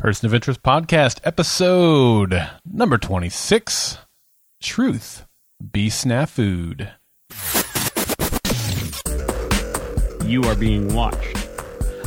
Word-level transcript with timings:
Person 0.00 0.24
of 0.24 0.34
Interest 0.34 0.62
Podcast, 0.62 1.20
episode 1.24 2.48
number 2.64 2.96
26 2.96 3.98
Truth 4.62 5.26
Be 5.72 5.90
Snafu'd. 5.90 6.88
You 10.24 10.42
are 10.44 10.54
being 10.54 10.94
watched. 10.94 11.46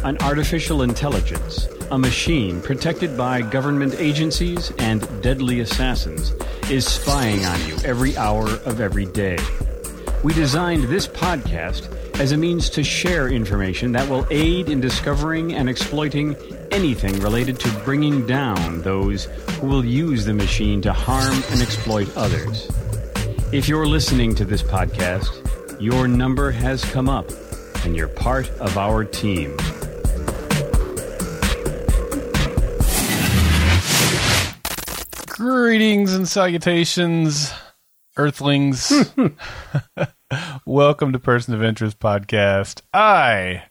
An 0.04 0.18
artificial 0.22 0.82
intelligence, 0.82 1.68
a 1.92 2.00
machine 2.00 2.64
protected 2.64 3.16
by 3.16 3.44
government 3.44 3.94
agencies 4.00 4.72
and 4.80 5.08
deadly 5.22 5.60
assassins, 5.60 6.32
is 6.72 6.88
spying 6.88 7.46
on 7.46 7.68
you 7.68 7.76
every 7.86 8.18
hour 8.18 8.48
of 8.66 8.82
every 8.82 9.06
day. 9.06 9.38
We 10.24 10.34
designed 10.34 10.86
this 10.86 11.08
podcast 11.08 11.94
as 12.20 12.32
a 12.32 12.38
means 12.38 12.72
to 12.72 12.84
share 12.84 13.28
information 13.28 13.92
that 13.92 14.10
will 14.10 14.26
aid 14.32 14.70
in 14.70 14.82
discovering 14.82 15.54
and 15.54 15.70
exploiting 15.70 16.36
anything 16.74 17.20
related 17.20 17.60
to 17.60 17.70
bringing 17.86 18.26
down 18.26 18.82
those 18.82 19.26
who 19.60 19.68
will 19.68 19.86
use 19.86 20.26
the 20.26 20.34
machine 20.34 20.82
to 20.82 20.92
harm 20.92 21.36
and 21.52 21.62
exploit 21.62 22.10
others. 22.18 22.68
If 23.54 23.70
you're 23.70 23.86
listening 23.86 24.34
to 24.34 24.44
this 24.44 24.64
podcast, 24.64 25.30
your 25.80 26.08
number 26.08 26.50
has 26.50 26.84
come 26.86 27.10
up 27.10 27.30
and 27.86 27.96
you're 27.96 28.08
part 28.08 28.50
of 28.60 28.76
our 28.76 29.06
team. 29.06 29.56
Greetings 35.28 36.16
and 36.16 36.28
salutations, 36.28 37.54
Earthlings. 38.18 38.92
Welcome 40.66 41.14
to 41.14 41.20
Person 41.20 41.54
of 41.54 41.62
Interest 41.62 42.00
Podcast. 42.00 42.82
I 42.92 43.66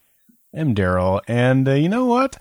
am 0.54 0.76
Daryl, 0.76 1.20
and 1.26 1.68
uh, 1.68 1.72
you 1.72 1.88
know 1.88 2.04
what? 2.04 2.38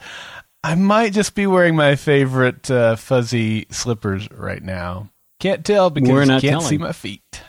I 0.64 0.76
might 0.76 1.14
just 1.14 1.34
be 1.34 1.48
wearing 1.48 1.76
my 1.76 1.96
favorite 1.96 2.70
uh, 2.70 2.96
fuzzy 2.96 3.66
slippers 3.72 4.30
right 4.32 4.62
now. 4.62 5.10
Can't 5.40 5.66
tell 5.66 5.90
because 5.90 6.10
We're 6.10 6.22
you 6.24 6.28
can't 6.30 6.44
telling. 6.44 6.68
see 6.68 6.78
my 6.78 6.92
feet. 6.92 7.42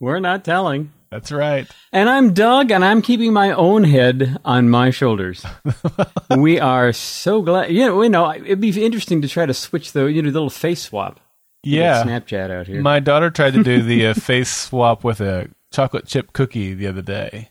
We're 0.00 0.20
not 0.20 0.44
telling. 0.44 0.92
That's 1.10 1.30
right. 1.30 1.66
And 1.92 2.08
I'm 2.08 2.32
Doug, 2.32 2.70
and 2.70 2.84
I'm 2.84 3.02
keeping 3.02 3.32
my 3.32 3.52
own 3.52 3.84
head 3.84 4.38
on 4.44 4.70
my 4.70 4.90
shoulders. 4.90 5.44
we 6.36 6.58
are 6.60 6.92
so 6.92 7.42
glad. 7.42 7.70
You 7.70 7.86
know, 7.86 8.02
you 8.02 8.08
know, 8.08 8.32
it'd 8.32 8.60
be 8.60 8.84
interesting 8.84 9.20
to 9.22 9.28
try 9.28 9.44
to 9.44 9.54
switch 9.54 9.92
the 9.92 10.06
you 10.06 10.22
know 10.22 10.30
the 10.30 10.34
little 10.34 10.50
face 10.50 10.82
swap. 10.82 11.20
Yeah. 11.62 12.02
Snapchat 12.04 12.50
out 12.50 12.66
here. 12.66 12.80
My 12.80 13.00
daughter 13.00 13.30
tried 13.30 13.54
to 13.54 13.62
do 13.62 13.82
the 13.82 14.08
uh, 14.08 14.14
face 14.18 14.54
swap 14.54 15.04
with 15.04 15.20
a 15.20 15.48
chocolate 15.72 16.06
chip 16.06 16.32
cookie 16.32 16.74
the 16.74 16.86
other 16.86 17.02
day. 17.02 17.50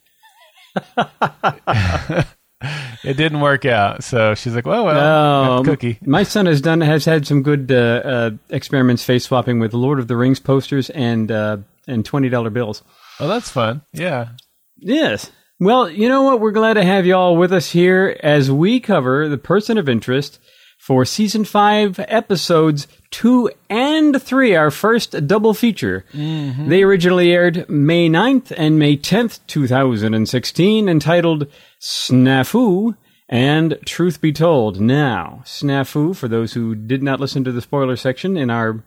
it 2.62 3.18
didn't 3.18 3.42
work 3.42 3.66
out, 3.66 4.04
so 4.04 4.34
she's 4.36 4.56
like, 4.56 4.66
"Well, 4.66 4.86
well, 4.86 5.58
Um, 5.60 5.66
cookie." 5.66 6.00
My 6.02 6.24
son 6.24 6.46
has 6.48 6.62
done 6.62 6.82
has 6.82 7.06
had 7.06 7.28
some 7.28 7.44
good 7.44 7.72
uh, 7.72 7.76
uh, 7.76 8.32
experiments 8.50 9.04
face 9.04 9.26
swapping 9.26 9.60
with 9.60 9.74
Lord 9.74 10.00
of 10.00 10.08
the 10.08 10.18
Rings 10.18 10.40
posters 10.40 10.90
and 10.90 11.32
uh, 11.32 11.58
and 11.88 12.04
twenty 12.04 12.30
dollar 12.30 12.50
bills. 12.50 12.84
Oh, 13.20 13.28
that's 13.28 13.50
fun. 13.50 13.82
Yeah, 13.94 14.30
Yes. 14.78 15.32
Well, 15.60 15.90
you 15.90 16.08
know 16.08 16.22
what? 16.22 16.40
We're 16.40 16.52
glad 16.52 16.76
to 16.76 16.84
have 16.84 17.06
you 17.08 17.16
all 17.16 17.36
with 17.36 17.52
us 17.52 17.72
here 17.72 18.16
as 18.22 18.52
we 18.52 18.80
cover 18.80 19.28
the 19.28 19.40
person 19.40 19.78
of 19.80 19.90
interest 19.90 20.40
for 20.88 21.04
season 21.04 21.44
five, 21.44 22.00
episodes 22.08 22.88
two 23.12 23.52
and 23.70 24.22
three, 24.24 24.56
our 24.56 24.72
first 24.72 25.28
double 25.28 25.54
feature. 25.54 26.06
They 26.14 26.82
originally 26.82 27.34
aired 27.34 27.70
May 27.70 28.08
9th 28.10 28.54
and 28.56 28.80
May 28.80 28.96
10th, 28.96 29.42
2016, 29.48 30.88
entitled 30.88 31.48
Snafu 31.82 32.96
and 33.28 33.78
Truth 33.86 34.22
Be 34.22 34.32
Told. 34.32 34.80
Now, 34.80 35.42
Snafu, 35.44 36.16
for 36.16 36.30
those 36.30 36.54
who 36.54 36.74
did 36.74 37.04
not 37.04 37.20
listen 37.20 37.44
to 37.44 37.52
the 37.52 37.62
spoiler 37.62 37.98
section 37.98 38.38
in 38.38 38.50
our 38.50 38.82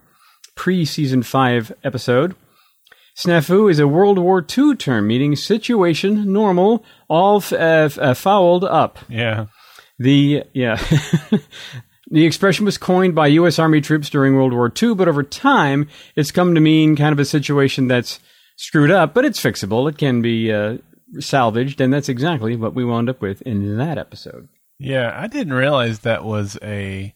pre 0.55 0.85
season 0.85 1.21
five 1.21 1.71
episode, 1.83 2.33
Snafu 3.15 3.69
is 3.69 3.77
a 3.77 3.87
World 3.87 4.17
War 4.17 4.43
II 4.57 4.75
term 4.75 5.05
meaning 5.05 5.35
situation, 5.35 6.33
normal, 6.33 6.83
all 7.07 7.37
f- 7.37 7.53
uh, 7.53 7.55
f- 7.57 7.99
uh, 7.99 8.13
fouled 8.15 8.63
up. 8.63 8.97
yeah. 9.07 9.45
The 9.99 10.45
yeah, 10.51 10.83
the 12.11 12.25
expression 12.25 12.65
was 12.65 12.77
coined 12.77 13.15
by 13.15 13.27
U.S. 13.27 13.57
Army 13.57 13.81
troops 13.81 14.09
during 14.09 14.35
World 14.35 14.53
War 14.53 14.71
II, 14.81 14.95
but 14.95 15.07
over 15.07 15.23
time, 15.23 15.87
it's 16.15 16.31
come 16.31 16.53
to 16.53 16.61
mean 16.61 16.95
kind 16.95 17.13
of 17.13 17.19
a 17.19 17.25
situation 17.25 17.87
that's 17.87 18.19
screwed 18.57 18.91
up, 18.91 19.13
but 19.13 19.25
it's 19.25 19.41
fixable. 19.41 19.89
It 19.89 19.97
can 19.97 20.21
be 20.21 20.51
uh, 20.51 20.77
salvaged, 21.19 21.79
and 21.79 21.93
that's 21.93 22.09
exactly 22.09 22.55
what 22.55 22.75
we 22.75 22.83
wound 22.85 23.09
up 23.09 23.21
with 23.21 23.41
in 23.43 23.77
that 23.77 23.97
episode. 23.97 24.49
Yeah, 24.77 25.13
I 25.15 25.27
didn't 25.27 25.53
realize 25.53 25.99
that 25.99 26.23
was 26.23 26.57
a 26.61 27.15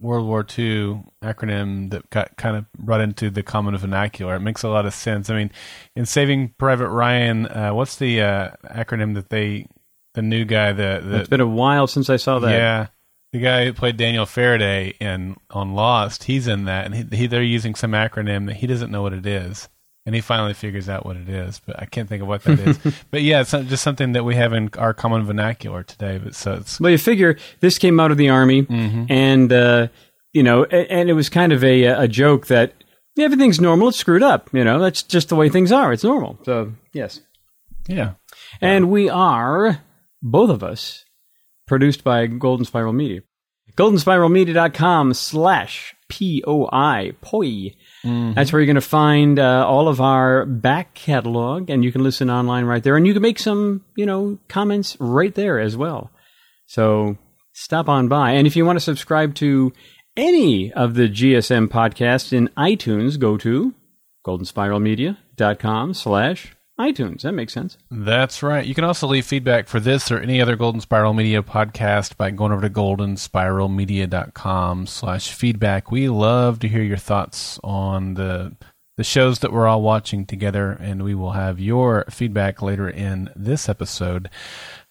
World 0.00 0.26
War 0.28 0.40
II 0.40 1.02
acronym 1.22 1.90
that 1.90 2.08
got 2.10 2.36
kind 2.36 2.56
of 2.56 2.70
brought 2.72 3.00
into 3.00 3.30
the 3.30 3.42
common 3.42 3.76
vernacular. 3.76 4.36
It 4.36 4.40
makes 4.40 4.62
a 4.62 4.68
lot 4.68 4.86
of 4.86 4.94
sense. 4.94 5.28
I 5.30 5.34
mean, 5.36 5.50
in 5.96 6.06
Saving 6.06 6.54
Private 6.58 6.88
Ryan, 6.88 7.46
uh, 7.46 7.70
what's 7.72 7.96
the 7.96 8.20
uh, 8.20 8.50
acronym 8.66 9.14
that 9.14 9.30
they, 9.30 9.66
the 10.14 10.22
new 10.22 10.44
guy, 10.44 10.72
the, 10.72 11.02
the 11.04 11.20
It's 11.20 11.28
been 11.28 11.40
a 11.40 11.46
while 11.46 11.86
since 11.86 12.10
I 12.10 12.16
saw 12.16 12.38
that. 12.40 12.50
yeah, 12.52 12.86
the 13.34 13.40
guy 13.40 13.64
who 13.64 13.72
played 13.72 13.96
Daniel 13.96 14.26
Faraday 14.26 14.94
in 15.00 15.36
on 15.50 15.74
Lost, 15.74 16.22
he's 16.24 16.46
in 16.46 16.66
that, 16.66 16.86
and 16.86 16.94
he, 16.94 17.16
he 17.16 17.26
they're 17.26 17.42
using 17.42 17.74
some 17.74 17.90
acronym 17.90 18.46
that 18.46 18.54
he 18.58 18.68
doesn't 18.68 18.92
know 18.92 19.02
what 19.02 19.12
it 19.12 19.26
is, 19.26 19.68
and 20.06 20.14
he 20.14 20.20
finally 20.20 20.54
figures 20.54 20.88
out 20.88 21.04
what 21.04 21.16
it 21.16 21.28
is, 21.28 21.60
but 21.66 21.74
I 21.82 21.86
can't 21.86 22.08
think 22.08 22.22
of 22.22 22.28
what 22.28 22.44
that 22.44 22.60
is. 22.60 22.78
but 23.10 23.22
yeah, 23.22 23.40
it's 23.40 23.50
just 23.50 23.82
something 23.82 24.12
that 24.12 24.24
we 24.24 24.36
have 24.36 24.52
in 24.52 24.70
our 24.78 24.94
common 24.94 25.24
vernacular 25.24 25.82
today. 25.82 26.18
But 26.22 26.36
so 26.36 26.52
it's 26.54 26.78
Well, 26.78 26.92
you 26.92 26.96
figure 26.98 27.36
this 27.58 27.76
came 27.76 27.98
out 27.98 28.12
of 28.12 28.18
the 28.18 28.28
army, 28.28 28.66
and 29.10 29.52
uh, 29.52 29.88
you 30.32 30.44
know, 30.44 30.62
a- 30.70 30.92
and 30.92 31.10
it 31.10 31.14
was 31.14 31.28
kind 31.28 31.52
of 31.52 31.64
a 31.64 31.82
a 31.86 32.06
joke 32.06 32.46
that 32.46 32.72
everything's 33.18 33.60
normal. 33.60 33.88
It's 33.88 33.98
screwed 33.98 34.22
up. 34.22 34.48
You 34.54 34.62
know, 34.62 34.78
that's 34.78 35.02
just 35.02 35.28
the 35.28 35.34
way 35.34 35.48
things 35.48 35.72
are. 35.72 35.92
It's 35.92 36.04
normal. 36.04 36.38
So 36.44 36.72
yes, 36.92 37.20
yeah. 37.88 38.12
and 38.60 38.90
we 38.92 39.10
are 39.10 39.80
both 40.22 40.50
of 40.50 40.62
us 40.62 41.03
produced 41.66 42.04
by 42.04 42.26
Golden 42.26 42.64
Spiral 42.64 42.92
Media. 42.92 43.20
GoldenSpiralMedia.com 43.76 45.14
slash 45.14 45.96
P-O-I, 46.08 47.12
POI. 47.20 47.74
That's 48.34 48.52
where 48.52 48.60
you're 48.60 48.66
going 48.66 48.74
to 48.76 48.80
find 48.80 49.38
uh, 49.38 49.66
all 49.66 49.88
of 49.88 50.00
our 50.00 50.46
back 50.46 50.94
catalog, 50.94 51.70
and 51.70 51.82
you 51.82 51.90
can 51.90 52.02
listen 52.02 52.30
online 52.30 52.66
right 52.66 52.82
there. 52.82 52.96
And 52.96 53.06
you 53.06 53.14
can 53.14 53.22
make 53.22 53.38
some, 53.38 53.84
you 53.96 54.06
know, 54.06 54.38
comments 54.48 54.96
right 55.00 55.34
there 55.34 55.58
as 55.58 55.76
well. 55.76 56.10
So 56.66 57.16
stop 57.52 57.88
on 57.88 58.08
by. 58.08 58.32
And 58.32 58.46
if 58.46 58.54
you 58.54 58.64
want 58.64 58.76
to 58.76 58.84
subscribe 58.84 59.34
to 59.36 59.72
any 60.16 60.72
of 60.72 60.94
the 60.94 61.08
GSM 61.08 61.68
podcasts 61.68 62.32
in 62.32 62.48
iTunes, 62.56 63.18
go 63.18 63.36
to 63.38 63.74
goldenspiralmedia.com 64.24 65.94
slash 65.94 66.53
iTunes. 66.78 67.22
That 67.22 67.32
makes 67.32 67.52
sense. 67.52 67.76
That's 67.90 68.42
right. 68.42 68.66
You 68.66 68.74
can 68.74 68.84
also 68.84 69.06
leave 69.06 69.26
feedback 69.26 69.68
for 69.68 69.78
this 69.78 70.10
or 70.10 70.18
any 70.18 70.40
other 70.40 70.56
Golden 70.56 70.80
Spiral 70.80 71.14
Media 71.14 71.42
podcast 71.42 72.16
by 72.16 72.30
going 72.30 72.52
over 72.52 72.62
to 72.62 72.70
goldenspiralmedia.com 72.70 74.86
slash 74.86 75.32
feedback. 75.32 75.92
We 75.92 76.08
love 76.08 76.58
to 76.60 76.68
hear 76.68 76.82
your 76.82 76.96
thoughts 76.96 77.60
on 77.62 78.14
the 78.14 78.56
the 78.96 79.04
shows 79.04 79.40
that 79.40 79.52
we're 79.52 79.66
all 79.66 79.82
watching 79.82 80.24
together, 80.24 80.70
and 80.70 81.02
we 81.02 81.16
will 81.16 81.32
have 81.32 81.58
your 81.58 82.04
feedback 82.10 82.62
later 82.62 82.88
in 82.88 83.28
this 83.34 83.68
episode. 83.68 84.30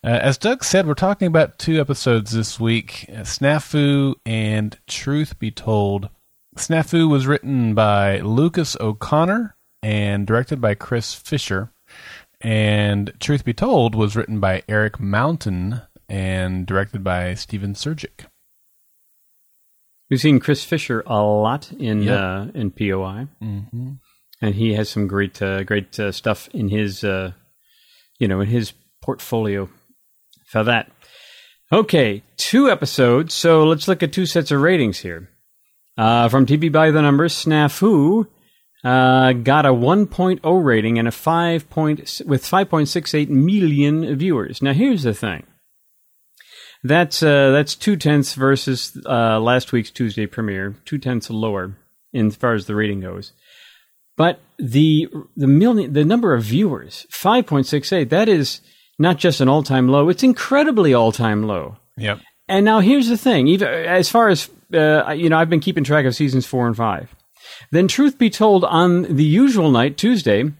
Uh, 0.03 0.19
as 0.21 0.37
Doug 0.37 0.61
said, 0.63 0.85
we're 0.85 0.93
talking 0.93 1.27
about 1.27 1.57
two 1.57 1.79
episodes 1.79 2.31
this 2.31 2.59
week, 2.59 3.05
uh, 3.09 3.21
Snafu 3.21 4.15
and 4.25 4.77
Truth 4.87 5.39
Be 5.39 5.51
Told. 5.51 6.09
Snafu 6.57 7.09
was 7.09 7.25
written 7.25 7.73
by 7.73 8.19
Lucas 8.19 8.75
O'Connor 8.81 9.55
and 9.81 10.27
directed 10.27 10.59
by 10.59 10.75
Chris 10.75 11.13
Fisher. 11.13 11.71
And 12.43 13.13
Truth 13.19 13.45
Be 13.45 13.53
Told 13.53 13.95
was 13.95 14.15
written 14.15 14.39
by 14.39 14.63
Erik 14.67 14.99
Mountain 14.99 15.81
and 16.09 16.65
directed 16.65 17.03
by 17.03 17.33
Stephen 17.35 17.73
Surjik. 17.73 18.25
We've 20.09 20.19
seen 20.19 20.39
Chris 20.39 20.63
Fisher 20.65 21.01
a 21.05 21.21
lot 21.23 21.71
in 21.71 22.03
Yep. 22.03 22.19
uh, 22.19 22.45
in 22.53 22.71
POI, 22.71 23.27
Mm-hmm. 23.41 23.91
and 24.41 24.55
he 24.55 24.73
has 24.73 24.89
some 24.89 25.07
great 25.07 25.41
uh, 25.41 25.63
great 25.63 25.97
uh, 25.99 26.11
stuff 26.11 26.49
in 26.53 26.67
his 26.69 27.03
uh, 27.03 27.31
you 28.19 28.27
know 28.27 28.41
in 28.41 28.47
his 28.47 28.73
portfolio 29.01 29.69
for 30.45 30.63
that. 30.65 30.91
Okay, 31.71 32.21
two 32.37 32.69
episodes. 32.69 33.33
So 33.33 33.63
let's 33.63 33.87
look 33.87 34.03
at 34.03 34.11
two 34.13 34.25
sets 34.27 34.51
of 34.51 34.61
ratings 34.61 34.99
here. 34.99 35.29
Uh, 35.97 36.27
from 36.29 36.45
TV 36.45 36.71
by 36.71 36.91
the 36.91 37.01
numbers, 37.01 37.33
Snafu 37.33 38.27
uh, 38.83 39.33
got 39.33 39.65
a 39.65 39.69
1.0 39.69 40.63
rating 40.63 40.99
and 40.99 41.07
a 41.07 41.11
5 41.11 41.69
point, 41.69 42.21
with 42.25 42.43
5.68 42.43 43.29
million 43.29 44.15
viewers. 44.15 44.61
Now 44.61 44.73
here's 44.73 45.03
the 45.03 45.13
thing. 45.13 45.45
That's 46.83 47.23
uh, 47.23 47.51
that's 47.51 47.75
two 47.75 47.95
tenths 47.95 48.33
versus 48.33 48.97
uh, 49.05 49.39
last 49.39 49.71
week's 49.71 49.89
Tuesday 49.89 50.25
premiere, 50.25 50.75
two 50.83 50.97
tenths 50.97 51.29
lower 51.29 51.77
in 52.11 52.27
as 52.27 52.35
far 52.35 52.53
as 52.53 52.65
the 52.65 52.75
rating 52.75 52.99
goes. 52.99 53.31
But 54.17 54.41
the 54.59 55.07
the 55.37 55.47
million 55.47 55.93
the 55.93 56.03
number 56.03 56.33
of 56.33 56.43
viewers, 56.43 57.07
five 57.09 57.45
point 57.45 57.67
six 57.67 57.93
eight, 57.93 58.09
that 58.09 58.27
is 58.27 58.59
not 58.99 59.17
just 59.17 59.39
an 59.39 59.47
all 59.47 59.63
time 59.63 59.87
low; 59.87 60.09
it's 60.09 60.23
incredibly 60.23 60.93
all 60.93 61.13
time 61.13 61.43
low. 61.43 61.77
Yep. 61.95 62.19
And 62.49 62.65
now 62.65 62.81
here's 62.81 63.07
the 63.07 63.17
thing: 63.17 63.47
even 63.47 63.69
as 63.69 64.09
far 64.09 64.27
as 64.27 64.49
uh, 64.73 65.11
you 65.11 65.29
know, 65.29 65.37
I've 65.37 65.49
been 65.49 65.61
keeping 65.61 65.85
track 65.85 66.05
of 66.05 66.15
seasons 66.15 66.45
four 66.45 66.67
and 66.67 66.75
five. 66.75 67.15
Then, 67.71 67.87
truth 67.87 68.17
be 68.17 68.29
told, 68.29 68.63
on 68.63 69.03
the 69.03 69.23
usual 69.23 69.71
night, 69.71 69.97
Tuesday, 69.97 70.51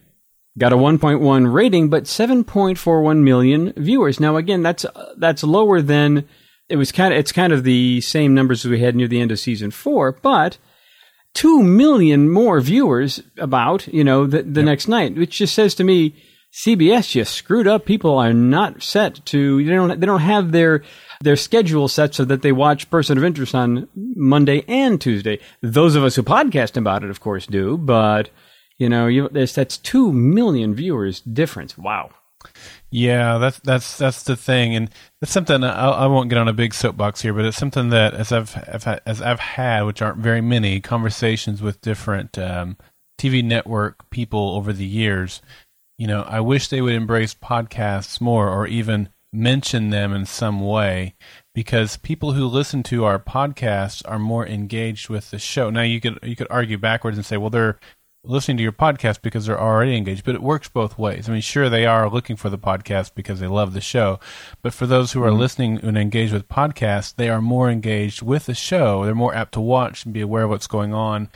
got 0.57 0.74
a 0.74 0.78
1.1 0.78 1.54
rating, 1.54 1.90
but 1.90 2.04
7.41 2.04 3.24
million 3.24 3.74
viewers. 3.75 4.19
Now, 4.19 4.38
again, 4.38 4.62
that's 4.62 4.86
that's 5.18 5.44
lower 5.44 5.81
than 5.81 6.28
it 6.69 6.78
was. 6.78 6.92
Kind 6.92 7.13
of, 7.13 7.19
it's 7.19 7.31
kind 7.31 7.54
of 7.54 7.63
the 7.63 8.01
same 8.01 8.34
numbers 8.34 8.66
as 8.66 8.72
we 8.72 8.80
had 8.80 8.95
near 8.95 9.07
the 9.07 9.22
end 9.22 9.31
of 9.31 9.40
season 9.40 9.72
four, 9.72 10.12
but 10.12 10.57
two 11.34 11.63
million 11.63 12.30
more 12.30 12.62
viewers 12.62 13.22
about 13.38 13.88
you 13.88 14.04
know 14.04 14.25
the, 14.25 14.44
the 14.44 14.62
yep. 14.62 14.66
next 14.66 14.88
night, 14.88 15.16
which 15.16 15.38
just 15.38 15.56
says 15.56 15.75
to 15.75 15.84
me. 15.84 16.16
CBS 16.54 17.10
just 17.10 17.34
screwed 17.34 17.66
up. 17.66 17.84
People 17.84 18.16
are 18.19 18.31
not 18.31 18.84
set 18.84 19.25
to 19.25 19.66
they 19.66 19.72
don't 19.72 20.00
they 20.00 20.06
don't 20.06 20.22
have 20.22 20.51
their 20.51 20.84
their 21.24 21.36
schedule 21.36 21.88
set 21.88 22.14
so 22.14 22.25
that 22.25 22.42
they 22.42 22.52
watch 22.52 22.90
Person 22.90 23.18
of 23.18 23.24
Interest 23.24 23.56
on 23.56 23.88
Monday 23.96 24.64
and 24.68 25.00
Tuesday. 25.00 25.40
Those 25.62 25.96
of 25.96 26.04
us 26.04 26.16
who 26.16 26.24
podcast 26.24 26.78
about 26.78 27.04
it, 27.04 27.10
of 27.10 27.22
course, 27.22 27.46
do, 27.46 27.78
but 27.78 28.30
you 28.78 28.90
know, 28.90 29.08
you, 29.08 29.30
that's 29.30 29.78
two 29.78 30.12
million 30.12 30.75
viewers 30.75 31.22
difference. 31.22 31.78
Wow. 31.78 32.10
Yeah, 32.92 33.38
that's 33.38 33.60
that's 33.60 33.98
that's 33.98 34.24
the 34.24 34.36
thing, 34.36 34.75
and 34.75 34.90
that's 35.22 35.31
something 35.31 35.64
I, 35.64 35.90
I, 35.90 36.08
won't 36.08 36.30
get 36.30 36.38
on 36.38 36.50
a 36.50 36.54
big 36.54 36.74
soapbox 36.74 37.22
here, 37.22 37.34
but 37.34 37.46
it's 37.46 37.58
something 37.58 37.90
that 37.90 38.14
as 38.14 38.34
I've, 38.34 38.56
I've 38.72 38.84
had, 38.84 39.02
as 39.06 39.22
I've 39.22 39.40
had, 39.40 39.84
which 39.84 40.02
aren't 40.02 40.20
very 40.20 40.42
many, 40.42 40.81
conversations 40.81 41.62
with 41.62 41.81
different 41.81 42.38
um, 42.38 42.78
TV 43.18 43.44
network 43.44 44.10
people 44.10 44.56
over 44.56 44.74
the 44.74 44.86
years. 44.86 45.42
You 45.98 46.08
know, 46.08 46.24
I 46.24 46.42
wish 46.42 46.68
they 46.68 46.81
would 46.81 46.94
embrace 46.94 47.34
podcasts 47.34 48.20
more, 48.20 48.50
or 48.50 48.68
even 48.68 49.08
mention 49.33 49.89
them 49.89 50.13
in 50.13 50.25
some 50.25 50.62
way 50.62 51.15
because 51.56 51.97
people 51.97 52.33
who 52.33 52.45
listen 52.45 52.83
to 52.83 53.06
our 53.06 53.19
podcasts 53.19 54.01
are 54.06 54.19
more 54.19 54.45
engaged 54.47 55.09
with 55.09 55.31
the 55.31 55.39
show. 55.39 55.69
Now 55.69 55.81
you 55.81 56.00
could 56.00 56.19
you 56.24 56.35
could 56.35 56.47
argue 56.50 56.77
backwards 56.77 57.18
and 57.18 57.25
say, 57.25 57.38
well, 57.38 57.50
they're 57.50 57.80
listening 58.25 58.57
to 58.57 58.63
your 58.63 58.71
podcast 58.71 59.21
because 59.21 59.45
they're 59.45 59.59
already 59.59 59.97
engaged, 59.97 60.24
but 60.24 60.35
it 60.35 60.41
works 60.41 60.69
both 60.69 60.97
ways. 60.97 61.27
I 61.27 61.33
mean, 61.33 61.41
sure 61.41 61.69
they 61.69 61.85
are 61.85 62.09
looking 62.09 62.38
for 62.38 62.50
the 62.50 62.57
podcast 62.57 63.15
because 63.15 63.39
they 63.39 63.47
love 63.47 63.74
the 63.74 63.81
show, 63.81 64.19
but 64.62 64.74
for 64.74 64.88
those 64.88 65.12
who 65.12 65.21
are 65.24 65.30
mm-hmm. 65.30 65.39
listening 65.39 65.79
and 65.83 65.97
engaged 65.97 66.31
with 66.31 66.47
podcasts, 66.47 67.13
they 67.13 67.29
are 67.29 67.41
more 67.41 67.69
engaged 67.69 68.21
with 68.21 68.45
the 68.45 68.53
show. 68.53 69.03
They're 69.03 69.15
more 69.15 69.36
apt 69.36 69.53
to 69.53 69.62
watch 69.62 70.06
and 70.06 70.13
be 70.13 70.21
aware 70.21 70.44
of 70.44 70.51
what's 70.51 70.68
going 70.68 70.94
on. 70.94 71.29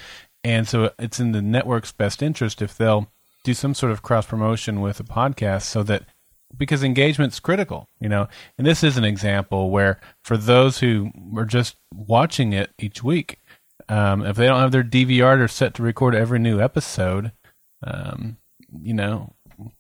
And 0.43 0.67
so 0.67 0.91
it's 0.97 1.19
in 1.19 1.33
the 1.33 1.41
network's 1.41 1.91
best 1.91 2.23
interest 2.23 2.61
if 2.61 2.77
they'll 2.77 3.11
do 3.43 3.53
some 3.53 3.73
sort 3.73 3.91
of 3.91 4.01
cross 4.01 4.25
promotion 4.25 4.81
with 4.81 5.00
a 5.00 5.03
podcast 5.03 5.63
so 5.63 5.83
that 5.83 6.03
because 6.55 6.83
engagement's 6.83 7.39
critical, 7.39 7.88
you 7.99 8.09
know. 8.09 8.27
And 8.57 8.65
this 8.65 8.83
is 8.83 8.97
an 8.97 9.03
example 9.03 9.69
where 9.69 9.99
for 10.23 10.38
those 10.38 10.79
who 10.79 11.11
are 11.35 11.45
just 11.45 11.75
watching 11.94 12.53
it 12.53 12.71
each 12.79 13.03
week, 13.03 13.39
um, 13.89 14.25
if 14.25 14.35
they 14.35 14.45
don't 14.47 14.59
have 14.59 14.71
their 14.71 14.83
DVR 14.83 15.39
or 15.39 15.47
set 15.47 15.73
to 15.75 15.83
record 15.83 16.15
every 16.15 16.39
new 16.39 16.61
episode, 16.61 17.31
um, 17.83 18.38
you 18.81 18.94
know, 18.94 19.33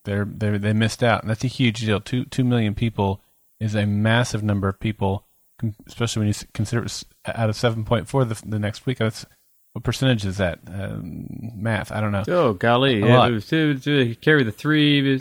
they're 0.05 0.25
they 0.25 0.57
they 0.57 0.73
missed 0.73 1.03
out, 1.03 1.21
and 1.21 1.29
that's 1.29 1.43
a 1.43 1.47
huge 1.47 1.81
deal. 1.81 1.99
Two 1.99 2.25
two 2.25 2.43
million 2.43 2.73
people 2.73 3.21
is 3.59 3.75
a 3.75 3.85
massive 3.85 4.43
number 4.43 4.67
of 4.67 4.79
people, 4.79 5.25
especially 5.87 6.21
when 6.21 6.27
you 6.27 6.33
consider 6.53 6.83
it 6.83 7.03
out 7.25 7.49
of 7.49 7.55
seven 7.55 7.85
point 7.85 8.07
four 8.07 8.25
the, 8.25 8.41
the 8.45 8.59
next 8.59 8.85
week. 8.85 8.97
That's 8.97 9.25
what 9.73 9.83
percentage 9.83 10.25
is 10.25 10.37
that? 10.37 10.59
Um, 10.67 11.27
math, 11.55 11.91
I 11.91 12.01
don't 12.01 12.11
know. 12.11 12.23
Oh 12.27 12.53
golly, 12.53 12.99
yeah, 12.99 13.39
to, 13.47 13.77
to 13.77 14.15
carry 14.15 14.43
the 14.43 14.51
three 14.51 15.19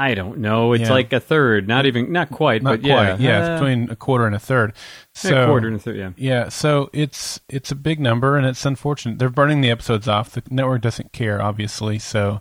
I 0.00 0.14
don't 0.14 0.38
know. 0.38 0.72
It's 0.72 0.84
yeah. 0.84 0.92
like 0.92 1.12
a 1.12 1.20
third, 1.20 1.68
not 1.68 1.84
even, 1.84 2.10
not 2.10 2.30
quite, 2.30 2.62
not 2.62 2.70
but 2.70 2.80
quite. 2.80 2.88
yeah, 2.88 3.16
yeah, 3.18 3.38
uh, 3.38 3.54
between 3.58 3.90
a 3.90 3.96
quarter 3.96 4.26
and 4.26 4.34
a 4.34 4.38
third. 4.38 4.72
So, 5.14 5.42
a 5.42 5.46
quarter 5.46 5.66
and 5.66 5.76
a 5.76 5.78
third, 5.78 5.96
yeah, 5.98 6.12
yeah. 6.16 6.48
So 6.48 6.88
it's 6.94 7.38
it's 7.50 7.70
a 7.70 7.74
big 7.74 8.00
number, 8.00 8.38
and 8.38 8.46
it's 8.46 8.64
unfortunate. 8.64 9.18
They're 9.18 9.28
burning 9.28 9.60
the 9.60 9.70
episodes 9.70 10.08
off. 10.08 10.30
The 10.30 10.42
network 10.48 10.80
doesn't 10.80 11.12
care, 11.12 11.42
obviously, 11.42 11.98
so 11.98 12.40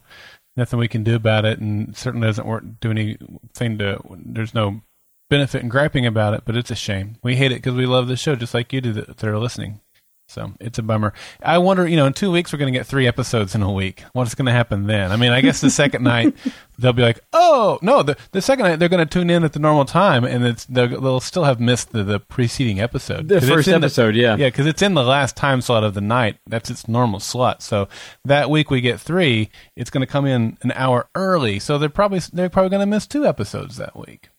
nothing 0.55 0.79
we 0.79 0.87
can 0.87 1.03
do 1.03 1.15
about 1.15 1.43
it, 1.43 1.59
and 1.59 1.97
certainly 1.97 2.27
doesn't 2.27 2.47
work, 2.47 2.63
do 2.79 2.91
anything 2.91 3.77
to. 3.79 3.99
There's 4.09 4.53
no 4.53 4.81
benefit 5.29 5.61
in 5.61 5.67
griping 5.67 6.05
about 6.05 6.33
it, 6.33 6.43
but 6.45 6.55
it's 6.55 6.71
a 6.71 6.75
shame. 6.75 7.17
We 7.23 7.35
hate 7.35 7.51
it 7.51 7.55
because 7.55 7.75
we 7.75 7.85
love 7.85 8.07
the 8.07 8.15
show, 8.15 8.37
just 8.37 8.53
like 8.53 8.71
you 8.71 8.79
do 8.79 8.93
that 8.93 9.21
are 9.21 9.37
listening. 9.37 9.81
So 10.29 10.53
it's 10.59 10.77
a 10.77 10.83
bummer. 10.83 11.13
I 11.41 11.57
wonder, 11.57 11.87
you 11.87 11.95
know, 11.95 12.05
in 12.05 12.13
two 12.13 12.31
weeks 12.31 12.53
we're 12.53 12.59
going 12.59 12.71
to 12.71 12.77
get 12.77 12.85
three 12.85 13.07
episodes 13.07 13.55
in 13.55 13.63
a 13.63 13.71
week. 13.71 14.03
What's 14.13 14.35
going 14.35 14.45
to 14.45 14.51
happen 14.51 14.85
then? 14.85 15.11
I 15.11 15.15
mean, 15.15 15.31
I 15.31 15.41
guess 15.41 15.59
the 15.59 15.71
second 15.71 16.03
night 16.03 16.35
they'll 16.77 16.93
be 16.93 17.01
like, 17.01 17.19
oh 17.33 17.79
no, 17.81 18.03
the 18.03 18.15
the 18.31 18.41
second 18.41 18.65
night 18.65 18.75
they're 18.77 18.89
going 18.89 19.05
to 19.05 19.11
tune 19.11 19.31
in 19.31 19.43
at 19.43 19.53
the 19.53 19.59
normal 19.59 19.85
time, 19.85 20.23
and 20.23 20.45
it's 20.45 20.65
they'll, 20.65 21.01
they'll 21.01 21.19
still 21.19 21.45
have 21.45 21.59
missed 21.59 21.93
the, 21.93 22.03
the 22.03 22.19
preceding 22.19 22.79
episode. 22.79 23.27
The 23.27 23.41
first 23.41 23.67
episode, 23.67 24.13
the, 24.13 24.19
yeah, 24.19 24.35
yeah, 24.35 24.47
because 24.47 24.67
it's 24.67 24.83
in 24.83 24.93
the 24.93 25.03
last 25.03 25.35
time 25.35 25.61
slot 25.61 25.83
of 25.83 25.95
the 25.95 26.01
night. 26.01 26.37
That's 26.45 26.69
its 26.69 26.87
normal 26.87 27.19
slot. 27.19 27.63
So 27.63 27.87
that 28.23 28.51
week 28.51 28.69
we 28.69 28.81
get 28.81 28.99
three. 28.99 29.49
It's 29.75 29.89
going 29.89 30.05
to 30.05 30.11
come 30.11 30.27
in 30.27 30.59
an 30.61 30.71
hour 30.73 31.09
early, 31.15 31.57
so 31.57 31.79
they're 31.79 31.89
probably 31.89 32.19
they're 32.31 32.49
probably 32.49 32.69
going 32.69 32.81
to 32.81 32.85
miss 32.85 33.07
two 33.07 33.25
episodes 33.25 33.77
that 33.77 33.97
week. 33.97 34.29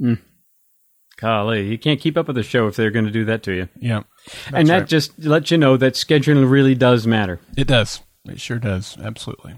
Mm. 0.00 0.20
Golly, 1.24 1.66
you 1.66 1.78
can't 1.78 1.98
keep 1.98 2.18
up 2.18 2.26
with 2.26 2.36
the 2.36 2.42
show 2.42 2.66
if 2.66 2.76
they're 2.76 2.90
going 2.90 3.06
to 3.06 3.10
do 3.10 3.24
that 3.24 3.42
to 3.44 3.52
you. 3.52 3.68
Yeah. 3.80 4.02
and 4.52 4.68
that 4.68 4.80
right. 4.80 4.86
just 4.86 5.18
lets 5.18 5.50
you 5.50 5.56
know 5.56 5.78
that 5.78 5.94
scheduling 5.94 6.50
really 6.50 6.74
does 6.74 7.06
matter. 7.06 7.40
It 7.56 7.66
does. 7.66 8.02
It 8.26 8.38
sure 8.38 8.58
does. 8.58 8.98
Absolutely. 9.02 9.54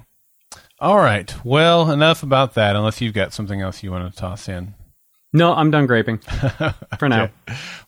All 0.78 0.98
right. 0.98 1.34
Well, 1.44 1.90
enough 1.90 2.22
about 2.22 2.54
that, 2.54 2.76
unless 2.76 3.00
you've 3.00 3.14
got 3.14 3.32
something 3.32 3.62
else 3.62 3.82
you 3.82 3.90
want 3.90 4.08
to 4.08 4.16
toss 4.16 4.48
in. 4.48 4.74
No, 5.32 5.52
I'm 5.52 5.70
done 5.70 5.86
griping 5.86 6.18
for 6.98 7.08
now. 7.08 7.28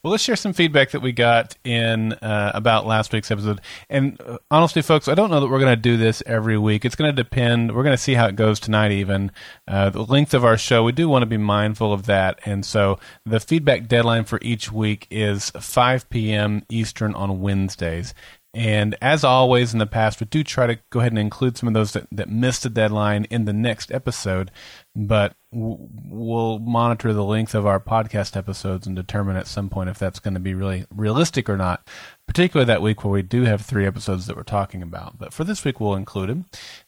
Well, 0.02 0.11
let's 0.11 0.23
share 0.23 0.37
some 0.37 0.52
feedback 0.52 0.90
that 0.90 1.00
we 1.00 1.12
got 1.12 1.56
in 1.64 2.12
uh, 2.14 2.50
about 2.52 2.85
last 2.85 3.12
week's 3.12 3.31
episode. 3.31 3.61
And 3.88 4.20
uh, 4.20 4.38
honestly, 4.50 4.82
folks, 4.82 5.08
I 5.08 5.14
don't 5.14 5.31
know 5.31 5.40
that 5.40 5.49
we're 5.49 5.61
going 5.61 5.75
to 5.75 5.76
do 5.81 5.96
this 5.96 6.23
every 6.26 6.58
week. 6.58 6.85
It's 6.85 6.96
going 6.96 7.11
to 7.14 7.17
depend. 7.17 7.75
We're 7.75 7.85
going 7.85 7.96
to 7.96 8.02
see 8.02 8.14
how 8.14 8.26
it 8.26 8.37
goes 8.37 8.61
tonight, 8.61 8.90
even. 8.90 9.31
Uh, 9.67 9.88
the 9.88 10.05
length 10.05 10.35
of 10.35 10.44
our 10.44 10.58
show, 10.58 10.82
we 10.82 10.93
do 10.93 11.08
want 11.08 11.23
to 11.23 11.26
be 11.26 11.37
mindful 11.37 11.93
of 11.93 12.06
that. 12.06 12.38
And 12.44 12.67
so 12.67 12.99
the 13.25 13.40
feedback 13.40 13.88
deadline 13.88 14.25
for 14.25 14.38
each 14.43 14.70
week 14.70 15.06
is 15.11 15.50
5 15.50 16.11
p.m. 16.11 16.64
Eastern 16.69 17.14
on 17.14 17.40
Wednesdays. 17.40 18.14
And 18.52 18.96
as 19.00 19.25
always 19.25 19.73
in 19.73 19.79
the 19.79 19.87
past, 19.87 20.20
we 20.20 20.26
do 20.26 20.43
try 20.43 20.67
to 20.67 20.79
go 20.90 21.00
ahead 21.00 21.12
and 21.12 21.19
include 21.19 21.56
some 21.56 21.69
of 21.69 21.75
those 21.75 21.93
that, 21.93 22.08
that 22.11 22.29
missed 22.29 22.64
the 22.64 22.70
deadline 22.70 23.25
in 23.25 23.44
the 23.44 23.52
next 23.52 23.93
episode, 23.93 24.50
but 24.96 25.37
we'll 25.50 26.59
monitor 26.59 27.12
the 27.12 27.25
length 27.25 27.55
of 27.55 27.67
our 27.67 27.81
podcast 27.81 28.37
episodes 28.37 28.87
and 28.87 28.95
determine 28.95 29.37
at 29.37 29.47
some 29.47 29.69
point 29.69 29.89
if 29.89 29.99
that's 29.99 30.19
going 30.19 30.35
to 30.35 30.41
be 30.41 30.55
really 30.55 30.85
realistic 30.95 31.49
or 31.49 31.56
not, 31.56 31.89
particularly 32.27 32.67
that 32.67 32.83
week 32.83 33.02
where 33.02 33.12
we 33.12 33.23
do 33.23 33.45
have 33.45 33.62
three 33.62 33.87
episodes 33.87 34.26
that 34.26 34.37
we're 34.37 34.43
talking 34.43 34.83
about. 34.83 35.19
But 35.19 35.33
for 35.33 35.45
this 35.45 35.64
week, 35.64 35.81
we'll 35.81 35.95
include 35.95 36.28
them. 36.28 36.47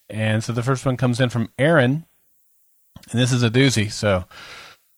And 0.08 0.44
so 0.44 0.52
the 0.52 0.62
first 0.62 0.84
one 0.84 0.96
comes 0.96 1.20
in 1.20 1.30
from 1.30 1.50
Aaron, 1.58 2.04
and 3.10 3.20
this 3.20 3.32
is 3.32 3.42
a 3.42 3.50
doozy. 3.50 3.90
So 3.90 4.24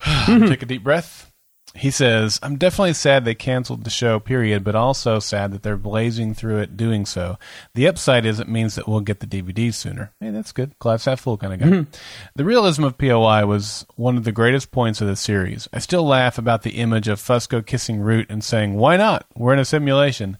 take 0.27 0.63
a 0.63 0.67
deep 0.67 0.83
breath 0.83 1.32
he 1.75 1.91
says, 1.91 2.39
I'm 2.43 2.57
definitely 2.57 2.93
sad 2.93 3.25
they 3.25 3.35
canceled 3.35 3.85
the 3.85 3.91
show, 3.91 4.21
period, 4.21 4.63
but 4.63 4.75
also 4.75 5.19
sad 5.19 5.53
that 5.53 5.63
they're 5.63 5.77
blazing 5.77 6.35
through 6.35 6.59
it 6.59 6.77
doing 6.77 7.07
so. 7.07 7.39
The 7.75 7.89
upside 7.89 8.27
is 8.27 8.41
it 8.41 8.49
means 8.49 8.75
that 8.75 8.87
we'll 8.87 9.01
get 9.01 9.21
the 9.21 9.27
DVD 9.27 9.73
sooner. 9.73 10.13
Hey, 10.21 10.31
that's 10.31 10.53
good. 10.53 10.79
Glass 10.79 11.07
half 11.07 11.21
full 11.21 11.39
kind 11.39 11.55
of 11.55 11.61
guy. 11.61 11.67
Mm-hmm. 11.67 11.91
The 12.35 12.45
realism 12.45 12.85
of 12.85 12.99
POI 12.99 13.47
was 13.47 13.87
one 13.97 14.19
of 14.19 14.25
the 14.25 14.33
greatest 14.33 14.71
points 14.71 15.01
of 15.01 15.07
the 15.07 15.17
series. 15.17 15.67
I 15.73 15.79
still 15.79 16.05
laugh 16.05 16.37
about 16.37 16.63
the 16.63 16.73
image 16.73 17.09
of 17.09 17.21
Fusco 17.21 17.65
kissing 17.65 18.01
Root 18.01 18.27
and 18.29 18.45
saying, 18.45 18.75
Why 18.75 18.97
not? 18.99 19.27
We're 19.35 19.55
in 19.55 19.59
a 19.59 19.65
simulation. 19.65 20.37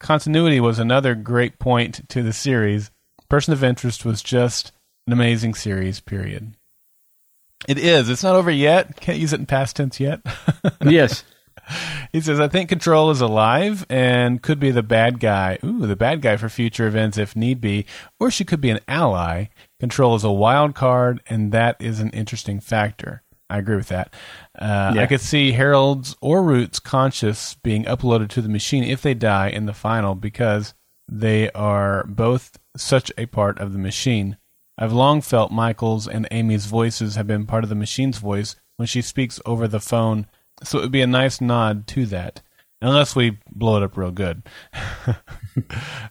Continuity 0.00 0.58
was 0.58 0.80
another 0.80 1.14
great 1.14 1.60
point 1.60 2.08
to 2.08 2.24
the 2.24 2.32
series. 2.32 2.90
Person 3.28 3.52
of 3.52 3.62
Interest 3.62 4.04
was 4.04 4.20
just 4.20 4.72
an 5.06 5.12
amazing 5.12 5.54
series, 5.54 6.00
period. 6.00 6.54
It 7.68 7.78
is. 7.78 8.08
It's 8.08 8.22
not 8.22 8.36
over 8.36 8.50
yet. 8.50 9.00
Can't 9.00 9.18
use 9.18 9.32
it 9.32 9.40
in 9.40 9.46
past 9.46 9.76
tense 9.76 10.00
yet. 10.00 10.20
yes. 10.82 11.24
He 12.12 12.20
says, 12.20 12.40
I 12.40 12.48
think 12.48 12.68
Control 12.68 13.10
is 13.10 13.20
alive 13.20 13.86
and 13.88 14.42
could 14.42 14.58
be 14.58 14.70
the 14.70 14.82
bad 14.82 15.20
guy. 15.20 15.58
Ooh, 15.64 15.86
the 15.86 15.96
bad 15.96 16.20
guy 16.20 16.36
for 16.36 16.48
future 16.48 16.86
events 16.86 17.18
if 17.18 17.36
need 17.36 17.60
be. 17.60 17.86
Or 18.18 18.30
she 18.30 18.44
could 18.44 18.60
be 18.60 18.70
an 18.70 18.80
ally. 18.88 19.46
Control 19.80 20.14
is 20.14 20.24
a 20.24 20.32
wild 20.32 20.74
card, 20.74 21.22
and 21.28 21.52
that 21.52 21.76
is 21.80 22.00
an 22.00 22.10
interesting 22.10 22.60
factor. 22.60 23.22
I 23.48 23.58
agree 23.58 23.76
with 23.76 23.88
that. 23.88 24.14
Uh, 24.58 24.92
yeah. 24.94 25.02
I 25.02 25.06
could 25.06 25.20
see 25.20 25.52
Harold's 25.52 26.16
or 26.20 26.42
Root's 26.42 26.80
conscious 26.80 27.54
being 27.62 27.84
uploaded 27.84 28.28
to 28.30 28.42
the 28.42 28.48
machine 28.48 28.82
if 28.82 29.02
they 29.02 29.14
die 29.14 29.48
in 29.48 29.66
the 29.66 29.74
final 29.74 30.14
because 30.14 30.74
they 31.06 31.50
are 31.50 32.04
both 32.04 32.58
such 32.76 33.12
a 33.18 33.26
part 33.26 33.58
of 33.58 33.72
the 33.72 33.78
machine. 33.78 34.38
I've 34.78 34.92
long 34.92 35.20
felt 35.20 35.52
Michael's 35.52 36.08
and 36.08 36.26
Amy's 36.30 36.66
voices 36.66 37.16
have 37.16 37.26
been 37.26 37.46
part 37.46 37.64
of 37.64 37.68
the 37.68 37.76
machine's 37.76 38.18
voice 38.18 38.56
when 38.76 38.86
she 38.86 39.02
speaks 39.02 39.40
over 39.44 39.68
the 39.68 39.80
phone, 39.80 40.26
so 40.62 40.78
it 40.78 40.82
would 40.82 40.92
be 40.92 41.02
a 41.02 41.06
nice 41.06 41.40
nod 41.40 41.86
to 41.88 42.06
that. 42.06 42.42
Unless 42.80 43.14
we 43.14 43.38
blow 43.48 43.76
it 43.76 43.84
up 43.84 43.96
real 43.96 44.10
good. 44.10 44.42
uh, 45.06 45.14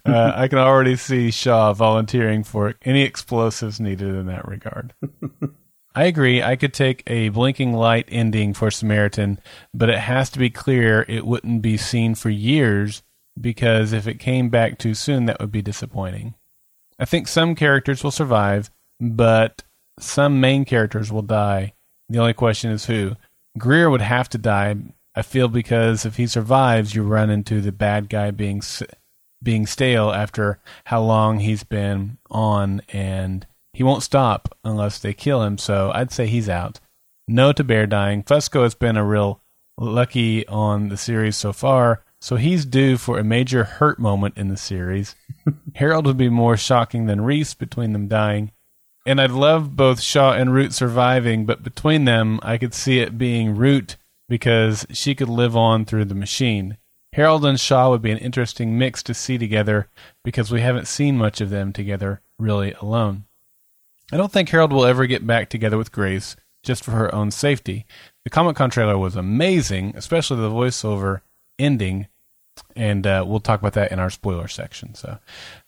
I 0.06 0.48
can 0.48 0.58
already 0.58 0.96
see 0.96 1.30
Shaw 1.30 1.74
volunteering 1.74 2.46
for 2.46 2.76
any 2.84 3.02
explosives 3.02 3.82
needed 3.82 4.16
in 4.16 4.28
that 4.28 4.48
regard. 4.48 4.94
I 5.96 6.06
agree. 6.06 6.42
I 6.42 6.56
could 6.56 6.74
take 6.74 7.04
a 7.08 7.28
blinking 7.28 7.74
light 7.74 8.06
ending 8.08 8.54
for 8.54 8.72
Samaritan, 8.72 9.40
but 9.74 9.90
it 9.90 10.00
has 10.00 10.30
to 10.30 10.40
be 10.40 10.50
clear 10.50 11.06
it 11.10 11.26
wouldn't 11.26 11.62
be 11.62 11.76
seen 11.76 12.16
for 12.16 12.30
years 12.30 13.04
because 13.40 13.92
if 13.92 14.08
it 14.08 14.20
came 14.20 14.50
back 14.50 14.78
too 14.78 14.94
soon, 14.94 15.26
that 15.26 15.42
would 15.42 15.52
be 15.52 15.62
disappointing. 15.62 16.36
I 17.02 17.06
think 17.06 17.28
some 17.28 17.56
characters 17.56 18.04
will 18.04 18.12
survive, 18.12 18.70
but 19.00 19.64
some 20.00 20.40
main 20.40 20.66
characters 20.66 21.12
will 21.12 21.24
die. 21.24 21.74
The 22.10 22.20
only 22.20 22.34
question 22.34 22.70
is 22.70 22.86
who. 22.86 23.16
Greer 23.58 23.90
would 23.90 24.02
have 24.02 24.30
to 24.30 24.38
die, 24.38 24.76
I 25.16 25.24
feel, 25.24 25.48
because 25.48 26.06
if 26.06 26.18
he 26.18 26.28
survives, 26.28 26.94
you 26.94 27.02
run 27.02 27.32
into 27.32 27.60
the 27.60 27.72
bad 27.72 28.08
guy 28.08 28.30
being 28.30 28.62
being 29.44 29.66
stale 29.66 30.12
after 30.12 30.60
how 30.86 31.02
long 31.02 31.40
he's 31.40 31.64
been 31.64 32.20
on, 32.30 32.84
and 32.90 33.48
he 33.74 33.82
won't 33.82 34.04
stop 34.04 34.56
unless 34.64 35.00
they 35.00 35.14
kill 35.14 35.42
him. 35.42 35.58
So 35.58 35.92
I'd 35.96 36.12
say 36.12 36.28
he's 36.28 36.48
out. 36.48 36.80
No 37.28 37.52
to 37.54 37.64
Bear 37.64 37.88
dying. 37.88 38.22
Fusco 38.22 38.62
has 38.62 38.76
been 38.76 38.98
a 38.98 39.04
real 39.04 39.42
lucky 39.80 40.48
on 40.48 40.90
the 40.90 40.98
series 40.98 41.36
so 41.36 41.52
far, 41.52 42.04
so 42.22 42.36
he's 42.36 42.66
due 42.66 42.98
for 42.98 43.18
a 43.18 43.24
major 43.24 43.64
hurt 43.64 43.98
moment 43.98 44.38
in 44.38 44.48
the 44.48 44.56
series. 44.56 45.16
Harold 45.76 46.06
would 46.06 46.18
be 46.18 46.30
more 46.30 46.56
shocking 46.56 47.08
than 47.08 47.22
Reese 47.22 47.56
between 47.56 47.94
them 47.94 48.08
dying. 48.08 48.52
And 49.08 49.20
I'd 49.20 49.32
love 49.32 49.76
both 49.76 50.00
Shaw 50.00 50.34
and 50.34 50.54
Root 50.54 50.74
surviving, 50.74 51.48
but 51.48 51.64
between 51.64 52.06
them, 52.06 52.40
I 52.44 52.60
could 52.60 52.76
see 52.76 53.00
it 53.00 53.18
being 53.18 53.56
Root 53.56 53.98
because 54.30 54.86
she 54.92 55.16
could 55.16 55.30
live 55.30 55.58
on 55.58 55.84
through 55.84 56.06
the 56.06 56.16
machine. 56.16 56.78
Harold 57.14 57.44
and 57.44 57.60
Shaw 57.60 57.90
would 57.90 58.04
be 58.04 58.12
an 58.12 58.20
interesting 58.20 58.78
mix 58.78 59.02
to 59.04 59.16
see 59.16 59.40
together 59.40 59.90
because 60.24 60.52
we 60.52 60.62
haven't 60.62 60.88
seen 60.88 61.18
much 61.18 61.42
of 61.42 61.50
them 61.50 61.74
together 61.74 62.22
really 62.38 62.74
alone. 62.74 63.26
I 64.12 64.18
don't 64.18 64.32
think 64.32 64.50
Harold 64.50 64.72
will 64.72 64.86
ever 64.86 65.08
get 65.08 65.26
back 65.26 65.50
together 65.50 65.78
with 65.78 65.92
Grace 65.92 66.36
just 66.62 66.84
for 66.84 66.92
her 66.92 67.14
own 67.14 67.32
safety. 67.32 67.88
The 68.24 68.30
Comic 68.30 68.56
Con 68.56 68.70
trailer 68.70 68.98
was 68.98 69.16
amazing, 69.16 69.94
especially 69.96 70.38
the 70.38 70.52
voiceover 70.52 71.22
ending, 71.62 72.08
and 72.76 73.06
uh, 73.08 73.24
we'll 73.26 73.40
talk 73.40 73.60
about 73.60 73.74
that 73.74 73.92
in 73.92 74.00
our 74.00 74.10
spoiler 74.10 74.48
section. 74.48 74.96
So, 74.96 75.20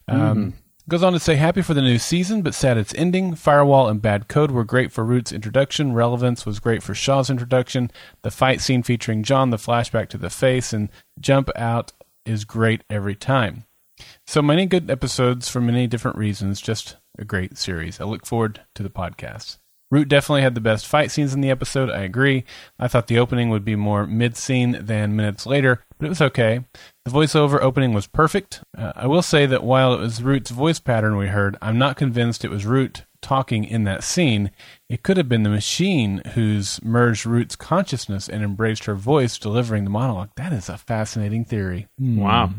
um, 0.08 0.20
mm-hmm. 0.20 0.50
Goes 0.90 1.02
on 1.02 1.14
to 1.14 1.20
say, 1.20 1.36
happy 1.36 1.62
for 1.62 1.74
the 1.74 1.82
new 1.82 1.98
season, 1.98 2.42
but 2.42 2.54
sad 2.54 2.78
it's 2.78 2.94
ending. 2.96 3.36
Firewall 3.36 3.88
and 3.88 4.02
Bad 4.02 4.28
Code 4.28 4.52
were 4.52 4.66
great 4.66 4.92
for 4.92 5.06
Root's 5.06 5.32
introduction. 5.32 5.94
Relevance 5.94 6.46
was 6.46 6.60
great 6.60 6.84
for 6.84 6.94
Shaw's 6.94 7.30
introduction. 7.30 7.90
The 8.22 8.32
fight 8.32 8.60
scene 8.60 8.84
featuring 8.84 9.24
John, 9.24 9.50
the 9.50 9.56
flashback 9.56 10.10
to 10.10 10.18
the 10.18 10.30
face, 10.30 10.74
and 10.74 10.90
Jump 11.18 11.50
Out 11.56 11.94
is 12.26 12.44
great 12.44 12.84
every 12.90 13.16
time. 13.16 13.64
So 14.28 14.42
many 14.42 14.66
good 14.66 14.92
episodes 14.92 15.48
for 15.48 15.62
many 15.62 15.88
different 15.88 16.18
reasons. 16.18 16.60
Just 16.60 16.98
a 17.18 17.24
great 17.24 17.58
series. 17.58 18.02
I 18.02 18.04
look 18.04 18.26
forward 18.26 18.60
to 18.76 18.84
the 18.84 18.90
podcast. 18.90 19.60
Root 19.94 20.10
definitely 20.10 20.42
had 20.42 20.56
the 20.56 20.60
best 20.60 20.88
fight 20.88 21.12
scenes 21.12 21.36
in 21.36 21.42
the 21.42 21.52
episode. 21.52 21.92
I 21.92 22.02
agree. 22.02 22.46
I 22.80 22.88
thought 22.88 23.06
the 23.06 23.20
opening 23.20 23.52
would 23.52 23.64
be 23.64 23.76
more 23.76 24.08
mid 24.08 24.36
scene 24.36 24.76
than 24.84 25.16
minutes 25.16 25.46
later, 25.46 25.84
but 26.00 26.08
it 26.08 26.10
was 26.10 26.22
okay. 26.22 26.66
The 27.06 27.12
voiceover 27.12 27.62
opening 27.62 27.94
was 27.94 28.08
perfect. 28.08 28.64
Uh, 28.76 28.94
I 28.96 29.06
will 29.06 29.22
say 29.22 29.46
that 29.46 29.64
while 29.64 29.94
it 29.94 30.00
was 30.00 30.24
Root's 30.24 30.50
voice 30.50 30.80
pattern 30.80 31.16
we 31.16 31.28
heard, 31.28 31.58
I'm 31.62 31.78
not 31.78 31.96
convinced 31.96 32.44
it 32.44 32.50
was 32.50 32.66
Root 32.66 33.04
talking 33.22 33.66
in 33.66 33.84
that 33.84 34.04
scene. 34.04 34.50
It 34.90 35.04
could 35.04 35.18
have 35.18 35.30
been 35.30 35.44
the 35.44 35.50
machine 35.52 36.24
who's 36.34 36.82
merged 36.82 37.28
Root's 37.28 37.56
consciousness 37.56 38.28
and 38.28 38.44
embraced 38.44 38.86
her 38.86 38.96
voice 38.96 39.38
delivering 39.38 39.84
the 39.84 39.92
monologue. 39.92 40.32
That 40.38 40.54
is 40.54 40.70
a 40.70 40.78
fascinating 40.80 41.46
theory. 41.46 41.88
Hmm. 42.00 42.18
Wow. 42.18 42.50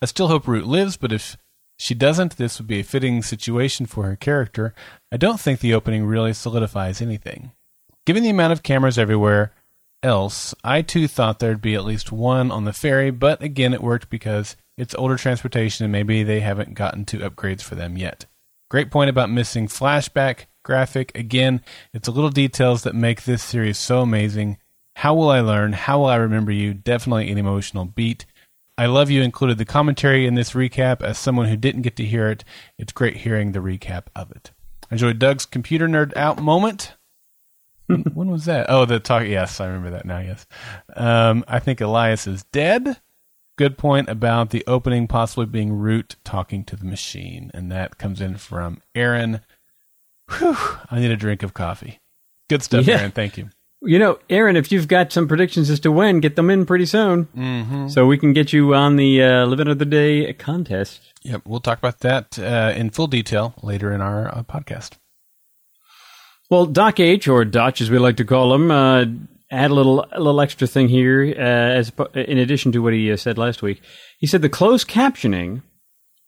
I 0.00 0.06
still 0.06 0.28
hope 0.28 0.46
Root 0.46 0.68
lives, 0.68 0.96
but 0.96 1.10
if 1.12 1.36
she 1.78 1.94
doesn't, 1.94 2.36
this 2.36 2.58
would 2.58 2.66
be 2.66 2.80
a 2.80 2.84
fitting 2.84 3.22
situation 3.22 3.86
for 3.86 4.04
her 4.04 4.16
character. 4.16 4.74
I 5.12 5.16
don't 5.16 5.40
think 5.40 5.60
the 5.60 5.74
opening 5.74 6.04
really 6.06 6.32
solidifies 6.32 7.02
anything. 7.02 7.52
Given 8.06 8.22
the 8.22 8.30
amount 8.30 8.52
of 8.52 8.62
cameras 8.62 8.98
everywhere, 8.98 9.52
else, 10.02 10.54
I 10.62 10.82
too 10.82 11.08
thought 11.08 11.38
there'd 11.38 11.60
be 11.60 11.74
at 11.74 11.84
least 11.84 12.12
one 12.12 12.50
on 12.50 12.64
the 12.64 12.72
ferry, 12.72 13.10
but 13.10 13.42
again, 13.42 13.74
it 13.74 13.82
worked 13.82 14.08
because 14.08 14.56
it's 14.78 14.94
older 14.94 15.16
transportation 15.16 15.84
and 15.84 15.92
maybe 15.92 16.22
they 16.22 16.40
haven't 16.40 16.74
gotten 16.74 17.04
to 17.06 17.18
upgrades 17.18 17.62
for 17.62 17.74
them 17.74 17.96
yet. 17.96 18.26
Great 18.70 18.90
point 18.90 19.10
about 19.10 19.30
missing 19.30 19.68
flashback 19.68 20.46
graphic. 20.64 21.16
Again, 21.16 21.62
it's 21.92 22.06
the 22.06 22.12
little 22.12 22.30
details 22.30 22.82
that 22.82 22.94
make 22.94 23.24
this 23.24 23.42
series 23.42 23.78
so 23.78 24.02
amazing. 24.02 24.58
How 24.96 25.14
will 25.14 25.30
I 25.30 25.40
learn? 25.40 25.72
How 25.72 25.98
will 25.98 26.06
I 26.06 26.16
remember 26.16 26.52
you? 26.52 26.74
Definitely 26.74 27.30
an 27.30 27.38
emotional 27.38 27.84
beat. 27.84 28.26
I 28.78 28.86
love 28.86 29.10
you 29.10 29.22
included 29.22 29.58
the 29.58 29.64
commentary 29.64 30.26
in 30.26 30.34
this 30.34 30.52
recap. 30.52 31.02
As 31.02 31.18
someone 31.18 31.46
who 31.46 31.56
didn't 31.56 31.82
get 31.82 31.96
to 31.96 32.04
hear 32.04 32.28
it, 32.28 32.44
it's 32.78 32.92
great 32.92 33.18
hearing 33.18 33.52
the 33.52 33.60
recap 33.60 34.04
of 34.14 34.30
it. 34.30 34.52
I 34.90 34.94
enjoyed 34.94 35.18
Doug's 35.18 35.46
computer 35.46 35.88
nerd 35.88 36.16
out 36.16 36.40
moment 36.40 36.94
when 38.14 38.30
was 38.30 38.44
that? 38.46 38.66
Oh, 38.68 38.84
the 38.84 38.98
talk. 38.98 39.26
Yes, 39.26 39.60
I 39.60 39.66
remember 39.66 39.90
that 39.90 40.04
now. 40.04 40.18
Yes, 40.18 40.46
um, 40.96 41.44
I 41.46 41.58
think 41.58 41.80
Elias 41.80 42.26
is 42.26 42.44
dead. 42.44 43.00
Good 43.56 43.78
point 43.78 44.08
about 44.08 44.50
the 44.50 44.64
opening 44.66 45.06
possibly 45.06 45.46
being 45.46 45.72
Root 45.72 46.16
talking 46.24 46.64
to 46.64 46.76
the 46.76 46.84
machine, 46.84 47.50
and 47.54 47.70
that 47.72 47.96
comes 47.96 48.20
in 48.20 48.36
from 48.36 48.82
Aaron. 48.94 49.40
Whew, 50.38 50.56
I 50.90 50.98
need 50.98 51.10
a 51.10 51.16
drink 51.16 51.42
of 51.42 51.54
coffee. 51.54 52.00
Good 52.50 52.62
stuff, 52.62 52.86
yeah. 52.86 52.98
Aaron. 52.98 53.12
Thank 53.12 53.38
you. 53.38 53.50
You 53.82 53.98
know, 53.98 54.18
Aaron, 54.30 54.56
if 54.56 54.72
you've 54.72 54.88
got 54.88 55.12
some 55.12 55.28
predictions 55.28 55.68
as 55.68 55.80
to 55.80 55.92
when, 55.92 56.20
get 56.20 56.34
them 56.34 56.48
in 56.48 56.64
pretty 56.64 56.86
soon, 56.86 57.26
mm-hmm. 57.26 57.88
so 57.88 58.06
we 58.06 58.16
can 58.16 58.32
get 58.32 58.52
you 58.52 58.74
on 58.74 58.96
the 58.96 59.22
uh, 59.22 59.44
Living 59.44 59.68
of 59.68 59.78
the 59.78 59.84
Day 59.84 60.32
contest. 60.32 61.12
Yep, 61.22 61.42
we'll 61.44 61.60
talk 61.60 61.78
about 61.78 62.00
that 62.00 62.38
uh, 62.38 62.72
in 62.74 62.90
full 62.90 63.06
detail 63.06 63.54
later 63.62 63.92
in 63.92 64.00
our 64.00 64.28
uh, 64.28 64.42
podcast. 64.44 64.92
Well, 66.48 66.66
Doc 66.66 67.00
H, 67.00 67.28
or 67.28 67.44
Dutch 67.44 67.80
as 67.80 67.90
we 67.90 67.98
like 67.98 68.16
to 68.16 68.24
call 68.24 68.54
him, 68.54 68.70
uh, 68.70 69.04
had 69.50 69.70
a 69.70 69.74
little 69.74 70.06
a 70.12 70.20
little 70.20 70.40
extra 70.40 70.66
thing 70.66 70.88
here, 70.88 71.34
uh, 71.36 71.40
as 71.40 71.92
in 72.14 72.38
addition 72.38 72.72
to 72.72 72.78
what 72.82 72.92
he 72.92 73.12
uh, 73.12 73.16
said 73.16 73.36
last 73.36 73.62
week. 73.62 73.82
He 74.18 74.26
said 74.26 74.42
the 74.42 74.48
closed 74.48 74.88
captioning, 74.88 75.62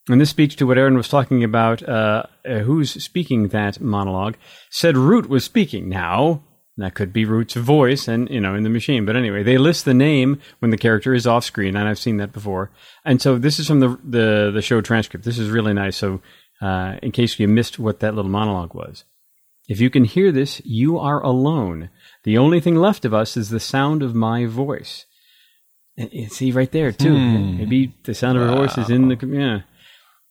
and 0.09 0.21
this 0.21 0.31
speaks 0.31 0.55
to 0.57 0.67
what 0.67 0.79
Aaron 0.79 0.97
was 0.97 1.09
talking 1.09 1.45
about. 1.45 1.89
Uh, 1.89 2.25
uh, 2.49 2.59
who's 2.59 3.03
speaking 3.03 3.49
that 3.49 3.81
monologue? 3.81 4.37
Said 4.71 4.97
Root 4.97 5.29
was 5.29 5.45
speaking. 5.45 5.89
Now 5.89 6.43
that 6.79 6.95
could 6.95 7.13
be 7.13 7.25
Root's 7.25 7.55
voice, 7.55 8.09
and 8.09 8.31
you 8.31 8.41
know, 8.41 8.55
in 8.55 8.63
the 8.63 8.71
machine. 8.71 9.05
But 9.05 9.17
anyway, 9.17 9.43
they 9.43 9.59
list 9.59 9.85
the 9.85 9.95
name 9.95 10.41
when 10.61 10.71
the 10.71 10.79
character 10.79 11.13
is 11.13 11.27
off 11.27 11.45
screen, 11.45 11.77
and 11.77 11.89
I've 11.89 11.99
seen 11.99 12.17
that 12.19 12.33
before. 12.33 12.71
And 13.05 13.21
so 13.21 13.37
this 13.37 13.59
is 13.59 13.67
from 13.67 13.81
the 13.81 13.99
the, 14.03 14.51
the 14.55 14.63
show 14.63 14.81
transcript. 14.81 15.25
This 15.25 15.39
is 15.39 15.51
really 15.51 15.75
nice. 15.75 15.97
So 15.97 16.21
uh, 16.61 16.97
in 17.03 17.13
case 17.13 17.39
you 17.39 17.49
missed 17.49 17.79
what 17.79 18.01
that 18.01 18.15
little 18.15 18.31
monologue 18.31 18.75
was. 18.75 19.05
If 19.69 19.81
you 19.81 19.91
can 19.91 20.05
hear 20.05 20.33
this, 20.33 20.63
you 20.65 20.99
are 20.99 21.23
alone. 21.23 21.91
The 22.25 22.39
only 22.39 22.61
thing 22.61 22.77
left 22.77 23.05
of 23.05 23.13
us 23.13 23.37
is 23.37 23.51
the 23.51 23.61
sound 23.61 24.03
of 24.03 24.15
my 24.15 24.47
voice. 24.47 25.05
And 25.97 26.33
see 26.33 26.53
right 26.53 26.71
there 26.71 26.93
too. 26.93 27.15
Hmm. 27.15 27.59
Maybe 27.59 27.95
the 28.05 28.15
sound 28.15 28.39
of 28.39 28.49
wow. 28.49 28.57
voice 28.57 28.79
is 28.79 28.89
in 28.89 29.09
the 29.09 29.27
yeah. 29.27 29.61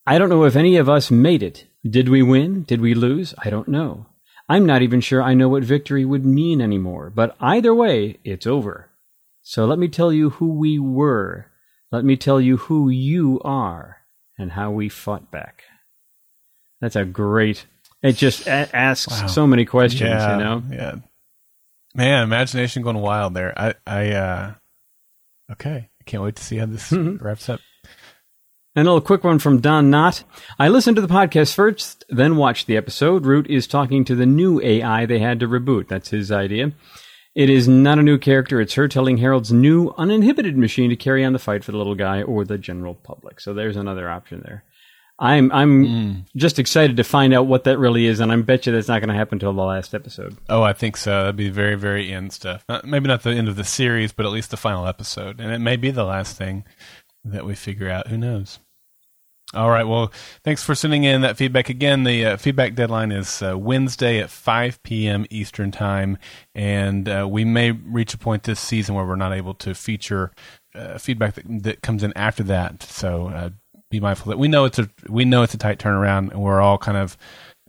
I 0.06 0.18
don't 0.18 0.30
know 0.30 0.46
if 0.46 0.56
any 0.56 0.78
of 0.78 0.88
us 0.88 1.12
made 1.12 1.44
it. 1.44 1.66
Did 1.88 2.08
we 2.08 2.24
win? 2.24 2.64
Did 2.64 2.80
we 2.80 2.94
lose? 2.94 3.36
I 3.38 3.50
don't 3.50 3.68
know. 3.68 4.08
I'm 4.50 4.66
not 4.66 4.82
even 4.82 5.02
sure 5.02 5.22
I 5.22 5.34
know 5.34 5.50
what 5.50 5.64
victory 5.64 6.06
would 6.06 6.26
mean 6.26 6.62
anymore. 6.62 7.10
But 7.10 7.36
either 7.40 7.74
way, 7.74 8.18
it's 8.24 8.48
over. 8.48 8.90
So 9.42 9.66
let 9.66 9.80
me 9.80 9.88
tell 9.88 10.12
you 10.12 10.32
who 10.32 10.54
we 10.54 10.80
were. 10.80 11.48
Let 11.92 12.06
me 12.06 12.18
tell 12.18 12.40
you 12.40 12.58
who 12.58 12.90
you 12.90 13.42
are 13.44 13.98
and 14.38 14.52
how 14.52 14.72
we 14.72 14.90
fought 14.90 15.32
back. 15.32 15.64
That's 16.80 16.96
a 16.96 17.06
great 17.06 17.66
it 18.02 18.16
just 18.16 18.48
a- 18.48 18.76
asks 18.76 19.22
wow. 19.22 19.28
so 19.28 19.48
many 19.48 19.66
questions, 19.66 20.10
yeah, 20.10 20.38
you 20.38 20.44
know? 20.44 20.64
Yeah. 20.70 20.96
Man, 21.96 22.24
imagination 22.24 22.84
going 22.84 22.98
wild 22.98 23.34
there. 23.34 23.54
I, 23.60 23.74
I, 23.88 24.12
uh, 24.12 24.54
okay. 25.54 25.90
I 26.00 26.04
can't 26.06 26.24
wait 26.24 26.36
to 26.36 26.44
see 26.44 26.58
how 26.58 26.68
this 26.68 26.92
mm-hmm. 26.92 27.24
wraps 27.24 27.50
up. 27.50 27.60
And 28.78 28.88
a 28.88 28.92
little 28.92 29.02
quick 29.02 29.24
one 29.24 29.40
from 29.40 29.60
Don 29.60 29.90
Knott. 29.90 30.24
I 30.60 30.68
listened 30.68 30.98
to 30.98 31.02
the 31.02 31.08
podcast 31.08 31.56
first, 31.56 32.06
then 32.10 32.36
watched 32.36 32.68
the 32.68 32.78
episode. 32.78 33.26
Root 33.26 33.48
is 33.50 33.66
talking 33.66 34.06
to 34.06 34.14
the 34.14 34.28
new 34.28 34.62
AI 34.62 35.08
they 35.08 35.18
had 35.18 35.40
to 35.40 35.48
reboot. 35.48 35.88
That's 35.88 36.12
his 36.12 36.32
idea. 36.32 36.74
It 37.34 37.50
is 37.50 37.68
not 37.68 37.98
a 37.98 38.04
new 38.04 38.20
character. 38.20 38.62
It's 38.62 38.76
her 38.76 38.88
telling 38.88 39.18
Harold's 39.18 39.52
new 39.52 39.96
uninhibited 39.98 40.56
machine 40.56 40.92
to 40.92 40.96
carry 40.96 41.26
on 41.26 41.34
the 41.34 41.40
fight 41.40 41.64
for 41.64 41.72
the 41.72 41.80
little 41.80 41.96
guy 41.96 42.22
or 42.22 42.46
the 42.46 42.60
general 42.60 42.94
public. 42.94 43.40
So 43.40 43.52
there's 43.52 43.78
another 43.78 44.12
option 44.12 44.44
there. 44.46 44.64
I'm 45.18 45.52
I'm 45.52 45.84
mm. 45.84 46.26
just 46.36 46.60
excited 46.60 46.98
to 46.98 47.04
find 47.04 47.34
out 47.34 47.48
what 47.48 47.64
that 47.64 47.80
really 47.80 48.06
is, 48.06 48.20
and 48.20 48.32
I 48.32 48.36
bet 48.36 48.68
you 48.68 48.74
that's 48.74 48.88
not 48.88 49.00
going 49.00 49.10
to 49.10 49.16
happen 49.16 49.38
until 49.38 49.54
the 49.54 49.64
last 49.64 49.96
episode. 49.96 50.38
Oh, 50.50 50.62
I 50.62 50.74
think 50.74 50.98
so. 50.98 51.24
That'd 51.24 51.36
be 51.36 51.50
very 51.50 51.74
very 51.74 52.14
end 52.14 52.32
stuff. 52.32 52.64
Not, 52.70 52.86
maybe 52.86 53.08
not 53.08 53.24
the 53.24 53.32
end 53.32 53.48
of 53.48 53.56
the 53.56 53.64
series, 53.64 54.12
but 54.12 54.28
at 54.28 54.32
least 54.32 54.52
the 54.52 54.58
final 54.58 54.86
episode, 54.86 55.40
and 55.40 55.52
it 55.52 55.58
may 55.58 55.78
be 55.78 55.90
the 55.90 56.04
last 56.04 56.38
thing 56.38 56.66
that 57.26 57.44
we 57.44 57.56
figure 57.56 57.90
out. 57.90 58.10
Who 58.10 58.18
knows? 58.18 58.60
All 59.54 59.70
right. 59.70 59.88
Well, 59.88 60.12
thanks 60.44 60.62
for 60.62 60.76
sending 60.76 61.06
in 61.06 61.22
that 61.22 61.38
feedback 61.38 61.70
again. 61.70 62.04
The 62.04 62.26
uh, 62.26 62.38
feedback 62.38 62.76
deadline 62.76 63.14
is 63.14 63.42
uh, 63.42 63.58
Wednesday 63.58 64.20
at 64.20 64.30
5 64.30 64.84
p.m. 64.84 65.26
Eastern 65.30 65.72
Time. 65.72 66.18
And 66.54 67.08
uh, 67.08 67.28
we 67.30 67.46
may 67.46 67.72
reach 67.72 68.14
a 68.14 68.18
point 68.18 68.44
this 68.44 68.60
season 68.60 68.94
where 68.94 69.06
we're 69.06 69.16
not 69.16 69.32
able 69.32 69.54
to 69.56 69.74
feature 69.74 70.34
uh, 70.76 70.98
feedback 70.98 71.36
that, 71.36 71.64
that, 71.64 71.82
comes 71.82 72.04
in 72.04 72.12
after 72.18 72.44
that. 72.44 72.84
So 72.84 73.30
uh, 73.30 73.50
be 73.90 74.02
mindful 74.02 74.32
that 74.32 74.38
we 74.38 74.50
know 74.50 74.66
it's 74.66 74.80
a 74.80 74.90
we 75.08 75.24
know 75.24 75.44
it's 75.44 75.54
a 75.54 75.58
tight 75.58 75.80
turnaround, 75.80 76.32
and 76.32 76.42
we're 76.42 76.60
all 76.60 76.78
kind 76.78 76.98
of 76.98 77.18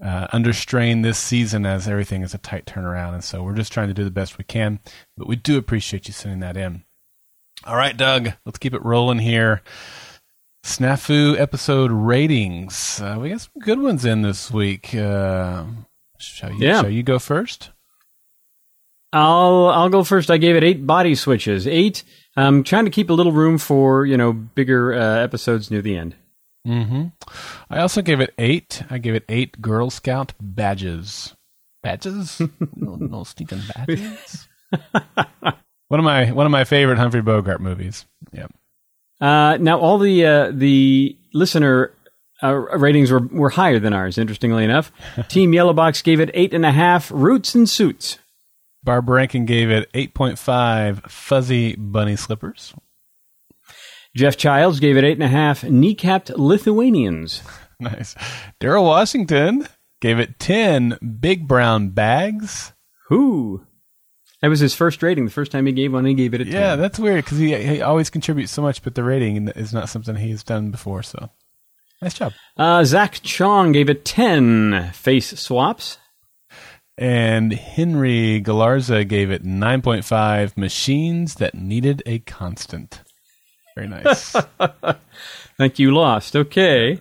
uh, 0.02 0.26
under 0.32 0.52
strain 0.52 1.02
this 1.02 1.18
season 1.18 1.64
as 1.64 1.87
everything 1.87 2.23
is 2.23 2.35
a 2.35 2.38
tight 2.38 2.66
turnaround. 2.66 3.14
And 3.14 3.25
so 3.25 3.44
we're 3.44 3.54
just 3.54 3.73
trying 3.73 3.88
to 3.88 3.94
do 3.94 4.04
the 4.04 4.11
best 4.11 4.37
we 4.37 4.44
can. 4.44 4.80
But 5.16 5.28
we 5.28 5.37
do 5.37 5.56
appreciate 5.56 6.08
you 6.08 6.12
sending 6.12 6.40
that 6.40 6.56
in. 6.56 6.82
All 7.64 7.76
right, 7.76 7.97
Doug, 7.97 8.32
let's 8.44 8.58
keep 8.58 8.75
it 8.75 8.85
rolling 8.85 9.20
here. 9.20 9.62
Snafu 10.68 11.40
episode 11.40 11.90
ratings. 11.90 13.00
Uh, 13.00 13.16
we 13.18 13.30
got 13.30 13.40
some 13.40 13.62
good 13.62 13.80
ones 13.80 14.04
in 14.04 14.20
this 14.20 14.50
week. 14.50 14.94
Uh, 14.94 15.64
shall 16.18 16.52
you? 16.52 16.58
Yeah. 16.58 16.82
Shall 16.82 16.90
you 16.90 17.02
go 17.02 17.18
first? 17.18 17.70
I'll 19.10 19.68
I'll 19.68 19.88
go 19.88 20.04
first. 20.04 20.30
I 20.30 20.37
gave 20.37 20.56
it 20.56 20.62
eight 20.62 20.87
body 20.87 21.14
switches. 21.14 21.66
Eight. 21.66 22.04
I'm 22.37 22.62
trying 22.64 22.84
to 22.84 22.90
keep 22.90 23.08
a 23.08 23.14
little 23.14 23.32
room 23.32 23.56
for 23.56 24.04
you 24.04 24.18
know 24.18 24.34
bigger 24.34 24.92
uh, 24.92 25.20
episodes 25.20 25.70
near 25.70 25.80
the 25.80 25.96
end. 25.96 26.16
Mm-hmm. 26.66 27.06
I 27.70 27.78
also 27.80 28.02
gave 28.02 28.20
it 28.20 28.34
eight. 28.37 28.82
I 28.90 28.98
gave 28.98 29.14
it 29.14 29.25
eight 29.30 29.62
Girl 29.62 29.88
Scout 29.88 30.34
badges. 30.38 31.34
Badges? 31.82 32.42
no, 32.76 32.96
no 32.96 33.25
stinking 33.25 33.62
badges. 33.75 34.46
one 35.88 35.98
of 35.98 36.04
my 36.04 36.30
one 36.30 36.44
of 36.44 36.52
my 36.52 36.64
favorite 36.64 36.98
Humphrey 36.98 37.22
Bogart 37.22 37.62
movies. 37.62 38.04
Yep. 38.34 38.52
Uh, 39.20 39.56
now 39.60 39.78
all 39.78 39.98
the 39.98 40.25
uh, 40.25 40.50
the 40.52 41.16
listener 41.34 41.92
uh, 42.42 42.54
ratings 42.54 43.10
were 43.10 43.20
were 43.20 43.50
higher 43.50 43.78
than 43.78 43.92
ours. 43.92 44.18
Interestingly 44.18 44.64
enough, 44.64 44.92
Team 45.28 45.52
Yellow 45.52 45.72
Box 45.72 46.02
gave 46.02 46.20
it 46.20 46.30
eight 46.34 46.54
and 46.54 46.64
a 46.64 46.72
half. 46.72 47.10
Roots 47.10 47.54
and 47.54 47.68
suits. 47.68 48.18
Barb 48.84 49.08
Rankin 49.08 49.44
gave 49.44 49.70
it 49.70 49.92
8.5 49.92 51.10
fuzzy 51.10 51.75
bunny 51.76 52.14
slippers. 52.16 52.72
Jeff 54.16 54.37
Childs 54.37 54.80
gave 54.80 54.96
it 54.96 55.04
eight 55.04 55.16
and 55.16 55.22
a 55.25 55.28
half. 55.28 55.62
Kneecapped 55.62 56.37
Lithuanians. 56.37 57.42
Nice. 57.80 58.16
Daryl 58.60 58.82
Washington 58.84 59.68
gave 60.00 60.18
it 60.18 60.40
10 60.40 60.98
big 61.20 61.46
brown 61.46 61.90
bags. 61.90 62.72
Who? 63.06 63.66
That 64.40 64.49
was 64.49 64.61
his 64.61 64.75
first 64.75 65.02
rating. 65.02 65.25
The 65.25 65.30
first 65.30 65.50
time 65.50 65.66
he 65.66 65.73
gave 65.73 65.92
one, 65.92 66.04
he 66.04 66.14
gave 66.14 66.33
it 66.33 66.40
a 66.40 66.45
10. 66.45 66.52
Yeah, 66.52 66.76
that's 66.76 66.99
weird 66.99 67.25
because 67.25 67.38
he, 67.38 67.54
he 67.57 67.83
always 67.83 68.09
contributes 68.09 68.52
so 68.52 68.62
much, 68.62 68.83
but 68.83 68.95
the 68.95 69.02
rating 69.02 69.49
is 69.49 69.73
not 69.73 69.88
something 69.88 70.14
he's 70.14 70.45
done 70.45 70.71
before. 70.71 71.02
So 71.02 71.30
nice 72.00 72.14
job. 72.14 72.33
Uh, 72.57 72.85
Zach 72.85 73.21
Chong 73.23 73.73
gave 73.73 73.90
it 73.90 74.04
10 74.04 74.90
face 74.92 75.38
swaps. 75.38 75.99
And 76.97 77.52
Henry 77.52 78.42
Galarza 78.45 79.07
gave 79.07 79.30
it 79.30 79.45
9.5 79.45 80.57
machines 80.57 81.37
that 81.37 81.54
needed 81.54 82.02
a 82.07 82.18
constant. 82.21 83.02
Very 83.76 83.87
nice. 83.87 84.35
Thank 85.59 85.78
you, 85.78 85.92
Lost. 85.92 86.35
Okay. 86.35 87.00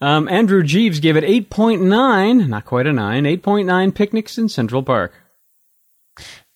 Um, 0.00 0.28
Andrew 0.28 0.62
Jeeves 0.62 1.00
gave 1.00 1.16
it 1.16 1.24
8.9, 1.24 2.48
not 2.48 2.64
quite 2.64 2.86
a 2.86 2.92
9, 2.92 3.24
8.9 3.24 3.94
picnics 3.94 4.38
in 4.38 4.48
Central 4.48 4.84
Park. 4.84 5.12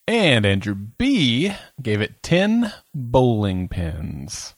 And 0.08 0.46
Andrew 0.46 0.74
B 0.74 1.52
gave 1.82 2.00
it 2.00 2.22
10 2.22 2.72
bowling 2.94 3.68
pins. 3.68 4.54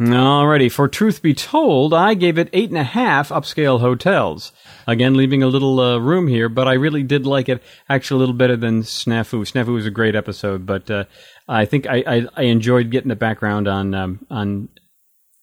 Alrighty, 0.00 0.72
for 0.72 0.88
truth 0.88 1.20
be 1.20 1.34
told, 1.34 1.92
I 1.92 2.14
gave 2.14 2.38
it 2.38 2.48
eight 2.54 2.70
and 2.70 2.78
a 2.78 2.84
half 2.84 3.28
upscale 3.28 3.80
hotels. 3.80 4.52
Again, 4.86 5.14
leaving 5.14 5.42
a 5.42 5.48
little 5.48 5.78
uh, 5.78 5.98
room 5.98 6.26
here, 6.26 6.48
but 6.48 6.66
I 6.66 6.74
really 6.74 7.02
did 7.02 7.26
like 7.26 7.50
it 7.50 7.62
actually 7.86 8.18
a 8.18 8.20
little 8.20 8.34
better 8.34 8.56
than 8.56 8.82
Snafu. 8.82 9.40
Snafu 9.40 9.74
was 9.74 9.84
a 9.84 9.90
great 9.90 10.14
episode, 10.14 10.64
but 10.64 10.90
uh, 10.90 11.04
I 11.46 11.66
think 11.66 11.86
I, 11.86 12.02
I, 12.06 12.26
I 12.34 12.42
enjoyed 12.44 12.90
getting 12.90 13.10
the 13.10 13.16
background 13.16 13.68
on 13.68 13.94
um, 13.94 14.26
on 14.30 14.68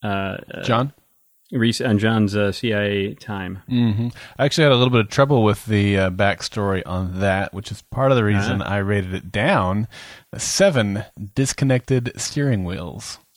uh, 0.01 0.37
John? 0.63 0.93
Reese 1.51 1.79
on 1.79 1.97
John's 1.97 2.35
uh, 2.35 2.51
CIA 2.51 3.13
time. 3.13 3.59
hmm 3.67 4.09
I 4.37 4.45
actually 4.45 4.63
had 4.63 4.73
a 4.73 4.75
little 4.75 4.91
bit 4.91 4.99
of 5.01 5.09
trouble 5.09 5.43
with 5.43 5.65
the 5.65 5.97
uh, 5.97 6.09
backstory 6.09 6.83
on 6.85 7.19
that, 7.21 7.53
which 7.53 7.71
is 7.71 7.81
part 7.83 8.11
of 8.11 8.17
the 8.17 8.23
reason 8.25 8.61
I 8.61 8.77
rated 8.79 9.13
it 9.13 9.31
down. 9.31 9.87
Seven 10.37 11.05
disconnected 11.35 12.11
steering 12.17 12.65
wheels. 12.65 13.19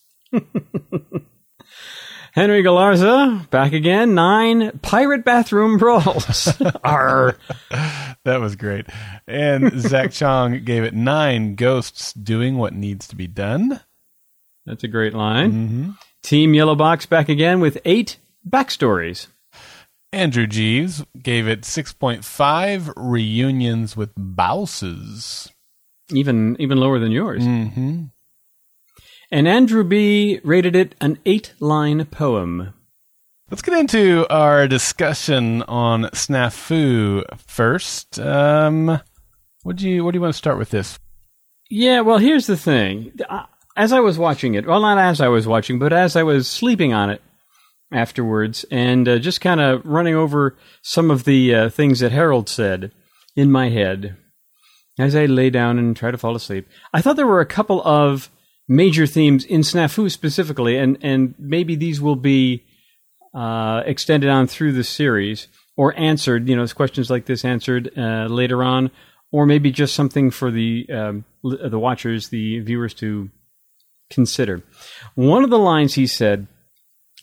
Henry 2.33 2.62
Galarza 2.62 3.49
back 3.51 3.73
again. 3.73 4.14
Nine 4.14 4.79
pirate 4.83 5.25
bathroom 5.25 5.79
brawls. 5.79 6.53
Arr. 6.85 7.37
That 8.25 8.40
was 8.40 8.55
great. 8.57 8.87
And 9.27 9.81
Zach 9.81 10.12
Chong 10.12 10.62
gave 10.64 10.85
it 10.85 10.94
nine 10.94 11.57
ghosts 11.57 12.12
doing 12.12 12.57
what 12.57 12.73
needs 12.73 13.09
to 13.09 13.16
be 13.16 13.27
done. 13.27 13.81
That's 14.66 14.85
a 14.85 14.88
great 14.88 15.14
line. 15.14 15.51
hmm 15.68 15.90
Team 16.22 16.54
Yellow 16.54 16.74
Box 16.74 17.06
back 17.06 17.28
again 17.28 17.61
with 17.61 17.78
eight 17.85 18.18
backstories. 18.48 19.26
Andrew 20.12 20.46
Jeeves 20.46 21.04
gave 21.22 21.46
it 21.46 21.62
6.5 21.62 22.92
reunions 22.96 23.96
with 23.96 24.11
bouses. 24.16 25.50
Even 26.12 26.56
even 26.59 26.78
lower 26.78 26.98
than 26.98 27.12
yours. 27.12 27.44
hmm 27.44 28.04
And 29.30 29.46
Andrew 29.46 29.85
B 29.85 30.40
rated 30.42 30.74
it 30.74 30.96
an 31.00 31.18
eight 31.24 31.54
line 31.61 32.04
poem. 32.06 32.74
Let's 33.48 33.62
get 33.62 33.78
into 33.78 34.26
our 34.28 34.66
discussion 34.66 35.62
on 35.62 36.04
snafu 36.06 37.22
first. 37.46 38.18
Um, 38.18 39.00
what 39.62 39.76
do 39.76 39.88
you 39.88 40.04
what 40.04 40.11
do 40.12 40.16
you 40.16 40.20
want 40.22 40.35
to 40.35 40.38
start 40.38 40.59
with 40.59 40.70
this? 40.70 40.98
Yeah, 41.68 42.00
well, 42.00 42.18
here's 42.18 42.48
the 42.48 42.56
thing. 42.56 43.12
Uh, 43.28 43.44
As 43.81 43.95
I 43.95 44.01
was 44.01 44.19
watching 44.19 44.53
it, 44.53 44.66
well, 44.66 44.83
not 44.83 44.99
as 44.99 45.23
I 45.23 45.29
was 45.29 45.47
watching, 45.47 45.79
but 45.79 45.90
as 45.90 46.14
I 46.14 46.23
was 46.23 46.47
sleeping 46.47 46.93
on 46.93 47.09
it 47.09 47.23
afterwards, 47.90 48.66
and 48.71 49.09
uh, 49.09 49.19
just 49.19 49.40
kind 49.40 49.59
of 49.59 49.81
running 49.87 50.14
over 50.14 50.55
some 50.83 51.11
of 51.11 51.25
the 51.25 51.55
uh, 51.55 51.71
things 51.71 52.01
that 52.01 52.12
Harold 52.12 52.51
said 52.51 52.93
in 53.35 53.51
my 53.51 53.71
head 53.71 54.19
as 54.99 55.16
I 55.16 55.25
lay 55.25 55.49
down 55.49 55.79
and 55.79 55.97
try 55.97 56.11
to 56.11 56.19
fall 56.19 56.37
asleep, 56.37 56.69
I 56.93 57.01
thought 57.01 57.16
there 57.16 57.27
were 57.27 57.40
a 57.40 57.47
couple 57.47 57.83
of 57.83 58.29
major 58.69 59.07
themes 59.07 59.47
in 59.47 59.62
Snafu 59.62 60.11
specifically, 60.11 60.77
and, 60.77 60.99
and 61.01 61.35
maybe 61.38 61.75
these 61.75 62.03
will 62.03 62.16
be 62.16 62.62
uh, 63.33 63.81
extended 63.87 64.29
on 64.29 64.47
through 64.47 64.73
the 64.73 64.85
series 64.85 65.49
or 65.75 65.99
answered, 65.99 66.51
you 66.51 66.55
know, 66.55 66.66
questions 66.66 67.09
like 67.09 67.25
this 67.25 67.47
answered 67.47 67.90
uh, 67.97 68.27
later 68.27 68.62
on, 68.62 68.90
or 69.33 69.47
maybe 69.47 69.71
just 69.71 69.95
something 69.95 70.31
for 70.31 70.51
the 70.51 70.87
um, 70.90 71.25
the 71.43 71.79
watchers, 71.79 72.29
the 72.29 72.61
viewers 72.61 72.93
to 72.93 73.31
consider. 74.11 74.62
One 75.14 75.44
of 75.44 75.51
the 75.51 75.59
lines 75.59 75.94
he 75.94 76.07
said 76.07 76.46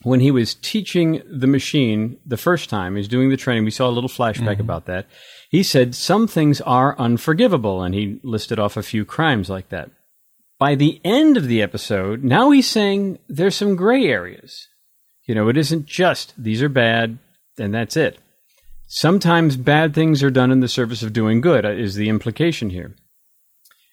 when 0.04 0.20
he 0.20 0.32
was 0.32 0.56
teaching 0.56 1.22
the 1.30 1.48
machine 1.48 2.18
the 2.26 2.38
first 2.38 2.70
time, 2.70 2.96
he's 2.96 3.08
doing 3.08 3.30
the 3.30 3.38
training. 3.38 3.66
We 3.66 3.72
saw 3.72 3.88
a 3.88 3.92
little 3.92 4.10
flashback 4.10 4.60
about 4.60 4.86
that. 4.86 5.08
He 5.50 5.64
said 5.64 5.96
some 5.96 6.28
things 6.28 6.62
are 6.62 6.98
unforgivable, 7.00 7.82
and 7.82 7.96
he 7.96 8.20
listed 8.24 8.60
off 8.60 8.78
a 8.78 8.84
few 8.84 9.06
crimes 9.06 9.50
like 9.50 9.70
that. 9.70 9.90
By 10.60 10.76
the 10.76 11.00
end 11.04 11.38
of 11.38 11.48
the 11.48 11.62
episode, 11.62 12.24
now 12.24 12.52
he's 12.52 12.68
saying 12.68 13.20
there's 13.28 13.56
some 13.56 13.76
gray 13.76 14.06
areas. 14.06 14.68
You 15.28 15.36
know, 15.36 15.50
it 15.50 15.58
isn't 15.58 15.86
just 15.86 16.34
these 16.38 16.64
are 16.64 16.70
bad 16.70 17.20
and 17.60 17.74
that's 17.74 17.98
it. 17.98 18.20
Sometimes 18.88 19.58
bad 19.58 19.94
things 19.94 20.24
are 20.24 20.30
done 20.32 20.52
in 20.52 20.62
the 20.62 20.68
service 20.68 21.04
of 21.04 21.14
doing 21.14 21.42
good, 21.42 21.66
uh, 21.66 21.72
is 21.72 21.96
the 21.96 22.10
implication 22.10 22.70
here. 22.70 22.96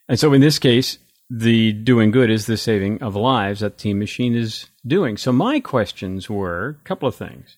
And 0.08 0.18
so 0.18 0.32
in 0.32 0.40
this 0.40 0.58
case, 0.58 0.98
the 1.30 1.72
doing 1.72 2.10
good 2.10 2.30
is 2.30 2.46
the 2.46 2.56
saving 2.56 3.02
of 3.02 3.16
lives 3.16 3.60
that 3.60 3.78
Team 3.78 3.98
Machine 3.98 4.34
is 4.34 4.66
doing. 4.86 5.16
So 5.16 5.32
my 5.32 5.60
questions 5.60 6.28
were 6.28 6.78
a 6.80 6.84
couple 6.84 7.08
of 7.08 7.14
things. 7.14 7.56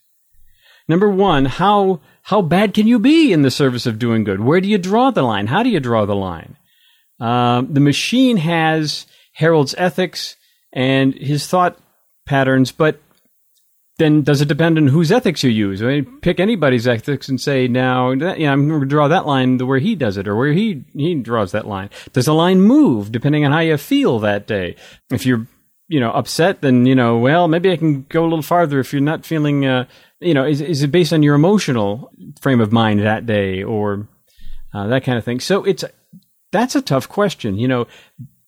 Number 0.89 1.11
one, 1.11 1.47
how 1.47 2.01
how 2.23 2.43
bad 2.43 2.75
can 2.75 2.87
you 2.87 2.99
be 2.99 3.33
in 3.33 3.43
the 3.43 3.51
service 3.51 3.87
of 3.87 3.99
doing 3.99 4.25
good? 4.25 4.41
Where 4.41 4.61
do 4.61 4.69
you 4.69 4.79
draw 4.79 5.11
the 5.11 5.23
line? 5.23 5.49
How 5.49 5.63
do 5.63 5.69
you 5.69 5.81
draw 5.81 6.07
the 6.07 6.15
line? 6.15 6.57
Um, 7.19 7.73
the 7.73 7.81
machine 7.81 8.37
has 8.37 9.07
Harold's 9.33 9.75
ethics 9.79 10.37
and 10.73 11.15
his 11.15 11.47
thought 11.47 11.79
patterns, 12.25 12.71
but 12.71 13.01
then 13.99 14.23
does 14.23 14.43
it 14.43 14.49
depend 14.49 14.77
on 14.77 14.89
whose 14.89 15.11
ethics 15.11 15.43
you 15.43 15.51
use? 15.51 15.83
I 15.83 15.87
mean, 15.87 16.21
pick 16.21 16.39
anybody's 16.39 16.87
ethics 16.87 17.29
and 17.29 17.41
say, 17.41 17.67
now, 17.67 18.15
that, 18.15 18.39
you 18.39 18.47
know, 18.47 18.53
I'm 18.53 18.69
going 18.69 18.81
to 18.81 18.87
draw 18.87 19.09
that 19.09 19.27
line 19.27 19.57
the 19.57 19.65
where 19.65 19.79
he 19.79 19.95
does 19.95 20.19
it 20.19 20.29
or 20.29 20.37
where 20.37 20.53
he, 20.53 20.85
he 20.95 21.15
draws 21.15 21.53
that 21.53 21.67
line. 21.67 21.89
Does 22.13 22.27
the 22.27 22.35
line 22.35 22.61
move 22.61 23.11
depending 23.11 23.47
on 23.47 23.53
how 23.53 23.61
you 23.61 23.79
feel 23.79 24.19
that 24.19 24.47
day? 24.47 24.77
If 25.11 25.25
you're, 25.25 25.47
you 25.89 26.01
know, 26.01 26.11
upset, 26.11 26.61
then, 26.61 26.85
you 26.85 26.95
know, 26.95 27.17
well, 27.17 27.49
maybe 27.49 27.71
I 27.73 27.77
can 27.77 28.03
go 28.09 28.23
a 28.23 28.29
little 28.29 28.43
farther 28.43 28.81
if 28.81 28.93
you're 28.93 29.01
not 29.01 29.25
feeling, 29.25 29.65
uh, 29.65 29.87
you 30.21 30.35
know, 30.35 30.45
is, 30.45 30.61
is 30.61 30.83
it 30.83 30.91
based 30.91 31.13
on 31.13 31.23
your 31.23 31.35
emotional 31.35 32.11
frame 32.41 32.61
of 32.61 32.73
mind 32.73 33.01
that 33.01 33.25
day 33.25 33.63
or 33.63 34.09
uh, 34.75 34.89
that 34.89 35.05
kind 35.05 35.17
of 35.17 35.25
thing? 35.25 35.41
So 35.41 35.65
it's, 35.65 35.85
that's 36.53 36.75
a 36.75 36.83
tough 36.83 37.09
question. 37.09 37.57
You 37.57 37.69
know, 37.69 37.87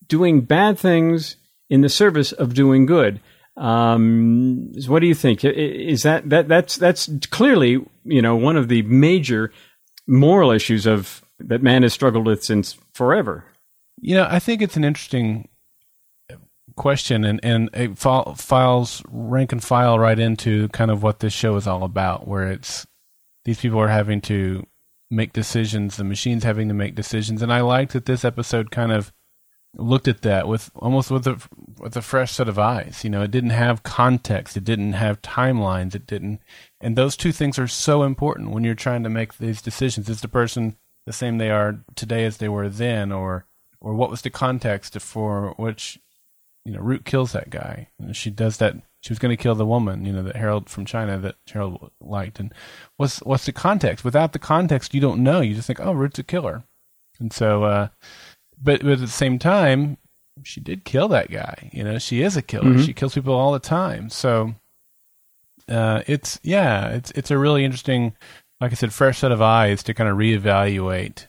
doing 0.08 0.42
bad 0.42 0.78
things 0.78 1.37
in 1.70 1.80
the 1.80 1.88
service 1.88 2.32
of 2.32 2.54
doing 2.54 2.84
good. 2.84 3.20
Um, 3.59 4.73
what 4.87 5.01
do 5.01 5.07
you 5.07 5.14
think? 5.14 5.44
Is 5.44 6.03
that 6.05 6.31
that 6.31 6.49
that's 6.49 6.77
that's 6.77 7.11
clearly 7.31 7.85
you 8.05 8.23
know 8.23 8.37
one 8.37 8.57
of 8.57 8.68
the 8.68 8.83
major 8.83 9.53
moral 10.07 10.53
issues 10.53 10.87
of 10.87 11.23
that 11.40 11.62
man 11.62 11.83
has 11.83 11.92
struggled 11.92 12.27
with 12.27 12.44
since 12.44 12.77
forever. 12.94 13.44
You 14.01 14.14
know, 14.14 14.29
I 14.31 14.38
think 14.38 14.62
it's 14.62 14.77
an 14.77 14.85
interesting 14.85 15.49
question, 16.77 17.25
and 17.25 17.40
and 17.42 17.68
it 17.75 17.99
file, 17.99 18.35
files 18.35 19.03
rank 19.09 19.53
and 19.53 19.62
file 19.62 19.99
right 19.99 20.18
into 20.18 20.68
kind 20.68 20.90
of 20.90 21.03
what 21.03 21.18
this 21.18 21.33
show 21.33 21.57
is 21.57 21.66
all 21.66 21.83
about, 21.83 22.29
where 22.29 22.51
it's 22.51 22.87
these 23.44 23.61
people 23.61 23.81
are 23.81 23.88
having 23.88 24.21
to 24.23 24.66
make 25.11 25.33
decisions. 25.33 25.97
The 25.97 26.05
machine's 26.05 26.44
having 26.44 26.68
to 26.68 26.75
make 26.75 26.94
decisions, 26.94 27.42
and 27.42 27.53
I 27.53 27.61
liked 27.61 27.92
that 27.92 28.07
this 28.07 28.25
episode 28.25 28.71
kind 28.71 28.92
of 28.92 29.12
looked 29.76 30.09
at 30.09 30.22
that 30.22 30.48
with 30.48 30.70
almost 30.76 31.11
with 31.11 31.26
a 31.26 31.40
with 31.78 31.96
a 31.96 32.02
fresh 32.02 32.33
set 32.33 32.48
of 32.48 32.59
eyes. 32.59 33.04
You 33.04 33.11
know, 33.11 33.22
it 33.22 33.31
didn't 33.31 33.50
have 33.50 33.83
context, 33.83 34.57
it 34.57 34.64
didn't 34.64 34.94
have 34.94 35.22
timelines, 35.22 35.94
it 35.94 36.07
didn't, 36.07 36.40
and 36.81 36.96
those 36.96 37.16
two 37.16 37.33
things 37.33 37.59
are 37.59 37.68
so 37.68 38.02
important 38.02 38.50
when 38.50 38.64
you're 38.64 38.74
trying 38.74 39.02
to 39.02 39.09
make 39.11 39.38
these 39.38 39.62
decisions. 39.62 40.09
Is 40.09 40.20
the 40.20 40.28
person 40.28 40.76
the 41.07 41.12
same 41.12 41.38
they 41.38 41.50
are 41.50 41.81
today 41.94 42.24
as 42.24 42.38
they 42.38 42.48
were 42.48 42.68
then, 42.68 43.12
or 43.12 43.46
or 43.81 43.94
what 43.94 44.11
was 44.11 44.22
the 44.22 44.31
context 44.31 44.98
for 45.00 45.54
which 45.57 45.98
you 46.64 46.72
know 46.72 46.81
Root 46.81 47.04
kills 47.04 47.33
that 47.33 47.50
guy? 47.50 47.88
And 47.98 48.16
she 48.16 48.31
does 48.31 48.57
that. 48.59 48.76
She 49.00 49.12
was 49.12 49.20
going 49.20 49.37
to 49.37 49.40
kill 49.40 49.54
the 49.54 49.64
woman, 49.64 50.04
you 50.04 50.12
know, 50.12 50.24
that 50.24 50.35
Harold 50.35 50.68
from 50.68 50.85
China 50.85 51.18
that 51.18 51.37
Harold 51.52 51.92
liked. 52.00 52.40
And 52.40 52.52
what's 52.96 53.18
what's 53.18 53.46
the 53.46 53.52
context? 53.52 54.04
Without 54.04 54.33
the 54.33 54.40
context, 54.40 54.92
you 54.92 55.00
don't 55.00 55.22
know. 55.22 55.40
You 55.40 55.54
just 55.54 55.68
think, 55.68 55.81
oh, 55.81 55.92
Root's 55.92 56.18
a 56.18 56.24
killer. 56.24 56.64
And 57.20 57.33
so, 57.33 57.64
uh, 57.64 57.88
but, 58.61 58.83
but 58.83 58.92
at 58.92 59.01
the 59.01 59.09
same 59.09 59.38
time, 59.38 59.99
she 60.44 60.61
did 60.61 60.85
kill 60.85 61.09
that 61.09 61.31
guy. 61.31 61.71
You 61.73 61.85
know, 61.85 61.99
she 61.99 62.23
is 62.23 62.37
a 62.37 62.42
killer. 62.42 62.71
Mm-hmm. 62.71 62.83
She 62.83 62.92
kills 62.92 63.14
people 63.14 63.35
all 63.35 63.53
the 63.53 63.59
time. 63.59 64.11
So, 64.11 64.55
uh, 65.68 66.03
it's 66.07 66.40
yeah, 66.42 66.88
it's 66.88 67.11
it's 67.12 67.31
a 67.31 67.38
really 67.38 67.64
interesting, 67.64 68.14
like 68.61 68.73
I 68.73 68.75
said, 68.75 68.92
fresh 68.92 69.18
set 69.18 69.33
of 69.33 69.42
eyes 69.42 69.83
to 69.85 69.94
kind 69.94 70.09
of 70.09 70.16
reevaluate 70.16 71.27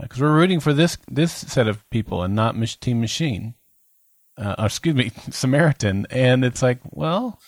because 0.00 0.20
uh, 0.20 0.24
we're 0.24 0.34
rooting 0.34 0.60
for 0.60 0.72
this 0.72 0.98
this 1.10 1.32
set 1.32 1.68
of 1.68 1.88
people 1.90 2.22
and 2.22 2.34
not 2.34 2.54
Team 2.80 3.00
Machine. 3.00 3.54
Uh, 4.36 4.54
excuse 4.58 4.94
me, 4.94 5.10
Samaritan. 5.30 6.06
And 6.10 6.44
it's 6.44 6.62
like, 6.62 6.80
well, 6.90 7.38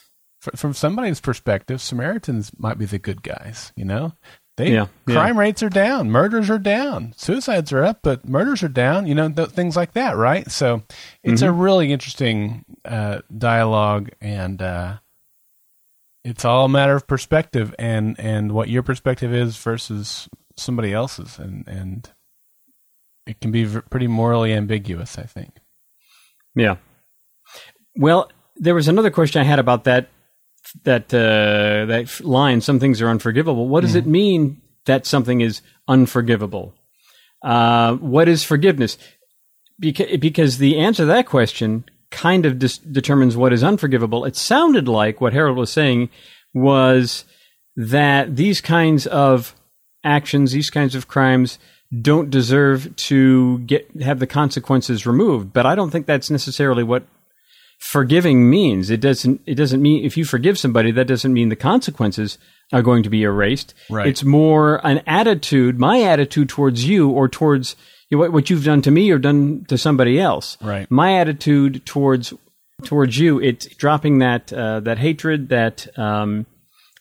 from 0.41 0.75
somebody's 0.75 1.21
perspective, 1.21 1.81
Samaritans 1.81 2.53
might 2.59 2.79
be 2.79 2.85
the 2.85 2.99
good 2.99 3.23
guys. 3.23 3.73
You 3.77 3.85
know, 3.85 4.13
they 4.57 4.73
yeah, 4.73 4.87
crime 5.07 5.35
yeah. 5.35 5.41
rates 5.41 5.63
are 5.65 5.69
down, 5.69 6.11
murders 6.11 6.49
are 6.49 6.61
down, 6.61 7.13
suicides 7.17 7.73
are 7.73 7.83
up, 7.83 8.01
but 8.03 8.29
murders 8.29 8.63
are 8.63 8.69
down. 8.69 9.07
You 9.07 9.15
know, 9.17 9.29
th- 9.29 9.49
things 9.49 9.77
like 9.77 9.95
that, 9.95 10.17
right? 10.17 10.49
So 10.49 10.83
it's 11.25 11.43
mm-hmm. 11.43 11.49
a 11.49 11.53
really 11.53 11.93
interesting 11.93 12.65
uh, 12.85 13.21
dialogue, 13.37 14.11
and 14.21 14.63
uh, 14.63 14.99
it's 16.25 16.45
all 16.45 16.67
a 16.67 16.69
matter 16.69 16.95
of 16.95 17.07
perspective 17.09 17.75
and 17.81 18.15
and 18.21 18.53
what 18.53 18.69
your 18.69 18.85
perspective 18.85 19.35
is 19.35 19.57
versus 19.57 20.29
somebody 20.57 20.93
else's, 20.93 21.39
and 21.39 21.67
and 21.67 22.11
it 23.27 23.41
can 23.41 23.51
be 23.51 23.65
v- 23.65 23.81
pretty 23.91 24.07
morally 24.07 24.53
ambiguous, 24.53 25.19
I 25.19 25.25
think. 25.25 25.57
Yeah. 26.55 26.77
Well, 27.97 28.31
there 28.57 28.75
was 28.75 28.87
another 28.87 29.11
question 29.11 29.41
I 29.41 29.45
had 29.45 29.59
about 29.59 29.85
that 29.85 30.09
that 30.85 31.13
uh, 31.13 31.87
that 31.87 32.21
line, 32.21 32.61
"Some 32.61 32.79
things 32.79 33.01
are 33.01 33.09
unforgivable." 33.09 33.69
What 33.69 33.83
does 33.83 33.95
mm. 33.95 33.99
it 33.99 34.07
mean 34.07 34.63
that 34.87 35.07
something 35.07 35.41
is 35.41 35.63
unforgivable? 35.89 36.75
Uh, 37.43 37.95
what 37.97 38.29
is 38.29 38.43
forgiveness? 38.43 38.97
Because, 39.79 40.17
because 40.19 40.59
the 40.59 40.79
answer 40.79 41.03
to 41.03 41.07
that 41.07 41.27
question 41.27 41.85
kind 42.11 42.47
of 42.47 42.59
dis- 42.59 42.79
determines 42.79 43.37
what 43.37 43.53
is 43.53 43.65
unforgivable. 43.65 44.25
It 44.25 44.37
sounded 44.37 44.89
like 44.89 45.21
what 45.21 45.33
Harold 45.33 45.59
was 45.59 45.71
saying 45.71 46.11
was 46.55 47.25
that 47.77 48.37
these 48.37 48.61
kinds 48.61 49.07
of 49.07 49.55
actions, 50.05 50.53
these 50.53 50.71
kinds 50.71 50.95
of 50.95 51.09
crimes, 51.09 51.59
don't 52.01 52.31
deserve 52.31 52.95
to 52.97 53.59
get 53.61 53.89
have 54.01 54.21
the 54.21 54.27
consequences 54.27 55.07
removed. 55.07 55.53
But 55.53 55.67
I 55.67 55.75
don't 55.75 55.91
think 55.91 56.07
that's 56.07 56.31
necessarily 56.31 56.83
what 56.83 57.05
forgiving 57.85 58.49
means. 58.49 58.91
It 58.91 59.01
doesn't 59.01 59.43
it 59.47 59.57
doesn't 59.57 59.83
mean 59.83 60.05
if 60.05 60.17
you 60.17 60.25
forgive 60.25 60.59
somebody 60.59 60.91
that 60.93 61.07
doesn't 61.07 61.33
mean 61.33 61.51
the 61.51 61.57
consequences 61.57 62.39
are 62.73 62.83
going 62.83 63.03
to 63.03 63.11
be 63.11 63.23
erased. 63.23 63.75
Right. 63.91 64.07
It's 64.07 64.25
more 64.25 64.85
an 64.87 65.03
attitude, 65.07 65.79
my 65.79 66.03
attitude 66.03 66.49
towards 66.49 66.89
you 66.89 67.11
or 67.11 67.29
towards 67.29 67.77
you 68.09 68.17
know, 68.17 68.23
what, 68.23 68.33
what 68.33 68.51
you've 68.51 68.65
done 68.65 68.81
to 68.83 68.91
me 68.91 69.11
or 69.11 69.19
done 69.19 69.67
to 69.69 69.77
somebody 69.77 70.19
else. 70.19 70.57
Right. 70.63 70.91
My 70.91 71.19
attitude 71.21 71.85
towards 71.85 72.33
towards 72.85 73.19
you, 73.19 73.39
it's 73.41 73.67
dropping 73.77 74.19
that 74.19 74.53
uh, 74.53 74.81
that 74.81 74.99
hatred, 74.99 75.51
that 75.51 75.87
um, 75.99 76.47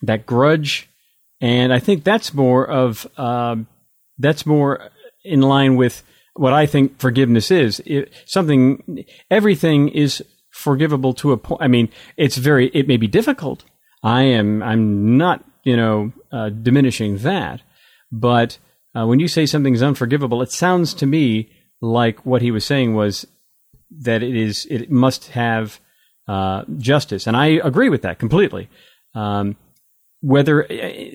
that 0.02 0.26
grudge, 0.26 0.89
and 1.39 1.74
I 1.74 1.80
think 1.80 2.04
that's 2.04 2.34
more 2.34 2.69
of 2.69 3.08
uh, 3.17 3.56
that's 4.17 4.46
more 4.46 4.89
in 5.24 5.41
line 5.41 5.78
with 5.78 6.04
what 6.36 6.52
I 6.54 6.65
think 6.65 7.00
forgiveness 7.00 7.52
is. 7.52 7.80
It, 7.86 8.12
something, 8.26 9.06
everything 9.30 9.89
is 9.89 10.24
forgivable 10.54 11.13
to 11.16 11.32
a 11.32 11.38
point. 11.38 11.62
I 11.62 11.68
mean, 11.68 11.89
it's 12.16 12.38
very, 12.38 12.68
it 12.70 12.88
may 12.88 12.98
be 12.98 13.08
difficult. 13.08 13.66
I 14.04 14.24
am, 14.24 14.62
I'm 14.62 15.18
not, 15.18 15.44
you 15.63 15.76
know, 15.76 16.13
uh, 16.32 16.50
diminishing 16.50 17.18
that. 17.20 17.62
But 18.12 18.60
uh, 18.96 19.06
when 19.08 19.20
you 19.20 19.28
say 19.28 19.46
something's 19.46 19.82
unforgivable, 19.82 20.42
it 20.42 20.52
sounds 20.52 20.94
to 20.96 21.06
me 21.06 21.52
like 21.82 22.26
what 22.26 22.42
he 22.42 22.52
was 22.52 22.66
saying 22.66 22.94
was 22.94 23.26
that 24.02 24.24
it 24.24 24.36
is, 24.36 24.68
it 24.70 24.92
must 24.92 25.30
have 25.30 25.80
uh, 26.28 26.63
justice. 26.78 27.28
And 27.28 27.36
I 27.36 27.48
agree 27.63 27.89
with 27.89 28.04
that 28.04 28.20
completely. 28.20 28.70
Um, 29.16 29.58
whether 30.22 30.63
uh, 30.63 30.68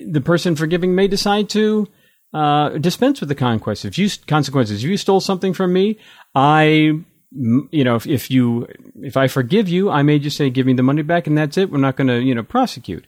the 0.07 0.21
person 0.23 0.55
forgiving 0.55 0.93
may 0.95 1.07
decide 1.07 1.49
to 1.49 1.87
uh, 2.33 2.69
dispense 2.77 3.19
with 3.19 3.29
the 3.29 3.35
consequences. 3.35 3.85
If 3.85 3.97
you 3.97 4.09
consequences, 4.27 4.83
if 4.83 4.89
you 4.89 4.97
stole 4.97 5.21
something 5.21 5.53
from 5.53 5.73
me, 5.73 5.97
I 6.35 7.03
you 7.31 7.83
know, 7.83 7.95
if, 7.95 8.07
if 8.07 8.31
you, 8.31 8.67
if 9.01 9.15
I 9.15 9.27
forgive 9.27 9.69
you, 9.69 9.89
I 9.89 10.01
may 10.01 10.19
just 10.19 10.37
say, 10.37 10.49
give 10.49 10.65
me 10.65 10.73
the 10.73 10.83
money 10.83 11.03
back 11.03 11.27
and 11.27 11.37
that's 11.37 11.57
it. 11.57 11.69
We're 11.71 11.77
not 11.77 11.95
going 11.95 12.07
to, 12.07 12.19
you 12.19 12.33
know, 12.33 12.43
prosecute. 12.43 13.05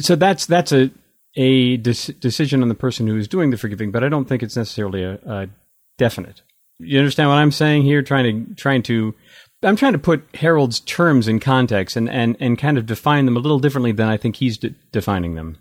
So 0.00 0.14
that's, 0.14 0.46
that's 0.46 0.72
a, 0.72 0.90
a 1.36 1.76
de- 1.78 2.12
decision 2.14 2.62
on 2.62 2.68
the 2.68 2.74
person 2.74 3.06
who 3.06 3.16
is 3.16 3.28
doing 3.28 3.50
the 3.50 3.56
forgiving, 3.56 3.90
but 3.90 4.04
I 4.04 4.08
don't 4.08 4.26
think 4.26 4.42
it's 4.42 4.56
necessarily 4.56 5.04
a, 5.04 5.14
a, 5.26 5.48
definite. 5.96 6.42
You 6.78 6.98
understand 6.98 7.28
what 7.28 7.36
I'm 7.36 7.52
saying 7.52 7.82
here? 7.82 8.02
Trying 8.02 8.46
to, 8.46 8.54
trying 8.54 8.82
to, 8.84 9.14
I'm 9.62 9.76
trying 9.76 9.92
to 9.92 9.98
put 9.98 10.24
Harold's 10.34 10.80
terms 10.80 11.28
in 11.28 11.38
context 11.38 11.94
and, 11.94 12.08
and, 12.08 12.38
and 12.40 12.58
kind 12.58 12.78
of 12.78 12.86
define 12.86 13.26
them 13.26 13.36
a 13.36 13.40
little 13.40 13.58
differently 13.58 13.92
than 13.92 14.08
I 14.08 14.16
think 14.16 14.36
he's 14.36 14.56
de- 14.56 14.74
defining 14.90 15.34
them. 15.34 15.58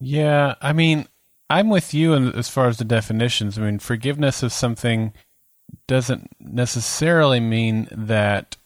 Yeah. 0.00 0.56
I 0.60 0.74
mean, 0.74 1.06
I'm 1.48 1.70
with 1.70 1.94
you 1.94 2.14
as 2.14 2.48
far 2.48 2.68
as 2.68 2.76
the 2.76 2.84
definitions. 2.84 3.58
I 3.58 3.62
mean, 3.62 3.78
forgiveness 3.78 4.42
is 4.42 4.52
something 4.52 5.14
doesn't 5.86 6.30
necessarily 6.40 7.40
mean 7.40 7.88
that 7.90 8.56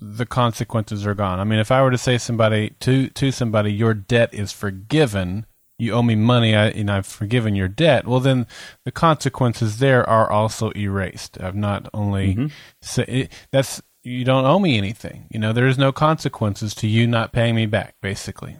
the 0.00 0.26
consequences 0.26 1.06
are 1.06 1.14
gone. 1.14 1.38
I 1.40 1.44
mean, 1.44 1.58
if 1.58 1.70
I 1.70 1.82
were 1.82 1.90
to 1.90 1.98
say 1.98 2.18
somebody 2.18 2.70
to 2.80 3.08
to 3.10 3.30
somebody, 3.30 3.72
your 3.72 3.94
debt 3.94 4.34
is 4.34 4.52
forgiven, 4.52 5.46
you 5.78 5.92
owe 5.92 6.02
me 6.02 6.16
money, 6.16 6.56
I, 6.56 6.66
and 6.68 6.90
I've 6.90 7.06
forgiven 7.06 7.54
your 7.54 7.68
debt. 7.68 8.06
Well, 8.06 8.20
then 8.20 8.46
the 8.84 8.90
consequences 8.90 9.78
there 9.78 10.08
are 10.08 10.30
also 10.30 10.72
erased. 10.74 11.40
I've 11.40 11.54
not 11.54 11.88
only 11.94 12.34
mm-hmm. 12.34 12.46
say, 12.82 13.04
it, 13.04 13.32
that's 13.52 13.80
you 14.02 14.24
don't 14.24 14.44
owe 14.44 14.58
me 14.58 14.76
anything. 14.78 15.26
You 15.30 15.38
know, 15.38 15.52
there 15.52 15.66
is 15.66 15.78
no 15.78 15.92
consequences 15.92 16.74
to 16.76 16.88
you 16.88 17.06
not 17.06 17.32
paying 17.32 17.54
me 17.54 17.66
back, 17.66 17.94
basically. 18.02 18.56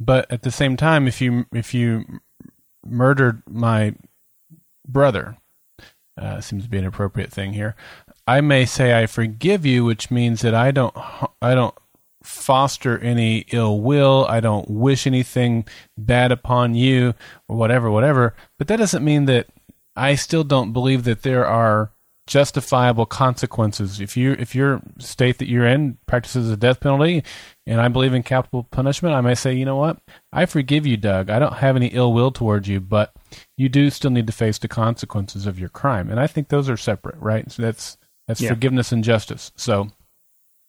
But 0.00 0.30
at 0.30 0.42
the 0.42 0.50
same 0.50 0.76
time, 0.76 1.06
if 1.08 1.20
you 1.20 1.46
if 1.52 1.74
you 1.74 2.20
murdered 2.86 3.42
my 3.48 3.94
brother 4.86 5.36
uh, 6.18 6.40
seems 6.40 6.64
to 6.64 6.70
be 6.70 6.78
an 6.78 6.86
appropriate 6.86 7.32
thing 7.32 7.52
here. 7.52 7.74
I 8.26 8.40
may 8.40 8.66
say 8.66 8.98
I 9.00 9.06
forgive 9.06 9.64
you, 9.64 9.84
which 9.84 10.10
means 10.10 10.42
that 10.42 10.54
I 10.54 10.70
don't 10.70 10.94
I 11.40 11.54
don't 11.54 11.74
foster 12.22 12.98
any 12.98 13.46
ill 13.52 13.80
will. 13.80 14.26
I 14.28 14.40
don't 14.40 14.68
wish 14.70 15.06
anything 15.06 15.66
bad 15.96 16.30
upon 16.30 16.74
you 16.74 17.14
or 17.48 17.56
whatever, 17.56 17.90
whatever. 17.90 18.34
But 18.58 18.68
that 18.68 18.76
doesn't 18.76 19.04
mean 19.04 19.24
that 19.26 19.46
I 19.96 20.14
still 20.14 20.44
don't 20.44 20.72
believe 20.72 21.04
that 21.04 21.22
there 21.22 21.46
are 21.46 21.90
justifiable 22.26 23.06
consequences. 23.06 24.00
If 24.00 24.16
you 24.16 24.32
if 24.38 24.54
your 24.54 24.82
state 24.98 25.38
that 25.38 25.48
you're 25.48 25.66
in 25.66 25.98
practices 26.06 26.50
a 26.50 26.56
death 26.56 26.80
penalty, 26.80 27.24
and 27.66 27.80
I 27.80 27.88
believe 27.88 28.14
in 28.14 28.22
capital 28.22 28.64
punishment, 28.70 29.14
I 29.14 29.22
may 29.22 29.34
say, 29.34 29.54
you 29.54 29.64
know 29.64 29.76
what, 29.76 29.98
I 30.32 30.46
forgive 30.46 30.86
you, 30.86 30.96
Doug. 30.96 31.30
I 31.30 31.38
don't 31.38 31.54
have 31.54 31.74
any 31.74 31.88
ill 31.88 32.12
will 32.12 32.30
towards 32.30 32.68
you, 32.68 32.80
but 32.80 33.14
you 33.56 33.68
do 33.68 33.90
still 33.90 34.10
need 34.10 34.26
to 34.26 34.32
face 34.32 34.58
the 34.58 34.68
consequences 34.68 35.46
of 35.46 35.58
your 35.58 35.68
crime, 35.68 36.10
and 36.10 36.20
I 36.20 36.26
think 36.26 36.48
those 36.48 36.68
are 36.68 36.76
separate, 36.76 37.16
right? 37.18 37.50
So 37.50 37.62
that's 37.62 37.96
that's 38.26 38.40
yeah. 38.40 38.50
forgiveness 38.50 38.92
and 38.92 39.04
justice. 39.04 39.52
So. 39.56 39.88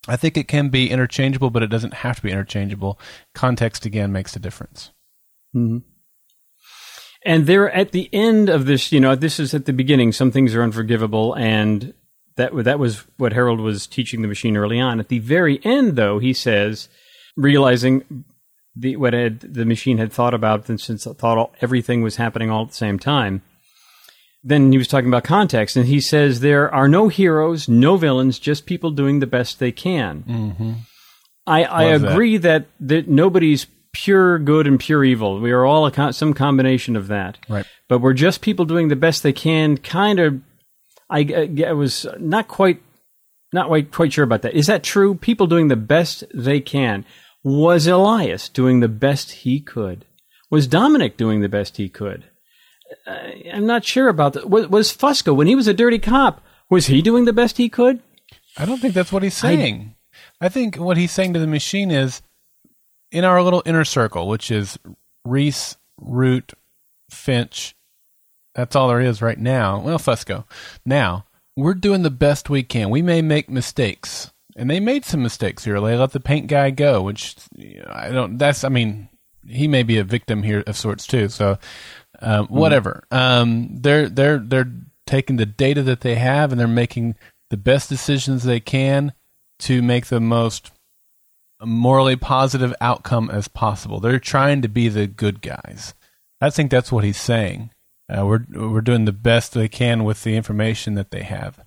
I 0.07 0.15
think 0.15 0.37
it 0.37 0.47
can 0.47 0.69
be 0.69 0.89
interchangeable, 0.89 1.49
but 1.49 1.61
it 1.61 1.67
doesn't 1.67 1.93
have 1.93 2.15
to 2.15 2.21
be 2.21 2.31
interchangeable. 2.31 2.97
Context 3.35 3.85
again 3.85 4.13
makes 4.13 4.33
a 4.33 4.39
difference. 4.39 4.91
Mm-hmm. 5.53 5.79
And 7.25 7.47
there 7.47 7.69
at 7.71 7.91
the 7.91 8.09
end 8.13 8.49
of 8.49 8.65
this, 8.65 8.91
you 8.91 8.99
know, 8.99 9.15
this 9.15 9.39
is 9.39 9.53
at 9.53 9.65
the 9.65 9.73
beginning. 9.73 10.11
Some 10.13 10.31
things 10.31 10.55
are 10.55 10.63
unforgivable, 10.63 11.33
and 11.35 11.93
that 12.37 12.55
that 12.63 12.79
was 12.79 13.05
what 13.17 13.33
Harold 13.33 13.59
was 13.59 13.87
teaching 13.87 14.21
the 14.21 14.27
machine 14.27 14.55
early 14.55 14.79
on. 14.79 14.99
At 14.99 15.09
the 15.09 15.19
very 15.19 15.59
end, 15.65 15.95
though, 15.97 16.19
he 16.19 16.31
says, 16.33 16.87
realizing 17.35 18.23
the 18.75 18.95
what 18.95 19.13
had, 19.13 19.41
the 19.41 19.65
machine 19.65 19.97
had 19.97 20.11
thought 20.11 20.33
about, 20.33 20.69
and 20.69 20.79
since 20.79 21.05
thought 21.05 21.37
all, 21.37 21.53
everything 21.61 22.01
was 22.01 22.15
happening 22.17 22.49
all 22.49 22.63
at 22.63 22.69
the 22.69 22.75
same 22.75 22.99
time. 22.99 23.41
Then 24.43 24.71
he 24.71 24.77
was 24.77 24.87
talking 24.87 25.09
about 25.09 25.25
context, 25.25 25.75
and 25.75 25.85
he 25.85 25.99
says 25.99 26.39
there 26.39 26.73
are 26.73 26.87
no 26.87 27.09
heroes, 27.09 27.67
no 27.67 27.97
villains, 27.97 28.39
just 28.39 28.65
people 28.65 28.91
doing 28.91 29.19
the 29.19 29.27
best 29.27 29.59
they 29.59 29.71
can. 29.71 30.23
Mm-hmm. 30.23 30.73
I, 31.45 31.63
I 31.63 31.83
agree 31.85 32.37
that. 32.37 32.67
that 32.79 32.87
that 32.87 33.07
nobody's 33.09 33.67
pure 33.91 34.39
good 34.39 34.67
and 34.67 34.79
pure 34.79 35.03
evil. 35.03 35.39
We 35.39 35.51
are 35.51 35.65
all 35.65 35.85
a 35.85 35.91
con- 35.91 36.13
some 36.13 36.33
combination 36.33 36.95
of 36.95 37.07
that. 37.07 37.37
Right. 37.49 37.65
But 37.87 37.99
we're 37.99 38.13
just 38.13 38.41
people 38.41 38.65
doing 38.65 38.87
the 38.87 38.95
best 38.95 39.23
they 39.23 39.33
can. 39.33 39.77
Kind 39.77 40.19
of. 40.19 40.41
I, 41.09 41.49
I 41.65 41.73
was 41.73 42.05
not 42.19 42.47
quite 42.47 42.81
not 43.51 43.67
quite, 43.67 43.91
quite 43.91 44.13
sure 44.13 44.23
about 44.23 44.43
that. 44.43 44.53
Is 44.53 44.67
that 44.67 44.83
true? 44.83 45.15
People 45.15 45.47
doing 45.47 45.69
the 45.69 45.75
best 45.75 46.23
they 46.33 46.61
can. 46.61 47.03
Was 47.43 47.87
Elias 47.87 48.49
doing 48.49 48.79
the 48.79 48.87
best 48.87 49.31
he 49.31 49.59
could? 49.59 50.05
Was 50.49 50.67
Dominic 50.67 51.15
doing 51.17 51.41
the 51.41 51.49
best 51.49 51.77
he 51.77 51.89
could? 51.89 52.25
Uh, 53.07 53.29
I'm 53.53 53.65
not 53.65 53.85
sure 53.85 54.09
about 54.09 54.33
that. 54.33 54.49
Was, 54.49 54.67
was 54.67 54.95
Fusco, 54.95 55.35
when 55.35 55.47
he 55.47 55.55
was 55.55 55.67
a 55.67 55.73
dirty 55.73 55.99
cop, 55.99 56.41
was 56.69 56.87
he 56.87 57.01
doing 57.01 57.25
the 57.25 57.33
best 57.33 57.57
he 57.57 57.69
could? 57.69 58.01
I 58.57 58.65
don't 58.65 58.79
think 58.79 58.93
that's 58.93 59.11
what 59.11 59.23
he's 59.23 59.35
saying. 59.35 59.95
I, 60.41 60.47
I 60.47 60.49
think 60.49 60.75
what 60.75 60.97
he's 60.97 61.11
saying 61.11 61.33
to 61.33 61.39
the 61.39 61.47
machine 61.47 61.91
is 61.91 62.21
in 63.11 63.23
our 63.23 63.41
little 63.41 63.63
inner 63.65 63.85
circle, 63.85 64.27
which 64.27 64.51
is 64.51 64.77
Reese, 65.25 65.77
Root, 65.97 66.53
Finch. 67.09 67.75
That's 68.55 68.75
all 68.75 68.89
there 68.89 69.01
is 69.01 69.21
right 69.21 69.39
now. 69.39 69.79
Well, 69.79 69.99
Fusco. 69.99 70.45
Now, 70.85 71.25
we're 71.55 71.73
doing 71.73 72.01
the 72.01 72.09
best 72.09 72.49
we 72.49 72.63
can. 72.63 72.89
We 72.89 73.01
may 73.01 73.21
make 73.21 73.49
mistakes, 73.49 74.31
and 74.59 74.69
they 74.69 74.79
made 74.79 75.05
some 75.05 75.23
mistakes 75.23 75.63
here. 75.63 75.79
They 75.79 75.95
let 75.95 76.11
the 76.11 76.19
paint 76.19 76.47
guy 76.47 76.69
go, 76.69 77.01
which 77.01 77.35
you 77.55 77.79
know, 77.79 77.91
I 77.91 78.09
don't. 78.09 78.37
That's 78.37 78.63
I 78.63 78.69
mean, 78.69 79.09
he 79.47 79.67
may 79.67 79.83
be 79.83 79.97
a 79.97 80.03
victim 80.03 80.43
here 80.43 80.63
of 80.67 80.75
sorts 80.75 81.07
too. 81.07 81.29
So 81.29 81.57
um, 82.21 82.47
whatever. 82.47 83.03
Mm-hmm. 83.11 83.41
Um, 83.41 83.69
they're 83.79 84.09
they're 84.09 84.39
they're 84.39 84.71
taking 85.07 85.37
the 85.37 85.45
data 85.45 85.81
that 85.83 86.01
they 86.01 86.15
have 86.15 86.51
and 86.51 86.59
they're 86.59 86.67
making 86.67 87.15
the 87.49 87.57
best 87.57 87.89
decisions 87.89 88.43
they 88.43 88.59
can 88.59 89.13
to 89.59 89.81
make 89.81 90.07
the 90.07 90.19
most 90.19 90.71
morally 91.63 92.15
positive 92.15 92.73
outcome 92.79 93.29
as 93.29 93.47
possible. 93.47 93.99
They're 93.99 94.19
trying 94.19 94.61
to 94.61 94.67
be 94.67 94.87
the 94.87 95.07
good 95.07 95.41
guys. 95.41 95.93
I 96.41 96.49
think 96.49 96.71
that's 96.71 96.91
what 96.91 97.03
he's 97.03 97.19
saying. 97.19 97.71
Uh, 98.09 98.25
we're 98.25 98.45
we're 98.51 98.81
doing 98.81 99.05
the 99.05 99.11
best 99.11 99.53
they 99.53 99.67
can 99.67 100.03
with 100.03 100.23
the 100.23 100.35
information 100.35 100.95
that 100.95 101.11
they 101.11 101.23
have. 101.23 101.59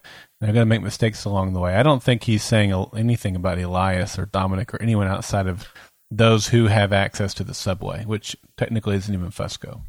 They're 0.42 0.52
going 0.52 0.66
to 0.66 0.68
make 0.68 0.83
mistakes 0.83 1.24
along 1.24 1.52
the 1.52 1.61
way. 1.61 1.76
I 1.76 1.85
don't 1.85 2.02
think 2.02 2.24
he's 2.24 2.42
saying 2.42 2.72
anything 2.96 3.37
about 3.37 3.61
Elias 3.61 4.18
or 4.18 4.26
Dominic 4.26 4.74
or 4.74 4.83
anyone 4.83 5.07
outside 5.07 5.46
of 5.46 5.68
those 6.11 6.48
who 6.48 6.66
have 6.66 6.92
access 6.92 7.33
to 7.35 7.44
the 7.44 7.55
subway, 7.55 8.05
which 8.05 8.37
technically 8.57 8.96
isn't 8.96 9.14
even 9.14 9.31
Fusco. 9.31 9.83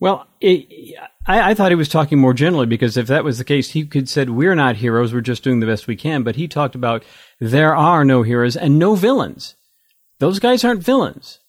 Well, 0.00 0.26
it, 0.40 0.96
I, 1.26 1.50
I, 1.50 1.54
thought 1.54 1.72
he 1.72 1.76
was 1.76 1.90
talking 1.90 2.18
more 2.18 2.32
generally 2.32 2.64
because 2.64 2.96
if 2.96 3.06
that 3.08 3.22
was 3.22 3.36
the 3.36 3.44
case, 3.44 3.70
he 3.70 3.84
could 3.84 4.08
said 4.08 4.30
we're 4.30 4.54
not 4.54 4.76
heroes, 4.76 5.12
we're 5.12 5.20
just 5.20 5.44
doing 5.44 5.60
the 5.60 5.66
best 5.66 5.86
we 5.86 5.94
can. 5.94 6.22
But 6.22 6.36
he 6.36 6.48
talked 6.48 6.74
about 6.74 7.04
there 7.38 7.76
are 7.76 8.02
no 8.02 8.22
heroes 8.22 8.56
and 8.56 8.78
no 8.78 8.94
villains. 8.94 9.56
Those 10.20 10.38
guys 10.38 10.64
aren't 10.64 10.82
villains, 10.82 11.40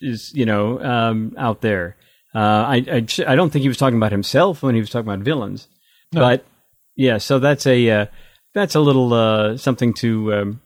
is 0.00 0.32
you 0.34 0.46
know 0.46 0.82
um, 0.82 1.34
out 1.36 1.60
there. 1.60 1.96
Uh, 2.34 2.38
I, 2.38 2.76
I, 2.90 3.06
I 3.26 3.36
don't 3.36 3.50
think 3.50 3.62
he 3.62 3.68
was 3.68 3.76
talking 3.76 3.98
about 3.98 4.10
himself 4.10 4.62
when 4.62 4.74
he 4.74 4.80
was 4.80 4.88
talking 4.88 5.06
about 5.06 5.22
villains, 5.22 5.68
no. 6.12 6.22
but 6.22 6.46
yeah. 6.96 7.18
So 7.18 7.38
that's 7.38 7.66
a 7.66 7.90
uh, 7.90 8.06
that's 8.52 8.74
a 8.74 8.80
little 8.80 9.12
uh, 9.12 9.56
something 9.56 9.94
to 9.94 10.34
um, 10.34 10.60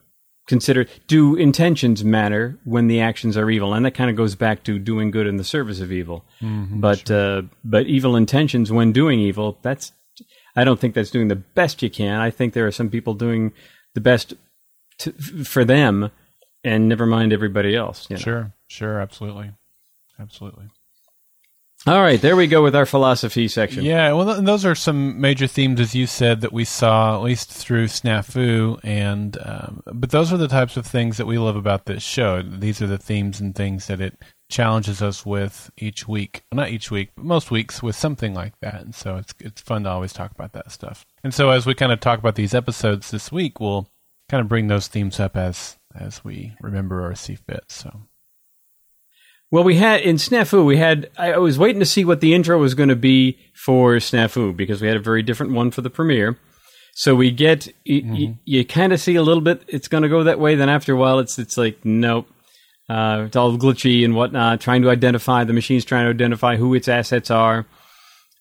consider. 0.47 0.87
Do 1.07 1.37
intentions 1.37 2.05
matter 2.05 2.59
when 2.65 2.87
the 2.87 3.01
actions 3.01 3.37
are 3.37 3.51
evil? 3.51 3.75
And 3.75 3.85
that 3.85 3.95
kind 3.95 4.11
of 4.11 4.17
goes 4.17 4.35
back 4.35 4.65
to 4.65 4.79
doing 4.79 5.11
good 5.11 5.27
in 5.27 5.37
the 5.37 5.45
service 5.45 5.81
of 5.81 5.93
evil. 5.93 6.25
Mm-hmm, 6.41 6.81
but 6.81 7.09
sure. 7.09 7.39
Uh, 7.39 7.43
but 7.65 7.87
evil 7.87 8.17
intentions 8.17 8.73
when 8.73 8.93
doing 8.93 9.21
evil, 9.21 9.59
that's 9.63 9.93
I 10.57 10.65
don't 10.65 10.81
think 10.81 10.95
that's 10.95 11.11
doing 11.11 11.29
the 11.29 11.37
best 11.37 11.83
you 11.83 11.91
can. 11.91 12.21
I 12.21 12.31
think 12.31 12.53
there 12.53 12.67
are 12.67 12.73
some 12.73 12.91
people 12.91 13.15
doing 13.15 13.53
the 13.95 14.01
best 14.01 14.35
to, 14.99 15.13
for 15.13 15.65
them, 15.65 16.11
and 16.65 16.89
never 16.89 17.07
mind 17.07 17.33
everybody 17.33 17.77
else. 17.77 18.07
You 18.11 18.17
know? 18.17 18.23
Sure, 18.23 18.53
sure, 18.67 19.01
absolutely, 19.01 19.53
absolutely. 20.19 20.67
All 21.87 22.03
right, 22.03 22.21
there 22.21 22.35
we 22.35 22.49
go 22.49 22.63
with 22.63 22.75
our 22.75 22.85
philosophy 22.85 23.47
section. 23.47 23.85
Yeah, 23.85 24.13
well, 24.13 24.43
those 24.43 24.65
are 24.65 24.75
some 24.75 25.21
major 25.21 25.47
themes, 25.47 25.79
as 25.79 25.95
you 25.95 26.07
said, 26.07 26.41
that 26.41 26.53
we 26.53 26.65
saw 26.65 27.15
at 27.15 27.23
least 27.23 27.51
through 27.51 27.87
Snafu, 27.87 28.81
and 28.83 29.39
um, 29.41 29.83
but 29.87 30.11
those 30.11 30.33
are 30.33 30.37
the 30.37 30.49
types 30.49 30.77
of 30.77 30.85
things 30.85 31.19
that 31.19 31.27
we 31.27 31.39
love 31.39 31.55
about 31.55 31.87
this 31.87 32.03
show. 32.03 32.43
These 32.43 32.83
are 32.83 32.89
the 32.89 32.99
themes 32.99 33.41
and 33.41 33.55
things 33.55 33.87
that 33.87 34.01
it 34.01 34.21
challenges 34.51 35.01
us 35.01 35.25
with 35.25 35.71
each 35.79 36.09
week. 36.09 36.43
Well, 36.51 36.57
not 36.57 36.71
each 36.71 36.91
week, 36.91 37.11
but 37.15 37.25
most 37.25 37.51
weeks 37.51 37.81
with 37.81 37.95
something 37.95 38.35
like 38.35 38.59
that. 38.61 38.81
And 38.83 38.95
so 38.95 39.17
it's 39.17 39.33
it's 39.39 39.63
fun 39.63 39.85
to 39.85 39.91
always 39.91 40.13
talk 40.13 40.33
about 40.33 40.53
that 40.55 40.73
stuff. 40.73 41.07
And 41.23 41.33
so 41.33 41.51
as 41.51 41.65
we 41.65 41.75
kind 41.75 41.93
of 41.93 42.01
talk 42.01 42.19
about 42.19 42.35
these 42.35 42.55
episodes 42.55 43.13
this 43.13 43.31
week, 43.31 43.61
we'll 43.61 43.87
kind 44.29 44.41
of 44.41 44.49
bring 44.49 44.67
those 44.67 44.89
themes 44.89 45.21
up 45.21 45.37
as 45.37 45.79
as 45.95 46.25
we 46.25 46.55
remember 46.61 47.07
or 47.07 47.15
see 47.15 47.37
fit. 47.37 47.65
So. 47.69 48.03
Well, 49.51 49.65
we 49.65 49.77
had 49.77 50.03
in 50.03 50.17
Snafu, 50.17 50.65
we 50.65 50.77
had. 50.77 51.11
I 51.17 51.39
was 51.39 51.59
waiting 51.59 51.81
to 51.81 51.87
see 51.87 52.05
what 52.05 52.21
the 52.21 52.35
intro 52.35 52.59
was 52.59 52.75
going 52.75 52.91
to 52.91 52.97
be 52.97 53.39
for 53.55 53.95
Snafu 53.97 54.55
because 54.55 54.83
we 54.83 54.89
had 54.89 54.97
a 54.97 55.01
very 55.01 55.23
different 55.23 55.53
one 55.53 55.71
for 55.71 55.81
the 55.81 55.91
premiere. 55.91 56.39
So 56.95 57.15
we 57.15 57.31
get 57.31 57.69
you, 57.85 58.03
mm-hmm. 58.03 58.15
you, 58.15 58.39
you 58.45 58.65
kind 58.65 58.93
of 58.93 59.01
see 59.01 59.15
a 59.15 59.23
little 59.23 59.41
bit. 59.41 59.63
It's 59.69 59.89
going 59.89 60.03
to 60.03 60.09
go 60.09 60.25
that 60.25 60.41
way. 60.41 60.55
Then 60.55 60.69
after 60.69 60.93
a 60.93 60.97
while, 60.97 61.19
it's 61.19 61.39
it's 61.39 61.57
like 61.57 61.83
nope. 61.85 62.29
Uh, 62.91 63.25
it's 63.27 63.37
all 63.37 63.57
glitchy 63.57 64.05
and 64.05 64.15
whatnot. 64.15 64.61
Trying 64.61 64.83
to 64.83 64.91
identify 64.91 65.45
the 65.45 65.53
machine's 65.53 65.85
trying 65.85 66.05
to 66.05 66.11
identify 66.11 66.57
who 66.57 66.75
its 66.75 66.89
assets 66.89 67.31
are. 67.31 67.67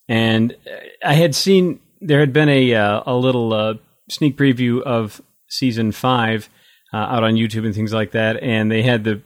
And 0.10 0.56
I 1.04 1.14
had 1.14 1.36
seen 1.36 1.80
there 2.02 2.20
had 2.20 2.34
been 2.34 2.50
a 2.50 2.74
uh, 2.74 3.04
a 3.06 3.16
little 3.16 3.54
uh, 3.54 3.76
sneak 4.10 4.38
preview 4.38 4.82
of 4.82 5.22
season 5.48 5.92
five 5.92 6.50
uh, 6.94 6.98
out 6.98 7.24
on 7.24 7.36
YouTube 7.36 7.66
and 7.66 7.76
things 7.76 7.94
like 7.94 8.12
that, 8.12 8.42
and 8.42 8.72
they 8.72 8.82
had 8.84 9.04
the 9.04 9.22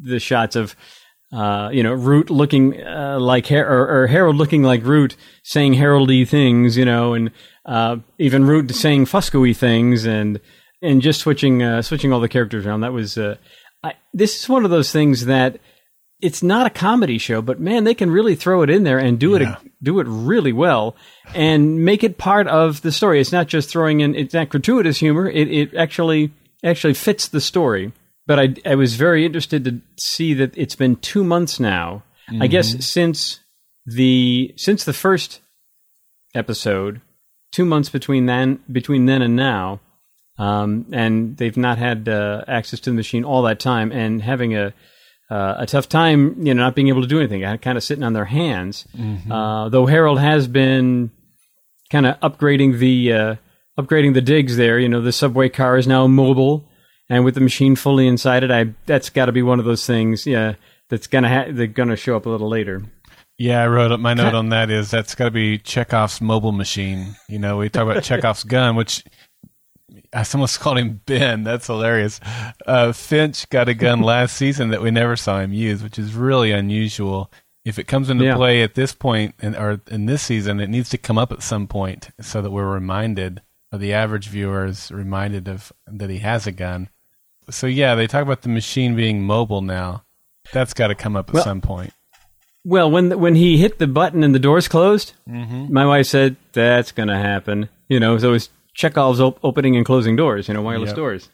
the 0.00 0.20
shots 0.20 0.54
of 0.54 0.76
uh, 1.36 1.68
you 1.70 1.82
know, 1.82 1.92
Root 1.92 2.30
looking 2.30 2.82
uh, 2.82 3.18
like 3.20 3.48
Her- 3.48 3.66
or, 3.66 4.04
or, 4.04 4.06
Harold 4.06 4.36
looking 4.36 4.62
like 4.62 4.82
Root, 4.84 5.16
saying 5.42 5.74
heraldy 5.74 6.26
things, 6.26 6.78
you 6.78 6.86
know, 6.86 7.12
and 7.12 7.30
uh, 7.66 7.96
even 8.18 8.46
Root 8.46 8.74
saying 8.74 9.04
Fusco 9.04 9.54
things, 9.54 10.06
and 10.06 10.40
and 10.80 11.02
just 11.02 11.20
switching 11.20 11.62
uh, 11.62 11.82
switching 11.82 12.10
all 12.10 12.20
the 12.20 12.28
characters 12.30 12.64
around. 12.64 12.80
That 12.80 12.94
was 12.94 13.18
uh, 13.18 13.36
I, 13.84 13.94
this 14.14 14.40
is 14.40 14.48
one 14.48 14.64
of 14.64 14.70
those 14.70 14.92
things 14.92 15.26
that 15.26 15.60
it's 16.22 16.42
not 16.42 16.66
a 16.66 16.70
comedy 16.70 17.18
show, 17.18 17.42
but 17.42 17.60
man, 17.60 17.84
they 17.84 17.92
can 17.92 18.10
really 18.10 18.34
throw 18.34 18.62
it 18.62 18.70
in 18.70 18.84
there 18.84 18.98
and 18.98 19.18
do 19.18 19.32
yeah. 19.32 19.58
it 19.62 19.72
do 19.82 20.00
it 20.00 20.06
really 20.08 20.54
well 20.54 20.96
and 21.34 21.84
make 21.84 22.02
it 22.02 22.16
part 22.16 22.48
of 22.48 22.80
the 22.80 22.92
story. 22.92 23.20
It's 23.20 23.32
not 23.32 23.46
just 23.46 23.68
throwing 23.68 24.00
in 24.00 24.14
it's 24.14 24.32
not 24.32 24.48
gratuitous 24.48 25.00
humor. 25.00 25.28
It 25.28 25.52
it 25.52 25.74
actually 25.74 26.32
actually 26.64 26.94
fits 26.94 27.28
the 27.28 27.42
story 27.42 27.92
but 28.26 28.38
I, 28.38 28.54
I 28.64 28.74
was 28.74 28.96
very 28.96 29.24
interested 29.24 29.64
to 29.64 29.80
see 29.96 30.34
that 30.34 30.56
it's 30.56 30.74
been 30.74 30.96
two 30.96 31.24
months 31.24 31.60
now. 31.60 32.02
Mm-hmm. 32.30 32.42
I 32.42 32.46
guess 32.48 32.84
since 32.84 33.40
the 33.86 34.52
since 34.56 34.84
the 34.84 34.92
first 34.92 35.40
episode, 36.34 37.00
two 37.52 37.64
months 37.64 37.88
between 37.88 38.26
then 38.26 38.60
between 38.70 39.06
then 39.06 39.22
and 39.22 39.36
now, 39.36 39.80
um, 40.38 40.86
and 40.92 41.36
they've 41.36 41.56
not 41.56 41.78
had 41.78 42.08
uh, 42.08 42.44
access 42.48 42.80
to 42.80 42.90
the 42.90 42.96
machine 42.96 43.24
all 43.24 43.42
that 43.42 43.60
time, 43.60 43.92
and 43.92 44.22
having 44.22 44.56
a 44.56 44.74
uh, 45.30 45.54
a 45.58 45.66
tough 45.66 45.88
time, 45.88 46.46
you 46.46 46.54
know, 46.54 46.62
not 46.62 46.74
being 46.74 46.88
able 46.88 47.02
to 47.02 47.08
do 47.08 47.18
anything, 47.18 47.42
kind 47.58 47.78
of 47.78 47.84
sitting 47.84 48.04
on 48.04 48.12
their 48.12 48.26
hands. 48.26 48.86
Mm-hmm. 48.96 49.30
Uh, 49.30 49.68
though 49.68 49.86
Harold 49.86 50.20
has 50.20 50.48
been 50.48 51.10
kind 51.90 52.06
of 52.06 52.18
upgrading 52.20 52.78
the 52.78 53.12
uh, 53.12 53.34
upgrading 53.78 54.14
the 54.14 54.20
digs 54.20 54.56
there. 54.56 54.78
You 54.78 54.88
know, 54.88 55.00
the 55.00 55.12
subway 55.12 55.48
car 55.48 55.76
is 55.76 55.86
now 55.86 56.06
mobile 56.06 56.65
and 57.08 57.24
with 57.24 57.34
the 57.34 57.40
machine 57.40 57.76
fully 57.76 58.06
inside 58.06 58.44
it, 58.44 58.50
I 58.50 58.74
that's 58.86 59.10
got 59.10 59.26
to 59.26 59.32
be 59.32 59.42
one 59.42 59.58
of 59.58 59.64
those 59.64 59.86
things. 59.86 60.26
Yeah, 60.26 60.54
that's 60.88 61.06
gonna 61.06 61.28
ha- 61.28 61.50
they're 61.50 61.66
gonna 61.66 61.96
show 61.96 62.16
up 62.16 62.26
a 62.26 62.30
little 62.30 62.48
later. 62.48 62.82
Yeah, 63.38 63.62
I 63.62 63.68
wrote 63.68 63.92
up 63.92 64.00
my 64.00 64.14
note 64.14 64.34
on 64.34 64.48
that 64.48 64.70
is 64.70 64.90
that's 64.90 65.14
got 65.14 65.26
to 65.26 65.30
be 65.30 65.58
Chekhov's 65.58 66.22
mobile 66.22 66.52
machine. 66.52 67.16
You 67.28 67.38
know, 67.38 67.58
we 67.58 67.68
talk 67.68 67.82
about 67.82 68.02
Chekhov's 68.02 68.44
gun, 68.44 68.76
which 68.76 69.04
I 70.14 70.24
almost 70.32 70.60
called 70.60 70.78
him 70.78 71.02
Ben. 71.04 71.44
That's 71.44 71.66
hilarious. 71.66 72.18
Uh, 72.66 72.92
Finch 72.92 73.48
got 73.50 73.68
a 73.68 73.74
gun 73.74 74.00
last 74.02 74.36
season 74.36 74.70
that 74.70 74.80
we 74.80 74.90
never 74.90 75.16
saw 75.16 75.40
him 75.40 75.52
use, 75.52 75.82
which 75.82 75.98
is 75.98 76.14
really 76.14 76.50
unusual. 76.50 77.30
If 77.66 77.78
it 77.78 77.88
comes 77.88 78.08
into 78.08 78.24
yeah. 78.24 78.36
play 78.36 78.62
at 78.62 78.74
this 78.74 78.94
point 78.94 79.34
in, 79.42 79.54
or 79.54 79.82
in 79.88 80.06
this 80.06 80.22
season, 80.22 80.60
it 80.60 80.70
needs 80.70 80.88
to 80.90 80.98
come 80.98 81.18
up 81.18 81.30
at 81.30 81.42
some 81.42 81.66
point 81.66 82.10
so 82.20 82.40
that 82.40 82.50
we're 82.50 82.72
reminded, 82.72 83.42
or 83.70 83.78
the 83.78 83.92
average 83.92 84.28
viewer 84.28 84.64
is 84.64 84.90
reminded 84.90 85.46
of 85.46 85.72
that 85.86 86.08
he 86.08 86.18
has 86.18 86.46
a 86.46 86.52
gun 86.52 86.88
so 87.50 87.66
yeah, 87.66 87.94
they 87.94 88.06
talk 88.06 88.22
about 88.22 88.42
the 88.42 88.48
machine 88.48 88.96
being 88.96 89.22
mobile 89.22 89.62
now. 89.62 90.04
That's 90.52 90.74
got 90.74 90.88
to 90.88 90.94
come 90.94 91.16
up 91.16 91.28
at 91.28 91.34
well, 91.34 91.44
some 91.44 91.60
point. 91.60 91.92
Well, 92.64 92.90
when 92.90 93.18
when 93.20 93.34
he 93.34 93.58
hit 93.58 93.78
the 93.78 93.86
button 93.86 94.24
and 94.24 94.34
the 94.34 94.38
doors 94.38 94.68
closed, 94.68 95.14
mm-hmm. 95.28 95.72
my 95.72 95.86
wife 95.86 96.06
said 96.06 96.36
that's 96.52 96.92
going 96.92 97.08
to 97.08 97.16
happen. 97.16 97.68
You 97.88 98.00
know, 98.00 98.18
so 98.18 98.32
it's 98.32 98.50
Chekhov's 98.74 99.20
op- 99.20 99.38
opening 99.44 99.76
and 99.76 99.86
closing 99.86 100.16
doors. 100.16 100.48
You 100.48 100.54
know, 100.54 100.62
wireless 100.62 100.88
yep. 100.88 100.96
doors. 100.96 101.30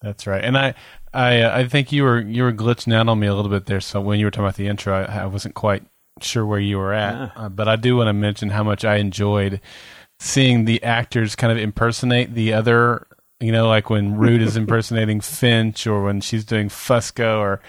That's 0.00 0.26
right. 0.26 0.44
And 0.44 0.58
I, 0.58 0.74
I, 1.14 1.40
uh, 1.42 1.58
I 1.58 1.68
think 1.68 1.92
you 1.92 2.02
were 2.02 2.20
you 2.20 2.42
were 2.42 2.52
glitching 2.52 2.94
out 2.94 3.08
on 3.08 3.18
me 3.18 3.26
a 3.26 3.34
little 3.34 3.50
bit 3.50 3.66
there. 3.66 3.80
So 3.80 4.00
when 4.00 4.18
you 4.18 4.26
were 4.26 4.30
talking 4.30 4.44
about 4.44 4.56
the 4.56 4.68
intro, 4.68 4.94
I, 4.94 5.22
I 5.22 5.26
wasn't 5.26 5.54
quite 5.54 5.84
sure 6.20 6.44
where 6.44 6.60
you 6.60 6.78
were 6.78 6.92
at. 6.92 7.14
Yeah. 7.14 7.30
Uh, 7.36 7.48
but 7.48 7.68
I 7.68 7.76
do 7.76 7.96
want 7.96 8.08
to 8.08 8.12
mention 8.12 8.50
how 8.50 8.62
much 8.62 8.84
I 8.84 8.96
enjoyed 8.96 9.60
seeing 10.18 10.64
the 10.64 10.82
actors 10.82 11.34
kind 11.34 11.52
of 11.52 11.58
impersonate 11.58 12.34
the 12.34 12.52
other 12.52 13.06
you 13.42 13.52
know, 13.52 13.68
like 13.68 13.90
when 13.90 14.16
Root 14.16 14.40
is 14.42 14.56
impersonating 14.56 15.20
Finch 15.22 15.86
or 15.86 16.04
when 16.04 16.20
she's 16.20 16.44
doing 16.44 16.68
Fusco 16.68 17.38
or 17.38 17.60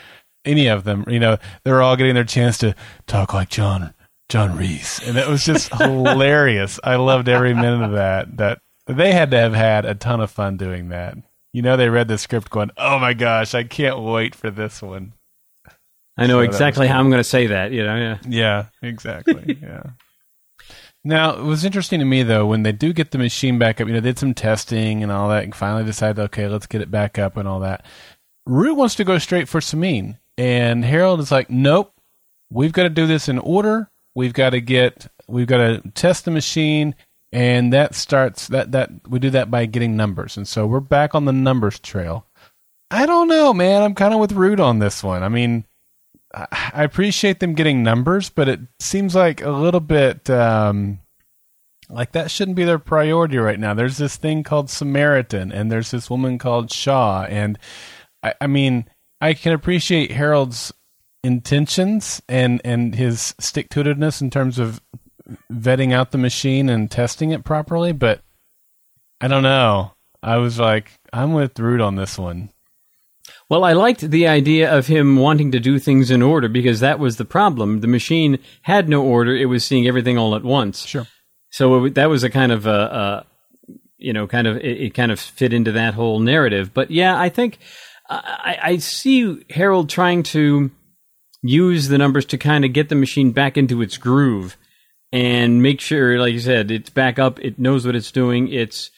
any 0.45 0.67
of 0.67 0.83
them. 0.83 1.05
You 1.07 1.19
know, 1.19 1.37
they're 1.63 1.81
all 1.81 1.95
getting 1.95 2.15
their 2.15 2.23
chance 2.23 2.57
to 2.59 2.75
talk 3.07 3.33
like 3.33 3.49
John 3.49 3.93
John 4.29 4.57
Reese, 4.57 5.05
and 5.07 5.17
it 5.17 5.27
was 5.27 5.45
just 5.45 5.73
hilarious. 5.81 6.79
I 6.83 6.95
loved 6.95 7.29
every 7.29 7.53
minute 7.53 7.83
of 7.83 7.91
that. 7.93 8.37
That 8.37 8.59
they 8.87 9.11
had 9.11 9.31
to 9.31 9.37
have 9.37 9.53
had 9.53 9.85
a 9.85 9.95
ton 9.95 10.21
of 10.21 10.31
fun 10.31 10.57
doing 10.57 10.89
that. 10.89 11.17
You 11.51 11.61
know, 11.61 11.77
they 11.77 11.89
read 11.89 12.07
the 12.07 12.17
script 12.17 12.49
going, 12.49 12.71
"Oh 12.77 12.99
my 12.99 13.13
gosh, 13.13 13.53
I 13.53 13.63
can't 13.63 13.99
wait 13.99 14.35
for 14.35 14.49
this 14.49 14.81
one." 14.81 15.13
I 16.17 16.27
know 16.27 16.37
so 16.37 16.41
exactly 16.41 16.87
how 16.87 16.99
I'm 16.99 17.09
going 17.09 17.19
to 17.19 17.23
say 17.23 17.47
that. 17.47 17.71
You 17.71 17.83
know, 17.83 17.95
yeah, 17.95 18.17
yeah, 18.27 18.65
exactly, 18.81 19.59
yeah. 19.61 19.83
Now 21.03 21.35
it 21.35 21.43
was 21.43 21.65
interesting 21.65 21.99
to 21.99 22.05
me 22.05 22.23
though 22.23 22.45
when 22.45 22.63
they 22.63 22.71
do 22.71 22.93
get 22.93 23.11
the 23.11 23.17
machine 23.17 23.59
back 23.59 23.81
up. 23.81 23.87
You 23.87 23.93
know, 23.93 23.99
they 23.99 24.09
did 24.09 24.19
some 24.19 24.33
testing 24.33 25.03
and 25.03 25.11
all 25.11 25.29
that, 25.29 25.43
and 25.43 25.53
finally 25.53 25.83
decided, 25.83 26.19
okay, 26.19 26.47
let's 26.47 26.67
get 26.67 26.81
it 26.81 26.91
back 26.91 27.19
up 27.19 27.35
and 27.37 27.47
all 27.47 27.59
that. 27.59 27.85
Root 28.45 28.75
wants 28.75 28.95
to 28.95 29.03
go 29.03 29.17
straight 29.17 29.47
for 29.47 29.59
Sameen, 29.59 30.17
and 30.37 30.83
Harold 30.83 31.19
is 31.19 31.31
like, 31.31 31.49
nope, 31.49 31.93
we've 32.49 32.73
got 32.73 32.83
to 32.83 32.89
do 32.89 33.07
this 33.07 33.29
in 33.29 33.39
order. 33.39 33.89
We've 34.15 34.33
got 34.33 34.51
to 34.51 34.61
get, 34.61 35.07
we've 35.27 35.47
got 35.47 35.57
to 35.57 35.81
test 35.91 36.25
the 36.25 36.31
machine, 36.31 36.95
and 37.31 37.73
that 37.73 37.95
starts 37.95 38.47
that 38.49 38.71
that 38.73 38.91
we 39.07 39.19
do 39.19 39.29
that 39.31 39.49
by 39.49 39.65
getting 39.65 39.97
numbers, 39.97 40.37
and 40.37 40.47
so 40.47 40.65
we're 40.67 40.79
back 40.79 41.15
on 41.15 41.25
the 41.25 41.33
numbers 41.33 41.79
trail. 41.79 42.25
I 42.91 43.05
don't 43.05 43.27
know, 43.27 43.53
man. 43.53 43.81
I'm 43.81 43.95
kind 43.95 44.13
of 44.13 44.19
with 44.19 44.33
Root 44.33 44.59
on 44.59 44.79
this 44.79 45.03
one. 45.03 45.23
I 45.23 45.29
mean, 45.29 45.65
I 46.33 46.83
appreciate 46.83 47.39
them 47.39 47.53
getting 47.53 47.83
numbers, 47.83 48.29
but 48.29 48.47
it 48.49 48.59
seems 48.79 49.13
like 49.13 49.41
a 49.41 49.51
little 49.51 49.79
bit 49.79 50.29
um, 50.29 50.99
like 51.89 52.13
that 52.13 52.31
shouldn't 52.31 52.57
be 52.57 52.63
their 52.63 52.79
priority 52.79 53.37
right 53.37 53.59
now. 53.59 53.73
There's 53.73 53.97
this 53.97 54.15
thing 54.15 54.43
called 54.43 54.69
Samaritan, 54.69 55.51
and 55.51 55.71
there's 55.71 55.91
this 55.91 56.09
woman 56.09 56.39
called 56.39 56.71
Shaw, 56.71 57.23
and 57.23 57.59
I, 58.23 58.33
I 58.41 58.47
mean, 58.47 58.85
I 59.21 59.33
can 59.33 59.53
appreciate 59.53 60.11
Harold's 60.11 60.73
intentions 61.23 62.21
and 62.27 62.59
and 62.65 62.95
his 62.95 63.35
stick 63.39 63.69
to 63.69 63.83
itiveness 63.83 64.21
in 64.21 64.29
terms 64.29 64.59
of 64.59 64.81
vetting 65.51 65.93
out 65.93 66.11
the 66.11 66.17
machine 66.17 66.69
and 66.69 66.89
testing 66.89 67.31
it 67.31 67.43
properly, 67.43 67.91
but 67.91 68.21
I 69.21 69.27
don't 69.27 69.43
know. 69.43 69.93
I 70.21 70.37
was 70.37 70.59
like, 70.59 70.91
I'm 71.11 71.33
with 71.33 71.59
Root 71.59 71.81
on 71.81 71.95
this 71.95 72.17
one. 72.17 72.52
Well, 73.53 73.65
I 73.65 73.73
liked 73.73 74.09
the 74.09 74.25
idea 74.25 74.75
of 74.75 74.87
him 74.87 75.15
wanting 75.15 75.51
to 75.51 75.59
do 75.59 75.77
things 75.77 76.09
in 76.09 76.23
order 76.23 76.49
because 76.49 76.79
that 76.79 76.97
was 76.97 77.17
the 77.17 77.23
problem. 77.23 77.81
The 77.81 77.87
machine 77.87 78.39
had 78.63 78.89
no 78.89 79.03
order; 79.03 79.35
it 79.35 79.45
was 79.45 79.63
seeing 79.63 79.87
everything 79.87 80.17
all 80.17 80.35
at 80.35 80.43
once. 80.43 80.87
Sure. 80.87 81.05
So 81.51 81.85
it, 81.85 81.93
that 81.93 82.09
was 82.09 82.23
a 82.23 82.31
kind 82.31 82.51
of 82.51 82.65
a, 82.65 82.71
a 82.71 83.25
you 83.99 84.11
know, 84.11 84.25
kind 84.25 84.47
of 84.47 84.57
it, 84.57 84.81
it, 84.81 84.93
kind 84.95 85.11
of 85.11 85.19
fit 85.19 85.53
into 85.53 85.71
that 85.73 85.93
whole 85.93 86.19
narrative. 86.19 86.73
But 86.73 86.89
yeah, 86.89 87.15
I 87.15 87.29
think 87.29 87.59
I, 88.09 88.57
I 88.59 88.77
see 88.77 89.45
Harold 89.51 89.87
trying 89.87 90.23
to 90.23 90.71
use 91.43 91.89
the 91.89 91.99
numbers 91.99 92.25
to 92.25 92.39
kind 92.39 92.65
of 92.65 92.73
get 92.73 92.89
the 92.89 92.95
machine 92.95 93.33
back 93.33 93.55
into 93.55 93.83
its 93.83 93.97
groove 93.97 94.57
and 95.11 95.61
make 95.61 95.79
sure, 95.79 96.17
like 96.17 96.33
you 96.33 96.39
said, 96.39 96.71
it's 96.71 96.89
back 96.89 97.19
up. 97.19 97.39
It 97.39 97.59
knows 97.59 97.85
what 97.85 97.95
it's 97.95 98.11
doing. 98.11 98.51
It's 98.51 98.89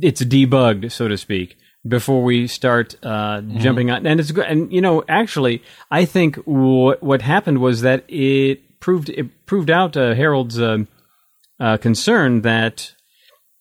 it's 0.00 0.24
debugged, 0.24 0.90
so 0.92 1.08
to 1.08 1.18
speak, 1.18 1.58
before 1.86 2.22
we 2.22 2.46
start 2.46 2.94
uh, 3.02 3.38
mm-hmm. 3.38 3.58
jumping 3.58 3.90
on. 3.90 4.06
And 4.06 4.20
it's 4.20 4.30
good. 4.30 4.46
And 4.46 4.72
you 4.72 4.80
know, 4.80 5.04
actually, 5.08 5.62
I 5.90 6.04
think 6.04 6.36
what 6.44 7.02
what 7.02 7.22
happened 7.22 7.58
was 7.58 7.82
that 7.82 8.04
it 8.08 8.80
proved 8.80 9.08
it 9.10 9.46
proved 9.46 9.70
out 9.70 9.96
uh, 9.96 10.14
Harold's 10.14 10.60
uh, 10.60 10.78
uh 11.58 11.76
concern 11.78 12.42
that 12.42 12.94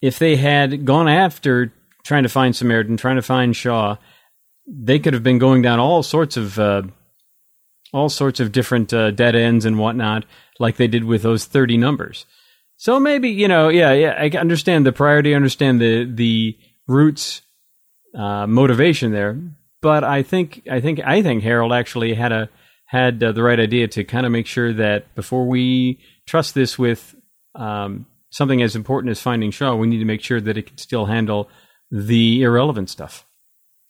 if 0.02 0.20
they 0.20 0.36
had 0.36 0.86
gone 0.86 1.08
after 1.08 1.74
trying 2.04 2.24
to 2.24 2.30
find 2.30 2.56
Samaritan, 2.56 2.98
trying 2.98 3.16
to 3.16 3.22
find 3.22 3.56
Shaw, 3.56 3.98
they 4.68 5.00
could 5.00 5.14
have 5.14 5.24
been 5.24 5.40
going 5.40 5.62
down 5.62 5.80
all 5.80 6.04
sorts 6.04 6.38
of 6.38 6.60
uh, 6.60 6.84
all 7.94 8.10
sorts 8.10 8.40
of 8.40 8.52
different 8.52 8.94
uh, 8.94 9.12
dead 9.12 9.36
ends 9.36 9.66
and 9.66 9.80
whatnot, 9.80 10.26
like 10.60 10.78
they 10.78 10.88
did 10.88 11.04
with 11.04 11.24
those 11.24 11.46
thirty 11.46 11.78
numbers. 11.78 12.26
So 12.78 13.00
maybe 13.00 13.30
you 13.30 13.48
know, 13.48 13.70
yeah, 13.70 13.94
yeah, 13.94 14.16
I 14.18 14.30
understand 14.38 14.86
the 14.86 14.92
priority, 14.92 15.34
understand 15.34 15.82
the 15.82 16.06
the 16.06 16.58
Root's 16.88 17.42
uh, 18.16 18.48
motivation 18.48 19.12
there, 19.12 19.40
but 19.82 20.04
I 20.04 20.24
think 20.24 20.64
I 20.70 20.80
think 20.82 21.00
I 21.06 21.22
think 21.22 21.44
Harold 21.44 21.74
actually 21.74 22.14
had 22.14 22.32
a 22.32 22.50
had 22.88 23.22
uh, 23.24 23.32
the 23.32 23.44
right 23.44 23.60
idea 23.60 23.88
to 23.90 24.04
kind 24.04 24.26
of 24.26 24.32
make 24.32 24.48
sure 24.48 24.74
that 24.74 25.14
before 25.16 25.48
we 25.48 26.00
trust 26.28 26.54
this 26.54 26.78
with 26.78 27.16
um, 27.56 28.06
something 28.30 28.62
as 28.62 28.76
important 28.76 29.12
as 29.12 29.22
finding 29.22 29.52
Shaw, 29.52 29.76
we 29.76 29.88
need 29.88 30.00
to 30.00 30.06
make 30.06 30.22
sure 30.22 30.40
that 30.42 30.58
it 30.58 30.68
can 30.68 30.78
still 30.78 31.06
handle 31.06 31.50
the 31.92 32.42
irrelevant 32.44 32.90
stuff. 32.90 33.26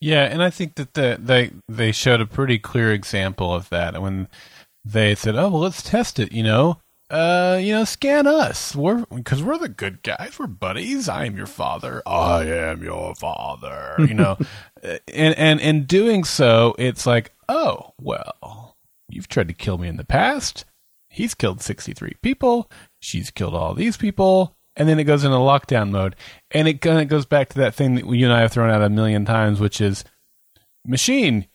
Yeah, 0.02 0.24
and 0.24 0.44
I 0.44 0.50
think 0.50 0.76
that 0.76 0.94
the, 0.94 1.18
they 1.20 1.52
they 1.68 1.92
showed 1.92 2.22
a 2.22 2.26
pretty 2.26 2.60
clear 2.60 2.92
example 2.92 3.54
of 3.54 3.70
that 3.70 4.02
when 4.02 4.28
they 4.84 5.16
said, 5.16 5.36
"Oh, 5.36 5.50
well, 5.50 5.62
let's 5.62 5.82
test 5.82 6.20
it." 6.20 6.32
You 6.32 6.44
know, 6.44 6.80
uh, 7.10 7.60
you 7.62 7.74
know, 7.74 7.84
scan 7.84 8.28
us. 8.28 8.76
We're 8.76 9.06
because 9.14 9.44
we're 9.44 9.58
the 9.58 9.70
good 9.70 10.04
guys. 10.04 10.38
We're 10.40 10.48
buddies. 10.48 11.08
I 11.08 11.26
am 11.26 11.38
your 11.38 11.46
father. 11.46 12.02
I 12.06 12.46
am 12.46 12.84
your 12.84 13.16
father. 13.16 13.96
You 14.00 14.14
know, 14.14 14.38
and 14.84 15.38
and 15.38 15.60
in 15.60 15.86
doing 15.86 16.24
so, 16.24 16.76
it's 16.78 17.06
like, 17.06 17.34
oh 17.48 17.94
well, 18.00 18.78
you've 19.10 19.28
tried 19.28 19.48
to 19.50 19.54
kill 19.54 19.78
me 19.78 19.88
in 19.88 19.98
the 19.98 20.06
past. 20.06 20.66
He's 21.10 21.36
killed 21.36 21.62
sixty 21.62 21.94
three 21.94 22.16
people. 22.22 22.70
She's 23.00 23.32
killed 23.32 23.56
all 23.56 23.74
these 23.74 23.98
people 23.98 24.56
and 24.76 24.90
then 24.90 25.00
it 25.00 25.06
goes 25.06 25.24
into 25.24 25.38
lockdown 25.38 25.90
mode, 25.92 26.16
and 26.52 26.68
it 26.68 26.82
kind 26.82 27.00
of 27.00 27.08
goes 27.08 27.26
back 27.26 27.50
to 27.50 27.60
that 27.60 27.76
thing 27.76 27.96
that 27.96 28.06
you 28.06 28.26
and 28.26 28.34
I 28.34 28.42
have 28.42 28.52
thrown 28.52 28.70
out 28.70 28.82
a 28.82 28.90
million 28.90 29.26
times, 29.26 29.60
which 29.60 29.80
is 29.80 30.04
machine 30.86 31.48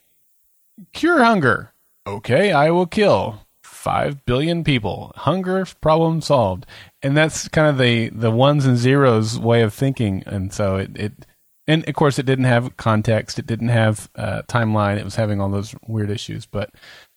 cure 0.93 1.23
hunger. 1.23 1.73
Okay, 2.07 2.53
I 2.53 2.71
will 2.71 2.87
kill 2.87 3.47
five 3.81 4.25
billion 4.25 4.63
people. 4.65 5.13
Hunger 5.17 5.65
problem 5.81 6.21
solved, 6.21 6.67
and 7.03 7.17
that's 7.17 7.49
kind 7.49 7.69
of 7.69 7.79
the 7.79 8.11
the 8.11 8.31
ones 8.31 8.67
and 8.67 8.77
zeros 8.77 9.39
way 9.39 9.63
of 9.63 9.75
thinking, 9.75 10.23
and 10.27 10.53
so 10.53 10.77
it 10.77 10.91
it. 10.97 11.27
And 11.67 11.89
of 11.89 11.95
course, 11.95 12.19
it 12.19 12.27
didn't 12.27 12.47
have 12.47 12.77
context. 12.77 13.39
It 13.39 13.47
didn't 13.47 13.69
have 13.69 14.11
uh, 14.17 14.43
timeline. 14.49 14.99
It 14.99 15.05
was 15.05 15.15
having 15.15 15.41
all 15.41 15.51
those 15.51 15.75
weird 15.87 16.11
issues. 16.11 16.45
But 16.45 16.71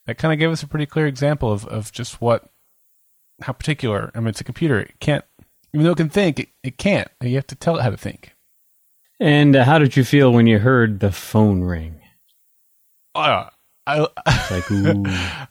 that 0.05 0.19
kind 0.19 0.31
of 0.31 0.37
gave 0.37 0.51
us 0.51 0.61
a 0.61 0.67
pretty 0.67 0.85
clear 0.85 1.07
example 1.07 1.51
of, 1.51 1.65
of 1.65 1.91
just 1.91 2.21
what, 2.21 2.51
how 3.41 3.53
particular. 3.53 4.11
I 4.13 4.19
mean, 4.19 4.27
it's 4.27 4.41
a 4.41 4.43
computer. 4.43 4.79
It 4.79 4.99
can't 4.99 5.25
even 5.73 5.85
though 5.85 5.91
it 5.91 5.97
can 5.97 6.09
think, 6.09 6.39
it, 6.39 6.49
it 6.61 6.77
can't. 6.77 7.07
You 7.21 7.35
have 7.35 7.47
to 7.47 7.55
tell 7.55 7.77
it 7.77 7.81
how 7.81 7.89
to 7.89 7.97
think. 7.97 8.35
And 9.19 9.55
uh, 9.55 9.63
how 9.63 9.79
did 9.79 9.95
you 9.97 10.03
feel 10.03 10.31
when 10.31 10.47
you 10.47 10.59
heard 10.59 10.99
the 10.99 11.11
phone 11.11 11.61
ring? 11.61 12.01
Uh, 13.15 13.49
I, 13.87 13.99
like, 14.51 14.69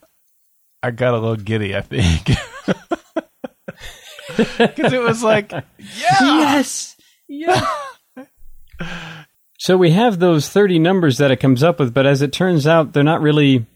I 0.83 0.91
got 0.91 1.15
a 1.15 1.19
little 1.19 1.37
giddy, 1.37 1.77
I 1.77 1.81
think. 1.83 2.31
Because 4.37 4.93
it 4.93 5.03
was 5.03 5.23
like, 5.23 5.51
yeah. 5.53 5.65
Yes. 6.21 6.97
Yeah. 7.29 7.67
so 9.59 9.77
we 9.77 9.91
have 9.91 10.19
those 10.19 10.49
30 10.49 10.79
numbers 10.79 11.19
that 11.19 11.31
it 11.31 11.37
comes 11.37 11.63
up 11.63 11.79
with, 11.79 11.93
but 11.93 12.07
as 12.07 12.23
it 12.23 12.33
turns 12.33 12.67
out, 12.67 12.93
they're 12.93 13.03
not 13.03 13.21
really 13.21 13.67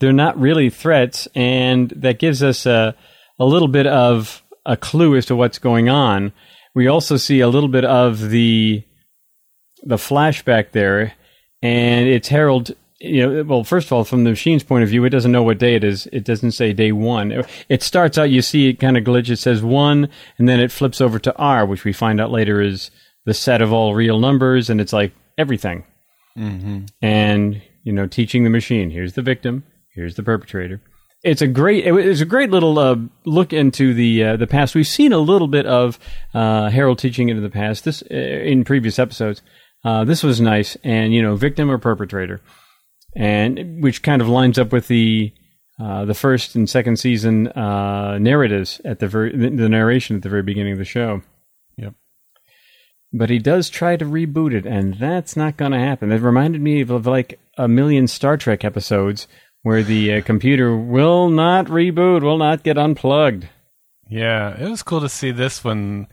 they're 0.00 0.12
not 0.12 0.38
really 0.38 0.70
threats, 0.70 1.26
and 1.34 1.90
that 1.96 2.20
gives 2.20 2.42
us 2.42 2.66
a, 2.66 2.94
a 3.38 3.44
little 3.44 3.66
bit 3.66 3.86
of 3.88 4.44
a 4.64 4.76
clue 4.76 5.16
as 5.16 5.26
to 5.26 5.34
what's 5.34 5.58
going 5.58 5.88
on. 5.88 6.32
We 6.74 6.86
also 6.86 7.16
see 7.16 7.40
a 7.40 7.48
little 7.48 7.68
bit 7.68 7.84
of 7.84 8.30
the 8.30 8.84
the 9.82 9.96
flashback 9.96 10.70
there, 10.70 11.14
and 11.62 12.08
it's 12.08 12.28
Harold. 12.28 12.72
You 13.00 13.26
know, 13.26 13.42
well, 13.44 13.64
first 13.64 13.86
of 13.86 13.92
all, 13.92 14.04
from 14.04 14.24
the 14.24 14.30
machine's 14.30 14.64
point 14.64 14.82
of 14.82 14.88
view, 14.88 15.04
it 15.04 15.10
doesn't 15.10 15.30
know 15.30 15.42
what 15.42 15.58
day 15.58 15.76
it 15.76 15.84
is. 15.84 16.08
It 16.12 16.24
doesn't 16.24 16.52
say 16.52 16.72
day 16.72 16.90
one. 16.90 17.44
It 17.68 17.82
starts 17.82 18.18
out, 18.18 18.30
you 18.30 18.42
see 18.42 18.68
it 18.68 18.80
kind 18.80 18.96
of 18.96 19.04
glitch. 19.04 19.30
It 19.30 19.36
says 19.36 19.62
one, 19.62 20.08
and 20.36 20.48
then 20.48 20.58
it 20.58 20.72
flips 20.72 21.00
over 21.00 21.18
to 21.20 21.36
R, 21.36 21.64
which 21.64 21.84
we 21.84 21.92
find 21.92 22.20
out 22.20 22.32
later 22.32 22.60
is 22.60 22.90
the 23.24 23.34
set 23.34 23.62
of 23.62 23.72
all 23.72 23.94
real 23.94 24.18
numbers, 24.18 24.68
and 24.68 24.80
it's 24.80 24.92
like 24.92 25.12
everything. 25.36 25.84
Mm-hmm. 26.36 26.86
And 27.00 27.62
you 27.84 27.92
know, 27.92 28.06
teaching 28.06 28.44
the 28.44 28.50
machine. 28.50 28.90
Here's 28.90 29.12
the 29.12 29.22
victim. 29.22 29.64
Here's 29.94 30.16
the 30.16 30.22
perpetrator 30.22 30.80
it's 31.24 31.42
a 31.42 31.46
great 31.46 31.84
it 31.84 31.92
was 31.92 32.20
a 32.20 32.26
great 32.26 32.50
little 32.50 32.78
uh, 32.78 32.96
look 33.24 33.52
into 33.52 33.92
the 33.92 34.24
uh, 34.24 34.36
the 34.36 34.46
past. 34.46 34.74
We've 34.74 34.86
seen 34.86 35.12
a 35.12 35.18
little 35.18 35.48
bit 35.48 35.66
of 35.66 35.98
uh, 36.32 36.70
Harold 36.70 36.98
teaching 36.98 37.28
into 37.28 37.42
the 37.42 37.50
past 37.50 37.84
this 37.84 38.02
uh, 38.10 38.14
in 38.14 38.64
previous 38.64 38.98
episodes. 38.98 39.42
Uh, 39.84 40.04
this 40.04 40.22
was 40.22 40.40
nice, 40.40 40.76
and 40.84 41.12
you 41.12 41.22
know, 41.22 41.36
victim 41.36 41.70
or 41.70 41.78
perpetrator, 41.78 42.40
and 43.16 43.82
which 43.82 44.02
kind 44.02 44.22
of 44.22 44.28
lines 44.28 44.58
up 44.58 44.72
with 44.72 44.88
the 44.88 45.32
uh, 45.80 46.04
the 46.04 46.14
first 46.14 46.56
and 46.56 46.68
second 46.68 46.98
season 46.98 47.44
narratives 47.54 48.80
at 48.84 48.98
the 48.98 49.06
very 49.06 49.36
the 49.36 49.68
narration 49.68 50.16
at 50.16 50.22
the 50.22 50.28
very 50.28 50.42
beginning 50.42 50.72
of 50.72 50.78
the 50.78 50.84
show. 50.84 51.22
Yep. 51.76 51.94
But 53.12 53.30
he 53.30 53.38
does 53.38 53.70
try 53.70 53.96
to 53.96 54.04
reboot 54.04 54.52
it, 54.52 54.66
and 54.66 54.94
that's 54.94 55.36
not 55.36 55.56
going 55.56 55.72
to 55.72 55.78
happen. 55.78 56.12
It 56.12 56.20
reminded 56.20 56.60
me 56.60 56.80
of, 56.80 56.90
of 56.90 57.06
like 57.06 57.38
a 57.56 57.68
million 57.68 58.06
Star 58.08 58.36
Trek 58.36 58.64
episodes 58.64 59.28
where 59.62 59.82
the 59.82 60.14
uh, 60.14 60.22
computer 60.22 60.76
will 60.76 61.28
not 61.28 61.66
reboot, 61.66 62.22
will 62.22 62.38
not 62.38 62.62
get 62.62 62.78
unplugged. 62.78 63.48
Yeah, 64.08 64.58
it 64.58 64.68
was 64.68 64.82
cool 64.82 65.00
to 65.00 65.08
see 65.08 65.30
this 65.30 65.62
one. 65.62 66.08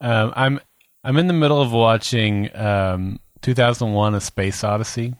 Um, 0.00 0.32
I'm 0.34 0.60
I'm 1.04 1.16
in 1.16 1.26
the 1.26 1.32
middle 1.32 1.62
of 1.62 1.72
watching 1.72 2.54
um, 2.56 3.20
2001: 3.42 4.14
A 4.14 4.20
Space 4.20 4.64
Odyssey, 4.64 5.14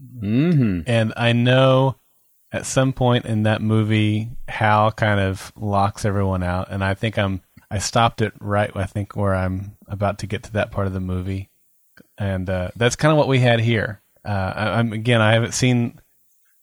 Mm-hmm. 0.00 0.80
And 0.86 1.12
I 1.16 1.32
know 1.32 1.96
at 2.52 2.66
some 2.66 2.92
point 2.92 3.26
in 3.26 3.42
that 3.42 3.60
movie, 3.60 4.30
Hal 4.48 4.92
kind 4.92 5.20
of 5.20 5.52
locks 5.56 6.04
everyone 6.04 6.42
out, 6.42 6.70
and 6.70 6.84
I 6.84 6.94
think 6.94 7.18
I'm 7.18 7.42
I 7.70 7.78
stopped 7.78 8.22
it 8.22 8.32
right. 8.40 8.70
I 8.74 8.86
think 8.86 9.16
where 9.16 9.34
I'm 9.34 9.76
about 9.88 10.20
to 10.20 10.28
get 10.28 10.44
to 10.44 10.52
that 10.52 10.70
part 10.70 10.86
of 10.86 10.92
the 10.92 11.00
movie, 11.00 11.50
and 12.16 12.48
uh, 12.48 12.70
that's 12.76 12.96
kind 12.96 13.10
of 13.10 13.18
what 13.18 13.28
we 13.28 13.40
had 13.40 13.60
here. 13.60 14.00
Uh, 14.24 14.52
I, 14.54 14.78
I'm 14.78 14.92
again, 14.92 15.20
I 15.20 15.32
haven't 15.32 15.54
seen 15.54 16.00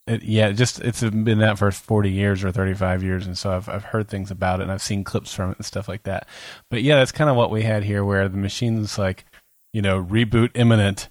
it 0.08 0.24
yet. 0.24 0.56
Just 0.56 0.80
it's 0.80 1.02
been 1.02 1.44
out 1.44 1.60
for 1.60 1.72
40 1.72 2.10
years 2.10 2.44
or 2.44 2.52
35 2.52 3.04
years, 3.04 3.28
and 3.28 3.38
so 3.38 3.52
I've 3.52 3.68
I've 3.68 3.84
heard 3.84 4.08
things 4.08 4.32
about 4.32 4.62
it, 4.62 4.64
and 4.64 4.72
I've 4.72 4.82
seen 4.82 5.04
clips 5.04 5.34
from 5.34 5.52
it 5.52 5.58
and 5.58 5.66
stuff 5.66 5.90
like 5.90 6.04
that. 6.04 6.28
But 6.70 6.84
yeah, 6.84 6.96
that's 6.96 7.12
kind 7.12 7.30
of 7.30 7.36
what 7.36 7.52
we 7.52 7.64
had 7.64 7.84
here, 7.84 8.06
where 8.06 8.30
the 8.30 8.38
machine's 8.38 8.98
like, 8.98 9.26
you 9.74 9.82
know, 9.82 10.02
reboot 10.02 10.52
imminent, 10.56 11.10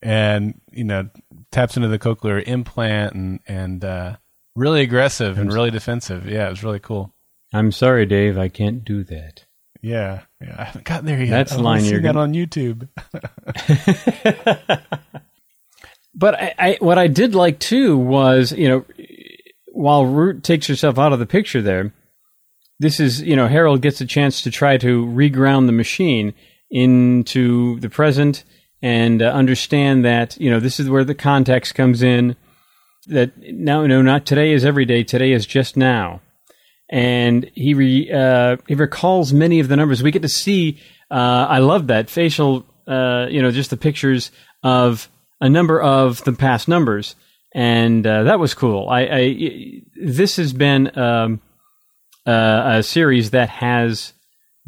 and 0.00 0.60
you 0.70 0.84
know, 0.84 1.10
taps 1.52 1.76
into 1.76 1.88
the 1.88 1.98
cochlear 1.98 2.42
implant 2.46 3.14
and 3.14 3.40
and 3.46 3.84
uh, 3.84 4.16
really 4.56 4.80
aggressive 4.82 5.38
and 5.38 5.52
really 5.52 5.70
defensive. 5.70 6.26
Yeah, 6.28 6.46
it 6.48 6.50
was 6.50 6.64
really 6.64 6.80
cool. 6.80 7.14
I'm 7.54 7.70
sorry, 7.70 8.06
Dave. 8.06 8.36
I 8.38 8.48
can't 8.48 8.84
do 8.84 9.04
that. 9.04 9.44
Yeah, 9.82 10.22
yeah, 10.40 10.54
I 10.58 10.64
haven't 10.64 10.84
gotten 10.84 11.06
there 11.06 11.20
yet. 11.20 11.30
That's 11.30 11.52
I 11.52 11.56
the 11.56 11.62
line 11.62 11.84
you're 11.84 12.00
that 12.00 12.14
gonna- 12.14 12.20
on 12.20 12.34
YouTube. 12.34 12.88
But 16.14 16.34
I, 16.40 16.54
I, 16.58 16.76
what 16.80 16.98
I 16.98 17.06
did 17.06 17.34
like 17.34 17.58
too 17.58 17.96
was, 17.96 18.52
you 18.52 18.68
know, 18.68 18.84
while 19.72 20.04
Root 20.04 20.44
takes 20.44 20.66
herself 20.66 20.98
out 20.98 21.14
of 21.14 21.18
the 21.18 21.24
picture 21.26 21.62
there, 21.62 21.94
this 22.78 23.00
is, 23.00 23.22
you 23.22 23.34
know, 23.34 23.48
Harold 23.48 23.80
gets 23.80 24.00
a 24.02 24.06
chance 24.06 24.42
to 24.42 24.50
try 24.50 24.76
to 24.76 25.06
reground 25.06 25.66
the 25.66 25.72
machine 25.72 26.34
into 26.70 27.80
the 27.80 27.88
present 27.88 28.44
and 28.82 29.22
uh, 29.22 29.26
understand 29.26 30.04
that, 30.04 30.38
you 30.40 30.50
know, 30.50 30.60
this 30.60 30.80
is 30.80 30.90
where 30.90 31.04
the 31.04 31.14
context 31.14 31.74
comes 31.74 32.02
in. 32.02 32.36
That 33.06 33.32
no, 33.38 33.86
no, 33.86 34.02
not 34.02 34.26
today 34.26 34.52
is 34.52 34.64
every 34.64 34.84
day. 34.84 35.04
Today 35.04 35.32
is 35.32 35.46
just 35.46 35.76
now. 35.76 36.20
And 36.90 37.50
he 37.54 37.74
re, 37.74 38.10
uh, 38.12 38.58
he 38.68 38.74
recalls 38.74 39.32
many 39.32 39.60
of 39.60 39.68
the 39.68 39.76
numbers. 39.76 40.02
We 40.02 40.10
get 40.10 40.22
to 40.22 40.28
see. 40.28 40.78
Uh, 41.10 41.46
I 41.48 41.58
love 41.58 41.86
that 41.86 42.10
facial. 42.10 42.66
Uh, 42.86 43.26
you 43.30 43.40
know, 43.40 43.50
just 43.50 43.70
the 43.70 43.76
pictures 43.76 44.30
of 44.62 45.08
a 45.40 45.48
number 45.48 45.80
of 45.80 46.22
the 46.24 46.32
past 46.32 46.68
numbers, 46.68 47.16
and 47.54 48.06
uh, 48.06 48.24
that 48.24 48.38
was 48.38 48.54
cool. 48.54 48.88
I, 48.88 49.00
I 49.00 49.82
this 49.96 50.36
has 50.36 50.52
been 50.52 50.96
um, 50.98 51.40
uh, 52.26 52.78
a 52.78 52.82
series 52.82 53.30
that 53.30 53.48
has 53.48 54.12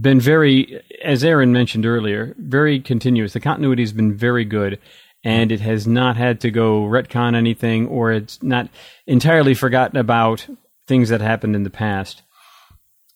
been 0.01 0.21
very, 0.21 0.83
as 1.03 1.25
Aaron 1.25 1.53
mentioned 1.53 1.87
earlier, 1.87 2.35
very 2.39 2.81
continuous. 2.81 3.33
The 3.33 3.41
continuity 3.41 3.83
has 3.83 3.93
been 3.93 4.17
very 4.17 4.45
good, 4.45 4.79
and 5.25 5.53
it 5.53 5.61
has 5.61 5.87
not 5.87 6.17
had 6.17 6.41
to 6.41 6.51
go 6.51 6.83
retcon 6.83 7.35
anything, 7.35 7.87
or 7.87 8.13
it's 8.13 8.43
not 8.43 8.69
entirely 9.07 9.55
forgotten 9.55 9.97
about 9.97 10.47
things 10.87 11.09
that 11.09 11.21
happened 11.21 11.55
in 11.57 11.63
the 11.63 11.71
past. 11.71 12.23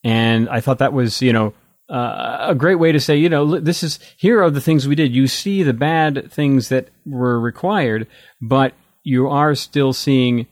And 0.05 0.49
I 0.49 0.61
thought 0.61 0.79
that 0.79 0.93
was, 0.93 1.20
you 1.20 1.33
know, 1.33 1.55
uh, 1.91 2.47
a 2.49 2.55
great 2.55 2.76
way 2.76 2.93
to 2.93 3.01
say, 3.01 3.16
you 3.16 3.29
know, 3.29 3.59
this 3.59 3.83
is 3.83 3.99
here 4.16 4.43
are 4.43 4.51
the 4.51 4.61
things 4.61 4.87
we 4.87 4.95
did. 4.95 5.14
You 5.14 5.26
see 5.26 5.62
the 5.62 5.72
bad 5.72 6.31
things 6.31 6.68
that 6.68 6.89
were 7.07 7.41
required, 7.41 8.07
but 8.41 8.74
you 9.03 9.29
are 9.29 9.55
still 9.55 9.93
seeing 9.93 10.47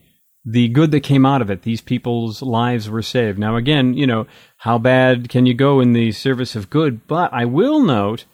the 0.48 0.68
good 0.68 0.92
that 0.92 1.00
came 1.00 1.26
out 1.26 1.42
of 1.42 1.50
it. 1.50 1.62
These 1.62 1.80
people's 1.80 2.40
lives 2.40 2.88
were 2.88 3.02
saved. 3.02 3.36
Now, 3.36 3.56
again, 3.56 3.94
you 3.94 4.06
know, 4.06 4.28
how 4.58 4.78
bad 4.78 5.28
can 5.28 5.44
you 5.44 5.54
go 5.54 5.80
in 5.80 5.92
the 5.92 6.12
service 6.12 6.54
of 6.54 6.70
good? 6.70 7.06
But 7.08 7.32
I 7.32 7.44
will 7.44 7.82
note 7.82 8.26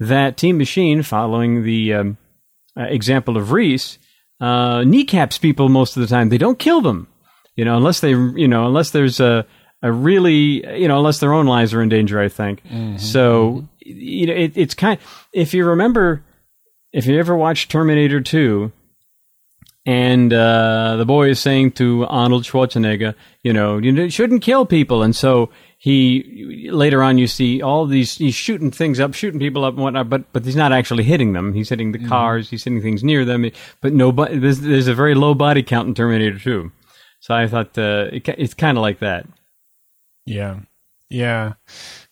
that 0.00 0.36
Team 0.36 0.58
Machine, 0.58 1.04
following 1.04 1.62
the 1.62 1.94
um, 1.94 2.18
uh, 2.76 2.86
example 2.88 3.36
of 3.36 3.52
Reese, 3.52 3.98
uh, 4.40 4.82
kneecaps 4.82 5.38
people 5.38 5.68
most 5.68 5.96
of 5.96 6.00
the 6.00 6.08
time. 6.08 6.28
They 6.28 6.38
don't 6.38 6.58
kill 6.58 6.80
them, 6.80 7.06
you 7.54 7.64
know, 7.64 7.76
unless 7.76 8.00
they, 8.00 8.10
you 8.10 8.48
know, 8.48 8.66
unless 8.66 8.90
there's 8.90 9.20
a 9.20 9.46
a 9.82 9.92
really, 9.92 10.78
you 10.78 10.88
know, 10.88 10.98
unless 10.98 11.20
their 11.20 11.32
own 11.32 11.46
lives 11.46 11.72
are 11.72 11.82
in 11.82 11.88
danger. 11.88 12.20
I 12.20 12.28
think 12.28 12.62
so. 12.98 13.68
You 13.78 14.26
know, 14.26 14.34
it, 14.34 14.52
it's 14.56 14.74
kind. 14.74 14.98
If 15.32 15.54
you 15.54 15.64
remember, 15.64 16.24
if 16.92 17.06
you 17.06 17.18
ever 17.18 17.36
watched 17.36 17.70
Terminator 17.70 18.20
Two, 18.20 18.72
and 19.86 20.32
uh, 20.32 20.96
the 20.96 21.06
boy 21.06 21.30
is 21.30 21.40
saying 21.40 21.72
to 21.72 22.06
Arnold 22.06 22.44
Schwarzenegger, 22.44 23.14
you 23.42 23.52
know, 23.52 23.78
you 23.78 24.10
shouldn't 24.10 24.42
kill 24.42 24.66
people, 24.66 25.02
and 25.02 25.16
so 25.16 25.50
he 25.78 26.68
later 26.70 27.02
on 27.02 27.16
you 27.16 27.26
see 27.26 27.62
all 27.62 27.86
these 27.86 28.18
he's 28.18 28.34
shooting 28.34 28.70
things 28.70 29.00
up, 29.00 29.14
shooting 29.14 29.40
people 29.40 29.64
up 29.64 29.74
and 29.74 29.82
whatnot, 29.82 30.10
but 30.10 30.30
but 30.32 30.44
he's 30.44 30.56
not 30.56 30.72
actually 30.72 31.04
hitting 31.04 31.32
them. 31.32 31.54
He's 31.54 31.70
hitting 31.70 31.92
the 31.92 32.06
cars, 32.06 32.50
he's 32.50 32.64
hitting 32.64 32.82
things 32.82 33.02
near 33.02 33.24
them, 33.24 33.50
but 33.80 33.92
no, 33.94 34.12
there's, 34.12 34.60
there's 34.60 34.88
a 34.88 34.94
very 34.94 35.14
low 35.14 35.32
body 35.34 35.62
count 35.62 35.88
in 35.88 35.94
Terminator 35.94 36.38
Two. 36.38 36.72
So 37.20 37.34
I 37.34 37.46
thought 37.46 37.78
uh, 37.78 38.08
it, 38.12 38.28
it's 38.28 38.54
kind 38.54 38.76
of 38.76 38.82
like 38.82 38.98
that. 38.98 39.26
Yeah, 40.26 40.60
yeah. 41.08 41.54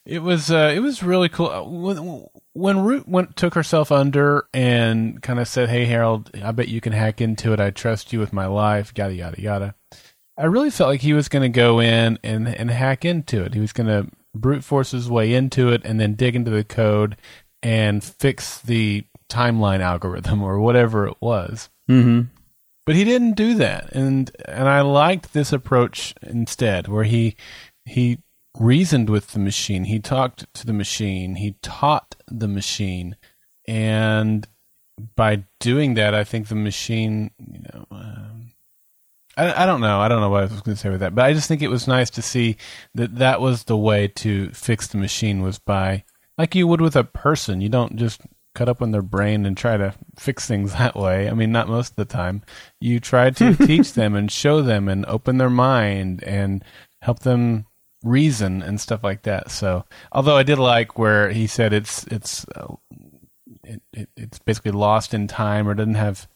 It 0.06 0.22
was 0.22 0.50
uh, 0.50 0.72
it 0.74 0.80
was 0.80 1.02
really 1.02 1.28
cool 1.28 1.48
Uh, 1.48 2.37
when 2.58 2.80
Root 2.80 3.08
went 3.08 3.36
took 3.36 3.54
herself 3.54 3.92
under 3.92 4.46
and 4.52 5.22
kind 5.22 5.38
of 5.38 5.46
said, 5.46 5.68
"Hey 5.68 5.84
Harold, 5.84 6.30
I 6.42 6.50
bet 6.52 6.68
you 6.68 6.80
can 6.80 6.92
hack 6.92 7.20
into 7.20 7.52
it. 7.52 7.60
I 7.60 7.70
trust 7.70 8.12
you 8.12 8.18
with 8.18 8.32
my 8.32 8.46
life." 8.46 8.92
Yada 8.96 9.14
yada 9.14 9.40
yada. 9.40 9.74
I 10.36 10.44
really 10.44 10.70
felt 10.70 10.90
like 10.90 11.00
he 11.00 11.12
was 11.12 11.28
going 11.28 11.42
to 11.42 11.56
go 11.56 11.80
in 11.80 12.18
and 12.22 12.48
and 12.48 12.70
hack 12.70 13.04
into 13.04 13.42
it. 13.42 13.54
He 13.54 13.60
was 13.60 13.72
going 13.72 13.86
to 13.86 14.10
brute 14.34 14.64
force 14.64 14.90
his 14.90 15.08
way 15.08 15.34
into 15.34 15.70
it 15.70 15.82
and 15.84 16.00
then 16.00 16.14
dig 16.14 16.36
into 16.36 16.50
the 16.50 16.64
code 16.64 17.16
and 17.62 18.02
fix 18.02 18.60
the 18.60 19.04
timeline 19.30 19.80
algorithm 19.80 20.42
or 20.42 20.58
whatever 20.58 21.06
it 21.06 21.16
was. 21.20 21.70
Mm-hmm. 21.88 22.22
But 22.86 22.96
he 22.96 23.04
didn't 23.04 23.32
do 23.32 23.54
that, 23.54 23.92
and 23.92 24.30
and 24.46 24.68
I 24.68 24.80
liked 24.80 25.32
this 25.32 25.52
approach 25.52 26.14
instead, 26.22 26.88
where 26.88 27.04
he 27.04 27.36
he 27.84 28.18
reasoned 28.56 29.10
with 29.10 29.28
the 29.28 29.38
machine, 29.38 29.84
he 29.84 29.98
talked 29.98 30.52
to 30.54 30.66
the 30.66 30.72
machine, 30.72 31.36
he 31.36 31.56
taught 31.62 32.16
the 32.26 32.48
machine, 32.48 33.16
and 33.66 34.46
by 35.16 35.44
doing 35.60 35.94
that, 35.94 36.14
I 36.14 36.24
think 36.24 36.48
the 36.48 36.54
machine, 36.54 37.30
you 37.38 37.60
know, 37.60 37.86
um, 37.90 38.52
I 39.36 39.62
I 39.62 39.66
don't 39.66 39.80
know, 39.80 40.00
I 40.00 40.08
don't 40.08 40.20
know 40.20 40.30
what 40.30 40.44
I 40.44 40.46
was 40.46 40.60
going 40.60 40.76
to 40.76 40.80
say 40.80 40.90
with 40.90 41.00
that, 41.00 41.14
but 41.14 41.24
I 41.24 41.32
just 41.32 41.48
think 41.48 41.62
it 41.62 41.68
was 41.68 41.86
nice 41.86 42.10
to 42.10 42.22
see 42.22 42.56
that 42.94 43.16
that 43.16 43.40
was 43.40 43.64
the 43.64 43.76
way 43.76 44.08
to 44.08 44.50
fix 44.50 44.88
the 44.88 44.98
machine 44.98 45.40
was 45.42 45.58
by 45.58 46.04
like 46.36 46.54
you 46.54 46.66
would 46.66 46.80
with 46.80 46.96
a 46.96 47.04
person, 47.04 47.60
you 47.60 47.68
don't 47.68 47.96
just 47.96 48.22
cut 48.54 48.68
up 48.68 48.82
on 48.82 48.90
their 48.90 49.02
brain 49.02 49.46
and 49.46 49.56
try 49.56 49.76
to 49.76 49.94
fix 50.18 50.46
things 50.46 50.72
that 50.78 50.96
way. 50.96 51.28
I 51.28 51.34
mean, 51.34 51.52
not 51.52 51.68
most 51.68 51.90
of 51.90 51.96
the 51.96 52.04
time. 52.04 52.42
You 52.80 52.98
try 52.98 53.30
to 53.30 53.54
teach 53.66 53.92
them 53.92 54.14
and 54.14 54.30
show 54.30 54.62
them 54.62 54.88
and 54.88 55.06
open 55.06 55.38
their 55.38 55.50
mind 55.50 56.24
and 56.24 56.64
help 57.02 57.20
them 57.20 57.66
reason 58.08 58.62
and 58.62 58.80
stuff 58.80 59.04
like 59.04 59.22
that. 59.22 59.50
So, 59.50 59.84
although 60.12 60.36
I 60.36 60.42
did 60.42 60.58
like 60.58 60.98
where 60.98 61.30
he 61.30 61.46
said 61.46 61.72
it's 61.72 62.04
it's 62.04 62.46
uh, 62.54 62.74
it, 63.64 63.82
it, 63.92 64.08
it's 64.16 64.38
basically 64.38 64.72
lost 64.72 65.14
in 65.14 65.28
time 65.28 65.68
or 65.68 65.74
doesn't 65.74 65.94
have 65.94 66.28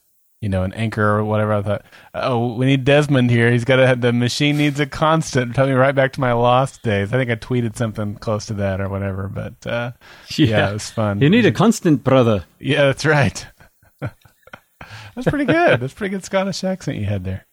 you 0.42 0.48
know 0.48 0.64
an 0.64 0.74
anchor 0.74 1.18
or 1.18 1.24
whatever. 1.24 1.52
I 1.54 1.62
thought, 1.62 1.84
oh, 2.14 2.54
we 2.54 2.66
need 2.66 2.84
Desmond 2.84 3.30
here. 3.30 3.50
He's 3.50 3.64
got 3.64 3.76
to 3.76 3.86
have 3.86 4.00
the 4.00 4.12
machine 4.12 4.58
needs 4.58 4.80
a 4.80 4.86
constant. 4.86 5.54
Tell 5.54 5.66
me 5.66 5.72
right 5.72 5.94
back 5.94 6.12
to 6.14 6.20
my 6.20 6.32
lost 6.32 6.82
days. 6.82 7.12
I 7.12 7.16
think 7.16 7.30
I 7.30 7.36
tweeted 7.36 7.76
something 7.76 8.16
close 8.16 8.46
to 8.46 8.54
that 8.54 8.80
or 8.80 8.88
whatever. 8.88 9.28
But 9.28 9.66
uh, 9.66 9.92
yeah. 10.36 10.70
it 10.70 10.72
was 10.74 10.90
fun. 10.90 11.20
You 11.20 11.30
need 11.30 11.46
a 11.46 11.52
constant, 11.52 12.04
brother. 12.04 12.44
Yeah, 12.58 12.86
that's 12.86 13.06
right. 13.06 13.46
that's 14.00 15.28
pretty 15.28 15.46
good. 15.46 15.80
That's 15.80 15.94
pretty 15.94 16.10
good 16.10 16.24
Scottish 16.24 16.64
accent 16.64 16.98
you 16.98 17.06
had 17.06 17.24
there. 17.24 17.46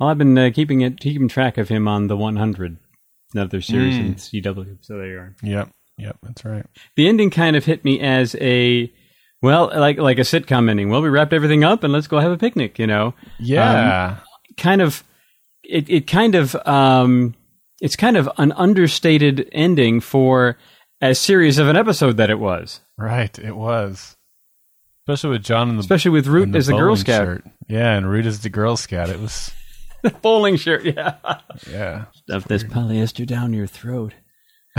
Well, 0.00 0.08
I've 0.08 0.18
been 0.18 0.36
uh, 0.36 0.50
keeping 0.52 0.80
it, 0.80 0.98
keeping 0.98 1.28
track 1.28 1.58
of 1.58 1.68
him 1.68 1.86
on 1.86 2.06
the 2.06 2.16
100, 2.16 2.78
another 3.34 3.60
series 3.60 3.96
in 3.96 4.14
CW. 4.14 4.78
So 4.80 4.96
there 4.98 5.06
you 5.06 5.18
are. 5.18 5.36
Yep, 5.42 5.70
yep, 5.98 6.16
that's 6.22 6.44
right. 6.44 6.66
The 6.96 7.08
ending 7.08 7.30
kind 7.30 7.56
of 7.56 7.64
hit 7.64 7.84
me 7.84 8.00
as 8.00 8.34
a, 8.40 8.92
well, 9.42 9.70
like 9.74 9.98
like 9.98 10.18
a 10.18 10.22
sitcom 10.22 10.68
ending. 10.70 10.90
Well, 10.90 11.02
we 11.02 11.08
wrapped 11.08 11.32
everything 11.32 11.64
up 11.64 11.84
and 11.84 11.92
let's 11.92 12.06
go 12.06 12.18
have 12.18 12.32
a 12.32 12.36
picnic. 12.38 12.78
You 12.78 12.86
know, 12.86 13.14
Yeah, 13.38 14.18
kind 14.56 14.82
of, 14.82 15.04
it 15.64 15.88
it 15.88 16.06
kind 16.06 16.34
of, 16.34 16.54
um, 16.66 17.34
it's 17.80 17.96
kind 17.96 18.16
of 18.16 18.28
an 18.38 18.52
understated 18.52 19.48
ending 19.52 20.00
for 20.00 20.58
a 21.00 21.14
series 21.14 21.56
of 21.58 21.68
an 21.68 21.76
episode 21.76 22.18
that 22.18 22.28
it 22.30 22.38
was, 22.38 22.80
right. 22.98 23.38
It 23.38 23.56
was, 23.56 24.16
especially 25.08 25.30
with 25.30 25.44
John 25.44 25.70
and 25.70 25.78
the 25.78 25.80
especially 25.80 26.10
with 26.10 26.26
Root 26.26 26.52
the 26.52 26.58
as 26.58 26.66
the 26.66 26.74
Girl 26.74 26.94
Scout, 26.96 27.24
shirt. 27.24 27.44
Yeah, 27.68 27.92
and 27.96 28.10
Root 28.10 28.26
as 28.26 28.40
the 28.40 28.50
Girl 28.50 28.76
Scout. 28.76 29.08
It 29.08 29.18
was 29.20 29.50
bowling 30.22 30.56
shirt. 30.56 30.84
Yeah, 30.84 31.16
yeah. 31.70 32.04
stuff 32.14 32.44
this 32.44 32.64
polyester 32.64 33.26
down 33.26 33.52
your 33.52 33.66
throat. 33.66 34.14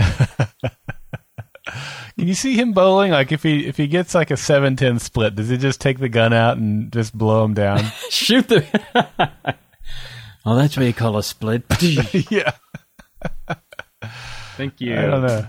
Can 2.18 2.28
you 2.28 2.34
see 2.34 2.56
him 2.56 2.72
bowling? 2.72 3.12
Like 3.12 3.32
if 3.32 3.42
he 3.42 3.66
if 3.66 3.76
he 3.76 3.86
gets 3.86 4.14
like 4.14 4.30
a 4.30 4.34
7-10 4.34 5.00
split, 5.00 5.34
does 5.34 5.48
he 5.48 5.56
just 5.56 5.80
take 5.80 5.98
the 5.98 6.08
gun 6.08 6.32
out 6.32 6.56
and 6.56 6.92
just 6.92 7.16
blow 7.16 7.44
him 7.44 7.54
down? 7.54 7.84
Shoot 8.10 8.48
the. 8.48 8.64
well, 10.44 10.56
that's 10.56 10.76
what 10.76 10.86
you 10.86 10.92
call 10.92 11.16
a 11.16 11.22
split. 11.22 11.64
yeah. 12.30 12.52
Thank 14.56 14.80
you. 14.80 14.96
I 14.96 15.06
don't 15.06 15.22
know. 15.22 15.46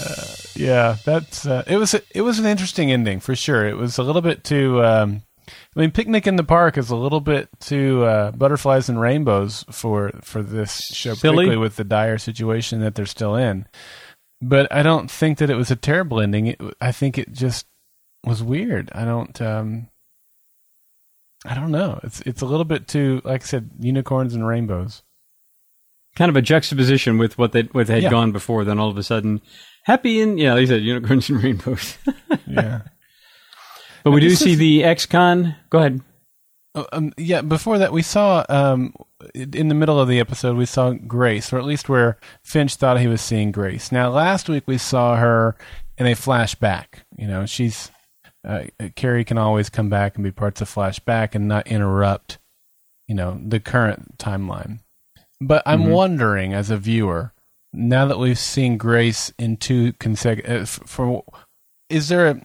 Uh, 0.00 0.26
yeah, 0.54 0.96
that's 1.04 1.46
uh, 1.46 1.64
it 1.66 1.76
was 1.76 1.94
it 1.94 2.22
was 2.22 2.38
an 2.38 2.46
interesting 2.46 2.90
ending 2.90 3.20
for 3.20 3.36
sure. 3.36 3.66
It 3.66 3.76
was 3.76 3.98
a 3.98 4.02
little 4.02 4.22
bit 4.22 4.42
too 4.44 4.82
um, 4.82 5.22
I 5.76 5.80
mean, 5.80 5.90
picnic 5.90 6.26
in 6.26 6.36
the 6.36 6.44
park 6.44 6.78
is 6.78 6.88
a 6.88 6.96
little 6.96 7.20
bit 7.20 7.48
too 7.60 8.04
uh, 8.04 8.30
butterflies 8.32 8.88
and 8.88 8.98
rainbows 9.00 9.64
for 9.70 10.10
for 10.22 10.42
this 10.42 10.80
show, 10.92 11.12
Silly. 11.14 11.34
particularly 11.44 11.56
with 11.58 11.76
the 11.76 11.84
dire 11.84 12.16
situation 12.18 12.80
that 12.80 12.94
they're 12.94 13.04
still 13.04 13.36
in. 13.36 13.66
But 14.40 14.72
I 14.72 14.82
don't 14.82 15.10
think 15.10 15.38
that 15.38 15.50
it 15.50 15.54
was 15.56 15.70
a 15.70 15.76
terrible 15.76 16.20
ending. 16.20 16.46
It, 16.48 16.60
I 16.80 16.92
think 16.92 17.18
it 17.18 17.32
just 17.32 17.66
was 18.24 18.42
weird. 18.42 18.90
I 18.94 19.04
don't. 19.04 19.40
Um, 19.42 19.88
I 21.44 21.54
don't 21.54 21.70
know. 21.70 22.00
It's 22.02 22.20
it's 22.22 22.40
a 22.42 22.46
little 22.46 22.64
bit 22.64 22.88
too, 22.88 23.20
like 23.24 23.42
I 23.42 23.44
said, 23.46 23.70
unicorns 23.78 24.34
and 24.34 24.46
rainbows. 24.46 25.02
Kind 26.16 26.30
of 26.30 26.36
a 26.36 26.42
juxtaposition 26.42 27.18
with 27.18 27.36
what 27.36 27.52
they 27.52 27.62
what 27.64 27.86
they 27.86 27.94
had 27.94 28.02
Yeah. 28.04 28.10
gone 28.10 28.32
before. 28.32 28.64
Then 28.64 28.78
all 28.78 28.88
of 28.88 28.96
a 28.96 29.02
sudden, 29.02 29.42
happy 29.84 30.22
and 30.22 30.38
yeah, 30.38 30.54
like 30.54 30.62
you 30.62 30.66
said, 30.68 30.82
unicorns 30.82 31.28
and 31.28 31.42
rainbows. 31.42 31.98
Yeah. 32.46 32.82
But 34.06 34.12
we 34.12 34.20
do 34.20 34.30
see 34.30 34.52
is- 34.52 34.58
the 34.58 34.84
ex-con. 34.84 35.56
Go 35.70 35.78
ahead. 35.78 36.00
Oh, 36.74 36.86
um, 36.92 37.12
yeah, 37.16 37.40
before 37.40 37.78
that, 37.78 37.90
we 37.92 38.02
saw 38.02 38.44
um, 38.50 38.94
in 39.34 39.68
the 39.68 39.74
middle 39.74 39.98
of 39.98 40.08
the 40.08 40.20
episode, 40.20 40.56
we 40.56 40.66
saw 40.66 40.90
Grace, 40.92 41.50
or 41.52 41.58
at 41.58 41.64
least 41.64 41.88
where 41.88 42.18
Finch 42.44 42.74
thought 42.76 43.00
he 43.00 43.06
was 43.06 43.22
seeing 43.22 43.50
Grace. 43.50 43.90
Now, 43.90 44.10
last 44.10 44.48
week 44.48 44.64
we 44.66 44.76
saw 44.76 45.16
her 45.16 45.56
in 45.96 46.06
a 46.06 46.12
flashback. 46.12 46.86
You 47.16 47.26
know, 47.28 47.46
she's 47.46 47.90
uh, 48.46 48.64
Carrie 48.94 49.24
can 49.24 49.38
always 49.38 49.70
come 49.70 49.88
back 49.88 50.16
and 50.16 50.22
be 50.24 50.30
parts 50.30 50.60
of 50.60 50.68
flashback 50.72 51.34
and 51.34 51.48
not 51.48 51.66
interrupt, 51.66 52.38
you 53.08 53.14
know, 53.14 53.40
the 53.44 53.58
current 53.58 54.18
timeline. 54.18 54.80
But 55.40 55.62
I'm 55.66 55.84
Mhm. 55.84 55.90
wondering, 55.92 56.52
as 56.52 56.70
a 56.70 56.76
viewer, 56.76 57.32
now 57.72 58.04
that 58.06 58.18
we've 58.18 58.38
seen 58.38 58.76
Grace 58.76 59.32
in 59.38 59.56
two 59.56 59.94
consecutive, 59.94 60.68
for 60.68 61.24
is 61.88 62.08
there 62.08 62.28
a 62.28 62.40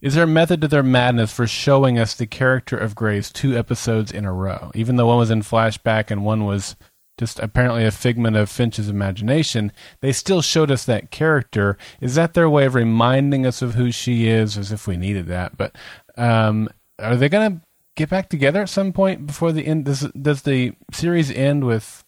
is 0.00 0.14
there 0.14 0.24
a 0.24 0.28
method 0.28 0.60
to 0.60 0.68
their 0.68 0.82
madness 0.82 1.32
for 1.32 1.46
showing 1.46 1.98
us 1.98 2.14
the 2.14 2.26
character 2.26 2.76
of 2.76 2.94
Grace 2.94 3.30
two 3.30 3.56
episodes 3.56 4.12
in 4.12 4.24
a 4.24 4.32
row? 4.32 4.70
Even 4.74 4.96
though 4.96 5.06
one 5.06 5.18
was 5.18 5.30
in 5.30 5.42
flashback 5.42 6.10
and 6.10 6.24
one 6.24 6.44
was 6.44 6.76
just 7.18 7.40
apparently 7.40 7.84
a 7.84 7.90
figment 7.90 8.36
of 8.36 8.48
Finch's 8.48 8.88
imagination, 8.88 9.72
they 10.00 10.12
still 10.12 10.40
showed 10.40 10.70
us 10.70 10.84
that 10.84 11.10
character. 11.10 11.76
Is 12.00 12.14
that 12.14 12.34
their 12.34 12.48
way 12.48 12.64
of 12.64 12.76
reminding 12.76 13.44
us 13.44 13.60
of 13.60 13.74
who 13.74 13.90
she 13.90 14.28
is, 14.28 14.56
as 14.56 14.70
if 14.70 14.86
we 14.86 14.96
needed 14.96 15.26
that? 15.26 15.56
But 15.56 15.74
um, 16.16 16.68
are 17.00 17.16
they 17.16 17.28
going 17.28 17.52
to 17.52 17.66
get 17.96 18.08
back 18.08 18.28
together 18.28 18.62
at 18.62 18.68
some 18.68 18.92
point 18.92 19.26
before 19.26 19.50
the 19.50 19.66
end? 19.66 19.86
Does, 19.86 20.02
does 20.12 20.42
the 20.42 20.74
series 20.92 21.30
end 21.32 21.64
with 21.64 22.04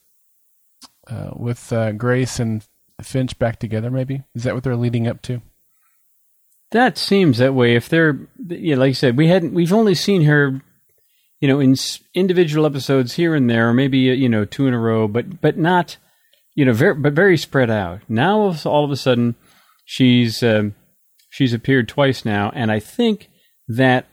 uh, 1.08 1.30
with 1.34 1.72
uh, 1.72 1.90
Grace 1.90 2.38
and 2.38 2.64
Finch 3.02 3.36
back 3.36 3.58
together? 3.58 3.90
Maybe 3.90 4.22
is 4.36 4.44
that 4.44 4.54
what 4.54 4.62
they're 4.62 4.76
leading 4.76 5.08
up 5.08 5.22
to? 5.22 5.42
That 6.72 6.96
seems 6.96 7.38
that 7.38 7.54
way. 7.54 7.74
If 7.74 7.88
they're, 7.88 8.18
yeah, 8.46 8.76
like 8.76 8.90
I 8.90 8.92
said, 8.92 9.16
we 9.16 9.28
hadn't, 9.28 9.54
we've 9.54 9.72
only 9.72 9.94
seen 9.94 10.22
her, 10.22 10.62
you 11.40 11.48
know, 11.48 11.58
in 11.58 11.74
individual 12.14 12.66
episodes 12.66 13.14
here 13.14 13.34
and 13.34 13.50
there, 13.50 13.70
or 13.70 13.74
maybe 13.74 14.10
uh, 14.10 14.14
you 14.14 14.28
know 14.28 14.44
two 14.44 14.66
in 14.66 14.74
a 14.74 14.78
row, 14.78 15.08
but 15.08 15.40
but 15.40 15.56
not, 15.56 15.96
you 16.54 16.64
know, 16.64 16.72
very 16.72 16.94
but 16.94 17.12
very 17.12 17.36
spread 17.36 17.70
out. 17.70 18.00
Now 18.08 18.38
all 18.64 18.84
of 18.84 18.90
a 18.90 18.96
sudden, 18.96 19.34
she's 19.84 20.42
um, 20.42 20.74
she's 21.30 21.52
appeared 21.52 21.88
twice 21.88 22.24
now, 22.24 22.52
and 22.54 22.70
I 22.70 22.78
think 22.78 23.30
that 23.66 24.06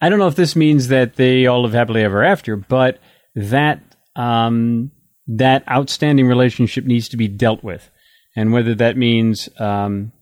I 0.00 0.08
don't 0.08 0.18
know 0.18 0.26
if 0.26 0.36
this 0.36 0.56
means 0.56 0.88
that 0.88 1.14
they 1.16 1.46
all 1.46 1.62
live 1.62 1.72
happily 1.72 2.02
ever 2.02 2.22
after, 2.24 2.56
but 2.56 2.98
that 3.34 3.80
um, 4.16 4.90
that 5.28 5.66
outstanding 5.70 6.26
relationship 6.26 6.84
needs 6.84 7.08
to 7.10 7.16
be 7.16 7.28
dealt 7.28 7.62
with, 7.62 7.90
and 8.36 8.52
whether 8.52 8.74
that 8.74 8.96
means 8.98 9.48
um, 9.58 10.12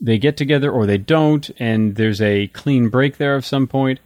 they 0.00 0.18
get 0.18 0.36
together 0.36 0.70
or 0.70 0.86
they 0.86 0.98
don't, 0.98 1.50
and 1.58 1.96
there's 1.96 2.20
a 2.20 2.46
clean 2.48 2.88
break 2.88 3.16
there 3.16 3.34
of 3.34 3.44
some 3.46 3.66
point. 3.66 4.00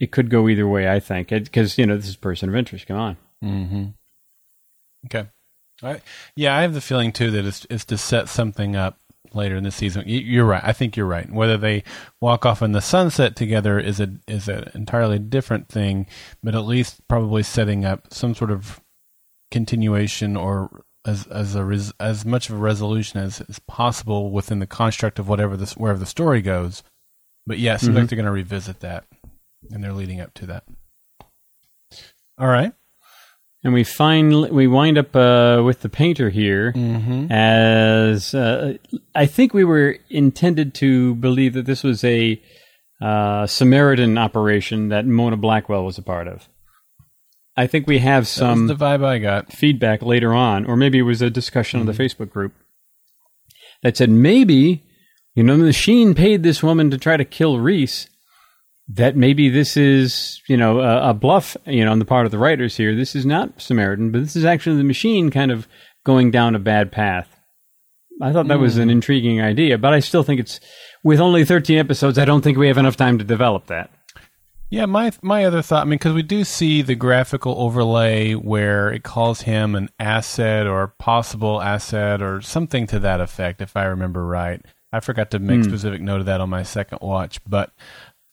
It 0.00 0.10
could 0.12 0.30
go 0.30 0.48
either 0.48 0.66
way, 0.66 0.90
I 0.90 1.00
think, 1.00 1.28
because 1.28 1.78
you 1.78 1.86
know 1.86 1.96
this 1.96 2.08
is 2.08 2.16
person 2.16 2.48
of 2.48 2.56
interest. 2.56 2.86
Come 2.86 2.96
on, 2.98 3.16
Mm-hmm. 3.44 3.84
Okay. 5.06 5.28
I, 5.82 6.00
yeah, 6.36 6.56
I 6.56 6.62
have 6.62 6.74
the 6.74 6.80
feeling 6.80 7.12
too 7.12 7.30
that 7.32 7.44
it's, 7.44 7.66
it's 7.68 7.84
to 7.86 7.98
set 7.98 8.28
something 8.28 8.76
up 8.76 8.98
later 9.34 9.56
in 9.56 9.64
the 9.64 9.70
season. 9.72 10.04
You- 10.06 10.20
You're 10.20 10.44
right. 10.44 10.62
I 10.64 10.72
think 10.72 10.96
you're 10.96 11.06
right. 11.06 11.28
Whether 11.30 11.56
they 11.56 11.82
walk 12.20 12.46
off 12.46 12.62
in 12.62 12.70
the 12.72 12.80
sunset 12.80 13.34
together 13.34 13.80
is 13.80 13.98
a 13.98 14.12
is 14.28 14.48
an 14.48 14.70
entirely 14.74 15.18
different 15.18 15.68
thing, 15.68 16.06
but 16.42 16.54
at 16.54 16.64
least 16.66 17.00
probably 17.08 17.42
setting 17.42 17.84
up 17.84 18.12
some 18.12 18.34
sort 18.34 18.50
of 18.52 18.80
continuation 19.50 20.36
or 20.36 20.84
as 21.04 21.26
as 21.26 21.54
a 21.54 21.64
res, 21.64 21.92
as 21.98 22.24
much 22.24 22.48
of 22.48 22.56
a 22.56 22.58
resolution 22.58 23.20
as 23.20 23.40
is 23.42 23.58
possible 23.60 24.30
within 24.30 24.58
the 24.60 24.66
construct 24.66 25.18
of 25.18 25.28
whatever 25.28 25.56
this 25.56 25.76
wherever 25.76 25.98
the 25.98 26.06
story 26.06 26.42
goes. 26.42 26.82
But 27.46 27.58
yeah, 27.58 27.74
it 27.74 27.80
seems 27.80 27.96
like 27.96 28.08
they're 28.08 28.16
going 28.16 28.26
to 28.26 28.32
revisit 28.32 28.80
that, 28.80 29.04
and 29.70 29.82
they're 29.82 29.92
leading 29.92 30.20
up 30.20 30.32
to 30.34 30.46
that. 30.46 30.64
All 32.38 32.46
right. 32.46 32.72
and 33.64 33.72
we 33.72 33.84
find 33.84 34.50
we 34.50 34.66
wind 34.66 34.98
up 34.98 35.14
uh, 35.14 35.62
with 35.64 35.80
the 35.80 35.88
painter 35.88 36.30
here. 36.30 36.72
Mm-hmm. 36.72 37.30
as 37.30 38.34
uh, 38.34 38.74
I 39.14 39.26
think 39.26 39.54
we 39.54 39.64
were 39.64 39.98
intended 40.08 40.74
to 40.74 41.14
believe 41.16 41.54
that 41.54 41.66
this 41.66 41.82
was 41.82 42.02
a 42.04 42.40
uh, 43.00 43.46
Samaritan 43.46 44.18
operation 44.18 44.88
that 44.90 45.06
Mona 45.06 45.36
Blackwell 45.36 45.84
was 45.84 45.98
a 45.98 46.02
part 46.02 46.28
of. 46.28 46.48
I 47.56 47.66
think 47.66 47.86
we 47.86 47.98
have 47.98 48.26
some 48.26 48.66
the 48.66 48.74
vibe 48.74 49.04
I 49.04 49.18
got. 49.18 49.52
feedback 49.52 50.02
later 50.02 50.32
on, 50.32 50.64
or 50.64 50.76
maybe 50.76 50.98
it 50.98 51.02
was 51.02 51.20
a 51.20 51.30
discussion 51.30 51.80
on 51.80 51.86
the 51.86 51.92
mm-hmm. 51.92 52.02
Facebook 52.02 52.30
group 52.30 52.54
that 53.82 53.96
said 53.96 54.10
maybe, 54.10 54.84
you 55.34 55.42
know, 55.42 55.56
the 55.56 55.64
machine 55.64 56.14
paid 56.14 56.42
this 56.42 56.62
woman 56.62 56.90
to 56.90 56.98
try 56.98 57.16
to 57.16 57.24
kill 57.24 57.58
Reese. 57.58 58.08
That 58.88 59.16
maybe 59.16 59.48
this 59.48 59.76
is, 59.76 60.42
you 60.48 60.56
know, 60.56 60.80
a, 60.80 61.10
a 61.10 61.14
bluff, 61.14 61.56
you 61.66 61.84
know, 61.84 61.92
on 61.92 61.98
the 61.98 62.04
part 62.04 62.26
of 62.26 62.32
the 62.32 62.38
writers 62.38 62.76
here. 62.76 62.94
This 62.94 63.14
is 63.14 63.24
not 63.24 63.60
Samaritan, 63.60 64.10
but 64.10 64.20
this 64.20 64.36
is 64.36 64.44
actually 64.44 64.76
the 64.76 64.84
machine 64.84 65.30
kind 65.30 65.50
of 65.50 65.68
going 66.04 66.30
down 66.30 66.54
a 66.54 66.58
bad 66.58 66.90
path. 66.90 67.28
I 68.20 68.32
thought 68.32 68.48
that 68.48 68.58
was 68.58 68.76
an 68.76 68.88
mm. 68.88 68.92
intriguing 68.92 69.40
idea, 69.40 69.78
but 69.78 69.92
I 69.92 70.00
still 70.00 70.22
think 70.22 70.40
it's 70.40 70.60
with 71.02 71.20
only 71.20 71.44
13 71.44 71.78
episodes. 71.78 72.18
I 72.18 72.24
don't 72.24 72.42
think 72.42 72.58
we 72.58 72.68
have 72.68 72.78
enough 72.78 72.96
time 72.96 73.18
to 73.18 73.24
develop 73.24 73.66
that. 73.66 73.90
Yeah, 74.72 74.86
my 74.86 75.12
my 75.20 75.44
other 75.44 75.60
thought. 75.60 75.82
I 75.82 75.84
mean, 75.84 75.98
because 75.98 76.14
we 76.14 76.22
do 76.22 76.44
see 76.44 76.80
the 76.80 76.94
graphical 76.94 77.54
overlay 77.58 78.32
where 78.32 78.90
it 78.90 79.02
calls 79.02 79.42
him 79.42 79.74
an 79.74 79.90
asset 79.98 80.66
or 80.66 80.94
possible 80.98 81.60
asset 81.60 82.22
or 82.22 82.40
something 82.40 82.86
to 82.86 82.98
that 83.00 83.20
effect, 83.20 83.60
if 83.60 83.76
I 83.76 83.84
remember 83.84 84.24
right. 84.24 84.64
I 84.90 85.00
forgot 85.00 85.30
to 85.32 85.38
make 85.38 85.58
hmm. 85.58 85.68
specific 85.68 86.00
note 86.00 86.20
of 86.20 86.26
that 86.26 86.40
on 86.40 86.48
my 86.48 86.62
second 86.62 87.00
watch, 87.02 87.38
but 87.46 87.74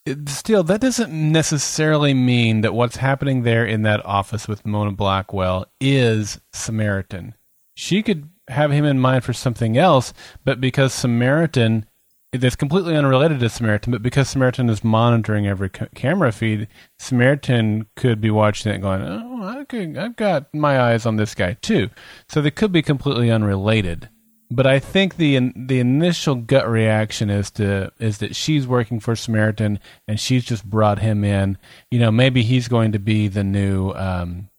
it, 0.06 0.30
still, 0.30 0.64
that 0.64 0.80
doesn't 0.80 1.12
necessarily 1.12 2.14
mean 2.14 2.62
that 2.62 2.74
what's 2.74 2.96
happening 2.96 3.44
there 3.44 3.66
in 3.66 3.82
that 3.82 4.06
office 4.06 4.48
with 4.48 4.66
Mona 4.66 4.94
Blackwell 4.94 5.66
is 5.82 6.40
Samaritan. 6.54 7.36
She 7.76 8.02
could 8.02 8.30
have 8.48 8.72
him 8.72 8.86
in 8.86 8.98
mind 8.98 9.26
for 9.26 9.34
something 9.34 9.78
else, 9.78 10.14
but 10.46 10.62
because 10.62 10.94
Samaritan 10.94 11.86
that's 12.32 12.56
completely 12.56 12.96
unrelated 12.96 13.40
to 13.40 13.50
Samaritan, 13.50 13.92
but 13.92 14.04
because 14.04 14.30
Samaritan 14.30 14.70
is 14.70 14.84
monitoring 14.84 15.48
every 15.48 15.70
ca- 15.70 15.88
camera 15.96 16.32
feed, 16.32 16.68
Samaritan 17.00 17.88
could 17.96 18.22
be 18.22 18.30
watching 18.30 18.72
it 18.72 18.80
going, 18.80 19.02
"Oh, 19.02 19.44
I 19.44 19.64
could, 19.66 19.98
I've 19.98 20.16
got 20.16 20.54
my 20.54 20.80
eyes 20.80 21.06
on 21.06 21.16
this 21.16 21.34
guy 21.34 21.54
too." 21.54 21.90
So 22.28 22.42
they 22.42 22.52
could 22.52 22.72
be 22.72 22.82
completely 22.82 23.32
unrelated. 23.32 24.10
But 24.52 24.66
I 24.66 24.80
think 24.80 25.18
the 25.18 25.36
in, 25.36 25.54
the 25.68 25.80
initial 25.80 26.36
gut 26.36 26.70
reaction 26.70 27.30
is 27.30 27.52
to 27.52 27.92
is 28.00 28.20
that 28.20 28.36
she's 28.36 28.68
working 28.68 29.00
for 29.00 29.16
Samaritan 29.16 29.80
and 30.08 30.20
she's 30.20 30.44
just 30.44 30.66
brought 30.66 31.00
him 31.00 31.24
in. 31.24 31.58
You 31.92 32.00
know, 32.00 32.12
maybe 32.12 32.44
he's 32.44 32.68
going 32.68 32.92
to 32.92 33.00
be 33.00 33.28
the 33.28 33.44
new 33.44 33.92
um, 33.92 34.50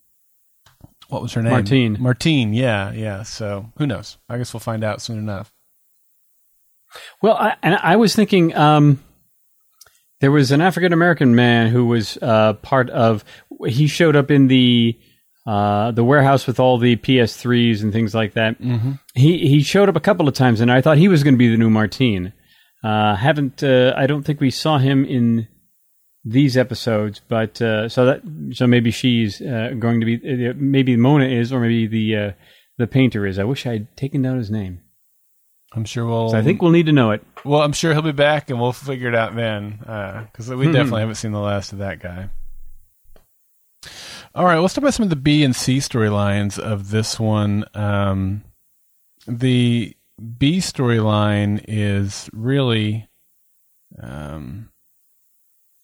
what 1.08 1.22
was 1.22 1.32
her 1.34 1.42
name? 1.42 1.52
Martine. 1.52 1.96
Martine. 2.00 2.52
Yeah, 2.52 2.92
yeah. 2.92 3.22
So 3.24 3.72
who 3.78 3.86
knows? 3.86 4.16
I 4.28 4.38
guess 4.38 4.54
we'll 4.54 4.60
find 4.60 4.84
out 4.84 5.02
soon 5.02 5.18
enough. 5.18 5.52
Well, 7.22 7.34
I, 7.34 7.56
and 7.62 7.74
I 7.76 7.96
was 7.96 8.14
thinking 8.14 8.54
um, 8.56 9.02
there 10.20 10.30
was 10.30 10.50
an 10.50 10.60
African 10.60 10.92
American 10.92 11.34
man 11.34 11.68
who 11.68 11.86
was 11.86 12.18
uh, 12.20 12.54
part 12.54 12.90
of. 12.90 13.24
He 13.66 13.86
showed 13.86 14.16
up 14.16 14.30
in 14.30 14.48
the 14.48 14.98
uh, 15.46 15.90
the 15.92 16.04
warehouse 16.04 16.46
with 16.46 16.60
all 16.60 16.78
the 16.78 16.96
PS3s 16.96 17.82
and 17.82 17.92
things 17.92 18.14
like 18.14 18.34
that. 18.34 18.60
Mm-hmm. 18.60 18.92
He 19.14 19.48
he 19.48 19.62
showed 19.62 19.88
up 19.88 19.96
a 19.96 20.00
couple 20.00 20.28
of 20.28 20.34
times, 20.34 20.60
and 20.60 20.70
I 20.70 20.80
thought 20.80 20.98
he 20.98 21.08
was 21.08 21.24
going 21.24 21.34
to 21.34 21.38
be 21.38 21.48
the 21.48 21.56
new 21.56 21.70
Martine. 21.70 22.32
Uh, 22.84 23.14
haven't 23.16 23.62
uh, 23.62 23.92
I 23.96 24.06
don't 24.06 24.22
think 24.22 24.40
we 24.40 24.50
saw 24.50 24.78
him 24.78 25.04
in 25.04 25.48
these 26.24 26.56
episodes, 26.56 27.20
but 27.28 27.60
uh, 27.62 27.88
so 27.88 28.04
that 28.06 28.20
so 28.52 28.66
maybe 28.66 28.90
she's 28.90 29.40
uh, 29.40 29.72
going 29.78 30.00
to 30.00 30.06
be 30.06 30.52
maybe 30.54 30.96
Mona 30.96 31.26
is, 31.26 31.52
or 31.52 31.60
maybe 31.60 31.86
the 31.86 32.16
uh, 32.16 32.32
the 32.78 32.86
painter 32.86 33.26
is. 33.26 33.38
I 33.38 33.44
wish 33.44 33.66
I'd 33.66 33.94
taken 33.96 34.22
down 34.22 34.38
his 34.38 34.50
name. 34.50 34.80
I'm 35.72 35.84
sure 35.84 36.04
we'll. 36.04 36.30
So 36.30 36.38
I 36.38 36.42
think 36.42 36.62
we'll 36.62 36.72
need 36.72 36.86
to 36.86 36.92
know 36.92 37.12
it. 37.12 37.24
Well, 37.44 37.62
I'm 37.62 37.72
sure 37.72 37.92
he'll 37.92 38.02
be 38.02 38.12
back, 38.12 38.50
and 38.50 38.60
we'll 38.60 38.72
figure 38.72 39.08
it 39.08 39.14
out 39.14 39.34
then, 39.36 39.78
because 40.32 40.48
we 40.50 40.66
Hmm. 40.66 40.72
definitely 40.72 41.00
haven't 41.00 41.14
seen 41.14 41.32
the 41.32 41.38
last 41.40 41.72
of 41.72 41.78
that 41.78 42.00
guy. 42.00 42.28
All 44.34 44.44
right, 44.44 44.58
let's 44.58 44.74
talk 44.74 44.82
about 44.82 44.94
some 44.94 45.04
of 45.04 45.10
the 45.10 45.16
B 45.16 45.42
and 45.44 45.54
C 45.54 45.78
storylines 45.78 46.58
of 46.58 46.90
this 46.90 47.18
one. 47.18 47.64
Um, 47.74 48.42
the 49.26 49.96
B 50.38 50.58
storyline 50.58 51.64
is 51.66 52.28
really, 52.32 53.08
um, 54.00 54.68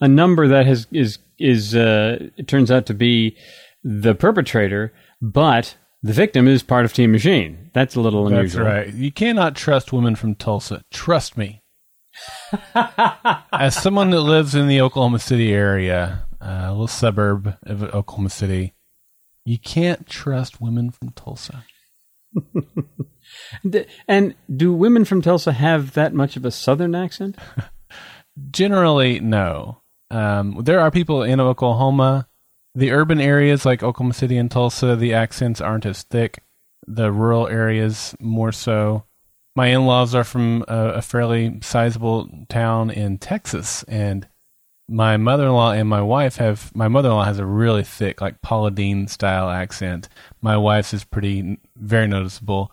a 0.01 0.09
number 0.09 0.47
that 0.49 0.67
has 0.67 0.87
is 0.93 1.19
is 1.39 1.75
uh, 1.75 2.29
it 2.37 2.47
turns 2.49 2.71
out 2.71 2.87
to 2.87 2.95
be 2.95 3.37
the 3.83 4.15
perpetrator, 4.15 4.93
but 5.21 5.77
the 6.03 6.13
victim 6.13 6.47
is 6.47 6.63
part 6.63 6.85
of 6.85 6.93
Team 6.93 7.13
Machine. 7.13 7.71
That's 7.73 7.97
a 7.97 8.01
little 8.01 8.27
unusual. 8.27 8.65
That's 8.65 8.87
right. 8.87 8.95
You 8.95 9.13
cannot 9.13 9.57
trust 9.57 9.93
women 9.93 10.15
from 10.17 10.35
Tulsa. 10.35 10.83
Trust 10.93 11.37
me. 11.37 11.63
As 13.53 13.75
someone 13.75 14.11
that 14.11 14.21
lives 14.21 14.55
in 14.55 14.69
the 14.69 14.81
Oklahoma 14.81 15.19
City 15.19 15.53
area, 15.53 16.27
uh, 16.41 16.65
a 16.67 16.71
little 16.71 16.87
suburb 16.87 17.57
of 17.65 17.83
Oklahoma 17.83 18.31
City, 18.31 18.75
you 19.45 19.59
can't 19.59 20.07
trust 20.07 20.61
women 20.61 20.91
from 20.91 21.11
Tulsa. 21.11 21.65
and 24.09 24.35
do 24.55 24.73
women 24.73 25.05
from 25.05 25.23
Tulsa 25.23 25.53
have 25.53 25.93
that 25.95 26.15
much 26.15 26.37
of 26.37 26.45
a 26.45 26.51
southern 26.51 26.95
accent? 26.95 27.37
Generally, 28.51 29.21
no. 29.21 29.83
Um, 30.11 30.61
there 30.63 30.81
are 30.81 30.91
people 30.91 31.23
in 31.23 31.41
Oklahoma. 31.41 32.29
The 32.77 32.93
urban 32.93 33.23
areas 33.23 33.65
like 33.65 33.83
Oklahoma 33.83 34.13
City 34.13 34.37
and 34.37 34.51
Tulsa, 34.51 34.97
the 34.97 35.15
accents 35.15 35.63
aren't 35.63 35.87
as 35.87 36.03
thick. 36.03 36.43
The 36.87 37.11
rural 37.11 37.49
areas, 37.49 38.15
more 38.21 38.53
so. 38.53 39.05
My 39.57 39.69
in 39.69 39.87
laws 39.87 40.15
are 40.15 40.25
from 40.25 40.63
a, 40.69 40.89
a 40.91 41.03
fairly 41.03 41.59
sizable 41.63 42.29
town 42.51 42.91
in 42.91 43.17
Texas, 43.17 43.83
and 43.85 44.29
my 44.91 45.17
mother-in-law 45.17 45.73
and 45.73 45.89
my 45.89 46.03
wife 46.03 46.37
have 46.37 46.71
my 46.77 46.87
mother-in-law 46.87 47.25
has 47.25 47.39
a 47.39 47.47
really 47.47 47.83
thick 47.83 48.21
like 48.21 48.43
Paula 48.43 48.71
Deen 48.71 49.09
style 49.09 49.49
accent. 49.49 50.11
My 50.43 50.59
wife's 50.59 50.93
is 50.93 51.03
pretty 51.03 51.59
very 51.77 52.07
noticeable. 52.07 52.71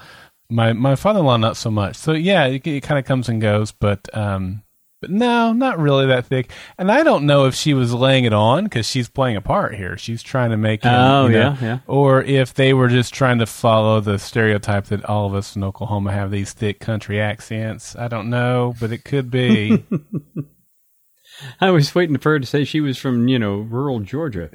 My 0.50 0.74
my 0.74 0.98
father-in-law 0.98 1.38
not 1.38 1.56
so 1.56 1.72
much. 1.72 1.96
So 1.96 2.12
yeah, 2.12 2.46
it, 2.48 2.68
it 2.68 2.84
kind 2.84 3.00
of 3.00 3.06
comes 3.06 3.30
and 3.30 3.42
goes, 3.42 3.72
but 3.72 4.10
um 4.16 4.64
but 5.04 5.12
no, 5.12 5.52
not 5.52 5.80
really 5.80 6.08
that 6.08 6.28
thick. 6.28 6.50
And 6.78 6.90
I 6.90 7.04
don't 7.04 7.26
know 7.26 7.46
if 7.46 7.56
she 7.56 7.74
was 7.74 7.94
laying 7.94 8.24
it 8.24 8.32
on 8.32 8.64
because 8.64 8.86
she's 8.86 9.10
playing 9.10 9.36
a 9.36 9.42
part 9.42 9.76
here. 9.76 9.98
She's 9.98 10.24
trying 10.24 10.52
to 10.52 10.58
make 10.58 10.82
him, 10.82 10.94
oh 10.94 11.26
you 11.26 11.34
know, 11.34 11.40
yeah 11.40 11.58
yeah 11.62 11.80
or 11.88 12.24
if 12.24 12.54
they 12.54 12.74
were 12.74 12.88
just 12.88 13.14
trying 13.14 13.40
to 13.40 13.46
follow 13.46 14.00
the 14.00 14.18
stereotype 14.18 14.86
that 14.86 15.04
all 15.04 15.28
of 15.28 15.36
us 15.36 15.58
in 15.58 15.64
Oklahoma 15.66 16.14
have 16.14 16.32
these 16.32 16.54
thick 16.54 16.80
country 16.80 17.20
accents. 17.20 17.98
I 17.98 18.08
don't 18.08 18.30
know, 18.30 18.76
but 18.80 18.94
it 18.94 19.04
could 19.04 19.30
be. 19.30 19.84
I 21.60 21.72
was 21.72 21.94
waiting 21.94 22.18
for 22.20 22.32
her 22.32 22.40
to 22.40 22.46
say 22.46 22.64
she 22.64 22.80
was 22.80 22.98
from, 22.98 23.28
you 23.28 23.40
know, 23.40 23.58
rural 23.58 24.00
Georgia. 24.00 24.50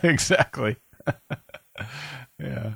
exactly. 0.02 0.78
yeah. 2.40 2.74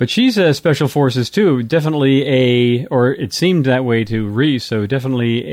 But 0.00 0.08
she's 0.08 0.38
a 0.38 0.54
special 0.54 0.88
forces 0.88 1.28
too. 1.28 1.62
Definitely 1.62 2.26
a, 2.26 2.86
or 2.86 3.12
it 3.12 3.34
seemed 3.34 3.66
that 3.66 3.84
way 3.84 4.02
to 4.04 4.26
Reese. 4.26 4.64
So 4.64 4.86
definitely 4.86 5.46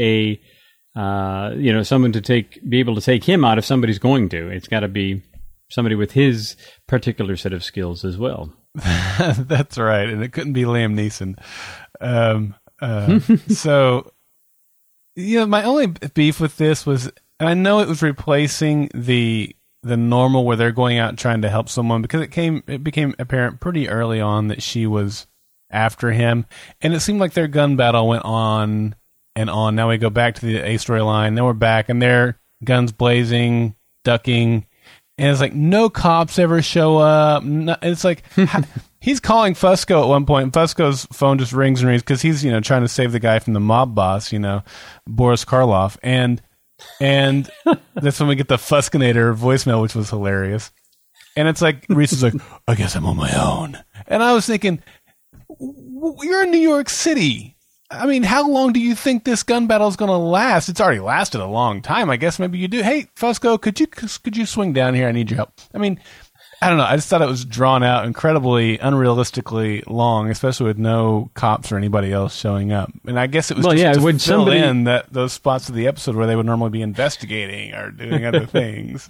a, 0.96 1.00
uh, 1.00 1.52
you 1.58 1.74
know, 1.74 1.84
someone 1.84 2.14
to 2.14 2.22
take, 2.22 2.58
be 2.68 2.80
able 2.80 2.96
to 2.96 3.02
take 3.02 3.26
him 3.26 3.44
out 3.44 3.58
if 3.58 3.66
somebody's 3.66 4.00
going 4.00 4.30
to. 4.30 4.48
It's 4.48 4.70
got 4.70 4.80
to 4.80 4.88
be 4.88 5.22
somebody 5.70 5.96
with 5.96 6.14
his 6.14 6.56
particular 6.88 7.36
set 7.36 7.52
of 7.52 7.62
skills 7.62 8.06
as 8.06 8.18
well. 8.18 8.54
That's 8.74 9.78
right, 9.78 10.08
and 10.08 10.24
it 10.24 10.32
couldn't 10.32 10.54
be 10.54 10.64
Liam 10.64 10.96
Neeson. 10.96 11.38
Um, 12.00 12.56
uh, 12.82 13.20
so 13.54 14.14
you 15.18 15.40
know, 15.40 15.46
my 15.46 15.64
only 15.64 15.88
beef 15.88 16.40
with 16.40 16.56
this 16.56 16.86
was, 16.86 17.12
and 17.38 17.50
I 17.50 17.54
know 17.54 17.80
it 17.80 17.90
was 17.90 18.02
replacing 18.02 18.92
the 18.94 19.57
the 19.88 19.98
normal 19.98 20.46
where 20.46 20.56
they're 20.56 20.72
going 20.72 20.98
out 20.98 21.18
trying 21.18 21.42
to 21.42 21.50
help 21.50 21.70
someone 21.70 22.02
because 22.02 22.22
it 22.22 22.32
came 22.32 22.64
it 22.68 22.84
became 22.84 23.16
apparent 23.20 23.60
pretty 23.60 23.90
early 23.90 24.22
on 24.22 24.48
that 24.48 24.62
she 24.62 24.86
was 24.86 25.28
after 25.70 26.12
him, 26.12 26.46
and 26.82 26.94
it 26.94 27.00
seemed 27.00 27.20
like 27.20 27.34
their 27.34 27.48
gun 27.48 27.76
battle 27.76 28.08
went 28.08 28.26
on 28.26 28.96
and 29.36 29.50
on. 29.50 29.76
Now 29.76 29.90
we 29.90 29.98
go 29.98 30.10
back 30.10 30.36
to 30.36 30.46
the 30.46 30.58
A 30.58 30.76
storyline. 30.76 31.36
Then 31.36 31.46
we're 31.46 31.54
back, 31.54 31.90
and 31.90 32.02
they're 32.02 32.40
guns 32.64 32.92
blazing, 32.92 33.76
ducking, 34.04 34.66
and 35.18 35.32
it's 35.32 35.42
like 35.42 35.54
no 35.54 35.90
cops 35.90 36.40
ever 36.40 36.62
show 36.62 36.98
up. 36.98 37.44
No, 37.44 37.76
it's 37.82 38.04
like 38.04 38.24
he's 39.00 39.20
calling 39.20 39.54
Fusco 39.54 40.04
at 40.04 40.08
one 40.08 40.26
point. 40.26 40.44
And 40.44 40.54
Fusco's 40.54 41.06
phone 41.12 41.38
just 41.38 41.54
rings 41.54 41.82
and 41.82 41.90
rings 41.90 42.02
because 42.02 42.22
he's 42.22 42.44
you 42.44 42.52
know 42.52 42.60
trying 42.60 42.82
to 42.84 42.88
save 42.88 43.12
the 43.12 43.20
guy 43.20 43.40
from 43.40 43.54
the 43.54 43.60
mob 43.60 43.96
boss, 43.96 44.32
you 44.32 44.40
know, 44.40 44.64
Boris 45.08 45.46
Karloff, 45.46 45.98
and 46.04 46.42
and 47.00 47.50
that's 47.96 48.20
when 48.20 48.30
we 48.30 48.36
get 48.36 48.48
the 48.48 48.58
Fuskinator 48.58 49.36
voicemail, 49.36 49.82
which 49.82 49.96
was 49.96 50.10
hilarious. 50.10 50.72
And 51.36 51.48
it's 51.48 51.62
like 51.62 51.86
Reese 51.90 52.14
is 52.14 52.24
like, 52.24 52.34
I 52.68 52.76
guess 52.76 52.96
I'm 52.96 53.06
on 53.06 53.16
my 53.18 53.32
own, 53.36 53.78
and 54.08 54.24
I 54.24 54.34
was 54.34 54.46
thinking, 54.46 54.82
you're 55.60 56.44
in 56.44 56.52
New 56.52 56.58
York 56.58 56.90
City. 56.90 57.56
I 57.90 58.06
mean, 58.06 58.24
how 58.24 58.50
long 58.50 58.74
do 58.74 58.82
you 58.82 58.96
think 58.96 59.24
this 59.24 59.44
gun 59.44 59.66
battle 59.68 59.88
is 59.88 59.96
going 59.96 60.10
to 60.10 60.18
last? 60.18 60.68
It's 60.68 60.82
already 60.82 61.00
lasted 61.00 61.40
a 61.40 61.46
long 61.46 61.82
time. 61.82 62.10
I 62.10 62.18
guess 62.18 62.38
maybe 62.38 62.58
you 62.58 62.68
do. 62.68 62.84
Hey, 62.84 63.08
Fusco, 63.16 63.60
could 63.62 63.80
you 63.80 63.88
could 63.88 64.36
you 64.36 64.46
swing 64.46 64.74
down 64.74 64.94
here? 64.94 65.08
I 65.08 65.14
need 65.14 65.32
your 65.32 65.38
help. 65.38 65.54
I 65.74 65.78
mean, 65.78 66.00
I 66.62 66.70
don't 66.70 66.78
know. 66.80 66.86
I 66.86 66.96
just 66.96 67.08
thought 67.08 67.22
it 67.22 67.28
was 67.28 67.46
drawn 67.46 67.84
out 67.84 68.06
incredibly 68.06 68.80
unrealistically 68.80 69.84
long, 69.88 70.32
especially 70.32 70.66
with 70.66 70.80
no 70.80 71.30
cops 71.36 71.72
or 71.72 71.78
anybody 71.78 72.12
else 72.12 72.36
showing 72.36 72.72
up. 72.72 72.92
And 73.06 73.20
I 73.20 73.28
guess 73.28 73.52
it 73.52 73.58
was 73.58 73.66
well, 73.66 73.74
just 73.74 73.84
yeah. 73.84 73.94
to 73.94 74.02
Would 74.02 74.22
fill 74.22 74.40
somebody 74.40 74.60
in 74.60 74.86
that 74.86 75.14
those 75.14 75.34
spots 75.34 75.70
of 75.70 75.76
the 75.76 75.88
episode 75.88 76.16
where 76.16 76.26
they 76.26 76.36
would 76.36 76.48
normally 76.48 76.72
be 76.72 76.82
investigating 76.82 77.74
or 77.74 77.92
doing 77.92 78.26
other 78.26 78.46
things. 78.48 79.10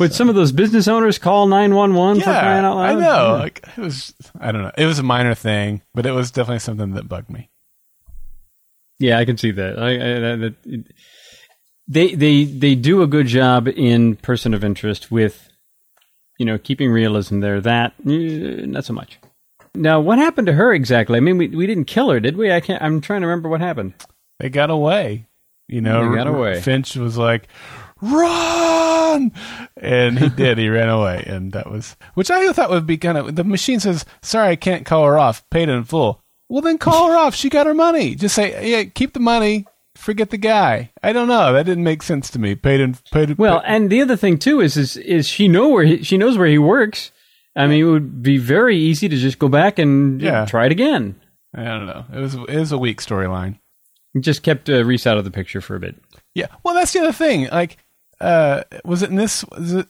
would 0.00 0.12
some 0.12 0.28
of 0.28 0.34
those 0.34 0.50
business 0.50 0.88
owners 0.88 1.18
call 1.18 1.46
nine 1.46 1.74
one 1.74 1.94
one 1.94 2.18
for 2.18 2.24
crying 2.24 2.64
out 2.64 2.76
loud? 2.76 2.96
I 2.96 3.00
know. 3.00 3.38
Like 3.38 3.64
it 3.76 3.80
was. 3.80 4.12
I 4.38 4.50
don't 4.50 4.62
know. 4.62 4.72
It 4.76 4.86
was 4.86 4.98
a 4.98 5.04
minor 5.04 5.34
thing, 5.34 5.82
but 5.94 6.06
it 6.06 6.12
was 6.12 6.32
definitely 6.32 6.58
something 6.58 6.94
that 6.94 7.08
bugged 7.08 7.30
me. 7.30 7.50
Yeah, 8.98 9.18
I 9.18 9.24
can 9.24 9.36
see 9.36 9.52
that. 9.52 9.78
I, 9.78 9.90
I, 9.90 10.36
that 10.36 10.54
it, 10.64 10.86
they 11.88 12.14
they 12.14 12.44
they 12.44 12.74
do 12.74 13.02
a 13.02 13.06
good 13.06 13.26
job 13.26 13.68
in 13.68 14.16
Person 14.16 14.54
of 14.54 14.64
Interest 14.64 15.10
with, 15.10 15.50
you 16.42 16.46
know, 16.46 16.58
keeping 16.58 16.90
realism 16.90 17.38
there. 17.38 17.60
That 17.60 17.92
eh, 18.04 18.66
not 18.66 18.84
so 18.84 18.92
much. 18.92 19.16
Now, 19.76 20.00
what 20.00 20.18
happened 20.18 20.48
to 20.48 20.52
her 20.54 20.74
exactly? 20.74 21.16
I 21.16 21.20
mean, 21.20 21.38
we 21.38 21.46
we 21.46 21.68
didn't 21.68 21.84
kill 21.84 22.10
her, 22.10 22.18
did 22.18 22.36
we? 22.36 22.50
I 22.50 22.58
can't. 22.58 22.82
I'm 22.82 23.00
trying 23.00 23.20
to 23.20 23.28
remember 23.28 23.48
what 23.48 23.60
happened. 23.60 23.94
They 24.40 24.50
got 24.50 24.70
away. 24.70 25.28
You 25.68 25.80
know, 25.80 26.10
They 26.10 26.16
got 26.16 26.26
away. 26.26 26.60
Finch 26.60 26.96
was 26.96 27.16
like, 27.16 27.46
"Run!" 28.00 29.30
and 29.76 30.18
he 30.18 30.28
did. 30.36 30.58
He 30.58 30.68
ran 30.68 30.88
away, 30.88 31.22
and 31.28 31.52
that 31.52 31.70
was 31.70 31.96
which 32.14 32.28
I 32.28 32.52
thought 32.52 32.70
would 32.70 32.88
be 32.88 32.98
kind 32.98 33.16
of. 33.16 33.36
The 33.36 33.44
machine 33.44 33.78
says, 33.78 34.04
"Sorry, 34.20 34.48
I 34.48 34.56
can't 34.56 34.84
call 34.84 35.04
her 35.06 35.16
off. 35.16 35.48
Paid 35.48 35.68
in 35.68 35.84
full." 35.84 36.20
Well, 36.48 36.60
then 36.60 36.76
call 36.76 37.08
her 37.08 37.16
off. 37.16 37.36
She 37.36 37.48
got 37.48 37.66
her 37.68 37.72
money. 37.74 38.16
Just 38.16 38.34
say, 38.34 38.68
"Yeah, 38.68 38.82
keep 38.82 39.12
the 39.12 39.20
money. 39.20 39.64
Forget 39.96 40.30
the 40.30 40.38
guy." 40.38 40.90
I 41.02 41.12
don't 41.12 41.28
know. 41.28 41.52
That 41.52 41.66
didn't 41.66 41.84
make 41.84 42.02
sense 42.02 42.30
to 42.30 42.38
me. 42.38 42.54
Paid 42.54 42.80
in. 42.80 42.96
Paid. 43.12 43.38
Well, 43.38 43.62
and 43.64 43.90
the 43.90 44.00
other 44.02 44.16
thing 44.16 44.38
too 44.38 44.60
is 44.60 44.76
is 44.76 44.96
is 44.96 45.26
she 45.28 45.48
know 45.48 45.68
where 45.68 45.84
he, 45.84 46.02
she 46.02 46.16
knows 46.18 46.36
where 46.38 46.48
he 46.48 46.58
works. 46.58 47.10
I 47.54 47.66
mean, 47.66 47.80
it 47.80 47.88
would 47.90 48.22
be 48.22 48.38
very 48.38 48.76
easy 48.78 49.08
to 49.08 49.16
just 49.16 49.38
go 49.38 49.48
back 49.48 49.78
and 49.78 50.20
Yeah. 50.22 50.46
try 50.46 50.64
it 50.66 50.72
again. 50.72 51.20
I 51.54 51.64
don't 51.64 51.84
know. 51.86 52.04
It 52.12 52.18
was. 52.18 52.34
It 52.34 52.56
was 52.58 52.72
a 52.72 52.78
weak 52.78 53.00
storyline. 53.02 53.58
Just 54.20 54.42
kept 54.42 54.68
uh, 54.70 54.84
Reese 54.84 55.06
out 55.06 55.18
of 55.18 55.24
the 55.24 55.30
picture 55.30 55.60
for 55.60 55.76
a 55.76 55.80
bit. 55.80 55.96
Yeah. 56.34 56.46
Well, 56.64 56.74
that's 56.74 56.92
the 56.92 57.00
other 57.00 57.12
thing. 57.12 57.48
Like, 57.50 57.76
uh, 58.20 58.62
was 58.84 59.02
it 59.02 59.10
in 59.10 59.16
this? 59.16 59.44
Was 59.56 59.72
it? 59.74 59.86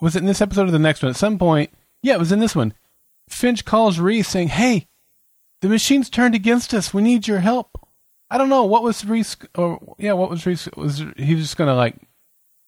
Was 0.00 0.16
it 0.16 0.20
in 0.20 0.26
this 0.26 0.40
episode 0.40 0.68
or 0.68 0.70
the 0.70 0.78
next 0.78 1.02
one? 1.02 1.10
At 1.10 1.16
some 1.16 1.38
point, 1.38 1.70
yeah, 2.02 2.14
it 2.14 2.18
was 2.18 2.32
in 2.32 2.40
this 2.40 2.54
one. 2.56 2.72
Finch 3.28 3.64
calls 3.66 3.98
Reese 4.00 4.28
saying, 4.28 4.48
"Hey, 4.48 4.86
the 5.60 5.68
machine's 5.68 6.08
turned 6.08 6.34
against 6.34 6.72
us. 6.72 6.94
We 6.94 7.02
need 7.02 7.26
your 7.28 7.40
help." 7.40 7.70
I 8.30 8.38
don't 8.38 8.48
know 8.48 8.64
what 8.64 8.82
was 8.82 9.04
Reese, 9.04 9.36
or 9.54 9.94
yeah, 9.98 10.12
what 10.12 10.30
was 10.30 10.44
Reese? 10.46 10.68
Was 10.76 11.02
he 11.16 11.34
was 11.34 11.44
just 11.44 11.56
gonna 11.56 11.74
like 11.74 11.96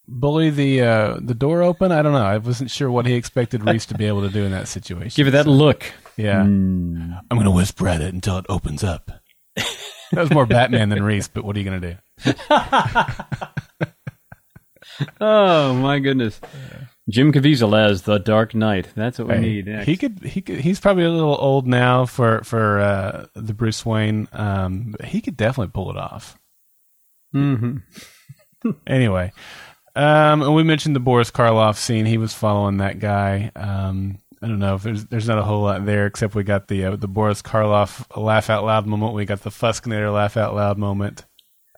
bully 0.09 0.51
the 0.51 0.81
uh, 0.83 1.19
the 1.21 1.35
door 1.35 1.63
open? 1.63 1.93
I 1.93 2.03
don't 2.03 2.13
know. 2.13 2.25
I 2.25 2.39
wasn't 2.39 2.71
sure 2.71 2.91
what 2.91 3.07
he 3.07 3.15
expected 3.15 3.65
Reese 3.65 3.87
to 3.87 3.95
be 3.95 4.07
able 4.07 4.23
to 4.23 4.31
do 4.31 4.45
in 4.45 4.53
that 4.53 4.69
situation. 4.69 5.13
Give 5.17 5.29
it 5.29 5.33
that 5.33 5.47
look. 5.47 5.85
yeah. 6.17 6.43
Hmm. 6.43 7.13
I'm 7.31 7.37
gonna 7.37 7.51
whisper 7.51 7.89
at 7.89 8.01
it 8.01 8.15
until 8.15 8.39
it 8.39 8.47
opens 8.49 8.83
up. 8.83 9.11
that 9.57 9.67
was 10.13 10.31
more 10.31 10.47
Batman 10.47 10.89
than 10.89 11.03
Reese, 11.03 11.29
but 11.29 11.45
what 11.45 11.57
are 11.57 11.59
you 11.59 11.65
gonna 11.65 11.97
do? 12.25 12.35
Oh 15.21 15.73
my 15.75 15.99
goodness. 15.99 16.39
Jim 17.11 17.33
Caviezel 17.33 17.77
as 17.79 18.03
the 18.03 18.19
Dark 18.19 18.55
Knight. 18.55 18.89
That's 18.95 19.19
what 19.19 19.29
we 19.29 19.35
Hey, 19.35 19.41
need. 19.41 19.67
next. 19.67 19.87
He 19.87 19.97
could. 19.97 20.21
He 20.23 20.41
could. 20.41 20.61
He's 20.61 20.81
probably 20.81 21.05
a 21.05 21.11
little 21.11 21.37
old 21.39 21.67
now 21.67 22.07
for 22.07 22.43
for 22.45 22.79
uh, 22.79 23.27
the 23.35 23.53
Bruce 23.55 23.85
Wayne. 23.85 24.29
Um, 24.33 24.95
he 25.05 25.21
could 25.21 25.37
definitely 25.37 25.73
pull 25.73 25.91
it 25.91 25.97
off. 25.97 26.39
Mhm. 27.35 27.83
Anyway, 28.87 29.33
um, 29.97 30.43
and 30.43 30.55
we 30.55 30.63
mentioned 30.63 30.95
the 30.95 31.01
Boris 31.01 31.31
Karloff 31.31 31.77
scene. 31.77 32.05
He 32.05 32.19
was 32.19 32.35
following 32.35 32.77
that 32.77 32.99
guy. 32.99 33.51
Um, 33.57 34.19
I 34.43 34.49
don't 34.49 34.59
know 34.59 34.75
if 34.75 34.83
there's 34.83 35.07
there's 35.07 35.27
not 35.29 35.39
a 35.39 35.43
whole 35.43 35.63
lot 35.63 35.87
there 35.87 36.05
except 36.05 36.35
we 36.35 36.43
got 36.45 36.69
the 36.69 36.85
uh, 36.85 36.97
the 36.97 37.09
Boris 37.09 37.41
Karloff 37.41 38.05
laugh 38.23 38.51
out 38.51 38.65
loud 38.65 38.87
moment. 38.87 39.15
We 39.15 39.25
got 39.25 39.41
the 39.41 39.49
Fuskinator 39.51 40.13
laugh 40.13 40.37
out 40.37 40.55
loud 40.55 40.77
moment. 40.77 41.25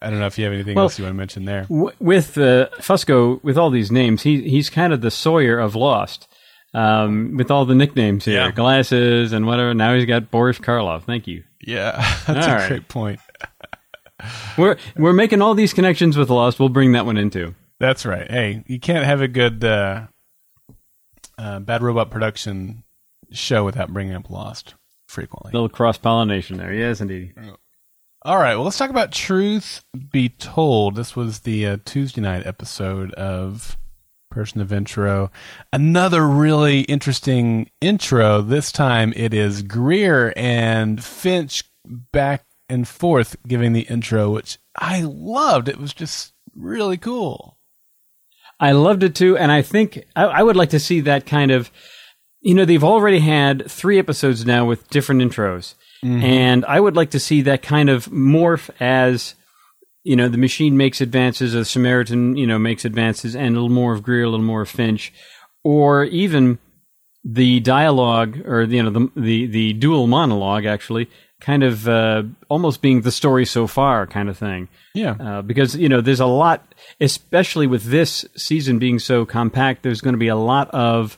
I 0.02 0.10
don't 0.10 0.18
know 0.20 0.26
if 0.26 0.38
you 0.38 0.44
have 0.44 0.52
anything 0.52 0.74
Well- 0.74 0.84
else 0.86 0.98
you 0.98 1.04
want 1.04 1.14
to 1.14 1.18
mention 1.18 1.44
there. 1.44 1.62
W- 1.62 1.92
with 2.00 2.36
uh, 2.38 2.68
Fusco, 2.78 3.42
with 3.42 3.56
all 3.56 3.70
these 3.70 3.90
names, 3.92 4.22
he 4.22 4.48
he's 4.48 4.68
kind 4.70 4.92
of 4.92 5.00
the 5.00 5.10
Sawyer 5.10 5.58
of 5.58 5.74
Lost. 5.74 6.28
Um, 6.74 7.36
with 7.36 7.50
all 7.50 7.66
the 7.66 7.74
nicknames 7.74 8.24
here, 8.24 8.46
Yeah. 8.46 8.50
glasses 8.50 9.34
and 9.34 9.44
whatever. 9.46 9.74
Now 9.74 9.94
he's 9.94 10.06
got 10.06 10.30
Boris 10.30 10.58
Karloff. 10.58 11.02
Thank 11.02 11.26
you. 11.26 11.42
Yeah, 11.60 11.96
that's 12.26 12.46
All 12.46 12.54
a 12.54 12.56
right. 12.56 12.68
great 12.68 12.88
point. 12.88 13.20
we're 14.58 14.76
we're 14.96 15.12
making 15.12 15.42
all 15.42 15.54
these 15.54 15.74
connections 15.74 16.16
with 16.16 16.30
Lost. 16.30 16.58
We'll 16.58 16.68
bring 16.70 16.92
that 16.92 17.04
one 17.06 17.18
into. 17.18 17.54
That's 17.78 18.06
right. 18.06 18.30
Hey, 18.30 18.64
you 18.66 18.80
can't 18.80 19.04
have 19.04 19.20
a 19.20 19.28
good 19.28 19.62
uh, 19.64 20.06
uh, 21.36 21.58
bad 21.60 21.82
robot 21.82 22.10
production 22.10 22.84
show 23.32 23.64
without 23.64 23.92
bringing 23.92 24.14
up 24.14 24.30
Lost 24.30 24.74
frequently. 25.08 25.50
A 25.50 25.54
little 25.54 25.68
cross 25.68 25.98
pollination 25.98 26.56
there. 26.56 26.72
Yes, 26.72 27.00
indeed. 27.02 27.34
All 28.24 28.38
right. 28.38 28.54
Well, 28.54 28.62
let's 28.62 28.78
talk 28.78 28.90
about 28.90 29.10
Truth 29.10 29.82
Be 30.12 30.28
Told. 30.28 30.94
This 30.94 31.16
was 31.16 31.40
the 31.40 31.66
uh, 31.66 31.78
Tuesday 31.84 32.20
night 32.20 32.46
episode 32.46 33.12
of 33.14 33.76
Person 34.30 34.60
of 34.60 34.72
Intro. 34.72 35.32
Another 35.72 36.28
really 36.28 36.82
interesting 36.82 37.68
intro. 37.80 38.40
This 38.40 38.70
time 38.70 39.12
it 39.16 39.34
is 39.34 39.62
Greer 39.62 40.32
and 40.36 41.02
Finch 41.02 41.64
back 41.84 42.44
and 42.68 42.86
forth 42.86 43.34
giving 43.48 43.72
the 43.72 43.88
intro, 43.88 44.30
which 44.30 44.56
I 44.76 45.00
loved. 45.00 45.68
It 45.68 45.80
was 45.80 45.92
just 45.92 46.32
really 46.54 46.98
cool. 46.98 47.58
I 48.60 48.70
loved 48.70 49.02
it 49.02 49.16
too, 49.16 49.36
and 49.36 49.50
I 49.50 49.62
think 49.62 50.04
I, 50.14 50.26
I 50.26 50.42
would 50.44 50.54
like 50.54 50.70
to 50.70 50.78
see 50.78 51.00
that 51.00 51.26
kind 51.26 51.50
of. 51.50 51.72
You 52.40 52.54
know, 52.54 52.64
they've 52.64 52.84
already 52.84 53.18
had 53.18 53.68
three 53.68 53.98
episodes 53.98 54.46
now 54.46 54.64
with 54.64 54.88
different 54.90 55.22
intros, 55.22 55.74
Mm-hmm. 56.04 56.22
and 56.24 56.64
I 56.64 56.80
would 56.80 56.96
like 56.96 57.10
to 57.10 57.20
see 57.20 57.42
that 57.42 57.62
kind 57.62 57.88
of 57.88 58.06
morph 58.06 58.70
as 58.80 59.34
you 60.02 60.16
know 60.16 60.28
the 60.28 60.36
machine 60.38 60.76
makes 60.76 61.00
advances, 61.00 61.54
or 61.54 61.60
the 61.60 61.64
Samaritan 61.64 62.36
you 62.36 62.46
know 62.46 62.58
makes 62.58 62.84
advances, 62.84 63.36
and 63.36 63.48
a 63.48 63.60
little 63.60 63.68
more 63.68 63.92
of 63.94 64.02
Greer, 64.02 64.24
a 64.24 64.28
little 64.28 64.44
more 64.44 64.62
of 64.62 64.68
Finch, 64.68 65.12
or 65.62 66.04
even 66.04 66.58
the 67.24 67.60
dialogue 67.60 68.40
or 68.46 68.62
you 68.64 68.82
know 68.82 68.90
the 68.90 69.08
the, 69.14 69.46
the 69.46 69.72
dual 69.74 70.08
monologue 70.08 70.64
actually 70.64 71.08
kind 71.40 71.62
of 71.62 71.86
uh, 71.88 72.22
almost 72.48 72.82
being 72.82 73.02
the 73.02 73.10
story 73.12 73.44
so 73.44 73.66
far 73.68 74.06
kind 74.06 74.28
of 74.28 74.36
thing 74.38 74.68
Yeah. 74.94 75.14
uh, 75.20 75.42
because 75.42 75.76
you 75.76 75.88
know 75.88 76.00
there's 76.00 76.20
a 76.20 76.26
lot, 76.26 76.74
especially 77.00 77.66
with 77.68 77.84
this 77.84 78.24
season 78.36 78.78
being 78.80 78.98
so 78.98 79.24
compact. 79.24 79.82
There's 79.84 80.00
going 80.00 80.14
to 80.14 80.18
be 80.18 80.28
a 80.28 80.36
lot 80.36 80.68
of 80.70 81.16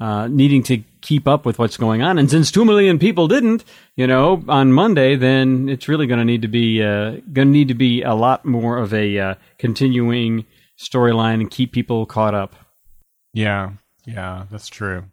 uh, 0.00 0.28
needing 0.28 0.62
to 0.64 0.82
keep 1.00 1.26
up 1.26 1.44
with 1.44 1.58
what's 1.58 1.76
going 1.76 2.02
on, 2.02 2.18
and 2.18 2.30
since 2.30 2.50
two 2.50 2.64
million 2.64 2.98
people 2.98 3.28
didn't, 3.28 3.64
you 3.96 4.06
know, 4.06 4.44
on 4.48 4.72
Monday, 4.72 5.16
then 5.16 5.68
it's 5.68 5.88
really 5.88 6.06
going 6.06 6.18
to 6.18 6.24
need 6.24 6.42
to 6.42 6.48
be 6.48 6.82
uh, 6.82 7.12
going 7.32 7.48
to 7.48 7.52
need 7.52 7.68
to 7.68 7.74
be 7.74 8.02
a 8.02 8.14
lot 8.14 8.44
more 8.44 8.78
of 8.78 8.94
a 8.94 9.18
uh, 9.18 9.34
continuing 9.58 10.44
storyline 10.78 11.34
and 11.34 11.50
keep 11.50 11.72
people 11.72 12.06
caught 12.06 12.34
up. 12.34 12.54
Yeah, 13.32 13.72
yeah, 14.06 14.46
that's 14.50 14.68
true. 14.68 15.04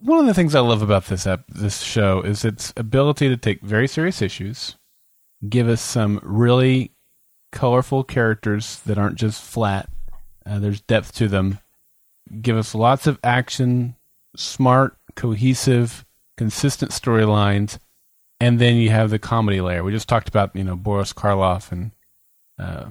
One 0.00 0.20
of 0.20 0.26
the 0.26 0.34
things 0.34 0.54
I 0.54 0.60
love 0.60 0.82
about 0.82 1.06
this 1.06 1.26
ep- 1.26 1.48
this 1.48 1.82
show 1.82 2.22
is 2.22 2.44
its 2.44 2.72
ability 2.76 3.28
to 3.28 3.36
take 3.36 3.60
very 3.62 3.88
serious 3.88 4.22
issues, 4.22 4.76
give 5.48 5.68
us 5.68 5.80
some 5.80 6.20
really 6.22 6.92
colorful 7.50 8.04
characters 8.04 8.80
that 8.86 8.98
aren't 8.98 9.16
just 9.16 9.42
flat. 9.42 9.88
Uh, 10.46 10.60
there's 10.60 10.80
depth 10.82 11.12
to 11.16 11.28
them. 11.28 11.58
Give 12.40 12.56
us 12.56 12.74
lots 12.74 13.06
of 13.06 13.18
action, 13.22 13.96
smart, 14.36 14.96
cohesive, 15.14 16.04
consistent 16.36 16.92
storylines, 16.92 17.78
and 18.40 18.58
then 18.58 18.76
you 18.76 18.90
have 18.90 19.10
the 19.10 19.18
comedy 19.18 19.60
layer. 19.60 19.82
We 19.82 19.92
just 19.92 20.08
talked 20.08 20.28
about 20.28 20.54
you 20.54 20.64
know 20.64 20.76
Boris 20.76 21.12
Karloff 21.12 21.72
and 21.72 21.92
uh, 22.58 22.86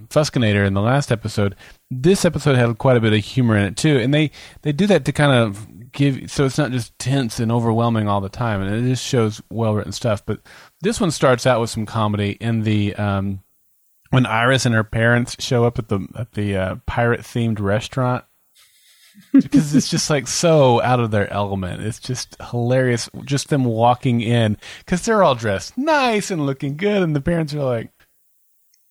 in 0.65 0.73
the 0.73 0.81
last 0.81 1.11
episode. 1.11 1.55
This 1.91 2.25
episode 2.25 2.55
had 2.55 2.77
quite 2.77 2.97
a 2.97 3.01
bit 3.01 3.13
of 3.13 3.23
humor 3.23 3.57
in 3.57 3.63
it 3.63 3.77
too, 3.77 3.97
and 3.97 4.13
they 4.13 4.31
they 4.61 4.71
do 4.71 4.87
that 4.87 5.05
to 5.05 5.11
kind 5.11 5.33
of 5.33 5.91
give 5.91 6.29
so 6.31 6.45
it's 6.45 6.57
not 6.57 6.71
just 6.71 6.97
tense 6.99 7.39
and 7.39 7.51
overwhelming 7.51 8.07
all 8.07 8.21
the 8.21 8.29
time, 8.29 8.61
and 8.61 8.73
it 8.73 8.89
just 8.89 9.05
shows 9.05 9.41
well 9.49 9.73
written 9.75 9.91
stuff. 9.91 10.25
But 10.25 10.39
this 10.81 11.01
one 11.01 11.11
starts 11.11 11.45
out 11.45 11.59
with 11.59 11.69
some 11.69 11.85
comedy 11.85 12.37
in 12.39 12.61
the 12.61 12.95
um, 12.95 13.41
when 14.09 14.25
Iris 14.25 14.65
and 14.65 14.75
her 14.75 14.83
parents 14.83 15.35
show 15.39 15.65
up 15.65 15.79
at 15.79 15.89
the 15.89 16.07
at 16.15 16.33
the 16.33 16.55
uh, 16.55 16.75
pirate 16.85 17.21
themed 17.21 17.59
restaurant. 17.59 18.23
Because 19.33 19.75
it's 19.75 19.89
just 19.89 20.09
like 20.09 20.27
so 20.27 20.81
out 20.81 20.99
of 20.99 21.11
their 21.11 21.31
element. 21.31 21.81
It's 21.81 21.99
just 21.99 22.35
hilarious. 22.51 23.09
Just 23.23 23.49
them 23.49 23.63
walking 23.63 24.21
in 24.21 24.57
because 24.79 25.03
they're 25.03 25.23
all 25.23 25.35
dressed 25.35 25.77
nice 25.77 26.31
and 26.31 26.45
looking 26.45 26.77
good, 26.77 27.03
and 27.03 27.15
the 27.15 27.21
parents 27.21 27.53
are 27.53 27.63
like, 27.63 27.91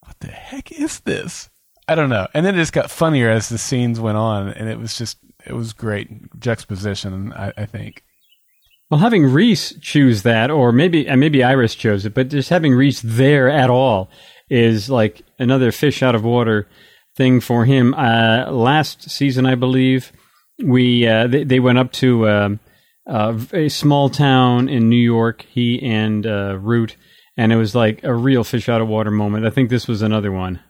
what 0.01 0.18
the 0.20 0.29
heck 0.29 0.72
is 0.72 1.01
this? 1.01 1.51
I 1.89 1.95
don't 1.95 2.11
know. 2.11 2.27
And 2.35 2.45
then 2.45 2.55
it 2.55 2.59
just 2.59 2.72
got 2.72 2.91
funnier 2.91 3.31
as 3.31 3.49
the 3.49 3.59
scenes 3.59 4.01
went 4.01 4.18
on, 4.18 4.49
and 4.49 4.68
it 4.68 4.79
was 4.79 4.97
just 4.99 5.18
it 5.47 5.53
was 5.53 5.72
great 5.72 6.39
juxtaposition. 6.41 7.33
I, 7.33 7.53
I 7.57 7.66
think. 7.66 8.03
Well, 8.91 9.01
having 9.01 9.24
Reese 9.24 9.74
choose 9.81 10.22
that, 10.22 10.51
or 10.51 10.70
maybe 10.72 11.09
and 11.09 11.20
maybe 11.20 11.43
Iris 11.43 11.74
chose 11.74 12.05
it, 12.05 12.14
but 12.14 12.29
just 12.29 12.51
having 12.51 12.74
Reese 12.74 13.01
there 13.03 13.49
at 13.49 13.70
all 13.70 14.11
is 14.49 14.89
like 14.89 15.22
another 15.39 15.72
fish 15.72 16.03
out 16.03 16.14
of 16.14 16.24
water 16.24 16.68
thing 17.17 17.41
for 17.41 17.64
him. 17.64 17.95
Uh, 17.95 18.51
last 18.51 19.11
season, 19.11 19.47
I 19.47 19.55
believe, 19.55 20.12
we 20.62 21.07
uh, 21.07 21.27
they, 21.27 21.45
they 21.45 21.61
went 21.61 21.79
up 21.79 21.93
to 21.93 22.27
uh, 22.27 23.39
a 23.53 23.69
small 23.69 24.09
town 24.11 24.69
in 24.69 24.89
New 24.89 24.97
York. 24.97 25.45
He 25.49 25.83
and 25.83 26.27
uh, 26.27 26.59
Root, 26.59 26.97
and 27.37 27.53
it 27.53 27.57
was 27.57 27.75
like 27.75 28.05
a 28.05 28.14
real 28.14 28.45
fish 28.45 28.69
out 28.69 28.81
of 28.81 28.89
water 28.89 29.11
moment. 29.11 29.47
I 29.47 29.51
think 29.51 29.71
this 29.71 29.89
was 29.89 30.03
another 30.03 30.33
one. 30.33 30.61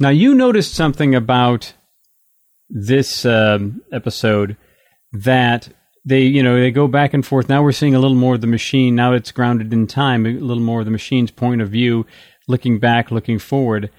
Now 0.00 0.08
you 0.08 0.34
noticed 0.34 0.74
something 0.74 1.14
about 1.14 1.74
this 2.68 3.24
um, 3.24 3.82
episode 3.92 4.56
that 5.12 5.68
they 6.04 6.22
you 6.22 6.42
know 6.42 6.56
they 6.58 6.70
go 6.70 6.88
back 6.88 7.14
and 7.14 7.24
forth 7.24 7.48
now 7.48 7.62
we're 7.62 7.72
seeing 7.72 7.94
a 7.94 7.98
little 7.98 8.16
more 8.16 8.34
of 8.34 8.40
the 8.40 8.46
machine 8.46 8.96
now 8.96 9.12
it's 9.12 9.30
grounded 9.30 9.72
in 9.72 9.86
time 9.86 10.26
a 10.26 10.30
little 10.30 10.62
more 10.62 10.80
of 10.80 10.84
the 10.84 10.90
machine's 10.90 11.30
point 11.30 11.62
of 11.62 11.68
view 11.68 12.04
looking 12.48 12.80
back 12.80 13.10
looking 13.10 13.38
forward 13.38 13.90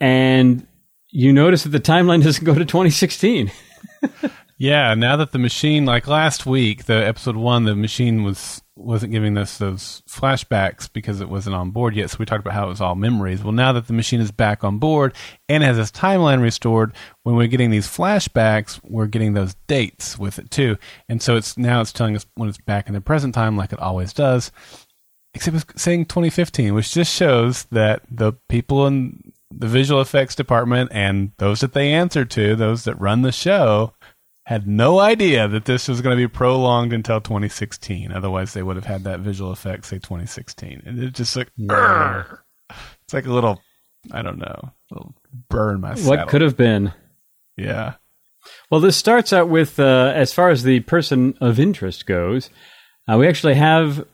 and 0.00 0.66
you 1.14 1.32
notice 1.32 1.62
that 1.62 1.70
the 1.70 1.80
timeline 1.80 2.22
doesn't 2.22 2.44
go 2.44 2.54
to 2.54 2.64
2016 2.64 3.50
Yeah, 4.56 4.94
now 4.94 5.16
that 5.16 5.32
the 5.32 5.38
machine, 5.38 5.84
like 5.84 6.06
last 6.06 6.46
week, 6.46 6.84
the 6.84 6.94
episode 7.06 7.36
one, 7.36 7.64
the 7.64 7.74
machine 7.74 8.22
was 8.22 8.62
wasn't 8.76 9.12
giving 9.12 9.36
us 9.36 9.58
those 9.58 10.02
flashbacks 10.08 10.92
because 10.92 11.20
it 11.20 11.28
wasn't 11.28 11.54
on 11.54 11.70
board 11.70 11.94
yet. 11.94 12.10
So 12.10 12.16
we 12.18 12.24
talked 12.24 12.40
about 12.40 12.54
how 12.54 12.66
it 12.66 12.70
was 12.70 12.80
all 12.80 12.94
memories. 12.94 13.42
Well, 13.42 13.52
now 13.52 13.72
that 13.72 13.86
the 13.86 13.92
machine 13.92 14.20
is 14.20 14.32
back 14.32 14.64
on 14.64 14.78
board 14.78 15.14
and 15.48 15.62
has 15.62 15.78
its 15.78 15.92
timeline 15.92 16.40
restored, 16.40 16.92
when 17.22 17.34
we're 17.36 17.46
getting 17.46 17.70
these 17.70 17.86
flashbacks, 17.86 18.80
we're 18.84 19.06
getting 19.06 19.34
those 19.34 19.54
dates 19.66 20.18
with 20.18 20.38
it 20.38 20.50
too. 20.50 20.76
And 21.08 21.20
so 21.20 21.36
it's 21.36 21.58
now 21.58 21.80
it's 21.80 21.92
telling 21.92 22.14
us 22.14 22.26
when 22.34 22.48
it's 22.48 22.58
back 22.58 22.86
in 22.86 22.94
the 22.94 23.00
present 23.00 23.34
time, 23.34 23.56
like 23.56 23.72
it 23.72 23.80
always 23.80 24.12
does. 24.12 24.52
Except 25.34 25.56
it's 25.56 25.82
saying 25.82 26.06
2015, 26.06 26.74
which 26.74 26.92
just 26.92 27.12
shows 27.12 27.64
that 27.64 28.02
the 28.08 28.34
people 28.48 28.86
in 28.86 29.23
the 29.58 29.68
visual 29.68 30.00
effects 30.00 30.34
department 30.34 30.90
and 30.92 31.32
those 31.38 31.60
that 31.60 31.72
they 31.72 31.92
answer 31.92 32.24
to, 32.24 32.56
those 32.56 32.84
that 32.84 33.00
run 33.00 33.22
the 33.22 33.32
show, 33.32 33.92
had 34.46 34.66
no 34.66 35.00
idea 35.00 35.48
that 35.48 35.64
this 35.64 35.88
was 35.88 36.00
going 36.00 36.16
to 36.16 36.22
be 36.22 36.28
prolonged 36.28 36.92
until 36.92 37.20
2016. 37.20 38.12
Otherwise, 38.12 38.52
they 38.52 38.62
would 38.62 38.76
have 38.76 38.84
had 38.84 39.04
that 39.04 39.20
visual 39.20 39.50
effect 39.50 39.86
say 39.86 39.96
2016, 39.96 40.82
and 40.84 41.02
it 41.02 41.14
just 41.14 41.36
like 41.36 41.50
"Urgh." 41.58 42.38
it's 43.04 43.14
like 43.14 43.26
a 43.26 43.32
little, 43.32 43.62
I 44.12 44.22
don't 44.22 44.38
know, 44.38 44.72
little 44.90 45.14
burn 45.48 45.80
my. 45.80 45.90
what 45.90 45.98
saddle. 45.98 46.26
could 46.26 46.42
have 46.42 46.56
been 46.56 46.92
Yeah, 47.56 47.94
well 48.70 48.80
this 48.80 48.96
starts 48.96 49.32
out 49.32 49.48
with 49.48 49.80
uh, 49.80 50.12
as 50.14 50.32
far 50.32 50.50
as 50.50 50.62
the 50.62 50.80
person 50.80 51.34
of 51.40 51.58
interest 51.58 52.06
goes 52.06 52.50
uh, 53.08 53.16
we 53.16 53.26
actually 53.26 53.54
have 53.54 54.06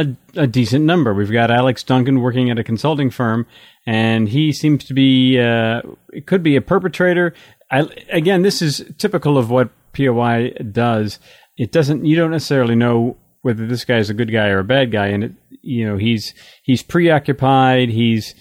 a, 0.00 0.16
a 0.42 0.46
decent 0.46 0.84
number 0.84 1.14
we've 1.14 1.32
got 1.32 1.50
alex 1.50 1.82
duncan 1.82 2.20
working 2.20 2.50
at 2.50 2.58
a 2.58 2.64
consulting 2.64 3.10
firm 3.10 3.46
and 3.86 4.28
he 4.28 4.52
seems 4.52 4.84
to 4.84 4.94
be 4.94 5.38
uh, 5.38 5.80
it 6.12 6.26
could 6.26 6.42
be 6.42 6.56
a 6.56 6.60
perpetrator 6.60 7.34
I, 7.70 7.88
again 8.10 8.42
this 8.42 8.62
is 8.62 8.84
typical 8.98 9.38
of 9.38 9.50
what 9.50 9.70
poi 9.92 10.50
does 10.72 11.18
it 11.56 11.72
doesn't 11.72 12.04
you 12.04 12.16
don't 12.16 12.30
necessarily 12.30 12.74
know 12.74 13.16
whether 13.42 13.66
this 13.66 13.84
guy 13.84 13.98
is 13.98 14.10
a 14.10 14.14
good 14.14 14.32
guy 14.32 14.48
or 14.48 14.58
a 14.58 14.64
bad 14.64 14.90
guy 14.90 15.08
and 15.08 15.24
it 15.24 15.32
you 15.62 15.86
know 15.86 15.96
he's 15.96 16.34
he's 16.62 16.82
preoccupied 16.82 17.90
he's 17.90 18.34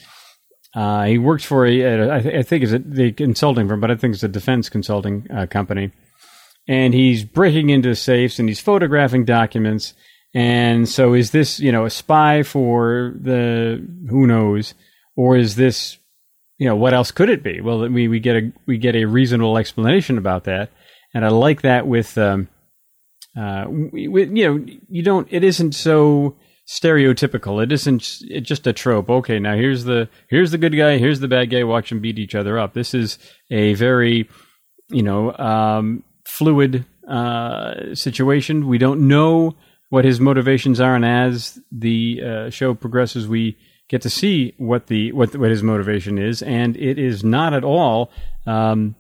uh, 0.76 1.06
he 1.06 1.18
works 1.18 1.44
for 1.44 1.66
a, 1.66 1.82
a 1.82 2.16
I, 2.16 2.22
th- 2.22 2.36
I 2.36 2.44
think 2.44 2.64
it's 2.64 2.74
a 2.74 2.80
the 2.80 3.12
consulting 3.12 3.68
firm, 3.68 3.80
but 3.80 3.92
I 3.92 3.96
think 3.96 4.14
it's 4.14 4.24
a 4.24 4.28
defense 4.28 4.70
consulting 4.70 5.28
uh, 5.32 5.48
company. 5.48 5.92
And 6.68 6.94
he's 6.94 7.24
breaking 7.24 7.70
into 7.72 7.96
safes 7.96 8.38
and 8.38 8.48
he's 8.48 8.60
photographing 8.60 9.26
documents. 9.26 9.94
And 10.34 10.88
so, 10.88 11.14
is 11.14 11.32
this 11.32 11.60
you 11.60 11.72
know 11.72 11.86
a 11.86 11.90
spy 11.90 12.44
for 12.44 13.16
the 13.20 13.86
who 14.10 14.28
knows, 14.28 14.76
or 15.16 15.38
is 15.38 15.56
this 15.56 15.98
you 16.60 16.68
know 16.68 16.76
what 16.76 16.94
else 16.94 17.10
could 17.12 17.30
it 17.30 17.42
be? 17.42 17.62
Well, 17.62 17.88
we 17.90 18.08
we 18.08 18.20
get 18.20 18.36
a 18.36 18.52
we 18.68 18.78
get 18.78 18.96
a 18.96 19.06
reasonable 19.06 19.58
explanation 19.58 20.18
about 20.18 20.44
that, 20.44 20.70
and 21.14 21.26
I 21.26 21.30
like 21.30 21.62
that 21.64 21.88
with 21.88 22.18
um, 22.18 22.48
uh, 23.36 23.66
we, 23.70 24.26
you 24.26 24.48
know 24.48 24.66
you 24.88 25.02
don't 25.02 25.28
it 25.32 25.44
isn't 25.44 25.74
so 25.74 26.36
stereotypical. 26.68 27.64
It 27.64 27.72
isn't 27.72 28.20
it's 28.22 28.48
just 28.48 28.68
a 28.68 28.74
trope. 28.74 29.10
Okay, 29.10 29.40
now 29.40 29.56
here's 29.56 29.86
the 29.86 30.10
here's 30.30 30.52
the 30.52 30.60
good 30.60 30.76
guy, 30.76 31.00
here's 31.00 31.22
the 31.22 31.28
bad 31.28 31.50
guy. 31.50 31.64
Watch 31.64 31.90
them 31.90 32.02
beat 32.02 32.20
each 32.20 32.36
other 32.36 32.60
up. 32.60 32.74
This 32.74 32.94
is 32.94 33.18
a 33.50 33.74
very 33.74 34.30
you 34.90 35.02
know 35.02 35.36
um, 35.38 36.04
fluid 36.28 36.86
uh, 37.08 37.96
situation. 37.96 38.68
We 38.68 38.78
don't 38.78 39.08
know 39.08 39.56
what 39.90 40.06
his 40.06 40.20
motivations 40.20 40.80
are, 40.80 40.96
and 40.96 41.04
as 41.06 41.60
the 41.72 42.22
uh, 42.24 42.50
show 42.50 42.74
progresses, 42.74 43.28
we 43.28 43.58
get 43.88 44.02
to 44.04 44.10
see 44.10 44.54
what 44.58 44.88
the 44.88 45.12
what 45.14 45.36
what 45.36 45.50
his 45.50 45.64
motivation 45.64 46.18
is, 46.18 46.42
and 46.42 46.78
it 46.78 46.98
is 47.00 47.24
not 47.24 47.54
at 47.54 47.64
all. 47.64 48.12
Um, 48.46 48.96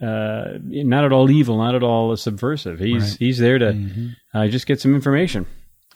uh, 0.00 0.58
not 0.62 1.04
at 1.04 1.10
all 1.12 1.28
evil, 1.30 1.56
not 1.58 1.74
at 1.74 1.82
all 1.82 2.16
subversive. 2.16 2.78
He's 2.78 3.02
Right. 3.10 3.16
he's 3.18 3.38
there 3.38 3.58
to 3.58 3.72
Mm-hmm. 3.72 4.08
uh, 4.38 4.46
just 4.46 4.66
get 4.66 4.80
some 4.80 4.94
information. 4.94 5.46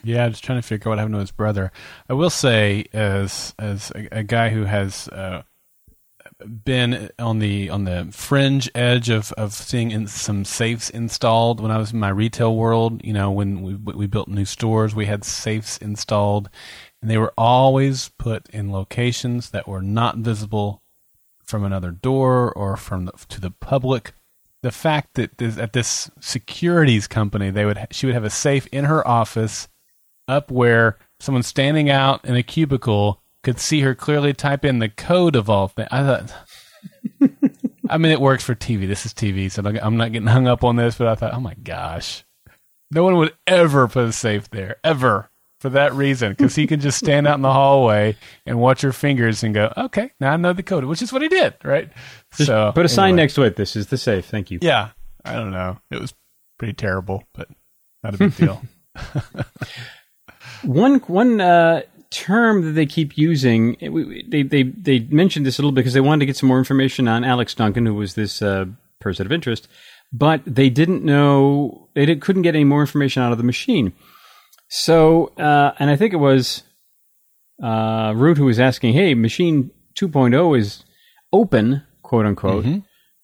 Yeah, 0.03 0.29
just 0.29 0.43
trying 0.43 0.61
to 0.61 0.67
figure 0.67 0.89
out 0.89 0.93
what 0.93 0.99
happened 0.99 1.15
to 1.15 1.21
his 1.21 1.31
brother. 1.31 1.71
I 2.09 2.15
will 2.15 2.31
say, 2.31 2.87
as 2.93 3.55
as 3.61 3.93
a, 3.95 4.09
a 4.19 4.23
guy 4.25 4.51
who 4.51 4.65
has 4.65 5.07
uh, 5.09 5.43
been 6.47 7.11
on 7.19 7.39
the 7.39 7.71
on 7.71 7.85
the 7.85 8.09
fringe 8.13 8.71
edge 8.75 9.09
of 9.09 9.33
of 9.33 9.53
seeing 9.53 9.91
in 9.91 10.07
some 10.07 10.45
safes 10.45 10.91
installed 10.91 11.61
when 11.61 11.71
I 11.71 11.79
was 11.79 11.93
in 11.93 11.99
my 11.99 12.09
retail 12.09 12.55
world, 12.55 13.05
you 13.05 13.13
know, 13.13 13.31
when 13.31 13.63
we 13.63 13.75
we 13.75 14.07
built 14.07 14.29
new 14.29 14.45
stores, 14.45 14.95
we 14.95 15.07
had 15.07 15.25
safes 15.25 15.79
installed, 15.79 16.51
and 17.01 17.11
they 17.11 17.19
were 17.19 17.33
always 17.37 18.11
put 18.19 18.49
in 18.51 18.73
locations 18.73 19.51
that 19.51 19.69
were 19.69 19.83
not 19.83 20.19
visible 20.19 20.83
from 21.43 21.65
another 21.65 21.91
door 21.91 22.53
or 22.53 22.77
from 22.77 23.07
the, 23.07 23.13
to 23.29 23.41
the 23.41 23.51
public. 23.51 24.13
The 24.63 24.71
fact 24.71 25.15
that 25.15 25.39
this, 25.39 25.59
at 25.59 25.73
this 25.73 26.11
securities 26.21 27.07
company, 27.09 27.51
they 27.51 27.65
would 27.65 27.87
she 27.91 28.07
would 28.07 28.15
have 28.15 28.25
a 28.25 28.31
safe 28.31 28.67
in 28.73 28.85
her 28.85 29.07
office 29.07 29.69
up 30.29 30.51
where 30.51 30.99
someone 31.21 31.43
standing 31.43 31.91
out 31.91 32.25
in 32.25 32.37
a 32.37 32.43
cubicle 32.43 33.22
could 33.43 33.59
see 33.59 33.81
her 33.81 33.95
clearly 33.95 34.33
type 34.33 34.65
in 34.65 34.79
the 34.79 34.89
code 34.89 35.37
of 35.37 35.51
all 35.51 35.69
things. 35.69 35.89
I 35.91 36.03
thought, 36.03 36.35
I 37.89 37.99
mean, 37.99 38.13
it 38.13 38.21
works 38.21 38.45
for 38.45 38.55
TV. 38.55 38.87
This 38.87 39.05
is 39.05 39.13
TV, 39.13 39.51
so 39.51 39.63
I'm 39.83 39.97
not 39.97 40.13
getting 40.13 40.29
hung 40.29 40.47
up 40.47 40.65
on 40.65 40.77
this. 40.77 40.97
But 40.97 41.09
I 41.09 41.15
thought, 41.15 41.35
oh 41.35 41.41
my 41.41 41.55
gosh, 41.55 42.25
no 42.91 43.05
one 43.05 43.17
would 43.17 43.35
ever 43.47 43.89
put 43.89 44.05
a 44.05 44.13
safe 44.13 44.49
there, 44.51 44.77
ever, 44.85 45.31
for 45.61 45.71
that 45.71 45.93
reason, 45.95 46.33
because 46.33 46.55
he 46.55 46.67
can 46.67 46.81
just 46.81 46.99
stand 46.99 47.27
out 47.27 47.37
in 47.37 47.43
the 47.43 47.53
hallway 47.53 48.17
and 48.47 48.59
watch 48.59 48.83
her 48.83 48.93
fingers 48.93 49.43
and 49.43 49.55
go, 49.55 49.73
okay, 49.77 50.13
now 50.21 50.33
I 50.33 50.37
know 50.37 50.53
the 50.53 50.63
code, 50.63 50.85
which 50.85 51.03
is 51.03 51.13
what 51.13 51.23
he 51.23 51.29
did, 51.29 51.55
right? 51.65 51.91
Just 52.37 52.49
so 52.49 52.73
put 52.73 52.87
a 52.87 52.89
sign 52.89 53.11
anyway. 53.11 53.23
next 53.23 53.35
to 53.35 53.43
it. 53.43 53.57
This 53.57 53.77
is 53.77 53.89
the 53.89 53.99
safe. 53.99 54.27
Thank 54.27 54.51
you. 54.51 54.59
Yeah, 54.63 54.91
I 55.25 55.35
don't 55.35 55.51
know. 55.51 55.79
It 55.91 56.01
was 56.01 56.15
pretty 56.59 56.75
terrible, 56.75 57.25
but 57.35 57.49
not 58.03 58.15
a 58.15 58.19
big 58.19 58.37
deal. 58.37 58.63
One 60.65 61.01
one 61.01 61.41
uh, 61.41 61.83
term 62.13 62.65
that 62.65 62.73
they 62.73 62.87
keep 62.87 63.17
using, 63.17 63.77
they 64.29 64.43
they 64.43 64.63
they 64.63 65.01
mentioned 65.01 65.47
this 65.47 65.59
a 65.59 65.63
little 65.63 65.73
bit 65.73 65.81
because 65.81 65.95
they 65.95 66.01
wanted 66.01 66.21
to 66.21 66.27
get 66.27 66.37
some 66.37 66.49
more 66.49 66.59
information 66.59 67.09
on 67.09 67.25
Alex 67.25 67.55
Duncan, 67.55 67.87
who 67.87 67.95
was 67.95 68.15
this 68.15 68.43
uh, 68.43 68.67
person 69.01 69.27
of 69.27 69.33
interest, 69.33 69.69
but 70.13 70.43
they 70.47 70.71
didn't 70.71 71.05
know 71.05 71.89
they 71.95 72.07
did, 72.07 72.21
couldn't 72.21 72.43
get 72.43 72.55
any 72.55 72.65
more 72.65 72.81
information 72.81 73.23
out 73.23 73.33
of 73.33 73.39
the 73.39 73.45
machine. 73.45 73.93
So, 74.69 75.29
uh, 75.39 75.73
and 75.79 75.91
I 75.91 75.97
think 75.97 76.13
it 76.13 76.19
was 76.19 76.63
uh, 77.63 78.13
Root 78.17 78.39
who 78.39 78.47
was 78.47 78.61
asking, 78.61 78.95
"Hey, 78.95 79.15
machine 79.15 79.71
2.0 79.95 80.59
is 80.59 80.85
open, 81.33 81.83
quote 82.03 82.27
unquote." 82.27 82.65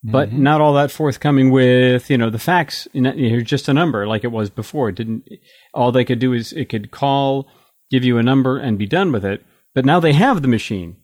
but 0.05 0.33
not 0.33 0.61
all 0.61 0.75
that 0.75 0.91
forthcoming 0.93 1.51
with 1.51 2.09
you 2.09 2.17
know 2.19 2.31
the 2.31 2.39
facts. 2.39 2.87
You 2.93 3.03
know, 3.03 3.41
just 3.41 3.69
a 3.69 3.75
number 3.75 4.07
like 4.07 4.25
it 4.25 4.33
was 4.33 4.51
before. 4.51 4.89
It 4.91 4.95
didn't. 4.95 5.29
All 5.75 5.93
they 5.93 6.05
could 6.05 6.19
do 6.19 6.33
is 6.33 6.53
it 6.53 6.69
could 6.69 6.91
call, 6.91 7.49
give 7.91 8.05
you 8.05 8.19
a 8.19 8.23
number, 8.23 8.59
and 8.59 8.79
be 8.79 8.87
done 8.87 9.13
with 9.13 9.25
it. 9.25 9.45
But 9.75 9.85
now 9.85 10.01
they 10.01 10.13
have 10.13 10.43
the 10.43 10.49
machine 10.49 10.97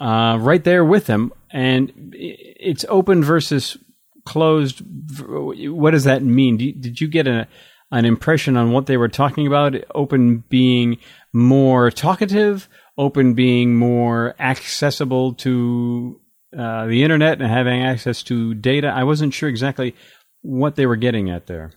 uh, 0.00 0.38
right 0.40 0.64
there 0.64 0.84
with 0.84 1.06
them, 1.06 1.32
and 1.50 2.12
it's 2.16 2.84
open 2.88 3.22
versus 3.22 3.76
closed. 4.24 4.82
What 5.18 5.92
does 5.92 6.04
that 6.04 6.22
mean? 6.22 6.56
Did 6.56 7.00
you 7.00 7.08
get 7.08 7.26
a 7.26 7.48
an 7.92 8.04
impression 8.04 8.56
on 8.56 8.70
what 8.70 8.86
they 8.86 8.96
were 8.96 9.08
talking 9.08 9.46
about? 9.46 9.74
Open 9.94 10.44
being 10.48 10.98
more 11.32 11.90
talkative, 11.90 12.68
open 12.96 13.34
being 13.34 13.76
more 13.76 14.34
accessible 14.38 15.34
to 15.34 16.20
uh, 16.56 16.86
the 16.86 17.02
internet 17.02 17.40
and 17.40 17.50
having 17.50 17.82
access 17.82 18.22
to 18.24 18.54
data. 18.54 18.88
I 18.88 19.04
wasn't 19.04 19.34
sure 19.34 19.48
exactly 19.48 19.94
what 20.42 20.76
they 20.76 20.86
were 20.86 20.96
getting 20.96 21.30
at 21.30 21.46
there. 21.46 21.72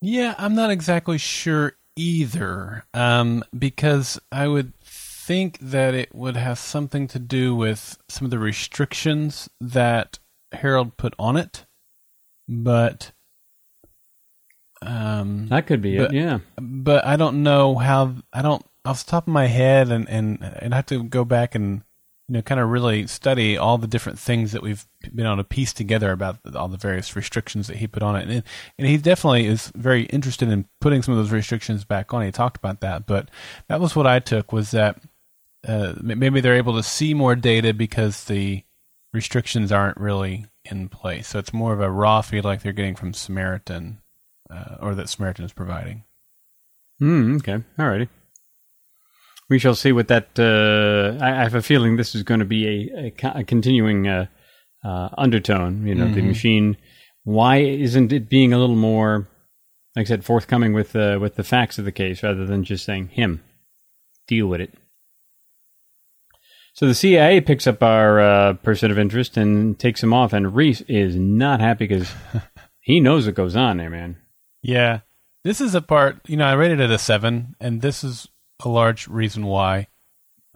Yeah, 0.00 0.34
I'm 0.36 0.54
not 0.54 0.70
exactly 0.70 1.18
sure 1.18 1.72
either, 1.96 2.84
um, 2.94 3.42
because 3.58 4.20
I 4.30 4.46
would 4.48 4.78
think 4.80 5.58
that 5.60 5.94
it 5.94 6.14
would 6.14 6.36
have 6.36 6.58
something 6.58 7.08
to 7.08 7.18
do 7.18 7.54
with 7.56 7.98
some 8.08 8.24
of 8.26 8.30
the 8.30 8.38
restrictions 8.38 9.48
that 9.60 10.18
Harold 10.52 10.96
put 10.96 11.14
on 11.18 11.36
it, 11.36 11.64
but 12.48 13.12
um, 14.82 15.48
That 15.48 15.66
could 15.66 15.80
be 15.80 15.96
But- 15.96 16.14
it. 16.14 16.18
Yeah. 16.18 16.38
but 16.60 17.04
I 17.04 17.16
don't 17.16 17.42
know 17.42 17.76
how. 17.76 18.14
I 18.32 18.42
don't 18.42 18.64
off 18.84 19.04
the 19.04 19.10
top 19.10 19.26
of 19.26 19.32
my 19.32 19.46
head, 19.46 19.90
and 19.90 20.08
and 20.08 20.38
and 20.60 20.72
I 20.74 20.76
have 20.76 20.86
to 20.86 21.02
go 21.02 21.24
back 21.24 21.54
and 21.54 21.82
you 22.28 22.34
know 22.34 22.42
kind 22.42 22.60
of 22.60 22.68
really 22.68 23.06
study 23.06 23.56
all 23.56 23.78
the 23.78 23.86
different 23.86 24.18
things 24.18 24.52
that 24.52 24.62
we've 24.62 24.86
been 25.14 25.26
able 25.26 25.36
to 25.36 25.44
piece 25.44 25.72
together 25.72 26.10
about 26.10 26.38
all 26.54 26.68
the 26.68 26.76
various 26.76 27.14
restrictions 27.14 27.68
that 27.68 27.76
he 27.76 27.86
put 27.86 28.02
on 28.02 28.16
it, 28.16 28.28
and 28.28 28.42
and 28.78 28.88
he 28.88 28.96
definitely 28.96 29.46
is 29.46 29.72
very 29.74 30.04
interested 30.04 30.48
in 30.48 30.66
putting 30.80 31.02
some 31.02 31.12
of 31.12 31.18
those 31.18 31.32
restrictions 31.32 31.84
back 31.84 32.12
on. 32.12 32.24
He 32.24 32.32
talked 32.32 32.56
about 32.56 32.80
that, 32.80 33.06
but 33.06 33.30
that 33.68 33.80
was 33.80 33.94
what 33.94 34.06
I 34.06 34.18
took 34.18 34.52
was 34.52 34.72
that 34.72 35.00
uh, 35.66 35.94
maybe 36.00 36.40
they're 36.40 36.54
able 36.54 36.76
to 36.76 36.82
see 36.82 37.14
more 37.14 37.34
data 37.34 37.72
because 37.72 38.24
the 38.24 38.62
restrictions 39.12 39.72
aren't 39.72 39.96
really 39.96 40.46
in 40.64 40.88
place. 40.88 41.28
So 41.28 41.38
it's 41.38 41.52
more 41.52 41.72
of 41.72 41.80
a 41.80 41.90
raw 41.90 42.20
feed 42.22 42.44
like 42.44 42.62
they're 42.62 42.72
getting 42.72 42.96
from 42.96 43.14
Samaritan, 43.14 43.98
uh, 44.50 44.76
or 44.80 44.94
that 44.94 45.08
Samaritan 45.08 45.44
is 45.44 45.52
providing. 45.52 46.04
Hmm. 46.98 47.36
Okay. 47.36 47.62
All 47.78 47.86
righty. 47.86 48.08
We 49.48 49.58
shall 49.58 49.74
see 49.74 49.92
what 49.92 50.08
that. 50.08 50.28
Uh, 50.38 51.22
I, 51.24 51.30
I 51.40 51.42
have 51.44 51.54
a 51.54 51.62
feeling 51.62 51.96
this 51.96 52.14
is 52.14 52.22
going 52.24 52.40
to 52.40 52.46
be 52.46 52.66
a, 52.92 53.12
a, 53.26 53.40
a 53.40 53.44
continuing 53.44 54.08
uh, 54.08 54.26
uh, 54.84 55.08
undertone. 55.16 55.86
You 55.86 55.94
know, 55.94 56.12
the 56.12 56.20
Mhm. 56.20 56.26
machine. 56.28 56.76
Why 57.24 57.56
isn't 57.58 58.12
it 58.12 58.28
being 58.28 58.52
a 58.52 58.58
little 58.58 58.76
more, 58.76 59.28
like 59.94 60.06
I 60.06 60.08
said, 60.08 60.24
forthcoming 60.24 60.72
with 60.72 60.94
uh, 60.96 61.18
with 61.20 61.36
the 61.36 61.44
facts 61.44 61.78
of 61.78 61.84
the 61.84 61.92
case 61.92 62.22
rather 62.22 62.44
than 62.46 62.64
just 62.64 62.84
saying 62.84 63.08
him, 63.08 63.42
deal 64.26 64.46
with 64.48 64.60
it. 64.60 64.74
So 66.74 66.86
the 66.86 66.94
CIA 66.94 67.40
picks 67.40 67.66
up 67.66 67.82
our 67.82 68.20
uh, 68.20 68.52
person 68.54 68.90
of 68.90 68.98
interest 68.98 69.36
and 69.36 69.78
takes 69.78 70.02
him 70.02 70.12
off, 70.12 70.32
and 70.32 70.54
Reese 70.54 70.82
is 70.82 71.16
not 71.16 71.60
happy 71.60 71.86
because 71.86 72.12
he 72.80 73.00
knows 73.00 73.26
what 73.26 73.34
goes 73.34 73.56
on 73.56 73.78
there, 73.78 73.88
man. 73.90 74.18
Yeah. 74.62 75.00
This 75.42 75.60
is 75.60 75.74
a 75.74 75.80
part, 75.80 76.18
you 76.26 76.36
know, 76.36 76.44
I 76.46 76.52
rated 76.54 76.80
it 76.80 76.90
a 76.90 76.98
seven, 76.98 77.54
and 77.60 77.80
this 77.80 78.04
is 78.04 78.28
a 78.64 78.68
large 78.68 79.08
reason 79.08 79.46
why. 79.46 79.88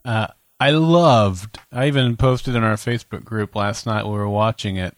Uh, 0.05 0.29
I 0.59 0.71
loved, 0.71 1.59
I 1.73 1.87
even 1.87 2.17
posted 2.17 2.55
in 2.55 2.63
our 2.63 2.75
Facebook 2.75 3.25
group 3.25 3.55
last 3.55 3.87
night 3.87 4.05
we 4.05 4.13
were 4.13 4.29
watching 4.29 4.77
it. 4.77 4.95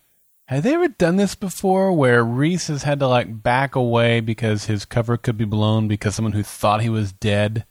Have 0.49 0.65
they 0.65 0.75
ever 0.75 0.89
done 0.89 1.17
this 1.17 1.35
before 1.35 1.93
where 1.93 2.25
Reese 2.25 2.67
has 2.67 2.83
had 2.83 2.99
to 2.99 3.09
like 3.09 3.43
back 3.43 3.75
away 3.75 4.21
because 4.21 4.67
his 4.67 4.85
cover 4.85 5.17
could 5.17 5.39
be 5.39 5.45
blown 5.45 5.89
because 5.89 6.15
someone 6.15 6.33
who 6.33 6.43
thought 6.43 6.83
he 6.83 6.89
was 6.89 7.13
dead, 7.13 7.65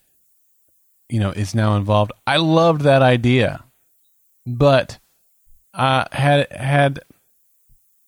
you 1.10 1.20
know, 1.20 1.32
is 1.32 1.54
now 1.54 1.76
involved? 1.76 2.12
I 2.26 2.38
loved 2.38 2.82
that 2.82 3.02
idea. 3.02 3.64
But 4.46 4.98
uh 5.74 6.06
had 6.12 6.52
had 6.52 7.02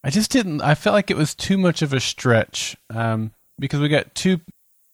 I 0.04 0.10
just 0.10 0.32
didn't. 0.32 0.62
I 0.62 0.76
felt 0.76 0.94
like 0.94 1.10
it 1.10 1.18
was 1.18 1.34
too 1.34 1.58
much 1.58 1.82
of 1.82 1.94
a 1.94 2.00
stretch 2.00 2.76
um, 2.90 3.32
because 3.58 3.80
we 3.80 3.88
got 3.88 4.14
two 4.14 4.42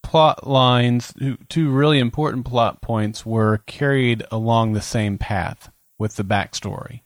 plot 0.09 0.47
lines, 0.47 1.13
two- 1.49 1.69
really 1.69 1.99
important 1.99 2.43
plot 2.43 2.81
points 2.81 3.27
were 3.27 3.59
carried 3.67 4.23
along 4.31 4.73
the 4.73 4.81
same 4.81 5.19
path 5.19 5.69
with 5.99 6.15
the 6.15 6.23
backstory, 6.23 7.01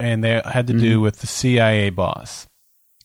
and 0.00 0.24
they 0.24 0.42
had 0.44 0.66
to 0.66 0.72
do 0.72 0.94
mm-hmm. 0.94 1.02
with 1.02 1.20
the 1.20 1.28
CIA 1.28 1.90
boss. 1.90 2.48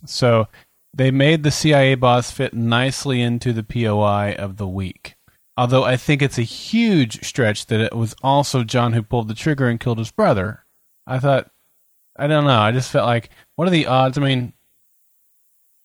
So 0.04 0.48
they 0.96 1.12
made 1.12 1.44
the 1.44 1.52
CIA 1.52 1.94
boss 1.94 2.32
fit 2.32 2.56
nicely 2.56 3.22
into 3.22 3.54
the 3.54 3.62
POI 3.62 4.34
of 4.34 4.58
the 4.58 4.68
week. 4.68 5.16
Although 5.56 5.84
I 5.84 5.96
think 5.96 6.24
it's 6.24 6.40
a 6.40 6.42
huge 6.42 7.24
stretch 7.24 7.68
that 7.68 7.82
it 7.82 7.96
was 7.96 8.16
also 8.24 8.64
John 8.64 8.94
who 8.94 9.04
pulled 9.04 9.28
the 9.28 9.36
trigger 9.36 9.68
and 9.68 9.80
killed 9.80 10.00
his 10.00 10.10
brother. 10.12 10.66
I 11.06 11.20
thought 11.20 11.52
I 12.18 12.26
don't 12.26 12.46
know. 12.46 12.60
I 12.60 12.72
just 12.72 12.90
felt 12.90 13.06
like, 13.06 13.30
what 13.58 13.68
are 13.68 13.72
the 13.72 13.86
odds? 13.86 14.18
I 14.18 14.22
mean, 14.22 14.54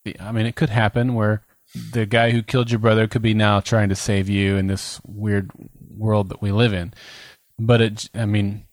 the- 0.06 0.18
I 0.18 0.32
mean, 0.32 0.46
it 0.46 0.56
could 0.56 0.70
happen 0.70 1.12
where 1.12 1.44
the 1.74 2.06
guy 2.06 2.30
who 2.30 2.42
killed 2.42 2.70
your 2.70 2.78
brother 2.78 3.06
could 3.06 3.22
be 3.22 3.34
now 3.34 3.60
trying 3.60 3.88
to 3.88 3.96
save 3.96 4.28
you 4.28 4.56
in 4.56 4.68
this 4.68 5.00
weird 5.06 5.50
world 5.96 6.28
that 6.28 6.40
we 6.40 6.52
live 6.52 6.72
in. 6.72 6.94
But 7.58 7.80
it, 7.80 8.10
I 8.14 8.26
mean, 8.26 8.66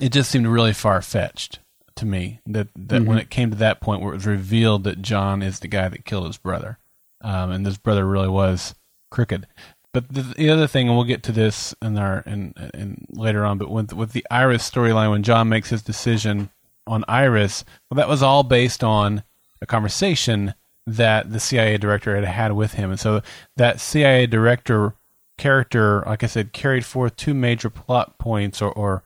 it 0.00 0.12
just 0.12 0.30
seemed 0.30 0.46
really 0.46 0.72
far 0.72 1.02
fetched 1.02 1.60
to 1.96 2.06
me 2.06 2.40
that 2.46 2.68
that 2.76 3.02
when 3.04 3.18
it 3.18 3.30
came 3.30 3.50
to 3.50 3.56
that 3.56 3.80
point 3.80 4.02
where 4.02 4.12
it 4.12 4.16
was 4.16 4.26
revealed 4.26 4.84
that 4.84 5.00
John 5.00 5.42
is 5.42 5.60
the 5.60 5.68
guy 5.68 5.88
that 5.88 6.04
killed 6.04 6.26
his 6.26 6.36
brother, 6.36 6.78
um, 7.22 7.50
and 7.50 7.64
this 7.64 7.78
brother 7.78 8.06
really 8.06 8.28
was 8.28 8.74
crooked. 9.10 9.46
But 9.92 10.12
the, 10.12 10.22
the 10.22 10.50
other 10.50 10.66
thing, 10.66 10.88
and 10.88 10.96
we'll 10.96 11.06
get 11.06 11.22
to 11.22 11.32
this 11.32 11.74
in 11.80 11.96
our 11.96 12.20
in, 12.26 12.52
in 12.74 13.06
later 13.10 13.44
on, 13.44 13.56
but 13.56 13.70
with 13.70 13.92
with 13.92 14.12
the 14.12 14.26
Iris 14.30 14.68
storyline, 14.68 15.10
when 15.10 15.22
John 15.22 15.48
makes 15.48 15.70
his 15.70 15.82
decision 15.82 16.50
on 16.86 17.04
Iris, 17.08 17.64
well, 17.90 17.96
that 17.96 18.08
was 18.08 18.22
all 18.22 18.42
based 18.42 18.84
on 18.84 19.22
a 19.62 19.66
conversation 19.66 20.54
that 20.86 21.32
the 21.32 21.40
CIA 21.40 21.78
director 21.78 22.14
had 22.14 22.24
had 22.24 22.52
with 22.52 22.74
him, 22.74 22.90
and 22.90 23.00
so 23.00 23.22
that 23.56 23.80
CIA 23.80 24.26
director 24.26 24.94
character, 25.38 26.02
like 26.06 26.22
I 26.22 26.26
said, 26.26 26.52
carried 26.52 26.84
forth 26.84 27.16
two 27.16 27.34
major 27.34 27.70
plot 27.70 28.18
points, 28.18 28.62
or, 28.62 28.72
or, 28.72 29.02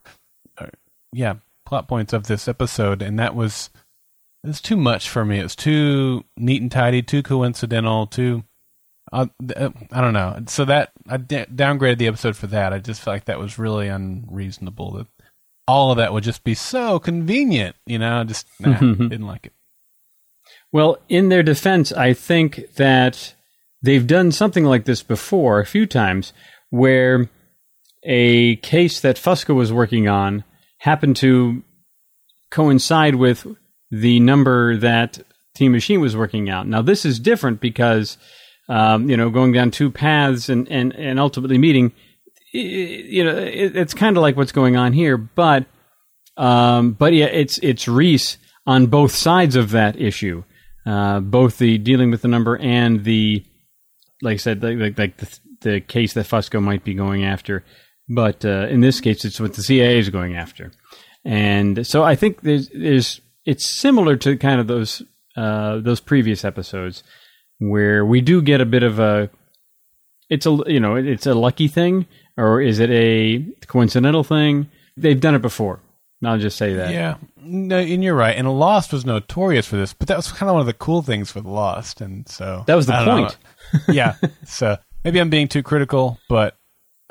or 0.61 0.71
yeah, 1.13 1.35
plot 1.67 1.89
points 1.89 2.13
of 2.13 2.27
this 2.27 2.49
episode, 2.49 3.03
and 3.03 3.19
that 3.19 3.35
was 3.35 3.71
it 4.43 4.49
was 4.49 4.61
too 4.61 4.77
much 4.77 5.09
for 5.09 5.25
me. 5.25 5.39
It 5.39 5.43
was 5.43 5.57
too 5.57 6.25
neat 6.37 6.63
and 6.63 6.73
tidy, 6.73 7.03
too 7.03 7.23
coincidental, 7.23 8.07
too. 8.07 8.45
Uh, 9.13 9.27
uh 9.57 9.71
I 9.93 10.01
don't 10.01 10.15
know. 10.15 10.43
So 10.47 10.65
that 10.65 10.93
I 11.09 11.19
d- 11.19 11.45
downgraded 11.55 11.99
the 11.99 12.07
episode 12.07 12.37
for 12.37 12.47
that. 12.49 12.73
I 12.73 12.79
just 12.79 13.03
felt 13.03 13.17
like 13.17 13.25
that 13.27 13.39
was 13.39 13.59
really 13.59 13.89
unreasonable. 13.89 14.93
That 14.93 15.07
all 15.69 15.91
of 15.91 15.99
that 15.99 16.13
would 16.13 16.25
just 16.25 16.43
be 16.43 16.55
so 16.55 16.99
convenient. 16.99 17.77
You 17.87 17.99
know, 17.99 18.25
just 18.25 18.47
nah, 18.61 18.79
didn't 18.81 19.27
like 19.27 19.47
it. 19.47 19.53
Well, 20.73 20.99
in 21.09 21.29
their 21.29 21.43
defense, 21.43 21.93
I 21.93 22.13
think 22.13 22.75
that 22.77 23.35
they've 23.83 24.07
done 24.07 24.33
something 24.33 24.65
like 24.65 24.85
this 24.85 25.03
before 25.03 25.61
a 25.61 25.67
few 25.67 25.87
times, 25.87 26.33
where 26.71 27.29
a 28.05 28.57
case 28.57 29.01
that 29.01 29.17
Fusco 29.17 29.55
was 29.55 29.73
working 29.73 30.09
on 30.09 30.45
happened 30.79 31.17
to 31.17 31.63
coincide 32.51 33.17
with 33.17 33.47
the 33.91 34.21
number 34.21 34.77
that 34.77 35.21
Team 35.55 35.73
Machine 35.73 36.01
was 36.01 36.17
working 36.17 36.49
out. 36.49 36.67
Now, 36.67 36.83
this 36.83 37.05
is 37.05 37.19
different 37.19 37.61
because, 37.61 38.17
um, 38.69 39.11
you 39.11 39.17
know, 39.17 39.31
going 39.31 39.53
down 39.53 39.71
two 39.71 39.91
paths 39.91 40.49
and, 40.49 40.69
and, 40.69 40.95
and 40.95 41.19
ultimately 41.19 41.59
meeting, 41.59 41.93
you 42.53 43.25
know, 43.25 43.37
it, 43.37 43.77
it's 43.77 43.95
kind 43.95 44.17
of 44.17 44.23
like 44.23 44.37
what's 44.37 44.53
going 44.53 44.77
on 44.77 44.93
here. 44.93 45.17
But, 45.17 45.67
um, 46.37 46.93
but 46.93 47.13
yeah, 47.13 47.27
it's 47.27 47.59
it's 47.59 47.87
Reese 47.87 48.39
on 48.67 48.87
both 48.87 49.13
sides 49.13 49.57
of 49.57 49.71
that 49.73 50.01
issue, 50.01 50.45
uh, 50.87 51.21
both 51.21 51.59
the 51.59 51.79
dealing 51.79 52.11
with 52.11 52.23
the 52.23 52.29
number 52.29 52.57
and 52.57 53.05
the, 53.05 53.45
like 54.23 54.35
I 54.35 54.39
said, 54.39 54.63
like 54.63 54.99
like 54.99 55.17
the, 55.17 55.39
the 55.61 55.81
case 55.81 56.15
that 56.15 56.27
Fusco 56.27 56.63
might 56.63 56.85
be 56.85 56.95
going 56.95 57.25
after. 57.25 57.65
But 58.09 58.45
uh, 58.45 58.67
in 58.69 58.81
this 58.81 59.01
case, 59.01 59.25
it's 59.25 59.41
what 59.41 59.55
the 59.55 59.63
CIA 59.63 59.99
is 59.99 60.11
going 60.11 60.37
after, 60.37 60.73
and 61.25 61.87
so 61.87 62.03
I 62.03 62.17
think 62.17 62.41
there's 62.43 62.69
there's 62.69 63.21
it's 63.45 63.69
similar 63.69 64.17
to 64.17 64.37
kind 64.37 64.61
of 64.61 64.67
those 64.67 65.03
uh, 65.37 65.79
those 65.79 66.01
previous 66.01 66.45
episodes 66.45 67.03
where 67.59 68.05
we 68.05 68.21
do 68.21 68.43
get 68.43 68.61
a 68.61 68.67
bit 68.67 68.83
of 68.83 68.99
a 68.99 69.31
it's 70.29 70.47
a 70.47 70.59
you 70.67 70.81
know 70.81 70.97
it's 70.97 71.27
a 71.27 71.35
lucky 71.35 71.69
thing 71.69 72.07
or 72.37 72.61
is 72.61 72.81
it 72.81 72.91
a 72.91 73.45
coincidental 73.67 74.25
thing? 74.25 74.69
They've 74.97 75.21
done 75.21 75.35
it 75.35 75.43
before. 75.43 75.81
I'll 76.23 76.39
just 76.39 76.59
say 76.59 76.75
that. 76.75 76.93
Yeah, 76.93 77.17
no, 77.37 77.79
and 77.79 78.05
you're 78.05 78.15
right. 78.15 78.37
And 78.37 78.59
Lost 78.59 78.93
was 78.93 79.07
notorious 79.07 79.67
for 79.67 79.77
this, 79.77 79.95
but 79.95 80.09
that 80.09 80.17
was 80.17 80.31
kind 80.31 80.49
of 80.51 80.55
one 80.55 80.61
of 80.61 80.67
the 80.67 80.75
cool 80.75 81.03
things 81.03 81.35
with 81.35 81.45
Lost, 81.45 82.01
and 82.01 82.29
so 82.29 82.65
that 82.67 82.75
was 82.75 82.87
the 82.87 82.93
point. 82.93 83.37
yeah, 83.89 84.17
so 84.45 84.77
maybe 85.05 85.21
I'm 85.21 85.31
being 85.31 85.49
too 85.49 85.63
critical, 85.63 86.19
but 86.29 86.57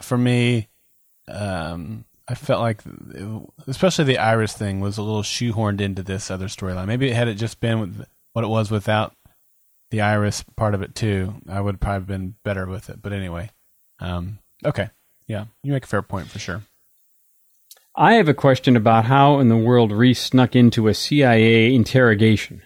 for 0.02 0.18
me, 0.18 0.68
um, 1.28 2.06
I 2.28 2.36
felt 2.36 2.62
like, 2.62 2.82
especially 3.68 4.06
the 4.06 4.20
Iris 4.20 4.54
thing, 4.54 4.80
was 4.80 4.98
a 4.98 5.02
little 5.02 5.24
shoehorned 5.24 5.82
into 5.82 6.04
this 6.04 6.30
other 6.30 6.48
storyline. 6.48 6.86
Maybe 6.86 7.12
had 7.12 7.28
it 7.28 7.36
just 7.36 7.60
been 7.60 7.80
with 7.80 8.06
what 8.34 8.46
it 8.46 8.50
was 8.50 8.70
without 8.70 9.14
the 9.92 10.02
Iris 10.02 10.44
part 10.56 10.76
of 10.76 10.82
it 10.82 10.96
too, 10.96 11.36
I 11.48 11.62
would 11.62 11.80
probably 11.80 11.96
have 11.96 12.08
been 12.08 12.36
better 12.44 12.68
with 12.68 12.90
it. 12.90 13.02
But 13.02 13.14
anyway, 13.14 13.50
um, 14.00 14.40
okay, 14.64 14.90
yeah, 15.28 15.46
you 15.64 15.72
make 15.72 15.84
a 15.84 15.88
fair 15.88 16.02
point 16.02 16.28
for 16.28 16.40
sure. 16.40 16.62
I 17.96 18.14
have 18.14 18.30
a 18.30 18.34
question 18.34 18.76
about 18.76 19.06
how 19.06 19.40
in 19.40 19.50
the 19.50 19.58
world 19.58 19.92
Reese 19.92 20.22
snuck 20.22 20.56
into 20.56 20.88
a 20.88 20.94
CIA 20.94 21.74
interrogation. 21.74 22.62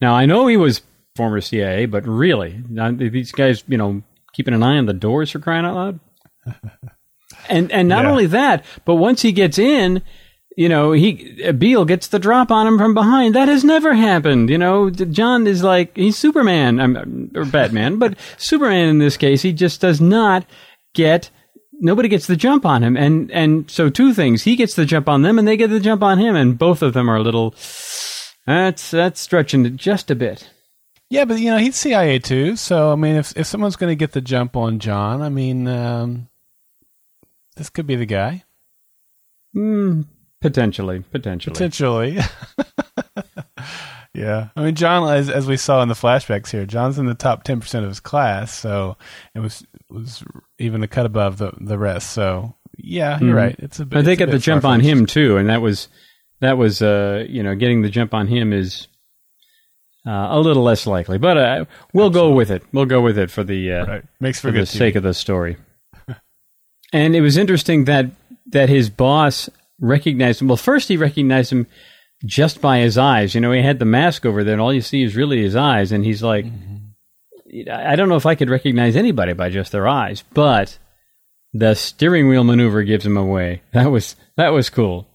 Now 0.00 0.14
I 0.14 0.26
know 0.26 0.46
he 0.46 0.56
was 0.56 0.82
former 1.16 1.40
CIA, 1.40 1.86
but 1.86 2.06
really, 2.06 2.62
these 2.96 3.32
guys, 3.32 3.64
you 3.68 3.76
know, 3.76 4.02
keeping 4.32 4.54
an 4.54 4.62
eye 4.62 4.78
on 4.78 4.86
the 4.86 4.92
doors 4.92 5.30
for 5.30 5.38
crying 5.38 5.64
out 5.64 5.74
loud. 5.74 6.00
And 7.48 7.72
and 7.72 7.88
not 7.88 8.04
yeah. 8.04 8.10
only 8.10 8.26
that, 8.26 8.64
but 8.84 8.96
once 8.96 9.22
he 9.22 9.32
gets 9.32 9.58
in, 9.58 10.02
you 10.56 10.68
know, 10.68 10.92
he 10.92 11.50
Beale 11.52 11.84
gets 11.84 12.06
the 12.06 12.18
drop 12.18 12.50
on 12.50 12.66
him 12.66 12.78
from 12.78 12.94
behind. 12.94 13.34
That 13.34 13.48
has 13.48 13.64
never 13.64 13.94
happened. 13.94 14.50
You 14.50 14.58
know, 14.58 14.90
John 14.90 15.46
is 15.46 15.62
like 15.62 15.96
he's 15.96 16.16
Superman 16.16 16.80
I'm, 16.80 17.32
or 17.34 17.44
Batman, 17.44 17.98
but 17.98 18.16
Superman 18.38 18.88
in 18.88 18.98
this 18.98 19.16
case, 19.16 19.42
he 19.42 19.52
just 19.52 19.80
does 19.80 20.00
not 20.00 20.44
get. 20.94 21.30
Nobody 21.84 22.08
gets 22.08 22.28
the 22.28 22.36
jump 22.36 22.64
on 22.64 22.82
him, 22.82 22.96
and 22.96 23.30
and 23.32 23.68
so 23.68 23.90
two 23.90 24.14
things: 24.14 24.44
he 24.44 24.54
gets 24.54 24.74
the 24.74 24.86
jump 24.86 25.08
on 25.08 25.22
them, 25.22 25.38
and 25.38 25.48
they 25.48 25.56
get 25.56 25.68
the 25.68 25.80
jump 25.80 26.02
on 26.02 26.18
him, 26.18 26.36
and 26.36 26.56
both 26.56 26.80
of 26.80 26.94
them 26.94 27.10
are 27.10 27.16
a 27.16 27.22
little. 27.22 27.54
That's 28.46 28.92
that's 28.92 29.20
stretching 29.20 29.66
it 29.66 29.76
just 29.76 30.10
a 30.10 30.14
bit. 30.14 30.48
Yeah, 31.12 31.26
but 31.26 31.40
you 31.40 31.50
know 31.50 31.58
he's 31.58 31.76
CIA 31.76 32.20
too, 32.20 32.56
so 32.56 32.92
I 32.92 32.94
mean, 32.94 33.16
if 33.16 33.36
if 33.36 33.46
someone's 33.46 33.76
going 33.76 33.90
to 33.90 33.96
get 33.96 34.12
the 34.12 34.20
jump 34.20 34.56
on 34.56 34.78
John, 34.78 35.20
I 35.20 35.28
mean, 35.28 35.68
um, 35.68 36.28
this 37.56 37.68
could 37.68 37.86
be 37.86 37.96
the 37.96 38.06
guy. 38.06 38.44
Mm, 39.54 40.06
potentially, 40.40 41.00
potentially, 41.00 41.52
potentially. 41.52 42.18
yeah, 44.14 44.48
I 44.56 44.62
mean, 44.62 44.74
John, 44.74 45.12
as 45.12 45.28
as 45.28 45.46
we 45.46 45.58
saw 45.58 45.82
in 45.82 45.88
the 45.88 45.94
flashbacks 45.94 46.50
here, 46.50 46.64
John's 46.64 46.98
in 46.98 47.04
the 47.04 47.14
top 47.14 47.44
ten 47.44 47.60
percent 47.60 47.84
of 47.84 47.90
his 47.90 48.00
class, 48.00 48.54
so 48.54 48.96
it 49.34 49.40
was 49.40 49.66
was 49.92 50.24
even 50.58 50.82
a 50.82 50.88
cut 50.88 51.06
above 51.06 51.38
the 51.38 51.52
the 51.60 51.78
rest. 51.78 52.10
So 52.10 52.54
yeah, 52.76 53.18
you're 53.20 53.34
mm 53.34 53.36
right. 53.36 53.56
It's 53.58 53.78
a 53.80 53.84
bit. 53.84 53.96
But 53.96 54.04
they 54.04 54.16
get 54.16 54.30
the 54.30 54.38
jump 54.38 54.64
on 54.64 54.80
him 54.80 55.06
too, 55.06 55.36
and 55.36 55.48
that 55.48 55.62
was 55.62 55.88
that 56.40 56.58
was 56.58 56.82
uh 56.82 57.24
you 57.28 57.42
know 57.42 57.54
getting 57.54 57.82
the 57.82 57.90
jump 57.90 58.14
on 58.14 58.26
him 58.26 58.52
is 58.52 58.88
uh, 60.06 60.28
a 60.30 60.40
little 60.40 60.62
less 60.62 60.86
likely, 60.86 61.18
but 61.18 61.36
uh, 61.36 61.64
we'll 61.92 62.06
Absolutely. 62.06 62.30
go 62.30 62.34
with 62.34 62.50
it. 62.50 62.62
We'll 62.72 62.86
go 62.86 63.00
with 63.00 63.18
it 63.18 63.30
for 63.30 63.44
the 63.44 63.72
uh, 63.72 63.86
right. 63.86 64.04
makes 64.20 64.40
for, 64.40 64.48
for 64.48 64.52
the 64.52 64.62
TV. 64.62 64.78
sake 64.78 64.96
of 64.96 65.02
the 65.02 65.14
story. 65.14 65.56
And 66.94 67.16
it 67.16 67.22
was 67.22 67.38
interesting 67.38 67.86
that 67.86 68.10
that 68.48 68.68
his 68.68 68.90
boss 68.90 69.48
recognized 69.80 70.42
him. 70.42 70.48
Well, 70.48 70.58
first 70.58 70.88
he 70.88 70.98
recognized 70.98 71.50
him 71.50 71.66
just 72.24 72.60
by 72.60 72.80
his 72.80 72.98
eyes. 72.98 73.34
You 73.34 73.40
know, 73.40 73.50
he 73.52 73.62
had 73.62 73.78
the 73.78 73.86
mask 73.86 74.26
over 74.26 74.44
there, 74.44 74.52
and 74.52 74.60
all 74.60 74.74
you 74.74 74.82
see 74.82 75.02
is 75.02 75.16
really 75.16 75.40
his 75.42 75.56
eyes. 75.56 75.90
And 75.90 76.04
he's 76.04 76.22
like, 76.22 76.44
mm-hmm. 76.44 76.76
I 77.70 77.96
don't 77.96 78.08
know 78.08 78.16
if 78.16 78.26
I 78.26 78.34
could 78.34 78.50
recognize 78.50 78.96
anybody 78.96 79.34
by 79.34 79.50
just 79.50 79.72
their 79.72 79.86
eyes, 79.86 80.24
but 80.32 80.78
the 81.52 81.74
steering 81.74 82.28
wheel 82.28 82.44
maneuver 82.44 82.82
gives 82.82 83.04
him 83.04 83.16
away. 83.16 83.62
That 83.72 83.90
was 83.90 84.16
that 84.36 84.50
was 84.50 84.70
cool. 84.70 85.06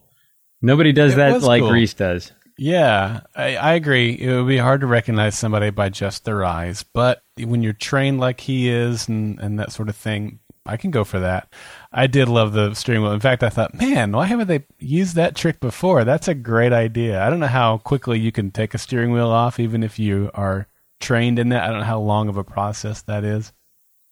Nobody 0.62 0.92
does 0.92 1.14
it 1.14 1.18
that 1.18 1.42
like 1.42 1.62
cool. 1.62 1.72
Reese 1.72 1.94
does. 1.94 2.32
Yeah, 2.60 3.22
I, 3.36 3.56
I, 3.56 3.74
agree. 3.74 4.18
It 4.20 4.36
would 4.36 4.48
be 4.48 4.58
hard 4.58 4.82
to 4.82 4.88
recognize 4.88 5.38
somebody 5.38 5.70
by 5.70 5.90
just 5.90 6.26
their 6.26 6.44
eyes, 6.44 6.82
but 6.82 7.22
when 7.38 7.62
you're 7.62 7.74
trained 7.74 8.20
like 8.20 8.40
he 8.40 8.68
is 8.68 9.08
and, 9.08 9.40
and 9.40 9.60
that 9.60 9.72
sort 9.72 9.90
of 9.90 9.96
thing, 9.96 10.40
I 10.66 10.76
can 10.76 10.90
go 10.90 11.04
for 11.04 11.20
that. 11.20 11.54
I 11.92 12.08
did 12.08 12.28
love 12.28 12.54
the 12.54 12.74
steering 12.74 13.04
wheel. 13.04 13.12
In 13.12 13.20
fact, 13.20 13.44
I 13.44 13.50
thought, 13.50 13.76
man, 13.76 14.12
why 14.12 14.26
haven't 14.26 14.48
they 14.48 14.66
used 14.80 15.16
that 15.16 15.36
trick 15.36 15.60
before? 15.60 16.04
That's 16.04 16.28
a 16.28 16.34
great 16.34 16.74
idea. 16.74 17.24
I 17.24 17.30
don't 17.30 17.40
know 17.40 17.46
how 17.46 17.78
quickly 17.78 18.20
you 18.20 18.32
can 18.32 18.50
take 18.50 18.74
a 18.74 18.80
steering 18.80 19.12
wheel 19.12 19.30
off, 19.30 19.60
even 19.60 19.84
if 19.84 20.00
you 20.00 20.32
are 20.34 20.68
trained 21.00 21.40
in 21.40 21.50
that. 21.50 21.64
I 21.64 21.68
don't 21.68 21.80
know 21.80 21.86
how 21.86 22.00
long 22.00 22.30
of 22.30 22.38
a 22.38 22.44
process 22.44 23.02
that 23.04 23.24
is, 23.24 23.52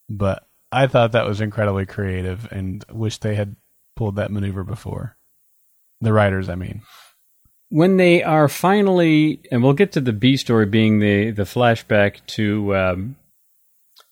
but 0.10 0.48
I 0.72 0.88
thought 0.88 1.14
that 1.14 1.28
was 1.28 1.42
incredibly 1.42 1.86
creative 1.86 2.48
and 2.52 2.84
wish 2.92 3.18
they 3.18 3.36
had 3.36 3.56
pulled 3.96 4.18
that 4.18 4.32
maneuver 4.32 4.64
before. 4.64 5.18
The 6.02 6.14
writers, 6.14 6.50
I 6.50 6.56
mean. 6.56 6.82
When 7.70 7.98
they 7.98 8.22
are 8.22 8.48
finally, 8.48 9.42
and 9.52 9.64
we'll 9.64 9.74
get 9.74 9.94
to 9.94 10.02
the 10.02 10.14
B 10.14 10.38
story 10.38 10.66
being 10.66 11.00
the 11.00 11.32
the 11.32 11.44
flashback 11.44 12.26
to 12.28 12.76
um, 12.76 13.16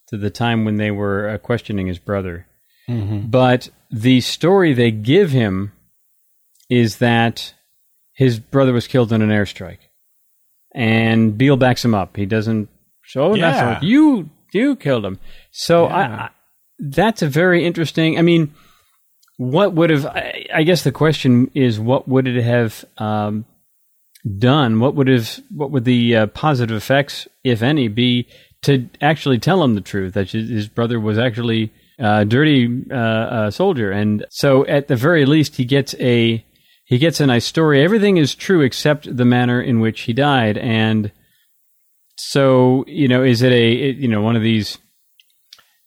to 0.08 0.18
the 0.18 0.30
time 0.30 0.66
when 0.66 0.78
they 0.78 0.92
were 0.92 1.30
uh, 1.30 1.38
questioning 1.38 1.88
his 1.88 2.00
brother. 2.00 2.48
Mm-hmm. 2.90 3.28
But 3.28 3.70
the 3.92 4.22
story 4.22 4.74
they 4.74 4.92
give 4.92 5.32
him 5.32 5.72
is 6.70 6.98
that 6.98 7.54
his 8.14 8.40
brother 8.40 8.74
was 8.74 8.88
killed 8.88 9.12
in 9.12 9.22
an 9.22 9.30
airstrike, 9.30 9.90
and 10.74 11.38
Beale 11.38 11.58
backs 11.58 11.84
him 11.84 11.94
up. 11.94 12.18
He 12.18 12.26
doesn't 12.26 12.70
show 13.02 13.36
yeah. 13.36 13.74
like 13.74 13.84
you 13.84 14.30
you 14.54 14.76
killed 14.76 15.06
him. 15.06 15.20
So 15.52 15.86
yeah. 15.86 15.96
I, 15.96 16.02
I, 16.02 16.30
that's 16.80 17.22
a 17.22 17.28
very 17.28 17.66
interesting. 17.66 18.18
I 18.18 18.22
mean, 18.22 18.54
what 19.38 19.74
would 19.74 19.90
have? 19.90 20.06
I, 20.06 20.46
I, 20.54 20.64
guess 20.64 20.84
the 20.84 20.92
question 20.92 21.50
is, 21.54 21.80
what 21.80 22.08
would 22.08 22.28
it 22.28 22.44
have 22.44 22.86
um, 22.98 23.46
done? 24.38 24.80
What 24.80 24.96
would 24.96 25.08
have? 25.08 25.40
What 25.56 25.72
would 25.72 25.86
the 25.86 26.16
uh, 26.16 26.28
positive 26.28 26.76
effects, 26.76 27.28
if 27.44 27.62
any, 27.62 27.88
be 27.88 28.28
to 28.64 28.90
actually 29.02 29.40
tell 29.40 29.64
him 29.64 29.76
the 29.76 29.82
truth 29.82 30.14
that 30.14 30.32
his 30.32 30.68
brother 30.68 31.00
was 31.00 31.18
actually 31.18 31.72
a 32.00 32.26
dirty 32.26 32.86
uh, 32.92 32.96
uh, 32.96 33.52
soldier, 33.52 33.92
and 33.92 34.26
so 34.30 34.66
at 34.66 34.88
the 34.88 34.96
very 34.96 35.26
least 35.26 35.56
he 35.56 35.66
gets 35.66 35.94
a 36.00 36.44
he 36.84 36.98
gets 36.98 37.20
a 37.20 37.28
nice 37.28 37.46
story. 37.46 37.84
Everything 37.84 38.18
is 38.18 38.36
true 38.36 38.62
except 38.62 39.16
the 39.16 39.26
manner 39.26 39.62
in 39.62 39.80
which 39.80 40.02
he 40.02 40.14
died, 40.14 40.58
and 40.58 41.12
so 42.18 42.84
you 42.88 43.08
know, 43.08 43.24
is 43.24 43.42
it 43.42 43.52
a 43.52 43.92
you 43.92 44.08
know 44.08 44.22
one 44.22 44.36
of 44.36 44.42
these 44.42 44.78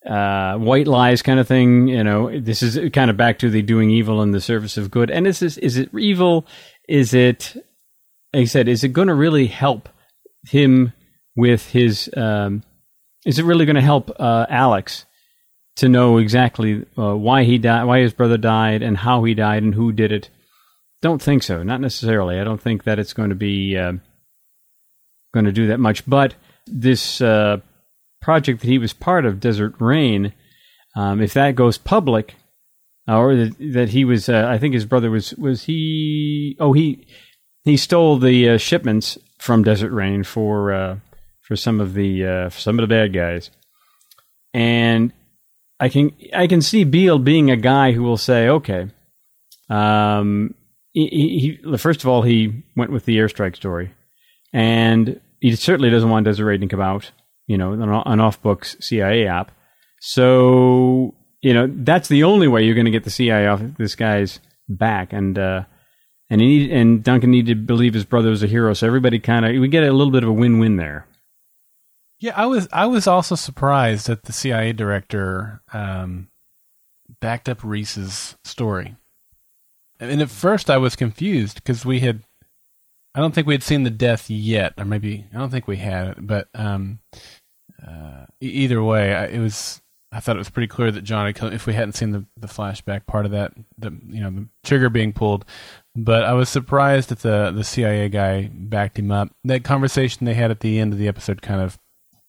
uh, 0.08 0.56
white 0.56 0.86
lies 0.86 1.22
kind 1.22 1.40
of 1.40 1.48
thing? 1.48 1.88
You 1.88 2.04
know, 2.04 2.40
this 2.40 2.62
is 2.62 2.90
kind 2.92 3.10
of 3.10 3.16
back 3.16 3.38
to 3.40 3.50
the 3.50 3.62
doing 3.62 3.90
evil 3.90 4.22
in 4.22 4.32
the 4.32 4.40
service 4.40 4.76
of 4.76 4.90
good. 4.90 5.10
And 5.10 5.26
is 5.26 5.40
this 5.40 5.58
is 5.58 5.76
it 5.76 5.90
evil? 5.94 6.46
Is 6.88 7.14
it 7.14 7.56
like 8.32 8.42
I 8.42 8.44
said? 8.44 8.68
Is 8.68 8.84
it 8.84 8.88
going 8.88 9.08
to 9.08 9.14
really 9.14 9.46
help 9.46 9.88
him 10.48 10.92
with 11.36 11.70
his 11.70 12.10
um, 12.16 12.62
is 13.24 13.38
it 13.38 13.44
really 13.44 13.66
going 13.66 13.76
to 13.76 13.82
help 13.82 14.10
uh, 14.18 14.46
Alex 14.48 15.04
to 15.76 15.88
know 15.88 16.18
exactly 16.18 16.86
uh, 16.96 17.14
why 17.14 17.44
he 17.44 17.58
died, 17.58 17.84
why 17.84 18.00
his 18.00 18.14
brother 18.14 18.38
died, 18.38 18.82
and 18.82 18.96
how 18.96 19.24
he 19.24 19.34
died, 19.34 19.62
and 19.62 19.74
who 19.74 19.92
did 19.92 20.10
it. 20.10 20.30
Don't 21.06 21.22
think 21.22 21.44
so. 21.44 21.62
Not 21.62 21.80
necessarily. 21.80 22.40
I 22.40 22.42
don't 22.42 22.60
think 22.60 22.82
that 22.82 22.98
it's 22.98 23.12
going 23.12 23.28
to 23.28 23.36
be 23.36 23.76
uh, 23.76 23.92
going 25.32 25.46
to 25.46 25.52
do 25.52 25.68
that 25.68 25.78
much. 25.78 26.04
But 26.04 26.34
this 26.66 27.20
uh, 27.20 27.58
project 28.20 28.60
that 28.60 28.66
he 28.66 28.78
was 28.78 28.92
part 28.92 29.24
of, 29.24 29.38
Desert 29.38 29.76
Rain, 29.78 30.32
um, 30.96 31.22
if 31.22 31.32
that 31.34 31.54
goes 31.54 31.78
public, 31.78 32.34
or 33.06 33.36
that, 33.36 33.56
that 33.72 33.88
he 33.90 34.04
was, 34.04 34.28
uh, 34.28 34.48
I 34.50 34.58
think 34.58 34.74
his 34.74 34.84
brother 34.84 35.08
was 35.08 35.32
was 35.34 35.62
he? 35.62 36.56
Oh, 36.58 36.72
he 36.72 37.06
he 37.62 37.76
stole 37.76 38.18
the 38.18 38.48
uh, 38.48 38.58
shipments 38.58 39.16
from 39.38 39.62
Desert 39.62 39.92
Rain 39.92 40.24
for 40.24 40.72
uh, 40.72 40.96
for 41.42 41.54
some 41.54 41.80
of 41.80 41.94
the 41.94 42.26
uh, 42.26 42.50
some 42.50 42.80
of 42.80 42.82
the 42.82 42.92
bad 42.92 43.12
guys, 43.12 43.52
and 44.52 45.12
I 45.78 45.88
can 45.88 46.10
I 46.34 46.48
can 46.48 46.62
see 46.62 46.82
Beale 46.82 47.20
being 47.20 47.48
a 47.48 47.56
guy 47.56 47.92
who 47.92 48.02
will 48.02 48.16
say, 48.16 48.48
okay, 48.48 48.88
um, 49.70 50.56
he, 50.96 51.58
he, 51.62 51.76
first 51.76 52.02
of 52.02 52.08
all 52.08 52.22
he 52.22 52.64
went 52.74 52.90
with 52.90 53.04
the 53.04 53.18
airstrike 53.18 53.54
story, 53.54 53.92
and 54.52 55.20
he 55.40 55.54
certainly 55.54 55.90
doesn't 55.90 56.08
want 56.08 56.26
Rain 56.26 56.60
to 56.60 56.66
come 56.66 56.80
out, 56.80 57.12
you 57.46 57.58
know, 57.58 57.72
an, 57.72 57.82
an 57.82 58.20
off 58.20 58.40
books 58.40 58.76
CIA 58.80 59.26
app. 59.26 59.52
So 60.00 61.14
you 61.42 61.52
know 61.52 61.68
that's 61.70 62.08
the 62.08 62.24
only 62.24 62.48
way 62.48 62.64
you're 62.64 62.74
going 62.74 62.86
to 62.86 62.90
get 62.90 63.04
the 63.04 63.10
CIA 63.10 63.46
off 63.46 63.60
this 63.76 63.94
guy's 63.94 64.40
back, 64.68 65.12
and 65.12 65.38
uh, 65.38 65.64
and 66.30 66.40
he 66.40 66.46
need, 66.46 66.72
and 66.72 67.04
Duncan 67.04 67.30
needed 67.30 67.58
to 67.58 67.62
believe 67.62 67.92
his 67.92 68.06
brother 68.06 68.30
was 68.30 68.42
a 68.42 68.48
hero. 68.48 68.72
So 68.72 68.86
everybody 68.86 69.18
kind 69.18 69.44
of 69.44 69.60
we 69.60 69.68
get 69.68 69.84
a 69.84 69.92
little 69.92 70.12
bit 70.12 70.22
of 70.22 70.30
a 70.30 70.32
win 70.32 70.58
win 70.58 70.76
there. 70.76 71.06
Yeah, 72.18 72.32
I 72.34 72.46
was 72.46 72.68
I 72.72 72.86
was 72.86 73.06
also 73.06 73.34
surprised 73.34 74.06
that 74.06 74.24
the 74.24 74.32
CIA 74.32 74.72
director 74.72 75.60
um, 75.74 76.28
backed 77.20 77.50
up 77.50 77.62
Reese's 77.62 78.36
story. 78.44 78.96
And 79.98 80.20
at 80.20 80.30
first 80.30 80.70
I 80.70 80.76
was 80.76 80.96
confused 80.96 81.56
because 81.56 81.84
we 81.84 82.00
had 82.00 82.22
I 83.16 83.20
don't 83.20 83.34
think 83.34 83.46
we 83.46 83.54
had 83.54 83.62
seen 83.62 83.82
the 83.82 83.90
death 83.90 84.28
yet, 84.28 84.74
or 84.76 84.84
maybe 84.84 85.24
I 85.32 85.38
don't 85.38 85.48
think 85.48 85.66
we 85.66 85.78
had 85.78 86.08
it, 86.08 86.16
but 86.20 86.48
um, 86.54 86.98
uh, 87.84 88.26
either 88.40 88.82
way, 88.82 89.14
I, 89.14 89.26
it 89.26 89.40
was. 89.40 89.80
I 90.12 90.20
thought 90.20 90.36
it 90.36 90.38
was 90.38 90.50
pretty 90.50 90.68
clear 90.68 90.90
that 90.92 91.02
John 91.02 91.26
had 91.26 91.34
come, 91.34 91.52
if 91.52 91.66
we 91.66 91.74
hadn't 91.74 91.94
seen 91.94 92.12
the, 92.12 92.24
the 92.36 92.46
flashback 92.46 93.06
part 93.06 93.26
of 93.26 93.32
that, 93.32 93.52
the 93.76 93.90
you 94.06 94.20
know 94.20 94.30
the 94.30 94.48
trigger 94.64 94.90
being 94.90 95.14
pulled, 95.14 95.46
but 95.94 96.24
I 96.24 96.34
was 96.34 96.50
surprised 96.50 97.08
that 97.08 97.20
the 97.20 97.50
the 97.54 97.64
CIA 97.64 98.10
guy 98.10 98.50
backed 98.52 98.98
him 98.98 99.10
up. 99.10 99.30
That 99.44 99.64
conversation 99.64 100.26
they 100.26 100.34
had 100.34 100.50
at 100.50 100.60
the 100.60 100.78
end 100.78 100.92
of 100.92 100.98
the 100.98 101.08
episode 101.08 101.40
kind 101.40 101.62
of 101.62 101.78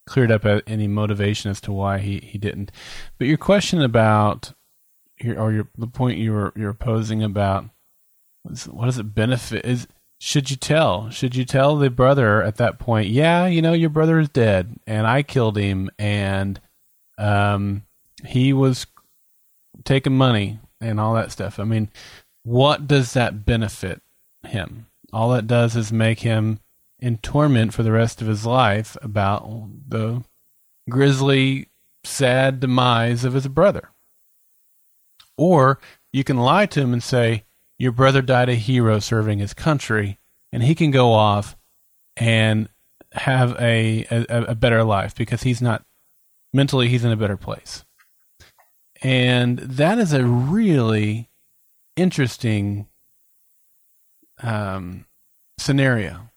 cleared 0.08 0.32
up 0.32 0.46
any 0.66 0.88
motivation 0.88 1.52
as 1.52 1.60
to 1.62 1.74
why 1.74 2.00
he, 2.00 2.20
he 2.20 2.38
didn't. 2.38 2.72
But 3.20 3.28
your 3.28 3.38
question 3.38 3.82
about 3.82 4.54
or 5.26 5.52
your 5.52 5.68
the 5.78 5.88
point 5.88 6.18
you 6.18 6.34
were 6.34 6.54
you're 6.56 6.74
posing 6.74 7.24
about 7.24 7.66
what 8.44 8.86
does 8.86 8.98
it 8.98 9.16
benefit 9.16 9.66
is 9.66 9.88
should 10.20 10.50
you 10.50 10.56
tell? 10.56 11.12
Should 11.12 11.36
you 11.36 11.46
tell 11.46 11.76
the 11.76 11.92
brother 11.92 12.42
at 12.42 12.58
that 12.58 12.80
point 12.80 13.10
yeah 13.10 13.46
you 13.46 13.62
know 13.62 13.74
your 13.74 13.90
brother 13.90 14.20
is 14.20 14.30
dead 14.30 14.80
and 14.86 15.06
I 15.08 15.24
killed 15.24 15.58
him 15.58 15.90
and 15.98 16.60
um 17.18 17.84
he 18.26 18.54
was 18.54 18.88
taking 19.84 20.18
money 20.18 20.60
and 20.82 21.00
all 21.00 21.14
that 21.16 21.32
stuff. 21.32 21.60
I 21.60 21.64
mean 21.64 21.90
what 22.44 22.88
does 22.88 23.14
that 23.14 23.46
benefit 23.46 24.02
him? 24.44 24.88
All 25.12 25.30
that 25.30 25.48
does 25.48 25.76
is 25.76 25.92
make 25.92 26.22
him 26.22 26.60
in 27.00 27.18
torment 27.18 27.74
for 27.74 27.84
the 27.84 27.92
rest 27.92 28.22
of 28.22 28.28
his 28.28 28.46
life 28.46 28.98
about 29.02 29.48
the 29.88 30.24
grisly, 30.90 31.70
sad 32.04 32.60
demise 32.60 33.24
of 33.24 33.34
his 33.34 33.48
brother. 33.48 33.90
Or 35.38 35.80
you 36.12 36.24
can 36.24 36.38
lie 36.38 36.66
to 36.68 36.82
him 36.82 36.94
and 36.94 37.04
say, 37.04 37.46
Your 37.78 37.92
brother 37.92 38.22
died 38.22 38.50
a 38.50 38.56
hero 38.56 39.00
serving 39.00 39.40
his 39.40 39.54
country, 39.54 40.20
and 40.52 40.64
he 40.64 40.76
can 40.76 40.92
go 40.92 41.14
off 41.14 41.56
and 42.16 42.70
have 43.14 43.56
a, 43.60 44.06
a, 44.10 44.26
a 44.50 44.56
better 44.56 44.84
life 44.84 45.16
because 45.16 45.44
he's 45.44 45.62
not 45.62 45.86
mentally, 46.54 46.90
he's 46.90 47.06
in 47.06 47.12
a 47.12 47.18
better 47.18 47.38
place. 47.38 47.86
And 49.02 49.60
that 49.60 50.00
is 50.00 50.12
a 50.12 50.26
really 50.26 51.30
interesting 51.96 52.88
um, 54.42 55.06
scenario 55.60 56.30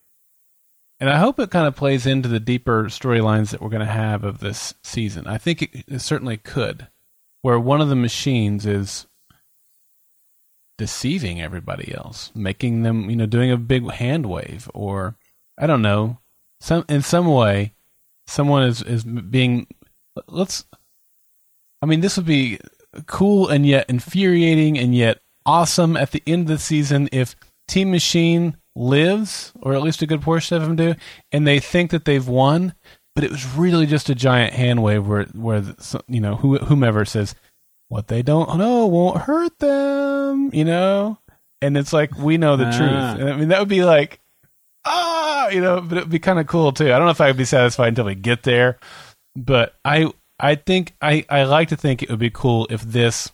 and 1.00 1.08
I 1.08 1.16
hope 1.16 1.40
it 1.40 1.50
kind 1.50 1.66
of 1.66 1.74
plays 1.74 2.06
into 2.06 2.28
the 2.28 2.38
deeper 2.38 2.84
storylines 2.84 3.50
that 3.50 3.62
we're 3.62 3.70
going 3.70 3.80
to 3.80 3.86
have 3.86 4.22
of 4.22 4.40
this 4.40 4.74
season. 4.84 5.26
I 5.26 5.38
think 5.38 5.62
it, 5.62 5.84
it 5.88 5.98
certainly 6.00 6.36
could, 6.36 6.88
where 7.42 7.58
one 7.58 7.80
of 7.80 7.88
the 7.88 7.96
machines 7.96 8.66
is 8.66 9.06
deceiving 10.78 11.40
everybody 11.40 11.94
else, 11.94 12.32
making 12.34 12.82
them, 12.82 13.10
you 13.10 13.16
know, 13.16 13.26
doing 13.26 13.50
a 13.50 13.56
big 13.56 13.90
hand 13.90 14.26
wave, 14.26 14.70
or 14.74 15.16
I 15.58 15.66
don't 15.66 15.82
know, 15.82 16.18
some 16.60 16.84
in 16.88 17.02
some 17.02 17.26
way, 17.26 17.74
someone 18.26 18.62
is 18.64 18.82
is 18.82 19.04
being. 19.04 19.66
Let's. 20.26 20.64
I 21.82 21.86
mean, 21.86 22.00
this 22.00 22.16
would 22.16 22.26
be 22.26 22.58
cool 23.06 23.48
and 23.48 23.64
yet 23.64 23.88
infuriating 23.88 24.78
and 24.78 24.94
yet 24.94 25.20
awesome 25.46 25.96
at 25.96 26.10
the 26.10 26.22
end 26.26 26.42
of 26.42 26.48
the 26.48 26.58
season 26.58 27.08
if 27.12 27.34
Team 27.68 27.90
Machine 27.90 28.56
lives, 28.74 29.52
or 29.60 29.74
at 29.74 29.82
least 29.82 30.02
a 30.02 30.06
good 30.06 30.22
portion 30.22 30.56
of 30.56 30.62
them 30.62 30.76
do, 30.76 30.94
and 31.32 31.46
they 31.46 31.60
think 31.60 31.90
that 31.90 32.04
they've 32.04 32.26
won, 32.26 32.74
but 33.14 33.24
it 33.24 33.30
was 33.30 33.46
really 33.54 33.86
just 33.86 34.08
a 34.08 34.14
giant 34.14 34.54
hand 34.54 34.82
wave 34.82 35.06
where, 35.06 35.24
where 35.24 35.62
you 36.08 36.20
know, 36.20 36.36
whomever 36.36 37.04
says, 37.04 37.34
what 37.88 38.08
they 38.08 38.22
don't 38.22 38.56
know 38.56 38.86
won't 38.86 39.22
hurt 39.22 39.58
them, 39.58 40.50
you 40.52 40.64
know? 40.64 41.18
And 41.60 41.76
it's 41.76 41.92
like, 41.92 42.16
we 42.16 42.38
know 42.38 42.56
the 42.56 42.66
ah. 42.66 42.76
truth. 42.76 43.20
And 43.20 43.30
I 43.30 43.36
mean, 43.36 43.48
that 43.48 43.58
would 43.58 43.68
be 43.68 43.84
like, 43.84 44.20
ah, 44.84 45.48
you 45.48 45.60
know, 45.60 45.80
but 45.80 45.98
it 45.98 46.04
would 46.04 46.10
be 46.10 46.18
kind 46.18 46.38
of 46.38 46.46
cool 46.46 46.72
too. 46.72 46.86
I 46.86 46.98
don't 46.98 47.04
know 47.04 47.10
if 47.10 47.20
I 47.20 47.26
would 47.26 47.36
be 47.36 47.44
satisfied 47.44 47.88
until 47.88 48.06
we 48.06 48.14
get 48.14 48.44
there, 48.44 48.78
but 49.36 49.74
I, 49.84 50.12
I 50.38 50.54
think, 50.54 50.94
I, 51.02 51.26
I 51.28 51.42
like 51.44 51.68
to 51.68 51.76
think 51.76 52.02
it 52.02 52.10
would 52.10 52.18
be 52.18 52.30
cool 52.30 52.66
if 52.70 52.82
this, 52.82 53.30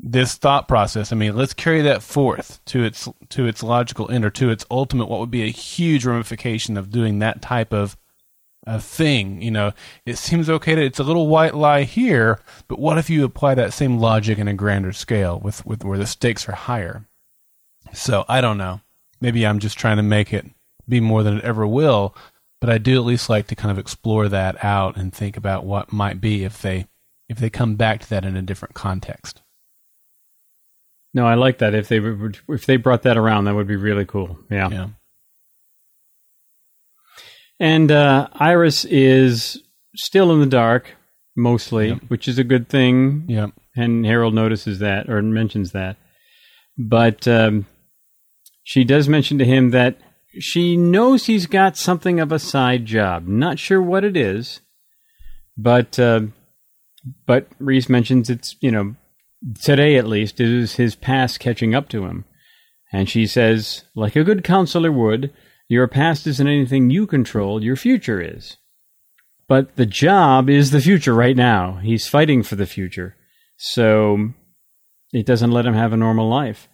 this 0.00 0.34
thought 0.34 0.68
process. 0.68 1.12
I 1.12 1.16
mean, 1.16 1.36
let's 1.36 1.54
carry 1.54 1.80
that 1.82 2.02
forth 2.02 2.60
to 2.66 2.84
its 2.84 3.08
to 3.30 3.46
its 3.46 3.62
logical 3.62 4.10
end 4.10 4.24
or 4.24 4.30
to 4.30 4.50
its 4.50 4.66
ultimate. 4.70 5.08
What 5.08 5.20
would 5.20 5.30
be 5.30 5.44
a 5.44 5.50
huge 5.50 6.04
ramification 6.04 6.76
of 6.76 6.90
doing 6.90 7.20
that 7.20 7.40
type 7.40 7.72
of 7.72 7.96
a 8.66 8.80
thing? 8.80 9.42
You 9.42 9.50
know, 9.50 9.72
it 10.06 10.18
seems 10.18 10.48
okay 10.50 10.74
to 10.74 10.82
it's 10.82 10.98
a 10.98 11.04
little 11.04 11.28
white 11.28 11.54
lie 11.54 11.82
here, 11.82 12.40
but 12.68 12.78
what 12.78 12.98
if 12.98 13.10
you 13.10 13.24
apply 13.24 13.54
that 13.54 13.72
same 13.72 13.98
logic 13.98 14.38
in 14.38 14.48
a 14.48 14.54
grander 14.54 14.92
scale 14.92 15.38
with 15.38 15.64
with 15.66 15.84
where 15.84 15.98
the 15.98 16.06
stakes 16.06 16.48
are 16.48 16.52
higher? 16.52 17.06
So 17.92 18.24
I 18.28 18.40
don't 18.40 18.58
know. 18.58 18.80
Maybe 19.20 19.46
I'm 19.46 19.58
just 19.58 19.78
trying 19.78 19.96
to 19.98 20.02
make 20.02 20.32
it 20.32 20.46
be 20.88 21.00
more 21.00 21.22
than 21.22 21.38
it 21.38 21.44
ever 21.44 21.66
will, 21.66 22.14
but 22.60 22.70
I 22.70 22.78
do 22.78 22.96
at 22.96 23.04
least 23.04 23.28
like 23.30 23.46
to 23.48 23.54
kind 23.54 23.70
of 23.70 23.78
explore 23.78 24.28
that 24.28 24.62
out 24.64 24.96
and 24.96 25.12
think 25.12 25.36
about 25.36 25.64
what 25.64 25.92
might 25.92 26.20
be 26.20 26.44
if 26.44 26.60
they 26.60 26.86
if 27.28 27.38
they 27.38 27.50
come 27.50 27.76
back 27.76 28.00
to 28.00 28.10
that 28.10 28.24
in 28.24 28.36
a 28.36 28.42
different 28.42 28.74
context. 28.74 29.42
No, 31.14 31.26
I 31.26 31.34
like 31.34 31.58
that. 31.58 31.74
If 31.74 31.88
they 31.88 32.00
if 32.48 32.66
they 32.66 32.76
brought 32.76 33.02
that 33.02 33.16
around, 33.16 33.44
that 33.44 33.54
would 33.54 33.68
be 33.68 33.76
really 33.76 34.04
cool. 34.04 34.38
Yeah. 34.50 34.68
Yeah. 34.70 34.88
And 37.60 37.90
uh, 37.90 38.28
Iris 38.32 38.84
is 38.84 39.62
still 39.94 40.32
in 40.32 40.40
the 40.40 40.46
dark 40.46 40.96
mostly, 41.36 41.88
yep. 41.88 42.02
which 42.08 42.28
is 42.28 42.38
a 42.38 42.44
good 42.44 42.68
thing. 42.68 43.24
Yeah. 43.28 43.48
And 43.76 44.06
Harold 44.06 44.34
notices 44.34 44.78
that 44.80 45.08
or 45.08 45.20
mentions 45.22 45.72
that, 45.72 45.96
but 46.78 47.26
um, 47.26 47.66
she 48.62 48.84
does 48.84 49.08
mention 49.08 49.38
to 49.38 49.44
him 49.44 49.70
that 49.70 49.98
she 50.38 50.76
knows 50.76 51.26
he's 51.26 51.46
got 51.46 51.76
something 51.76 52.20
of 52.20 52.30
a 52.30 52.38
side 52.38 52.86
job. 52.86 53.26
Not 53.26 53.58
sure 53.58 53.82
what 53.82 54.04
it 54.04 54.16
is, 54.16 54.60
but 55.56 55.98
uh, 55.98 56.20
but 57.26 57.48
Reese 57.58 57.88
mentions 57.88 58.30
it's 58.30 58.54
you 58.60 58.70
know 58.70 58.94
today 59.60 59.96
at 59.96 60.06
least, 60.06 60.40
it 60.40 60.48
is 60.48 60.76
his 60.76 60.94
past 60.94 61.40
catching 61.40 61.74
up 61.74 61.88
to 61.90 62.04
him. 62.04 62.24
And 62.92 63.08
she 63.08 63.26
says, 63.26 63.84
like 63.94 64.16
a 64.16 64.24
good 64.24 64.44
counselor 64.44 64.92
would, 64.92 65.32
your 65.68 65.88
past 65.88 66.26
isn't 66.26 66.46
anything 66.46 66.90
you 66.90 67.06
control, 67.06 67.62
your 67.62 67.76
future 67.76 68.20
is. 68.20 68.56
But 69.46 69.76
the 69.76 69.86
job 69.86 70.48
is 70.48 70.70
the 70.70 70.80
future 70.80 71.14
right 71.14 71.36
now. 71.36 71.74
He's 71.82 72.08
fighting 72.08 72.42
for 72.42 72.56
the 72.56 72.66
future. 72.66 73.16
So 73.56 74.30
it 75.12 75.26
doesn't 75.26 75.50
let 75.50 75.66
him 75.66 75.74
have 75.74 75.92
a 75.92 75.98
normal 75.98 76.28
life. 76.28 76.68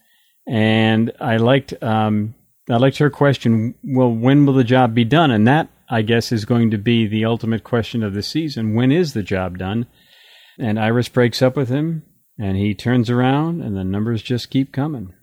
And 0.48 1.12
I 1.20 1.36
liked 1.36 1.74
um, 1.82 2.34
I 2.70 2.76
liked 2.76 2.98
her 2.98 3.10
question, 3.10 3.74
well, 3.82 4.12
when 4.12 4.46
will 4.46 4.54
the 4.54 4.64
job 4.64 4.94
be 4.94 5.04
done? 5.04 5.30
And 5.30 5.46
that, 5.46 5.68
I 5.88 6.02
guess, 6.02 6.30
is 6.30 6.44
going 6.44 6.70
to 6.70 6.78
be 6.78 7.06
the 7.06 7.24
ultimate 7.24 7.64
question 7.64 8.02
of 8.02 8.14
the 8.14 8.22
season. 8.22 8.74
When 8.74 8.92
is 8.92 9.12
the 9.12 9.22
job 9.22 9.58
done? 9.58 9.86
And 10.58 10.78
Iris 10.78 11.08
breaks 11.08 11.42
up 11.42 11.56
with 11.56 11.68
him 11.68 12.04
and 12.38 12.56
he 12.56 12.74
turns 12.74 13.10
around 13.10 13.60
and 13.60 13.76
the 13.76 13.84
numbers 13.84 14.22
just 14.22 14.50
keep 14.50 14.72
coming. 14.72 15.14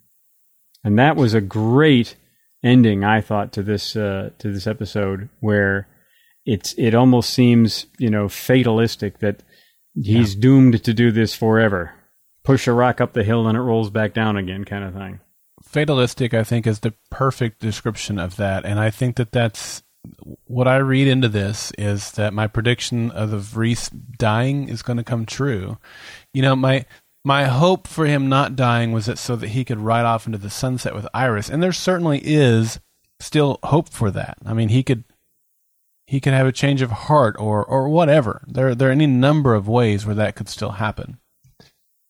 And 0.83 0.99
that 0.99 1.15
was 1.15 1.33
a 1.33 1.41
great 1.41 2.15
ending, 2.63 3.03
I 3.03 3.21
thought, 3.21 3.51
to 3.53 3.63
this 3.63 3.95
uh, 3.95 4.31
to 4.39 4.51
this 4.51 4.67
episode 4.67 5.29
where 5.39 5.87
it's 6.45 6.73
it 6.77 6.93
almost 6.93 7.31
seems 7.31 7.87
you 7.97 8.09
know 8.09 8.29
fatalistic 8.29 9.19
that 9.19 9.43
he's 9.95 10.35
doomed 10.35 10.83
to 10.83 10.93
do 10.93 11.11
this 11.11 11.35
forever. 11.35 11.93
Push 12.43 12.67
a 12.67 12.73
rock 12.73 13.01
up 13.01 13.13
the 13.13 13.23
hill 13.23 13.47
and 13.47 13.57
it 13.57 13.61
rolls 13.61 13.89
back 13.89 14.13
down 14.13 14.37
again, 14.37 14.63
kind 14.63 14.85
of 14.85 14.93
thing. 14.93 15.19
Fatalistic, 15.63 16.33
I 16.33 16.43
think, 16.43 16.65
is 16.65 16.79
the 16.79 16.93
perfect 17.11 17.59
description 17.59 18.19
of 18.19 18.37
that, 18.37 18.65
and 18.65 18.79
I 18.79 18.89
think 18.89 19.17
that 19.17 19.31
that's 19.31 19.83
what 20.45 20.67
I 20.67 20.77
read 20.77 21.07
into 21.07 21.27
this 21.27 21.71
is 21.77 22.11
that 22.11 22.33
my 22.33 22.47
prediction 22.47 23.11
of 23.11 23.31
the 23.31 23.59
Reese 23.59 23.89
dying 23.89 24.69
is 24.69 24.81
going 24.81 24.97
to 24.97 25.03
come 25.03 25.25
true. 25.25 25.77
You 26.33 26.41
know, 26.41 26.55
my 26.55 26.85
my 27.27 27.43
hope 27.43 27.87
for 27.87 28.05
him 28.05 28.29
not 28.29 28.55
dying 28.55 28.93
was 28.93 29.07
that 29.07 29.17
so 29.17 29.35
that 29.35 29.49
he 29.49 29.65
could 29.65 29.81
ride 29.81 30.05
off 30.05 30.25
into 30.25 30.37
the 30.37 30.49
sunset 30.49 30.95
with 30.95 31.05
Iris, 31.13 31.49
and 31.49 31.61
there 31.61 31.73
certainly 31.73 32.21
is 32.23 32.79
still 33.19 33.59
hope 33.63 33.89
for 33.89 34.09
that. 34.11 34.37
I 34.45 34.53
mean, 34.53 34.69
he 34.69 34.81
could 34.81 35.03
he 36.05 36.21
could 36.21 36.31
have 36.31 36.47
a 36.47 36.53
change 36.53 36.81
of 36.81 36.89
heart 36.89 37.35
or 37.37 37.65
or 37.65 37.89
whatever. 37.89 38.45
There 38.47 38.73
there 38.73 38.87
are 38.87 38.93
any 38.93 39.07
number 39.07 39.55
of 39.55 39.67
ways 39.67 40.05
where 40.05 40.15
that 40.15 40.37
could 40.37 40.47
still 40.47 40.71
happen. 40.71 41.19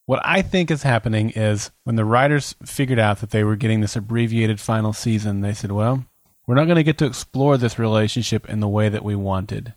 What 0.05 0.21
I 0.23 0.43
think 0.43 0.69
is 0.69 0.83
happening 0.83 1.31
is 1.31 1.71
when 1.83 1.95
the 1.95 2.05
writers 2.05 2.53
figured 2.63 2.99
out 2.99 3.19
that 3.21 3.31
they 3.31 3.43
were 3.43 3.55
getting 3.55 3.81
this 3.81 3.95
abbreviated 3.95 4.59
final 4.59 4.93
season, 4.93 5.41
they 5.41 5.55
said, 5.55 5.71
"Well, 5.71 6.05
we're 6.45 6.53
not 6.53 6.65
going 6.65 6.75
to 6.75 6.83
get 6.83 6.99
to 6.99 7.07
explore 7.07 7.57
this 7.57 7.79
relationship 7.79 8.47
in 8.47 8.59
the 8.59 8.67
way 8.67 8.87
that 8.87 9.03
we 9.03 9.15
wanted. 9.15 9.73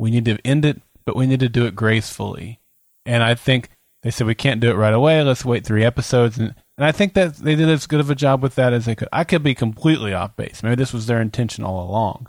We 0.00 0.10
need 0.10 0.24
to 0.24 0.44
end 0.44 0.64
it, 0.64 0.82
but 1.06 1.14
we 1.14 1.28
need 1.28 1.38
to 1.38 1.48
do 1.48 1.66
it 1.66 1.76
gracefully." 1.76 2.58
And 3.06 3.22
I 3.22 3.36
think 3.36 3.68
they 4.02 4.10
said 4.10 4.26
we 4.26 4.34
can't 4.34 4.60
do 4.60 4.70
it 4.70 4.76
right 4.76 4.94
away. 4.94 5.22
Let's 5.22 5.44
wait 5.44 5.64
three 5.64 5.84
episodes, 5.84 6.38
and 6.38 6.54
and 6.76 6.86
I 6.86 6.92
think 6.92 7.14
that 7.14 7.36
they 7.36 7.54
did 7.54 7.68
as 7.68 7.86
good 7.86 8.00
of 8.00 8.10
a 8.10 8.14
job 8.14 8.42
with 8.42 8.54
that 8.56 8.72
as 8.72 8.86
they 8.86 8.94
could. 8.94 9.08
I 9.12 9.24
could 9.24 9.42
be 9.42 9.54
completely 9.54 10.12
off 10.12 10.36
base. 10.36 10.62
Maybe 10.62 10.76
this 10.76 10.92
was 10.92 11.06
their 11.06 11.20
intention 11.20 11.64
all 11.64 11.88
along, 11.88 12.28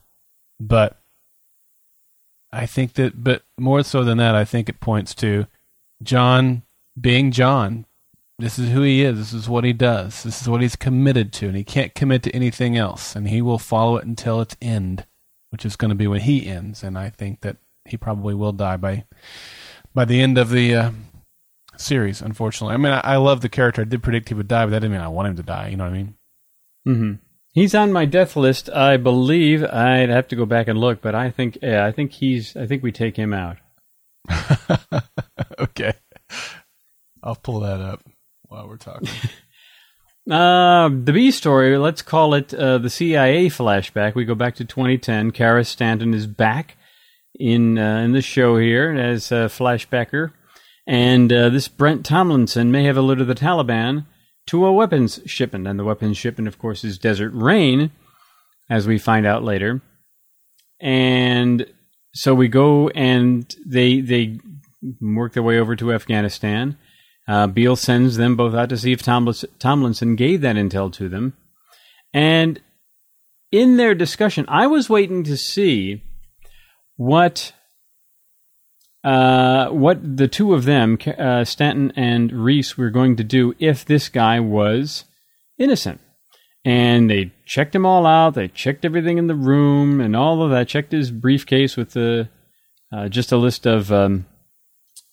but 0.60 1.00
I 2.54 2.68
think 2.68 2.94
that, 2.94 3.24
but 3.24 3.42
more 3.58 3.82
so 3.84 4.04
than 4.04 4.20
that, 4.20 4.36
I 4.36 4.46
think 4.46 4.70
it 4.70 4.80
points 4.80 5.16
to 5.16 5.48
John 6.04 6.62
being 7.00 7.32
John. 7.32 7.86
This 8.38 8.60
is 8.60 8.70
who 8.70 8.82
he 8.84 9.02
is. 9.02 9.18
This 9.18 9.34
is 9.34 9.50
what 9.50 9.64
he 9.64 9.74
does. 9.74 10.22
This 10.22 10.42
is 10.42 10.48
what 10.48 10.62
he's 10.62 10.76
committed 10.76 11.34
to, 11.34 11.48
and 11.48 11.58
he 11.58 11.64
can't 11.64 11.96
commit 11.96 12.22
to 12.24 12.36
anything 12.36 12.78
else. 12.78 13.16
And 13.16 13.28
he 13.28 13.42
will 13.42 13.58
follow 13.58 13.98
it 13.98 14.06
until 14.06 14.40
its 14.40 14.56
end, 14.62 15.06
which 15.50 15.66
is 15.66 15.76
going 15.76 15.90
to 15.90 15.96
be 15.96 16.08
when 16.08 16.22
he 16.22 16.48
ends. 16.48 16.84
And 16.84 16.98
I 16.98 17.10
think 17.10 17.42
that 17.42 17.58
he 17.86 17.98
probably 17.98 18.36
will 18.36 18.52
die 18.52 18.78
by 18.78 19.06
by 19.96 20.06
the 20.06 20.22
end 20.22 20.38
of 20.38 20.50
the 20.50 20.76
uh, 20.76 20.92
series. 21.78 22.22
Unfortunately, 22.22 22.74
I 22.74 22.78
mean, 22.78 22.94
I, 22.94 23.00
I, 23.00 23.16
love 23.18 23.42
the 23.42 23.50
character. 23.50 23.82
I 23.82 23.86
did 23.86 24.04
predict 24.04 24.30
he 24.30 24.36
would 24.36 24.48
die, 24.48 24.66
but 24.66 24.72
that 24.72 24.80
didn't 24.80 24.92
mean 24.92 25.02
I 25.02 25.08
want 25.08 25.30
him 25.30 25.36
to 25.38 25.44
die. 25.44 25.70
You 25.70 25.78
know 25.78 25.86
what 25.86 25.94
I 25.94 25.98
mean? 25.98 26.16
Mm-hmm. 26.88 27.14
He's 27.54 27.76
on 27.76 27.94
my 27.94 28.06
death 28.06 28.36
list. 28.36 28.70
I 28.70 28.98
believe 28.98 29.64
I'd 29.64 30.10
have 30.10 30.28
to 30.30 30.36
go 30.36 30.46
back 30.46 30.68
and 30.68 30.80
look, 30.80 31.02
but 31.02 31.14
I 31.14 31.30
think 31.30 31.60
yeah, 31.62 31.86
I 31.86 31.92
think 31.92 32.14
he's. 32.14 32.56
I 32.56 32.66
think 32.66 32.82
we 32.82 32.92
take 32.92 33.16
him 33.16 33.32
out. 33.32 33.58
okay, 35.60 35.94
I'll 37.22 37.36
pull 37.36 37.60
that 37.60 37.80
up 37.80 38.02
while 38.48 38.68
we're 38.68 38.78
talking. 38.78 39.10
uh, 40.32 40.90
the 40.90 41.12
B 41.14 41.30
story. 41.30 41.78
Let's 41.78 42.02
call 42.02 42.34
it 42.34 42.56
uh, 42.56 42.80
the 42.80 42.90
CIA 42.90 43.48
flashback. 43.48 44.16
We 44.16 44.26
go 44.26 44.36
back 44.36 44.56
to 44.56 44.66
2010. 44.66 45.30
Kara 45.32 45.64
Stanton 45.64 46.16
is 46.16 46.26
back 46.26 46.76
in 47.40 47.78
uh, 47.78 48.00
in 48.00 48.14
the 48.14 48.22
show 48.22 48.58
here 48.58 48.92
as 48.92 49.32
a 49.32 49.46
flashbacker, 49.46 50.32
and 50.86 51.32
uh, 51.32 51.50
this 51.50 51.68
Brent 51.68 52.06
Tomlinson 52.06 52.72
may 52.72 52.84
have 52.84 52.98
alerted 52.98 53.28
the 53.28 53.36
Taliban 53.36 54.06
to 54.48 54.66
a 54.66 54.74
weapons 54.74 55.20
shipment. 55.26 55.68
And 55.68 55.80
the 55.80 55.86
weapons 55.86 56.18
shipment, 56.18 56.48
of 56.48 56.60
course, 56.60 56.84
is 56.84 56.98
Desert 56.98 57.32
Rain, 57.34 57.92
as 58.70 58.88
we 58.88 58.98
find 58.98 59.26
out 59.26 59.44
later. 59.44 59.82
And 60.82 61.66
so 62.14 62.34
we 62.36 62.48
go 62.48 62.90
and 62.90 63.54
they 63.66 64.02
they 64.02 64.40
work 65.02 65.34
their 65.34 65.44
way 65.44 65.58
over 65.58 65.76
to 65.78 65.94
Afghanistan. 65.94 66.78
Uh, 67.26 67.48
Beale 67.48 67.78
sends 67.78 68.18
them 68.18 68.36
both 68.36 68.54
out 68.54 68.68
to 68.70 68.78
see 68.78 68.92
if 68.92 69.02
Tomlinson 69.02 70.16
gave 70.18 70.42
that 70.42 70.58
intel 70.58 70.92
to 70.94 71.08
them. 71.08 71.38
And 72.14 72.62
in 73.50 73.78
their 73.78 73.96
discussion, 73.96 74.44
I 74.50 74.68
was 74.68 74.90
waiting 74.90 75.24
to 75.24 75.38
see 75.38 76.04
what 76.98 77.54
uh, 79.04 79.68
what 79.70 80.18
the 80.18 80.28
two 80.28 80.54
of 80.54 80.64
them, 80.64 80.98
uh, 81.18 81.44
Stanton 81.44 81.92
and 81.96 82.32
Reese, 82.32 82.78
were 82.78 82.90
going 82.90 83.18
to 83.18 83.24
do 83.24 83.54
if 83.60 83.84
this 83.84 84.10
guy 84.10 84.40
was 84.40 85.06
innocent. 85.58 86.00
And 86.66 87.10
they 87.10 87.34
checked 87.46 87.76
him 87.76 87.86
all 87.86 88.06
out. 88.06 88.36
They 88.36 88.48
checked 88.48 88.86
everything 88.86 89.18
in 89.18 89.28
the 89.28 89.36
room 89.36 90.00
and 90.00 90.16
all 90.16 90.42
of 90.42 90.52
that. 90.52 90.70
Checked 90.70 90.94
his 90.94 91.12
briefcase 91.12 91.76
with 91.76 91.92
the 91.92 92.30
uh, 92.94 93.10
just 93.10 93.34
a 93.34 93.38
list 93.38 93.66
of 93.66 93.92
um, 93.92 94.26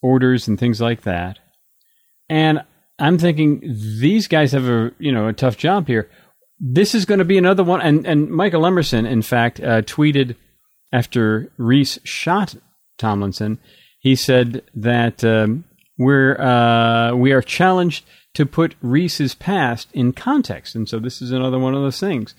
orders 0.00 0.46
and 0.46 0.58
things 0.58 0.80
like 0.80 1.02
that. 1.02 1.40
And 2.28 2.62
I'm 3.00 3.18
thinking 3.18 3.60
these 4.00 4.28
guys 4.28 4.52
have 4.52 4.68
a 4.68 4.92
you 5.00 5.10
know 5.10 5.26
a 5.26 5.32
tough 5.32 5.56
job 5.56 5.88
here. 5.88 6.08
This 6.60 6.94
is 6.94 7.04
going 7.04 7.18
to 7.18 7.24
be 7.24 7.38
another 7.38 7.64
one. 7.64 7.80
And 7.80 8.06
and 8.06 8.30
Michael 8.30 8.64
Emerson, 8.64 9.04
in 9.04 9.22
fact, 9.22 9.58
uh, 9.58 9.82
tweeted 9.82 10.36
after 10.92 11.50
Reese 11.56 11.98
shot 12.04 12.54
Tomlinson 12.96 13.58
he 14.00 14.16
said 14.16 14.62
that 14.74 15.22
um, 15.22 15.64
we're 15.98 16.40
uh, 16.40 17.14
we 17.14 17.32
are 17.32 17.42
challenged 17.42 18.04
to 18.34 18.46
put 18.46 18.74
Reese's 18.80 19.34
past 19.34 19.88
in 19.92 20.12
context, 20.12 20.74
and 20.74 20.88
so 20.88 20.98
this 20.98 21.22
is 21.22 21.30
another 21.30 21.58
one 21.58 21.74
of 21.74 21.82
those 21.82 22.00
things. 22.00 22.34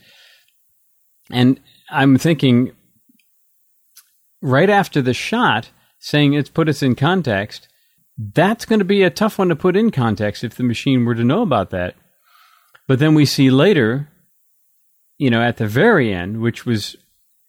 And 1.32 1.60
I'm 1.90 2.18
thinking, 2.18 2.72
right 4.42 4.70
after 4.70 5.02
the 5.02 5.14
shot, 5.14 5.70
saying 6.00 6.34
it's 6.34 6.50
put 6.50 6.68
us 6.68 6.82
in 6.82 6.96
context. 6.96 7.68
That's 8.18 8.66
going 8.66 8.80
to 8.80 8.86
be 8.86 9.04
a 9.04 9.10
tough 9.10 9.38
one 9.38 9.50
to 9.50 9.56
put 9.56 9.78
in 9.78 9.92
context 9.92 10.44
if 10.44 10.56
the 10.56 10.64
machine 10.64 11.06
were 11.06 11.16
to 11.16 11.24
know 11.24 11.42
about 11.42 11.70
that. 11.70 11.96
But 12.88 13.00
then 13.00 13.14
we 13.14 13.26
see 13.26 13.50
later, 13.50 14.10
you 15.18 15.30
know, 15.30 15.42
at 15.42 15.58
the 15.58 15.68
very 15.68 16.14
end, 16.14 16.42
which 16.42 16.66
was, 16.66 16.98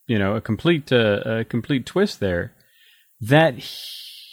you 0.07 0.19
know, 0.19 0.37
a 0.37 0.41
complete 0.41 0.93
uh, 0.93 1.23
a 1.25 1.45
complete 1.45 1.87
twist 1.87 2.21
there, 2.21 2.53
that 3.21 3.61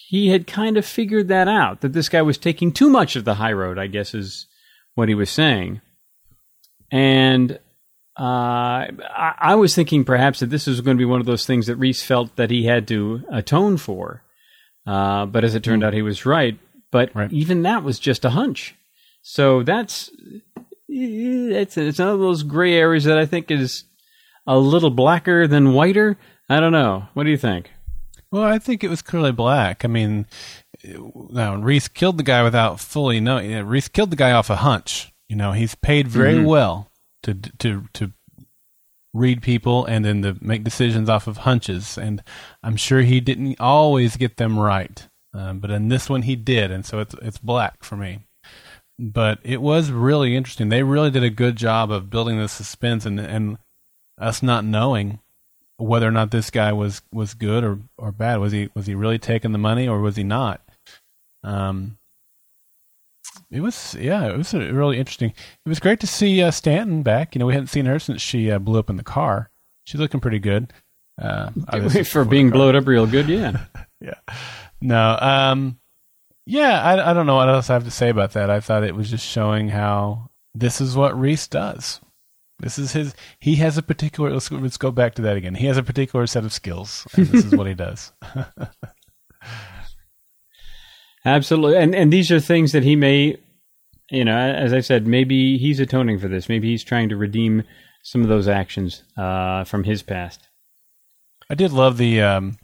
he 0.10 0.30
had 0.30 0.48
kind 0.48 0.76
of 0.76 0.88
figured 0.88 1.28
that 1.28 1.48
out 1.48 1.82
that 1.82 1.94
this 1.94 2.10
guy 2.10 2.24
was 2.24 2.40
taking 2.40 2.72
too 2.72 2.90
much 2.90 3.16
of 3.16 3.26
the 3.26 3.36
high 3.36 3.52
road, 3.52 3.78
I 3.78 3.86
guess 3.86 4.16
is 4.16 4.48
what 4.96 5.08
he 5.08 5.14
was 5.14 5.30
saying. 5.30 5.82
And 6.92 7.60
uh, 8.20 8.90
I, 8.90 9.36
I, 9.38 9.56
was 9.56 9.76
thinking 9.76 10.04
perhaps 10.04 10.40
that 10.40 10.50
this 10.50 10.66
was 10.66 10.82
going 10.82 10.98
to 10.98 11.02
be 11.02 11.06
one 11.06 11.20
of 11.20 11.28
those 11.28 11.46
things 11.46 11.68
that 11.68 11.76
Reese 11.76 12.02
felt 12.02 12.36
that 12.38 12.50
he 12.50 12.66
had 12.66 12.88
to 12.88 13.22
atone 13.32 13.78
for. 13.78 14.24
Uh, 14.84 15.28
but 15.28 15.44
as 15.44 15.54
it 15.54 15.64
turned 15.64 15.84
mm. 15.84 15.86
out, 15.86 15.94
he 15.94 16.02
was 16.02 16.26
right. 16.26 16.58
But 16.90 17.14
right. 17.14 17.32
even 17.32 17.62
that 17.62 17.84
was 17.84 18.00
just 18.00 18.26
a 18.26 18.32
hunch. 18.32 18.74
So 19.22 19.62
that's 19.62 20.10
it's 20.88 21.78
it's 21.78 22.00
one 22.00 22.08
of 22.08 22.20
those 22.20 22.42
gray 22.42 22.74
areas 22.74 23.04
that 23.04 23.20
I 23.20 23.28
think 23.28 23.52
is 23.52 23.84
a 24.48 24.58
little 24.58 24.90
blacker 24.90 25.46
than 25.46 25.74
whiter. 25.74 26.18
I 26.50 26.60
don't 26.60 26.72
know. 26.72 27.10
What 27.14 27.26
do 27.26 27.30
you 27.30 27.38
think? 27.38 27.70
Well, 28.32 28.44
I 28.44 28.60
think 28.60 28.84
it 28.84 28.90
was 28.90 29.02
clearly 29.02 29.32
black. 29.32 29.84
I 29.84 29.88
mean, 29.88 30.28
now 30.84 31.56
Reese 31.56 31.88
killed 31.88 32.18
the 32.18 32.24
guy 32.24 32.44
without 32.44 32.80
fully 32.80 33.20
knowing. 33.20 33.52
Reese 33.66 33.88
killed 33.88 34.12
the 34.12 34.16
guy 34.16 34.32
off 34.32 34.50
a 34.50 34.58
hunch. 34.58 35.12
You 35.28 35.36
know, 35.36 35.52
he's 35.52 35.76
paid 35.76 36.08
very 36.08 36.36
mm-hmm. 36.36 36.46
well 36.46 36.92
to 37.24 37.34
to 37.34 37.86
to 37.94 38.12
read 39.14 39.42
people 39.42 39.86
and 39.86 40.06
then 40.06 40.22
to 40.22 40.38
make 40.42 40.64
decisions 40.64 41.10
off 41.10 41.28
of 41.28 41.38
hunches. 41.38 41.98
And 41.98 42.24
I'm 42.64 42.76
sure 42.76 43.02
he 43.02 43.20
didn't 43.20 43.60
always 43.60 44.16
get 44.16 44.38
them 44.38 44.60
right, 44.60 45.08
um, 45.34 45.60
but 45.60 45.72
in 45.72 45.90
this 45.90 46.10
one 46.10 46.24
he 46.24 46.36
did, 46.36 46.72
and 46.72 46.86
so 46.86 47.00
it's 47.00 47.16
it's 47.22 47.40
black 47.40 47.84
for 47.84 47.96
me. 47.96 48.20
But 49.00 49.40
it 49.44 49.62
was 49.62 49.92
really 49.92 50.36
interesting. 50.36 50.70
They 50.70 50.84
really 50.84 51.10
did 51.10 51.24
a 51.24 51.30
good 51.30 51.56
job 51.56 51.92
of 51.92 52.10
building 52.10 52.38
the 52.38 52.48
suspense 52.48 53.06
and 53.06 53.20
and 53.20 53.58
us 54.20 54.44
not 54.44 54.66
knowing 54.66 55.20
whether 55.80 56.08
or 56.08 56.12
not 56.12 56.32
this 56.32 56.50
guy 56.50 56.72
was 56.74 57.02
was 57.12 57.34
good 57.34 57.64
or 57.64 57.80
or 57.98 58.12
bad. 58.12 58.40
Was 58.40 58.52
he 58.52 58.70
was 58.76 58.86
he 58.86 58.96
really 58.96 59.20
taking 59.20 59.52
the 59.52 59.58
money 59.58 59.88
or 59.88 60.00
was 60.00 60.16
he 60.16 60.24
not? 60.24 60.62
Um, 61.44 61.98
it 63.50 63.62
was 63.62 63.96
yeah, 64.00 64.28
it 64.28 64.38
was 64.38 64.54
really 64.54 65.00
interesting. 65.00 65.30
It 65.66 65.70
was 65.70 65.80
great 65.80 66.00
to 66.02 66.08
see 66.08 66.44
uh, 66.44 66.52
Stanton 66.52 67.02
back. 67.02 67.34
You 67.34 67.40
know, 67.40 67.46
we 67.46 67.54
hadn't 67.54 67.68
seen 67.68 67.86
her 67.86 68.00
since 68.00 68.22
she 68.22 68.52
uh, 68.52 68.60
blew 68.60 68.80
up 68.80 68.90
in 68.90 68.98
the 68.98 69.04
car. 69.04 69.50
She's 69.86 70.00
looking 70.00 70.20
pretty 70.20 70.40
good. 70.40 70.72
Uh, 71.20 71.52
for 72.04 72.24
being 72.24 72.50
blown 72.50 72.76
up 72.76 72.88
real 72.88 73.06
good, 73.08 73.28
yeah, 73.28 73.66
yeah. 74.02 74.14
No, 74.82 75.18
um, 75.20 75.80
yeah, 76.46 76.82
I, 76.82 77.12
I 77.12 77.14
don't 77.14 77.26
know 77.26 77.36
what 77.36 77.50
else 77.50 77.70
I 77.70 77.74
have 77.74 77.84
to 77.86 77.92
say 77.92 78.10
about 78.10 78.34
that. 78.34 78.50
I 78.50 78.60
thought 78.60 78.84
it 78.84 78.96
was 78.96 79.10
just 79.10 79.26
showing 79.26 79.70
how 79.70 80.30
this 80.56 80.80
is 80.80 80.96
what 80.96 81.20
Reese 81.20 81.48
does. 81.48 82.00
This 82.60 82.78
is 82.78 82.92
his. 82.92 83.16
He 83.40 83.56
has 83.56 83.78
a 83.78 83.82
particular. 83.82 84.32
Let's, 84.32 84.52
let's 84.52 84.78
go 84.78 84.92
back 84.92 85.16
to 85.16 85.22
that 85.24 85.38
again. 85.38 85.56
He 85.56 85.68
has 85.68 85.78
a 85.78 85.84
particular 85.84 86.28
set 86.28 86.44
of 86.44 86.52
skills, 86.52 87.08
and 87.14 87.28
this 87.28 87.46
is 87.46 87.56
what 87.56 87.68
he 87.68 87.74
does. 87.74 88.12
Absolutely, 91.26 91.78
and 91.78 91.96
and 91.96 92.12
these 92.12 92.32
are 92.32 92.40
things 92.40 92.72
that 92.74 92.84
he 92.84 92.96
may, 92.96 93.38
you 94.10 94.26
know, 94.26 94.38
as 94.38 94.74
I 94.74 94.82
said, 94.82 95.08
maybe 95.08 95.58
he's 95.58 95.80
atoning 95.80 96.20
for 96.20 96.28
this. 96.28 96.50
Maybe 96.50 96.70
he's 96.70 96.84
trying 96.84 97.10
to 97.10 97.18
redeem 97.18 97.64
some 98.04 98.22
of 98.22 98.28
those 98.28 98.48
actions 98.48 99.04
uh, 99.18 99.64
from 99.64 99.86
his 99.86 100.04
past. 100.04 100.42
I 101.50 101.56
did 101.56 101.72
love 101.72 101.98
the 101.98 102.22
um, 102.22 102.58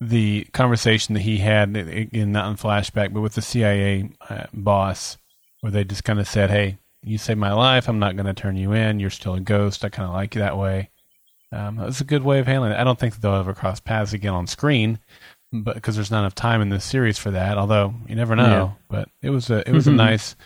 the 0.00 0.44
conversation 0.52 1.14
that 1.14 1.22
he 1.22 1.38
had 1.38 1.76
in 1.76 2.32
not 2.32 2.50
in 2.50 2.56
flashback, 2.56 3.12
but 3.12 3.20
with 3.20 3.34
the 3.34 3.42
CIA 3.42 4.10
uh, 4.28 4.46
boss, 4.52 5.18
where 5.60 5.72
they 5.72 5.84
just 5.84 6.04
kind 6.04 6.20
of 6.20 6.28
said, 6.28 6.50
"Hey, 6.50 6.78
you 7.04 7.18
saved 7.18 7.38
my 7.38 7.52
life. 7.52 7.88
I'm 7.88 7.98
not 7.98 8.16
going 8.16 8.26
to 8.26 8.34
turn 8.34 8.56
you 8.56 8.72
in. 8.72 9.00
You're 9.00 9.10
still 9.10 9.34
a 9.34 9.40
ghost. 9.40 9.84
I 9.84 9.88
kind 9.88 10.08
of 10.08 10.14
like 10.14 10.34
you 10.34 10.40
that 10.40 10.58
way." 10.58 10.90
Um, 11.52 11.78
it's 11.80 12.00
a 12.00 12.04
good 12.04 12.24
way 12.24 12.40
of 12.40 12.46
handling 12.46 12.72
it. 12.72 12.78
I 12.78 12.84
don't 12.84 12.98
think 12.98 13.14
that 13.14 13.20
they'll 13.20 13.36
ever 13.36 13.54
cross 13.54 13.78
paths 13.78 14.12
again 14.12 14.34
on 14.34 14.46
screen, 14.48 14.98
but 15.52 15.76
because 15.76 15.94
there's 15.94 16.10
not 16.10 16.20
enough 16.20 16.34
time 16.34 16.60
in 16.60 16.68
this 16.68 16.84
series 16.84 17.18
for 17.18 17.30
that. 17.30 17.58
Although 17.58 17.94
you 18.08 18.16
never 18.16 18.34
know. 18.34 18.44
Yeah. 18.44 18.70
But 18.88 19.08
it 19.22 19.30
was 19.30 19.50
a 19.50 19.68
it 19.68 19.72
was 19.72 19.86
mm-hmm. 19.86 20.00
a 20.00 20.04
nice 20.04 20.36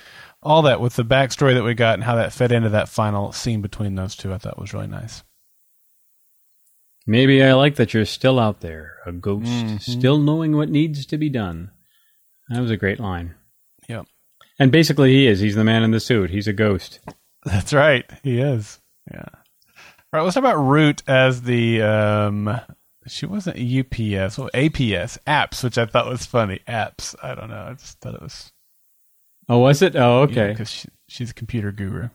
all 0.42 0.62
that 0.62 0.80
with 0.80 0.96
the 0.96 1.04
backstory 1.04 1.54
that 1.54 1.64
we 1.64 1.74
got 1.74 1.94
and 1.94 2.04
how 2.04 2.16
that 2.16 2.32
fed 2.32 2.52
into 2.52 2.68
that 2.70 2.88
final 2.88 3.32
scene 3.32 3.62
between 3.62 3.94
those 3.94 4.16
two. 4.16 4.32
I 4.32 4.38
thought 4.38 4.58
was 4.58 4.74
really 4.74 4.86
nice. 4.86 5.22
Maybe 7.06 7.42
I 7.42 7.54
like 7.54 7.76
that 7.76 7.94
you're 7.94 8.04
still 8.04 8.38
out 8.38 8.60
there, 8.60 8.96
a 9.06 9.12
ghost, 9.12 9.46
mm-hmm. 9.46 9.76
still 9.78 10.18
knowing 10.18 10.54
what 10.54 10.68
needs 10.68 11.06
to 11.06 11.16
be 11.16 11.30
done. 11.30 11.70
That 12.50 12.60
was 12.60 12.70
a 12.70 12.76
great 12.76 13.00
line. 13.00 13.34
And 14.58 14.72
basically, 14.72 15.12
he 15.12 15.26
is. 15.26 15.40
He's 15.40 15.54
the 15.54 15.64
man 15.64 15.82
in 15.82 15.90
the 15.90 16.00
suit. 16.00 16.30
He's 16.30 16.48
a 16.48 16.52
ghost. 16.52 17.00
That's 17.44 17.72
right. 17.72 18.08
He 18.22 18.40
is. 18.40 18.80
Yeah. 19.10 19.28
All 19.32 19.34
right. 20.12 20.22
Let's 20.22 20.34
talk 20.34 20.42
about 20.42 20.56
Root 20.56 21.02
as 21.06 21.42
the. 21.42 21.82
Um, 21.82 22.60
she 23.06 23.26
wasn't 23.26 23.56
UPS. 23.56 24.36
Well, 24.36 24.50
APS 24.52 25.18
apps, 25.26 25.64
which 25.64 25.78
I 25.78 25.86
thought 25.86 26.08
was 26.08 26.26
funny. 26.26 26.60
Apps. 26.68 27.14
I 27.22 27.34
don't 27.34 27.48
know. 27.48 27.68
I 27.70 27.74
just 27.74 28.00
thought 28.00 28.14
it 28.14 28.22
was. 28.22 28.52
Oh, 29.48 29.58
was 29.58 29.80
it? 29.80 29.96
Oh, 29.96 30.22
okay. 30.22 30.48
Because 30.48 30.70
she, 30.70 30.88
she's 31.06 31.30
a 31.30 31.34
computer 31.34 31.72
guru 31.72 32.10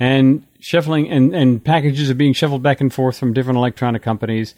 and 0.00 0.46
shuffling 0.58 1.08
and, 1.10 1.34
and 1.34 1.62
packages 1.62 2.10
are 2.10 2.14
being 2.14 2.32
shuffled 2.32 2.62
back 2.62 2.80
and 2.80 2.92
forth 2.92 3.18
from 3.18 3.34
different 3.34 3.58
electronic 3.58 4.02
companies. 4.02 4.54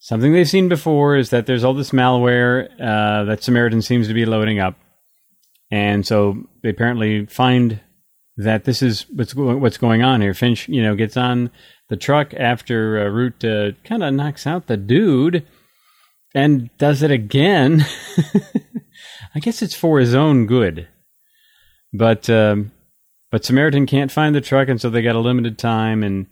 Something 0.00 0.32
they've 0.32 0.48
seen 0.48 0.68
before 0.68 1.16
is 1.16 1.30
that 1.30 1.46
there's 1.46 1.62
all 1.62 1.74
this 1.74 1.90
malware 1.90 2.70
uh, 2.80 3.24
that 3.24 3.42
Samaritan 3.42 3.82
seems 3.82 4.08
to 4.08 4.14
be 4.14 4.24
loading 4.24 4.58
up, 4.58 4.76
and 5.70 6.06
so 6.06 6.44
they 6.62 6.70
apparently 6.70 7.26
find 7.26 7.80
that 8.36 8.64
this 8.64 8.82
is 8.82 9.06
what's 9.10 9.34
what's 9.34 9.78
going 9.78 10.02
on 10.02 10.20
here. 10.20 10.32
Finch, 10.32 10.68
you 10.68 10.82
know, 10.82 10.94
gets 10.94 11.16
on 11.16 11.50
the 11.88 11.96
truck 11.96 12.32
after 12.34 13.00
uh, 13.00 13.08
Root 13.08 13.44
uh, 13.44 13.72
kind 13.84 14.02
of 14.02 14.14
knocks 14.14 14.46
out 14.46 14.66
the 14.66 14.76
dude 14.76 15.46
and 16.34 16.70
does 16.78 17.02
it 17.02 17.10
again. 17.10 17.84
I 19.34 19.40
guess 19.40 19.60
it's 19.60 19.74
for 19.74 19.98
his 19.98 20.14
own 20.14 20.46
good, 20.46 20.88
but 21.92 22.30
um, 22.30 22.72
but 23.30 23.44
Samaritan 23.44 23.86
can't 23.86 24.12
find 24.12 24.34
the 24.34 24.40
truck, 24.40 24.68
and 24.68 24.80
so 24.80 24.88
they 24.88 25.02
got 25.02 25.16
a 25.16 25.20
limited 25.20 25.58
time. 25.58 26.02
And 26.02 26.26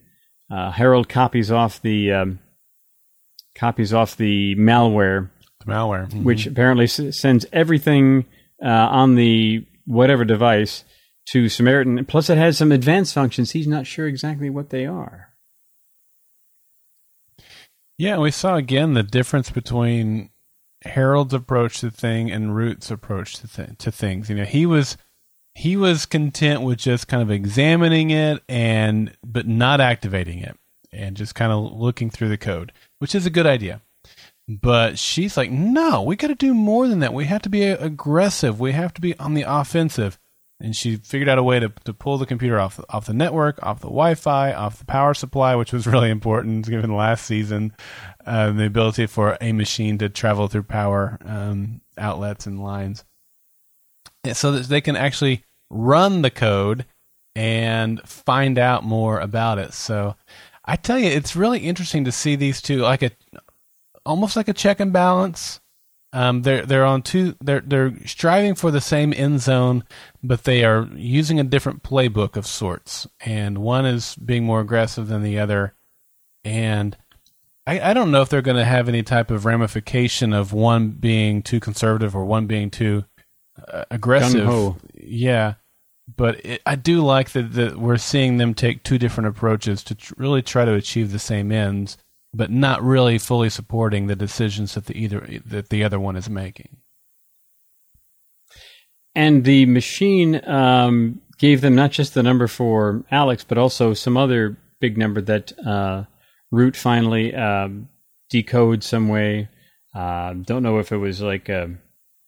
uh, 0.51 0.71
Harold 0.71 1.09
copies 1.09 1.51
off 1.51 1.83
the 1.83 2.13
um, 2.13 2.39
copies 3.55 3.93
off 3.93 4.17
the 4.17 4.55
malware, 4.57 5.31
the 5.61 5.73
malware, 5.73 6.09
mm-hmm. 6.09 6.25
which 6.25 6.47
apparently 6.47 6.85
s- 6.85 7.19
sends 7.19 7.47
everything 7.53 8.27
uh, 8.63 8.69
on 8.69 9.15
the 9.15 9.67
whatever 9.85 10.25
device 10.25 10.85
to 11.27 11.49
Samaritan. 11.49 12.05
Plus, 12.07 12.31
it 12.31 12.39
has 12.39 12.59
some 12.59 12.73
advanced 12.73 13.15
functions. 13.15 13.53
He's 13.53 13.67
not 13.67 13.87
sure 13.87 14.07
exactly 14.07 14.51
what 14.51 14.71
they 14.71 14.87
are. 14.87 15.33
Yeah, 17.99 18.19
we 18.19 18.31
saw 18.31 18.57
again 18.57 18.95
the 18.95 19.03
difference 19.03 19.51
between 19.51 20.31
Harold's 20.85 21.35
approach 21.35 21.81
to 21.81 21.91
thing 21.91 22.31
and 22.31 22.55
Root's 22.55 22.91
approach 22.91 23.39
to 23.39 23.49
th- 23.49 23.79
to 23.79 23.91
things. 23.91 24.29
You 24.29 24.37
know, 24.37 24.45
he 24.45 24.67
was 24.67 24.97
he 25.55 25.77
was 25.77 26.05
content 26.05 26.61
with 26.63 26.79
just 26.79 27.09
kind 27.09 27.23
of 27.23 27.31
examining 27.31 28.11
it 28.11 28.43
and 28.49 29.17
but 29.25 29.49
not 29.49 29.81
activating 29.81 30.41
it 30.41 30.59
and 30.93 31.17
just 31.17 31.35
kind 31.35 31.51
of 31.51 31.73
looking 31.73 32.11
through 32.11 32.29
the 32.29 32.37
code, 32.37 32.73
which 32.99 33.15
is 33.15 33.25
a 33.25 33.31
good 33.31 33.47
idea. 33.47 33.81
But 34.49 34.99
she's 34.99 35.37
like, 35.37 35.51
no, 35.51 36.03
we 36.03 36.15
got 36.15 36.29
to 36.29 36.35
do 36.35 36.55
more 36.55 36.87
than 36.87 37.01
that. 37.01 37.13
We 37.13 37.25
have 37.25 37.43
to 37.43 37.49
be 37.49 37.65
aggressive. 37.65 38.61
We 38.61 38.73
have 38.73 38.95
to 38.95 39.01
be 39.01 39.19
on 39.19 39.35
the 39.35 39.43
offensive. 39.43 40.19
And 40.61 40.75
she 40.75 40.97
figured 40.97 41.29
out 41.29 41.39
a 41.39 41.43
way 41.43 41.61
to, 41.61 41.69
to 41.85 41.93
pull 41.93 42.17
the 42.17 42.25
computer 42.25 42.59
off 42.59 42.81
off 42.89 43.07
the 43.07 43.13
network, 43.13 43.59
off 43.63 43.81
the 43.81 43.89
Wi-Fi, 43.89 44.55
off 44.55 44.79
the 44.79 44.87
power 44.87 45.13
supply, 45.13 45.55
which 45.55 45.73
was 45.73 45.87
really 45.87 46.11
important 46.11 46.67
given 46.67 46.95
last 46.95 47.27
season, 47.27 47.75
um, 48.25 48.57
the 48.57 48.67
ability 48.67 49.07
for 49.07 49.37
a 49.41 49.53
machine 49.53 49.99
to 49.99 50.09
travel 50.09 50.49
through 50.49 50.63
power 50.63 51.19
um, 51.27 51.83
outlets 51.99 52.47
and 52.47 52.63
lines 52.63 53.05
so 54.33 54.53
that 54.53 54.67
they 54.67 54.81
can 54.81 54.97
actually 54.97 55.45
run 55.71 56.23
the 56.23 56.31
code 56.31 56.87
and 57.35 58.01
find 58.09 58.59
out 58.59 58.83
more 58.83 59.21
about 59.21 59.59
it. 59.59 59.75
So 59.75 60.17
I 60.65 60.77
tell 60.77 60.99
you, 60.99 61.09
it's 61.09 61.37
really 61.37 61.61
interesting 61.61 62.05
to 62.05 62.13
see 62.13 62.35
these 62.35 62.63
two 62.63 62.79
like 62.79 63.03
a 63.03 63.11
almost 64.07 64.37
like 64.37 64.49
a 64.49 64.55
check 64.55 64.81
and 64.81 64.93
balance. 64.93 65.61
Um, 66.13 66.43
they're 66.43 66.65
they're 66.65 66.85
on 66.85 67.03
two. 67.03 67.35
They're 67.43 67.61
they're 67.61 67.93
striving 68.07 68.55
for 68.55 68.71
the 68.71 68.81
same 68.81 69.13
end 69.13 69.41
zone, 69.41 69.85
but 70.23 70.45
they 70.45 70.65
are 70.65 70.89
using 70.95 71.39
a 71.39 71.45
different 71.45 71.83
playbook 71.83 72.37
of 72.37 72.47
sorts. 72.47 73.07
And 73.21 73.59
one 73.59 73.85
is 73.85 74.17
being 74.17 74.45
more 74.45 74.61
aggressive 74.61 75.09
than 75.09 75.23
the 75.23 75.39
other. 75.39 75.75
And 76.45 76.97
I, 77.67 77.91
I 77.91 77.93
don't 77.93 78.13
know 78.13 78.23
if 78.23 78.29
they're 78.29 78.41
going 78.41 78.57
to 78.57 78.65
have 78.65 78.89
any 78.89 79.03
type 79.03 79.31
of 79.31 79.45
ramification 79.45 80.33
of 80.33 80.53
one 80.53 80.91
being 80.91 81.43
too 81.43 81.59
conservative 81.61 82.15
or 82.15 82.25
one 82.25 82.47
being 82.47 82.71
too 82.71 83.05
uh, 83.69 83.85
aggressive. 83.91 84.47
Gung-ho. 84.47 84.77
Yeah, 84.95 85.55
but 86.17 86.47
it, 86.47 86.63
I 86.65 86.77
do 86.77 87.05
like 87.05 87.33
that, 87.33 87.53
that 87.55 87.77
we're 87.79 87.97
seeing 87.97 88.39
them 88.39 88.55
take 88.55 88.85
two 88.85 88.99
different 88.99 89.29
approaches 89.29 89.83
to 89.85 89.97
tr- 89.97 90.15
really 90.17 90.43
try 90.43 90.65
to 90.65 90.75
achieve 90.75 91.11
the 91.11 91.19
same 91.19 91.51
ends, 91.51 91.99
but 92.37 92.51
not 92.51 92.83
really 92.83 93.19
fully 93.19 93.51
supporting 93.51 94.07
the 94.07 94.17
decisions 94.17 94.75
that 94.75 94.87
the 94.87 94.97
either 94.97 95.41
that 95.45 95.71
the 95.71 95.85
other 95.85 95.99
one 95.99 96.17
is 96.17 96.29
making. 96.29 96.77
And 99.15 99.45
the 99.45 99.65
machine 99.67 100.47
um, 100.47 101.23
gave 101.39 101.63
them 101.63 101.75
not 101.75 101.91
just 101.91 102.15
the 102.15 102.23
number 102.23 102.47
for 102.47 103.05
Alex, 103.11 103.45
but 103.45 103.57
also 103.57 103.95
some 103.95 104.17
other 104.17 104.59
big 104.81 104.99
number 104.99 105.23
that 105.23 105.53
uh, 105.67 106.05
Root 106.51 106.77
finally 106.77 107.35
um, 107.35 107.89
decodes 108.33 108.83
some 108.83 109.09
way. 109.09 109.49
Uh, 109.95 110.35
don't 110.35 110.63
know 110.63 110.79
if 110.79 110.93
it 110.93 110.99
was 110.99 111.23
like 111.23 111.49
a 111.49 111.79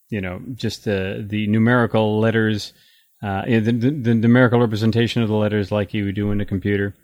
you 0.09 0.21
know, 0.21 0.41
just 0.55 0.85
the 0.85 1.23
the 1.25 1.47
numerical 1.47 2.19
letters, 2.19 2.73
uh, 3.23 3.45
the, 3.45 3.59
the, 3.59 3.91
the, 3.91 4.15
numerical 4.15 4.59
representation 4.59 5.21
of 5.21 5.29
the 5.29 5.35
letters 5.35 5.71
like 5.71 5.93
you 5.93 6.05
would 6.05 6.15
do 6.15 6.31
in 6.31 6.41
a 6.41 6.45
computer. 6.45 6.95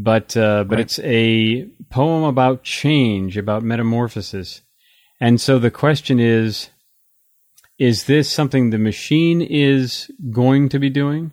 But 0.00 0.36
uh, 0.36 0.62
but 0.62 0.76
right. 0.76 0.80
it's 0.80 1.00
a 1.00 1.66
poem 1.90 2.22
about 2.22 2.62
change, 2.62 3.36
about 3.36 3.64
metamorphosis, 3.64 4.62
and 5.20 5.40
so 5.40 5.58
the 5.58 5.72
question 5.72 6.20
is: 6.20 6.70
Is 7.80 8.04
this 8.04 8.30
something 8.30 8.70
the 8.70 8.78
machine 8.78 9.42
is 9.42 10.08
going 10.30 10.68
to 10.68 10.78
be 10.78 10.88
doing? 10.88 11.32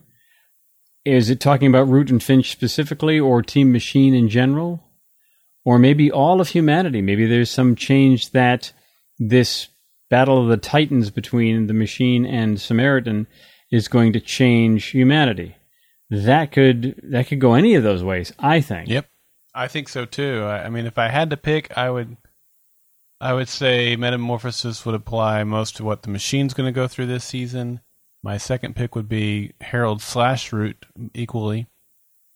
Is 1.06 1.30
it 1.30 1.40
talking 1.40 1.68
about 1.68 1.88
Root 1.88 2.10
and 2.10 2.24
Finch 2.24 2.52
specifically, 2.52 3.20
or 3.20 3.44
Team 3.44 3.72
Machine 3.72 4.16
in 4.16 4.30
general, 4.30 4.84
or 5.64 5.78
maybe 5.78 6.12
all 6.12 6.42
of 6.42 6.50
humanity? 6.50 7.04
Maybe 7.04 7.28
there's 7.28 7.52
some 7.52 7.76
change 7.76 8.32
that 8.32 8.74
this 9.20 9.68
battle 10.10 10.42
of 10.42 10.50
the 10.50 10.58
titans 10.58 11.12
between 11.12 11.68
the 11.68 11.74
machine 11.76 12.26
and 12.26 12.60
Samaritan 12.60 13.28
is 13.72 13.88
going 13.88 14.14
to 14.14 14.20
change 14.20 14.86
humanity. 14.86 15.56
That 16.10 16.52
could 16.52 17.02
that 17.04 17.28
could 17.28 17.40
go 17.40 17.54
any 17.54 17.76
of 17.76 17.84
those 17.84 18.04
ways. 18.04 18.32
I 18.40 18.62
think. 18.62 18.90
Yep, 18.90 19.08
I 19.54 19.68
think 19.68 19.90
so 19.90 20.06
too. 20.06 20.44
I, 20.44 20.66
I 20.66 20.70
mean, 20.70 20.86
if 20.86 20.98
I 20.98 21.08
had 21.08 21.30
to 21.32 21.38
pick, 21.38 21.76
I 21.78 21.90
would. 21.90 22.18
I 23.22 23.34
would 23.34 23.48
say 23.48 23.96
Metamorphosis 23.96 24.86
would 24.86 24.94
apply 24.94 25.44
most 25.46 25.78
to 25.78 25.86
what 25.86 26.04
the 26.04 26.10
machine's 26.10 26.54
going 26.54 26.68
to 26.68 26.76
go 26.76 26.88
through 26.88 27.08
this 27.08 27.24
season. 27.24 27.80
My 28.22 28.38
second 28.38 28.76
pick 28.76 28.94
would 28.94 29.08
be 29.08 29.54
Harold 29.62 30.02
slash 30.02 30.52
Root 30.52 30.86
equally. 31.14 31.68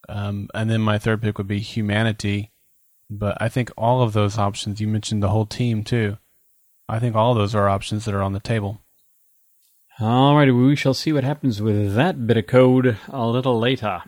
Um, 0.07 0.47
and 0.53 0.69
then 0.69 0.81
my 0.81 0.97
third 0.97 1.21
pick 1.21 1.37
would 1.37 1.47
be 1.47 1.59
Humanity. 1.59 2.51
But 3.09 3.41
I 3.41 3.49
think 3.49 3.71
all 3.77 4.01
of 4.01 4.13
those 4.13 4.37
options, 4.37 4.79
you 4.79 4.87
mentioned 4.87 5.21
the 5.21 5.29
whole 5.29 5.45
team 5.45 5.83
too. 5.83 6.17
I 6.87 6.99
think 6.99 7.15
all 7.15 7.33
those 7.33 7.53
are 7.53 7.67
options 7.67 8.05
that 8.05 8.15
are 8.15 8.23
on 8.23 8.33
the 8.33 8.39
table. 8.39 8.81
All 10.01 10.37
right, 10.37 10.49
we 10.49 10.77
shall 10.77 10.93
see 10.93 11.11
what 11.11 11.25
happens 11.25 11.61
with 11.61 11.93
that 11.95 12.25
bit 12.25 12.37
of 12.37 12.47
code 12.47 12.97
a 13.09 13.27
little 13.27 13.59
later. 13.59 14.01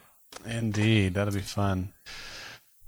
Indeed, 0.46 1.16
that'll 1.16 1.34
be 1.34 1.42
fun. 1.42 1.92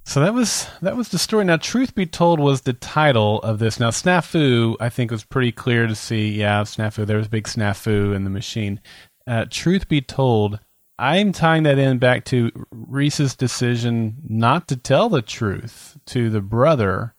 So 0.06 0.20
that 0.20 0.32
was 0.32 0.68
that 0.80 0.96
was 0.96 1.10
the 1.10 1.18
story. 1.18 1.44
Now, 1.44 1.58
truth 1.58 1.94
be 1.94 2.06
told, 2.06 2.40
was 2.40 2.62
the 2.62 2.72
title 2.72 3.42
of 3.42 3.58
this. 3.58 3.78
Now, 3.78 3.90
snafu, 3.90 4.76
I 4.80 4.88
think, 4.88 5.10
was 5.10 5.22
pretty 5.22 5.52
clear 5.52 5.86
to 5.86 5.94
see. 5.94 6.30
Yeah, 6.30 6.62
snafu. 6.62 7.04
There 7.04 7.18
was 7.18 7.26
a 7.26 7.30
big 7.30 7.44
snafu 7.44 8.14
in 8.14 8.24
the 8.24 8.30
machine. 8.30 8.80
Uh, 9.26 9.44
truth 9.50 9.86
be 9.86 10.00
told, 10.00 10.60
I'm 10.98 11.32
tying 11.32 11.64
that 11.64 11.78
in 11.78 11.98
back 11.98 12.24
to 12.26 12.50
Reese's 12.70 13.36
decision 13.36 14.16
not 14.26 14.66
to 14.68 14.76
tell 14.76 15.10
the 15.10 15.22
truth 15.22 15.98
to 16.06 16.30
the 16.30 16.40
brother, 16.40 17.14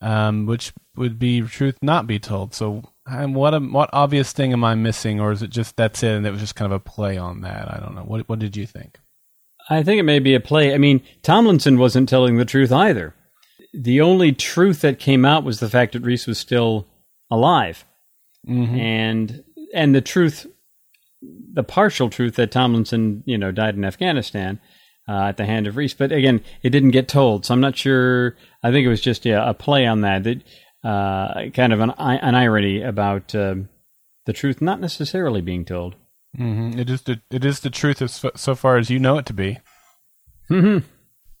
um, 0.00 0.46
which 0.46 0.72
would 0.96 1.16
be 1.16 1.42
truth 1.42 1.78
not 1.80 2.08
be 2.08 2.18
told. 2.18 2.54
So, 2.54 2.82
um, 3.08 3.34
what 3.34 3.54
um, 3.54 3.72
what 3.72 3.90
obvious 3.92 4.32
thing 4.32 4.52
am 4.52 4.64
I 4.64 4.74
missing, 4.74 5.20
or 5.20 5.32
is 5.32 5.42
it 5.42 5.50
just 5.50 5.76
that's 5.76 6.02
it, 6.02 6.12
and 6.12 6.26
it 6.26 6.30
was 6.30 6.40
just 6.40 6.54
kind 6.56 6.72
of 6.72 6.76
a 6.76 6.80
play 6.84 7.16
on 7.16 7.40
that? 7.42 7.72
I 7.72 7.80
don't 7.80 7.94
know. 7.94 8.02
What 8.02 8.28
what 8.28 8.38
did 8.38 8.56
you 8.56 8.66
think? 8.66 8.98
I 9.70 9.82
think 9.82 9.98
it 10.00 10.04
may 10.04 10.18
be 10.18 10.34
a 10.34 10.40
play. 10.40 10.72
I 10.74 10.78
mean, 10.78 11.02
Tomlinson 11.22 11.78
wasn't 11.78 12.08
telling 12.08 12.36
the 12.36 12.44
truth 12.44 12.72
either. 12.72 13.14
the 13.74 14.00
only 14.00 14.32
truth 14.32 14.80
that 14.80 14.98
came 14.98 15.24
out 15.26 15.44
was 15.44 15.60
the 15.60 15.68
fact 15.68 15.92
that 15.92 16.02
Reese 16.02 16.26
was 16.26 16.38
still 16.38 16.86
alive, 17.30 17.84
Mm-hmm. 18.48 18.76
and 18.78 19.44
and 19.74 19.94
the 19.94 20.00
truth, 20.00 20.46
the 21.52 21.64
partial 21.64 22.08
truth 22.08 22.36
that 22.36 22.50
Tomlinson, 22.50 23.22
you 23.26 23.36
know, 23.36 23.52
died 23.52 23.74
in 23.74 23.84
Afghanistan 23.84 24.58
uh, 25.08 25.24
at 25.24 25.36
the 25.36 25.44
hand 25.44 25.66
of 25.66 25.76
Reese. 25.76 25.92
But 25.94 26.12
again, 26.12 26.42
it 26.62 26.70
didn't 26.70 26.92
get 26.92 27.08
told, 27.08 27.44
so 27.44 27.52
I'm 27.52 27.60
not 27.60 27.76
sure. 27.76 28.36
I 28.62 28.70
think 28.70 28.86
it 28.86 28.90
was 28.90 29.00
just 29.02 29.26
yeah, 29.26 29.48
a 29.48 29.52
play 29.54 29.86
on 29.86 30.00
that, 30.02 30.24
that 30.24 30.42
uh, 30.84 31.50
kind 31.54 31.72
of 31.72 31.80
an, 31.80 31.90
an 31.98 32.34
irony 32.34 32.82
about 32.82 33.34
uh, 33.34 33.56
the 34.26 34.32
truth 34.32 34.60
not 34.60 34.80
necessarily 34.80 35.40
being 35.40 35.64
told. 35.64 35.96
Mm-hmm. 36.38 36.78
It 36.78 36.90
is 36.90 37.02
the 37.02 37.20
it 37.30 37.44
is 37.44 37.60
the 37.60 37.70
truth 37.70 38.02
as 38.02 38.24
f- 38.24 38.36
so 38.36 38.54
far 38.54 38.76
as 38.76 38.90
you 38.90 38.98
know 38.98 39.18
it 39.18 39.26
to 39.26 39.32
be. 39.32 39.58
Mm-hmm. 40.50 40.86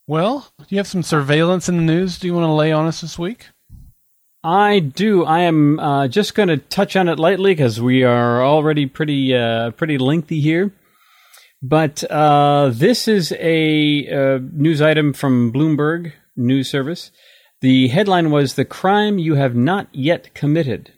Well, 0.06 0.50
you 0.68 0.78
have 0.78 0.86
some 0.86 1.02
surveillance 1.02 1.68
in 1.68 1.76
the 1.76 1.82
news. 1.82 2.18
Do 2.18 2.26
you 2.26 2.34
want 2.34 2.44
to 2.44 2.52
lay 2.52 2.72
on 2.72 2.86
us 2.86 3.02
this 3.02 3.18
week? 3.18 3.48
I 4.42 4.78
do. 4.78 5.24
I 5.24 5.40
am 5.40 5.78
uh, 5.78 6.08
just 6.08 6.34
going 6.34 6.48
to 6.48 6.56
touch 6.56 6.96
on 6.96 7.08
it 7.08 7.18
lightly 7.18 7.52
because 7.52 7.80
we 7.80 8.04
are 8.04 8.42
already 8.42 8.86
pretty 8.86 9.34
uh, 9.34 9.72
pretty 9.72 9.98
lengthy 9.98 10.40
here. 10.40 10.72
But 11.60 12.04
uh, 12.10 12.70
this 12.72 13.08
is 13.08 13.32
a 13.32 14.08
uh, 14.08 14.38
news 14.52 14.80
item 14.80 15.12
from 15.12 15.52
Bloomberg 15.52 16.12
News 16.36 16.70
Service. 16.70 17.10
The 17.60 17.88
headline 17.88 18.30
was 18.30 18.54
"The 18.54 18.64
crime 18.64 19.18
you 19.18 19.34
have 19.34 19.54
not 19.54 19.88
yet 19.92 20.32
committed." 20.34 20.92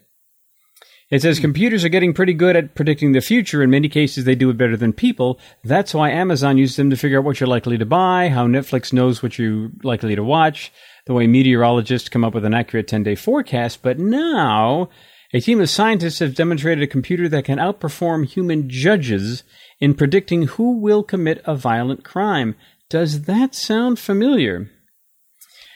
It 1.11 1.21
says 1.21 1.37
hmm. 1.37 1.41
computers 1.41 1.83
are 1.83 1.89
getting 1.89 2.13
pretty 2.13 2.33
good 2.33 2.55
at 2.55 2.73
predicting 2.73 3.11
the 3.11 3.21
future. 3.21 3.61
In 3.61 3.69
many 3.69 3.89
cases, 3.89 4.23
they 4.23 4.35
do 4.35 4.49
it 4.49 4.57
better 4.57 4.77
than 4.77 4.93
people. 4.93 5.39
That's 5.63 5.93
why 5.93 6.09
Amazon 6.09 6.57
uses 6.57 6.77
them 6.77 6.89
to 6.89 6.95
figure 6.95 7.19
out 7.19 7.25
what 7.25 7.39
you're 7.39 7.47
likely 7.47 7.77
to 7.77 7.85
buy, 7.85 8.29
how 8.29 8.47
Netflix 8.47 8.93
knows 8.93 9.21
what 9.21 9.37
you're 9.37 9.69
likely 9.83 10.15
to 10.15 10.23
watch, 10.23 10.71
the 11.05 11.13
way 11.13 11.27
meteorologists 11.27 12.09
come 12.09 12.23
up 12.23 12.33
with 12.33 12.45
an 12.45 12.53
accurate 12.53 12.87
10 12.87 13.03
day 13.03 13.15
forecast. 13.15 13.81
But 13.81 13.99
now, 13.99 14.89
a 15.33 15.41
team 15.41 15.59
of 15.61 15.69
scientists 15.69 16.19
have 16.19 16.35
demonstrated 16.35 16.83
a 16.83 16.87
computer 16.87 17.27
that 17.29 17.45
can 17.45 17.57
outperform 17.57 18.25
human 18.25 18.69
judges 18.69 19.43
in 19.79 19.93
predicting 19.93 20.43
who 20.43 20.77
will 20.77 21.03
commit 21.03 21.41
a 21.45 21.55
violent 21.55 22.03
crime. 22.03 22.55
Does 22.89 23.23
that 23.23 23.55
sound 23.55 23.99
familiar? 23.99 24.69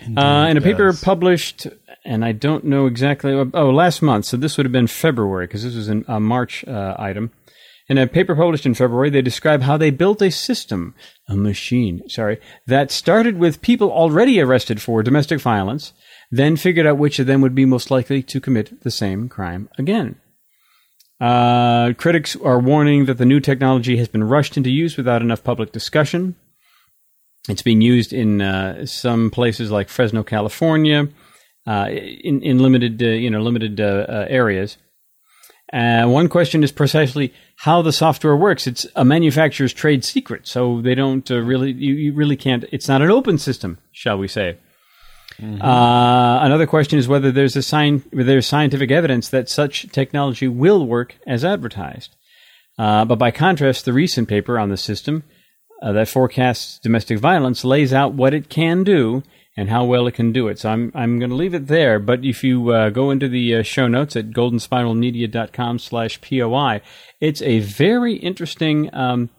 Uh, 0.02 0.48
in 0.50 0.58
a 0.58 0.62
paper 0.62 0.88
does. 0.88 1.02
published, 1.04 1.68
and 2.04 2.26
I 2.26 2.32
don't 2.32 2.66
know 2.66 2.86
exactly. 2.86 3.32
Oh, 3.34 3.70
last 3.70 4.02
month. 4.02 4.26
So 4.26 4.38
this 4.38 4.58
would 4.58 4.66
have 4.66 4.72
been 4.74 4.88
February 4.88 5.48
because 5.48 5.64
this 5.64 5.76
was 5.76 5.88
an- 5.88 6.06
a 6.08 6.20
March 6.20 6.66
uh, 6.68 6.96
item. 7.00 7.32
In 7.88 7.98
a 8.00 8.08
paper 8.08 8.36
published 8.36 8.66
in 8.66 8.74
February, 8.74 9.12
they 9.12 9.22
describe 9.22 9.62
how 9.62 9.78
they 9.78 9.92
built 9.92 10.22
a 10.22 10.32
system, 10.32 10.96
a 11.30 11.36
machine, 11.36 12.02
sorry, 12.10 12.40
that 12.66 12.90
started 12.90 13.38
with 13.38 13.62
people 13.62 13.92
already 13.92 14.42
arrested 14.42 14.82
for 14.82 15.04
domestic 15.04 15.40
violence, 15.40 15.94
then 16.32 16.56
figured 16.58 16.88
out 16.88 16.98
which 16.98 17.20
of 17.20 17.28
them 17.28 17.42
would 17.42 17.54
be 17.54 17.64
most 17.66 17.92
likely 17.92 18.24
to 18.24 18.42
commit 18.42 18.82
the 18.82 18.90
same 18.90 19.30
crime 19.30 19.70
again. 19.78 20.16
Uh, 21.22 21.94
critics 21.94 22.36
are 22.38 22.60
warning 22.60 23.06
that 23.06 23.18
the 23.20 23.26
new 23.26 23.40
technology 23.40 23.98
has 23.98 24.08
been 24.08 24.24
rushed 24.24 24.58
into 24.58 24.70
use 24.72 24.98
without 24.98 25.22
enough 25.22 25.44
public 25.44 25.72
discussion. 25.72 26.36
It's 27.48 27.62
being 27.62 27.82
used 27.82 28.14
in 28.14 28.42
uh, 28.42 28.86
some 28.86 29.30
places 29.30 29.72
like 29.72 29.90
Fresno, 29.90 30.24
California, 30.24 31.10
uh, 31.68 31.88
in 31.90 32.42
in 32.42 32.60
limited 32.60 33.02
uh, 33.02 33.08
you 33.08 33.30
know 33.30 33.42
limited 33.42 33.80
uh, 33.80 34.06
uh, 34.08 34.26
areas. 34.30 34.78
One 35.72 36.30
question 36.30 36.64
is 36.64 36.72
precisely 36.72 37.34
how 37.58 37.82
the 37.82 37.92
software 37.92 38.36
works. 38.36 38.68
It's 38.68 38.88
a 38.96 39.06
manufacturer's 39.06 39.74
trade 39.74 40.04
secret, 40.04 40.48
so 40.48 40.82
they 40.82 40.96
don't 40.96 41.30
uh, 41.30 41.42
really 41.42 41.72
you, 41.72 41.94
you 41.94 42.14
really 42.14 42.38
can't. 42.38 42.66
It's 42.72 42.88
not 42.88 43.02
an 43.02 43.12
open 43.12 43.38
system, 43.38 43.78
shall 43.92 44.18
we 44.18 44.28
say? 44.28 44.58
Uh, 45.42 46.40
another 46.44 46.66
question 46.66 46.98
is 46.98 47.10
whether 47.10 47.32
there's 47.32 47.58
a 47.58 47.62
sign, 47.62 48.04
whether 48.12 48.24
there's 48.24 48.48
scientific 48.48 48.90
evidence 48.90 49.28
that 49.30 49.50
such 49.50 49.90
technology 49.92 50.48
will 50.48 50.86
work 50.86 51.18
as 51.28 51.44
advertised. 51.44 52.16
Uh, 52.78 53.04
but 53.06 53.18
by 53.18 53.32
contrast, 53.32 53.86
the 53.86 53.94
recent 53.94 54.30
paper 54.30 54.58
on 54.58 54.70
the 54.70 54.78
system 54.78 55.24
uh, 55.86 55.91
that 55.94 56.10
forecasts 56.10 56.80
domestic 56.80 57.20
violence 57.20 57.64
lays 57.64 57.94
out 57.94 58.14
what 58.14 58.34
it 58.34 58.49
can 58.49 58.84
do 58.84 59.22
and 59.56 59.70
how 59.70 59.86
well 59.86 60.07
it 60.07 60.14
can 60.14 60.32
do 60.32 60.48
it. 60.48 60.60
So 60.60 60.70
I'm 60.70 60.91
I'm 60.95 61.20
going 61.20 61.30
to 61.30 61.36
leave 61.36 61.53
it 61.53 61.68
there. 61.68 61.99
But 61.99 62.26
if 62.26 62.44
you 62.44 62.72
uh, 62.72 62.90
go 62.90 63.12
into 63.12 63.30
the 63.30 63.57
uh, 63.57 63.64
show 63.64 63.88
notes 63.88 64.16
at 64.16 64.32
goldenspiralmedia.com 64.32 65.80
slash 65.80 66.20
poi, 66.22 66.82
it's 67.22 67.41
a 67.44 67.60
very 67.60 68.16
interesting 68.16 68.94
um, 68.94 69.30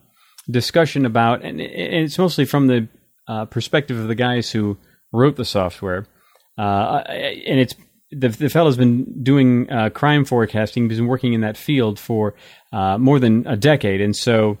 discussion 0.49 1.05
about, 1.05 1.43
and 1.43 1.59
it's 1.59 2.17
mostly 2.17 2.45
from 2.45 2.67
the 2.67 2.87
uh, 3.27 3.45
perspective 3.45 3.99
of 3.99 4.07
the 4.07 4.15
guys 4.15 4.49
who 4.49 4.77
wrote 5.11 5.35
the 5.35 5.45
software, 5.45 6.07
uh, 6.57 7.03
and 7.09 7.59
it's 7.59 7.75
the 8.11 8.29
the 8.29 8.49
fellow's 8.49 8.77
been 8.77 9.21
doing 9.21 9.69
uh, 9.69 9.89
crime 9.89 10.23
forecasting, 10.23 10.89
He's 10.89 10.97
been 10.97 11.07
working 11.07 11.33
in 11.33 11.41
that 11.41 11.57
field 11.57 11.99
for 11.99 12.33
more 12.71 13.19
than 13.19 13.45
a 13.45 13.57
decade, 13.57 13.99
and 13.99 14.15
so. 14.15 14.57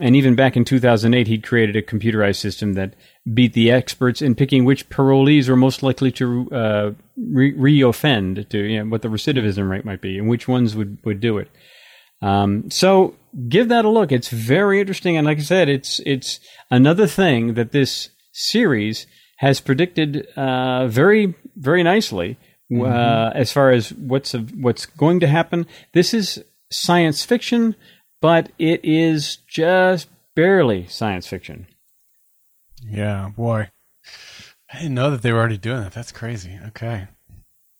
And 0.00 0.16
even 0.16 0.34
back 0.34 0.56
in 0.56 0.64
2008, 0.64 1.26
he'd 1.26 1.42
created 1.42 1.76
a 1.76 1.82
computerized 1.82 2.36
system 2.36 2.72
that 2.72 2.94
beat 3.32 3.52
the 3.52 3.70
experts 3.70 4.22
in 4.22 4.34
picking 4.34 4.64
which 4.64 4.88
parolees 4.88 5.48
were 5.48 5.56
most 5.56 5.82
likely 5.82 6.10
to 6.12 6.50
uh, 6.50 6.90
re- 7.16 7.54
reoffend, 7.54 8.48
to 8.48 8.58
you 8.58 8.78
know, 8.78 8.90
what 8.90 9.02
the 9.02 9.08
recidivism 9.08 9.68
rate 9.68 9.84
might 9.84 10.00
be, 10.00 10.18
and 10.18 10.28
which 10.28 10.48
ones 10.48 10.74
would, 10.74 10.98
would 11.04 11.20
do 11.20 11.36
it. 11.36 11.48
Um, 12.22 12.70
so 12.70 13.14
give 13.48 13.68
that 13.68 13.84
a 13.84 13.90
look. 13.90 14.10
It's 14.10 14.28
very 14.28 14.80
interesting, 14.80 15.16
and 15.16 15.26
like 15.26 15.38
I 15.38 15.42
said, 15.42 15.68
it's 15.68 16.00
it's 16.04 16.40
another 16.70 17.06
thing 17.06 17.54
that 17.54 17.72
this 17.72 18.10
series 18.32 19.06
has 19.38 19.60
predicted 19.60 20.26
uh, 20.36 20.86
very 20.86 21.34
very 21.56 21.82
nicely 21.82 22.38
uh, 22.72 23.30
as 23.34 23.52
far 23.52 23.70
as 23.70 23.92
what's 23.92 24.32
what's 24.32 24.86
going 24.86 25.20
to 25.20 25.26
happen. 25.26 25.66
This 25.92 26.14
is 26.14 26.44
science 26.70 27.24
fiction, 27.24 27.74
but 28.20 28.50
it 28.58 28.80
is 28.84 29.36
just 29.46 30.08
barely 30.34 30.86
science 30.86 31.26
fiction. 31.26 31.66
Yeah, 32.82 33.30
boy. 33.36 33.70
I 34.72 34.78
didn't 34.78 34.94
know 34.94 35.10
that 35.10 35.22
they 35.22 35.32
were 35.32 35.38
already 35.38 35.58
doing 35.58 35.82
that. 35.82 35.92
That's 35.92 36.12
crazy. 36.12 36.58
Okay. 36.68 37.08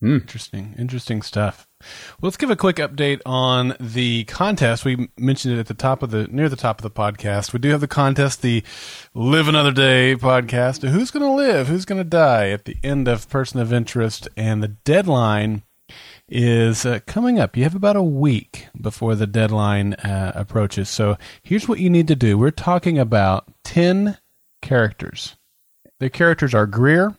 Hmm. 0.00 0.14
Interesting. 0.16 0.74
Interesting 0.78 1.20
stuff. 1.20 1.68
Well, 1.80 2.28
let's 2.28 2.38
give 2.38 2.50
a 2.50 2.56
quick 2.56 2.76
update 2.76 3.20
on 3.26 3.76
the 3.78 4.24
contest. 4.24 4.84
We 4.84 5.10
mentioned 5.18 5.54
it 5.54 5.60
at 5.60 5.66
the 5.66 5.74
top 5.74 6.02
of 6.02 6.10
the 6.10 6.26
near 6.28 6.48
the 6.48 6.56
top 6.56 6.78
of 6.78 6.82
the 6.82 6.90
podcast. 6.90 7.52
We 7.52 7.58
do 7.58 7.68
have 7.68 7.82
the 7.82 7.86
contest, 7.88 8.40
the 8.40 8.62
Live 9.14 9.46
Another 9.46 9.72
Day 9.72 10.16
podcast. 10.16 10.88
Who's 10.88 11.10
going 11.10 11.24
to 11.24 11.32
live? 11.32 11.68
Who's 11.68 11.84
going 11.84 12.02
to 12.02 12.08
die 12.08 12.48
at 12.48 12.64
the 12.64 12.76
end 12.82 13.08
of 13.08 13.28
Person 13.28 13.60
of 13.60 13.74
Interest? 13.74 14.26
And 14.38 14.62
the 14.62 14.68
deadline 14.68 15.64
is 16.30 16.86
uh, 16.86 17.00
coming 17.06 17.38
up. 17.40 17.56
You 17.56 17.64
have 17.64 17.74
about 17.74 17.96
a 17.96 18.02
week 18.02 18.68
before 18.80 19.14
the 19.14 19.26
deadline 19.26 19.94
uh, 19.94 20.32
approaches. 20.34 20.88
So 20.88 21.18
here's 21.42 21.68
what 21.68 21.80
you 21.80 21.90
need 21.90 22.08
to 22.08 22.16
do. 22.16 22.38
We're 22.38 22.52
talking 22.52 22.98
about 22.98 23.48
10 23.64 24.16
characters. 24.62 25.36
The 25.98 26.08
characters 26.08 26.54
are 26.54 26.66
Greer, 26.66 27.16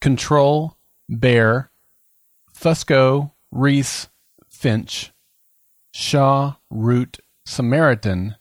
Control, 0.00 0.76
Bear, 1.08 1.70
Fusco, 2.56 3.32
Reese, 3.50 4.08
Finch, 4.48 5.12
Shaw, 5.92 6.54
Root, 6.70 7.18
Samaritan, 7.44 8.36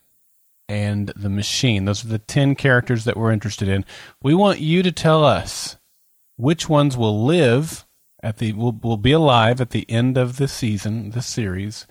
and 0.69 1.11
the 1.15 1.29
Machine. 1.29 1.85
Those 1.85 2.05
are 2.05 2.09
the 2.09 2.19
10 2.19 2.55
characters 2.55 3.03
that 3.05 3.17
we're 3.17 3.31
interested 3.31 3.67
in. 3.67 3.83
We 4.21 4.33
want 4.33 4.59
you 4.59 4.83
to 4.83 4.91
tell 4.91 5.25
us 5.25 5.77
which 6.37 6.69
ones 6.69 6.95
will 6.95 7.25
live 7.25 7.85
at 8.23 8.37
the 8.37 8.53
will 8.53 8.71
will 8.81 8.97
be 8.97 9.11
alive 9.11 9.61
at 9.61 9.71
the 9.71 9.89
end 9.89 10.17
of 10.17 10.37
the 10.37 10.47
season, 10.47 11.11
this 11.11 11.27
series, 11.27 11.85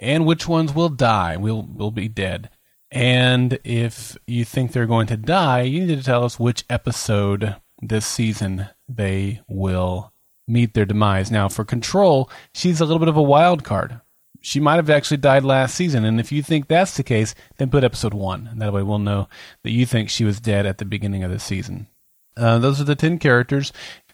and 0.00 0.26
which 0.26 0.46
ones 0.46 0.74
will 0.74 0.90
die. 0.90 1.36
Will 1.36 1.62
will 1.62 1.90
be 1.90 2.08
dead. 2.08 2.50
And 2.90 3.58
if 3.64 4.18
you 4.26 4.44
think 4.44 4.72
they're 4.72 4.86
going 4.86 5.06
to 5.06 5.16
die, 5.16 5.62
you 5.62 5.86
need 5.86 5.96
to 5.98 6.04
tell 6.04 6.24
us 6.24 6.38
which 6.38 6.64
episode 6.68 7.56
this 7.80 8.06
season 8.06 8.68
they 8.86 9.40
will 9.48 10.12
meet 10.46 10.74
their 10.74 10.84
demise. 10.84 11.30
Now, 11.30 11.48
for 11.48 11.64
Control, 11.64 12.30
she's 12.54 12.80
a 12.80 12.84
little 12.84 12.98
bit 12.98 13.08
of 13.08 13.16
a 13.16 13.22
wild 13.22 13.64
card. 13.64 14.00
She 14.42 14.60
might 14.60 14.76
have 14.76 14.90
actually 14.90 15.18
died 15.18 15.44
last 15.44 15.74
season, 15.74 16.04
and 16.04 16.20
if 16.20 16.32
you 16.32 16.42
think 16.42 16.66
that's 16.66 16.96
the 16.96 17.04
case, 17.04 17.34
then 17.56 17.70
put 17.70 17.84
episode 17.84 18.12
one. 18.12 18.48
And 18.48 18.60
that 18.60 18.72
way 18.72 18.82
we'll 18.82 18.98
know 18.98 19.28
that 19.62 19.70
you 19.70 19.86
think 19.86 20.10
she 20.10 20.24
was 20.24 20.40
dead 20.40 20.66
at 20.66 20.78
the 20.78 20.84
beginning 20.84 21.22
of 21.22 21.30
the 21.30 21.38
season. 21.38 21.86
Uh, 22.36 22.58
those 22.58 22.80
are 22.80 22.84
the 22.84 22.96
10 22.96 23.18
characters. 23.18 23.72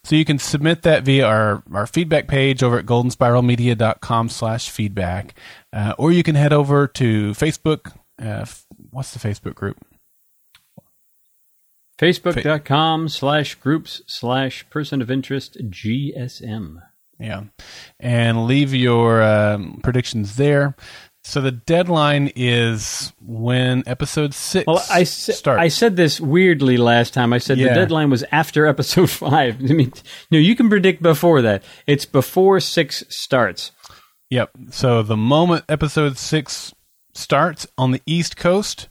So 0.08 0.16
you 0.16 0.24
can 0.24 0.38
submit 0.38 0.82
that 0.82 1.02
via 1.02 1.26
our, 1.26 1.62
our 1.70 1.86
feedback 1.86 2.28
page 2.28 2.62
over 2.62 2.78
at 2.78 2.86
goldenspiralmedia.com 2.86 4.30
slash 4.30 4.70
feedback. 4.70 5.34
Uh, 5.70 5.92
or 5.98 6.12
you 6.12 6.22
can 6.22 6.34
head 6.34 6.50
over 6.50 6.86
to 6.86 7.32
Facebook. 7.32 7.94
Uh, 8.18 8.40
f- 8.40 8.64
what's 8.90 9.12
the 9.12 9.18
Facebook 9.18 9.54
group? 9.54 9.76
Facebook.com 11.98 13.10
slash 13.10 13.56
groups 13.56 14.00
slash 14.06 14.64
person 14.70 15.02
of 15.02 15.10
interest 15.10 15.58
GSM. 15.62 16.78
Yeah. 17.18 17.42
And 18.00 18.46
leave 18.46 18.72
your 18.72 19.22
um, 19.22 19.80
predictions 19.82 20.36
there. 20.36 20.74
So 21.28 21.42
the 21.42 21.50
deadline 21.52 22.32
is 22.36 23.12
when 23.20 23.82
episode 23.86 24.32
six 24.32 24.66
Well, 24.66 24.82
I, 24.90 25.04
sa- 25.04 25.32
starts. 25.34 25.60
I 25.60 25.68
said 25.68 25.94
this 25.94 26.18
weirdly 26.22 26.78
last 26.78 27.12
time. 27.12 27.34
I 27.34 27.38
said 27.38 27.58
Yeah. 27.58 27.68
the 27.68 27.74
deadline 27.74 28.08
was 28.08 28.24
after 28.32 28.64
episode 28.66 29.10
five. 29.10 29.56
I 29.60 29.74
mean, 29.74 29.92
no, 30.30 30.38
you 30.38 30.56
can 30.56 30.70
predict 30.70 31.02
before 31.02 31.42
that. 31.42 31.64
It's 31.86 32.06
before 32.06 32.60
six 32.60 33.04
starts. 33.10 33.72
Yep. 34.30 34.52
So 34.70 35.02
the 35.02 35.18
moment 35.18 35.64
episode 35.68 36.16
six 36.16 36.72
starts 37.12 37.66
on 37.76 37.90
the 37.90 38.00
East 38.06 38.38
Coast, 38.38 38.88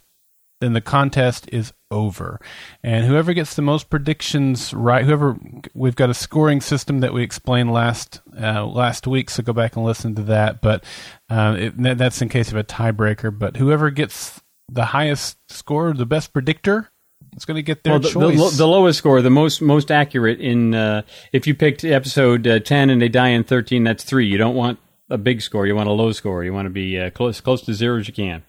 then 0.60 0.72
the 0.72 0.80
contest 0.80 1.48
is 1.52 1.72
over. 1.90 2.40
And 2.82 3.06
whoever 3.06 3.32
gets 3.32 3.54
the 3.54 3.62
most 3.62 3.88
predictions 3.90 4.74
right, 4.74 5.04
whoever 5.04 5.36
we've 5.74 5.96
got 5.96 6.10
a 6.10 6.14
scoring 6.14 6.60
system 6.60 7.00
that 7.00 7.12
we 7.12 7.22
explained 7.22 7.72
last 7.72 8.20
uh, 8.40 8.66
last 8.66 9.06
week, 9.06 9.30
so 9.30 9.42
go 9.42 9.52
back 9.52 9.76
and 9.76 9.84
listen 9.84 10.14
to 10.16 10.22
that. 10.22 10.60
But 10.60 10.84
uh, 11.30 11.56
it, 11.58 11.98
that's 11.98 12.20
in 12.20 12.28
case 12.28 12.50
of 12.50 12.56
a 12.56 12.64
tiebreaker. 12.64 13.36
But 13.36 13.56
whoever 13.56 13.90
gets 13.90 14.40
the 14.70 14.86
highest 14.86 15.38
score, 15.48 15.92
the 15.94 16.04
best 16.06 16.32
predictor, 16.32 16.90
is 17.36 17.44
going 17.44 17.56
to 17.56 17.62
get 17.62 17.84
their 17.84 17.92
Well, 17.94 18.00
the, 18.00 18.08
the, 18.08 18.12
choice. 18.14 18.38
lo- 18.38 18.50
the 18.50 18.66
lowest 18.66 18.98
score, 18.98 19.22
the 19.22 19.30
most 19.30 19.62
most 19.62 19.90
accurate 19.90 20.40
in. 20.40 20.74
Uh, 20.74 21.02
if 21.32 21.46
you 21.46 21.54
picked 21.54 21.84
episode 21.84 22.46
uh, 22.46 22.58
ten 22.58 22.90
and 22.90 23.00
they 23.00 23.08
die 23.08 23.28
in 23.28 23.44
thirteen, 23.44 23.84
that's 23.84 24.04
three. 24.04 24.26
You 24.26 24.38
don't 24.38 24.56
want 24.56 24.78
a 25.08 25.16
big 25.18 25.40
score. 25.40 25.66
You 25.66 25.74
want 25.74 25.88
a 25.88 25.92
low 25.92 26.12
score. 26.12 26.44
You 26.44 26.52
want 26.52 26.66
to 26.66 26.70
be 26.70 26.98
uh, 26.98 27.10
close 27.10 27.40
close 27.40 27.62
to 27.62 27.74
zero 27.74 27.98
as 28.00 28.08
you 28.08 28.14
can. 28.14 28.42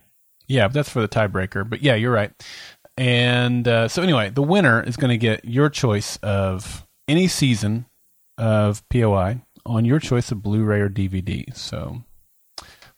Yeah, 0.50 0.68
but 0.68 0.74
that's 0.74 0.90
for 0.90 1.02
the 1.02 1.08
tiebreaker. 1.08 1.68
But 1.70 1.82
yeah, 1.82 1.96
you're 1.96 2.12
right. 2.12 2.32
And 2.98 3.66
uh, 3.66 3.88
so 3.88 4.02
anyway, 4.02 4.30
the 4.30 4.42
winner 4.42 4.84
is 4.84 4.98
going 4.98 5.12
to 5.12 5.18
get 5.18 5.46
your 5.46 5.70
choice 5.70 6.18
of 6.18 6.86
any 7.08 7.28
season 7.28 7.86
of 8.38 8.84
POI 8.90 9.42
on 9.66 9.86
your 9.86 10.00
choice 10.00 10.32
of 10.32 10.44
Blu-ray 10.44 10.82
or 10.82 10.90
DVD. 10.90 11.56
So 11.56 12.04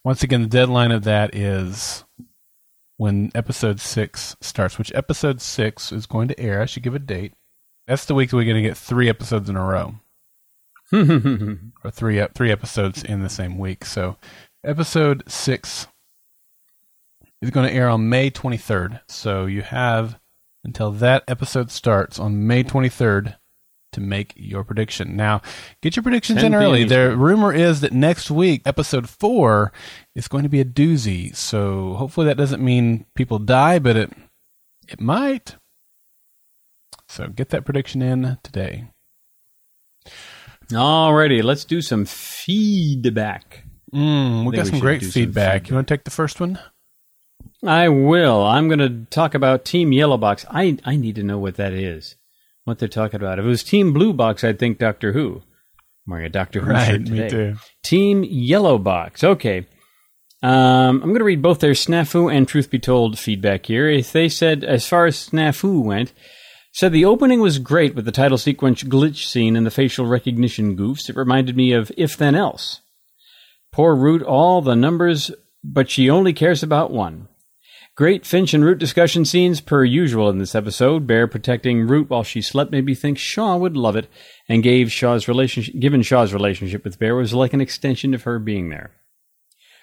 once 0.04 0.24
again, 0.24 0.42
the 0.42 0.48
deadline 0.48 0.92
of 0.92 1.04
that 1.04 1.36
is 1.36 2.04
when 2.98 3.32
episode 3.36 3.80
six 3.80 4.36
starts. 4.42 4.80
Which 4.80 4.92
episode 4.96 5.42
six 5.42 5.92
is 5.92 6.06
going 6.06 6.30
to 6.30 6.40
air? 6.40 6.62
I 6.62 6.66
should 6.66 6.84
give 6.84 6.96
a 6.96 7.00
date. 7.00 7.34
That's 7.86 8.06
the 8.06 8.16
week 8.16 8.30
that 8.30 8.38
we're 8.38 8.46
going 8.46 8.64
to 8.64 8.70
get 8.70 8.78
three 8.78 9.10
episodes 9.10 9.50
in 9.50 9.58
a 9.58 9.64
row, 9.64 9.96
or 10.94 11.92
three 11.92 12.26
three 12.34 12.52
episodes 12.52 13.04
in 13.04 13.22
the 13.22 13.30
same 13.30 13.58
week. 13.58 13.86
So 13.86 14.18
episode 14.64 15.24
six 15.28 15.88
is 17.42 17.50
going 17.50 17.68
to 17.68 17.74
air 17.74 17.90
on 17.90 18.10
May 18.10 18.30
23rd. 18.30 19.02
So 19.08 19.46
you 19.46 19.62
have 19.62 20.20
until 20.64 20.92
that 20.92 21.24
episode 21.28 21.72
starts 21.72 22.20
on 22.20 22.48
May 22.48 22.64
23rd 22.64 23.36
to 23.94 24.02
make 24.02 24.34
your 24.36 24.64
prediction. 24.64 25.16
Now, 25.16 25.42
get 25.82 25.96
your 25.96 26.04
predictions 26.04 26.44
in 26.44 26.56
early. 26.56 26.84
The 26.86 27.16
rumor 27.16 27.54
is 27.54 27.82
that 27.82 27.92
next 27.92 28.32
week, 28.32 28.62
episode 28.66 29.10
4 29.10 29.72
is 30.16 30.28
going 30.28 30.44
to 30.44 30.50
be 30.50 30.62
a 30.62 30.66
doozy. 30.66 31.36
So 31.36 31.96
hopefully 31.96 32.28
that 32.28 32.38
doesn't 32.38 32.64
mean 32.64 33.06
people 33.16 33.40
die, 33.40 33.80
but 33.80 33.98
it 33.98 34.12
it 34.88 35.02
might. 35.02 35.56
So 37.08 37.28
get 37.28 37.50
that 37.50 37.66
prediction 37.66 38.02
in 38.02 38.38
today. 38.44 38.88
Alrighty, 40.70 41.44
let's 41.44 41.66
do 41.66 41.82
some 41.82 42.06
feedback. 42.06 43.66
Mm, 43.94 44.46
we 44.46 44.56
got 44.56 44.68
some 44.68 44.80
great 44.80 45.02
do 45.02 45.08
some 45.08 45.12
feedback. 45.12 45.70
You 45.70 45.76
want 45.76 45.88
to 45.88 45.94
take 45.94 46.06
the 46.06 46.12
first 46.12 46.40
one? 46.40 46.58
I 47.66 47.90
will. 47.90 48.44
I'm 48.44 48.68
going 48.68 48.80
to 48.80 49.06
talk 49.12 49.36
about 49.36 49.66
Team 49.66 49.92
Yellow 49.92 50.18
Box. 50.18 50.46
I 50.50 50.78
I 50.84 50.96
need 50.96 51.16
to 51.16 51.24
know 51.24 51.38
what 51.38 51.56
that 51.56 51.74
is. 51.74 52.16
What 52.64 52.80
they're 52.80 52.88
talking 52.88 53.20
about. 53.20 53.40
If 53.40 53.46
it 53.46 53.48
was 53.48 53.64
Team 53.64 53.94
Blue 53.94 54.14
Box, 54.14 54.44
I'd 54.44 54.60
think 54.60 54.78
Doctor 54.78 55.14
Who. 55.14 55.42
I'm 56.08 56.12
wearing 56.12 56.26
a 56.26 56.30
Doctor 56.30 56.62
Who 56.62 56.74
shirt 56.74 57.06
today. 57.06 57.24
me 57.24 57.30
too. 57.30 57.56
Team 57.84 58.24
Yellow 58.24 58.78
Box. 58.78 59.24
Okay. 59.24 59.68
Um, 60.44 61.02
I'm 61.02 61.10
going 61.10 61.20
to 61.20 61.24
read 61.24 61.44
both 61.44 61.60
their 61.60 61.74
snafu 61.74 62.36
and 62.36 62.48
truth 62.48 62.72
be 62.72 62.80
told 62.80 63.20
feedback 63.20 63.68
here. 63.68 63.88
If 63.88 64.12
they 64.12 64.28
said, 64.28 64.64
as 64.64 64.88
far 64.88 65.06
as 65.06 65.30
snafu 65.30 65.84
went, 65.84 66.14
said 66.74 66.92
the 66.92 67.06
opening 67.06 67.42
was 67.42 67.60
great 67.60 67.94
with 67.94 68.06
the 68.06 68.12
title 68.12 68.40
sequence 68.40 68.82
glitch 68.82 69.28
scene 69.28 69.56
and 69.56 69.68
the 69.68 69.72
facial 69.72 70.08
recognition 70.08 70.76
goofs. 70.76 71.10
It 71.10 71.16
reminded 71.16 71.56
me 71.56 71.74
of 71.74 71.92
If 71.96 72.18
Then 72.18 72.34
Else. 72.34 72.82
Poor 73.72 73.96
Root, 73.96 74.24
all 74.24 74.62
the 74.62 74.76
numbers, 74.76 75.30
but 75.64 75.90
she 75.92 76.10
only 76.10 76.34
cares 76.34 76.64
about 76.64 76.90
one. 76.92 77.28
Great 77.98 78.26
Finch 78.26 78.54
and 78.54 78.64
Root 78.64 78.78
discussion 78.78 79.26
scenes 79.26 79.60
per 79.60 79.84
usual 79.84 80.30
in 80.30 80.38
this 80.38 80.56
episode. 80.56 81.06
Bear 81.06 81.28
protecting 81.28 81.88
Root 81.88 82.10
while 82.10 82.24
she 82.24 82.42
slept 82.42 82.72
made 82.72 82.86
me 82.86 82.96
think 82.96 83.18
Shaw 83.18 83.58
would 83.58 83.76
love 83.76 83.96
it, 83.98 84.08
and 84.48 84.64
gave 84.64 84.92
Shaw's 84.92 85.28
relationship, 85.28 85.78
given 85.80 86.02
Shaw's 86.02 86.34
relationship 86.34 86.86
with 86.86 87.00
Bear 87.00 87.16
was 87.16 87.34
like 87.34 87.54
an 87.54 87.62
extension 87.62 88.14
of 88.14 88.24
her 88.24 88.40
being 88.40 88.70
there. 88.70 88.92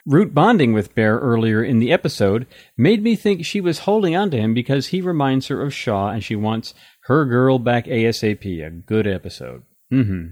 Root 0.07 0.33
bonding 0.33 0.73
with 0.73 0.95
Bear 0.95 1.19
earlier 1.19 1.63
in 1.63 1.81
the 1.81 1.93
episode 1.93 2.47
made 2.79 3.03
me 3.03 3.15
think 3.15 3.45
she 3.45 3.61
was 3.61 3.81
holding 3.81 4.17
on 4.17 4.31
to 4.31 4.39
him 4.39 4.55
because 4.55 4.87
he 4.87 5.03
reminds 5.03 5.49
her 5.49 5.61
of 5.61 5.75
Shaw 5.75 6.09
and 6.09 6.25
she 6.25 6.35
wants 6.35 6.73
her 7.03 7.27
girl 7.27 7.59
back 7.59 7.85
ASAP. 7.85 8.67
A 8.67 8.71
good 8.71 9.07
episode. 9.07 9.65
hmm 9.91 10.29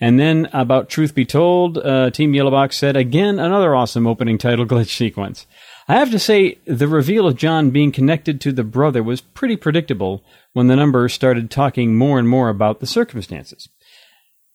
And 0.00 0.20
then 0.20 0.48
about 0.52 0.90
Truth 0.90 1.12
Be 1.14 1.24
Told, 1.24 1.78
uh, 1.78 2.10
Team 2.10 2.34
Yellowbox 2.34 2.74
said 2.74 2.96
again 2.96 3.40
another 3.40 3.74
awesome 3.74 4.06
opening 4.06 4.38
title 4.38 4.64
glitch 4.64 4.96
sequence. 4.96 5.46
I 5.86 5.96
have 5.96 6.10
to 6.12 6.18
say, 6.18 6.58
the 6.64 6.88
reveal 6.88 7.26
of 7.26 7.36
John 7.36 7.70
being 7.70 7.92
connected 7.92 8.40
to 8.40 8.52
the 8.52 8.64
brother 8.64 9.02
was 9.02 9.20
pretty 9.20 9.56
predictable 9.56 10.24
when 10.54 10.66
the 10.66 10.76
number 10.76 11.08
started 11.08 11.50
talking 11.50 11.94
more 11.94 12.18
and 12.18 12.28
more 12.28 12.48
about 12.48 12.80
the 12.80 12.86
circumstances. 12.86 13.68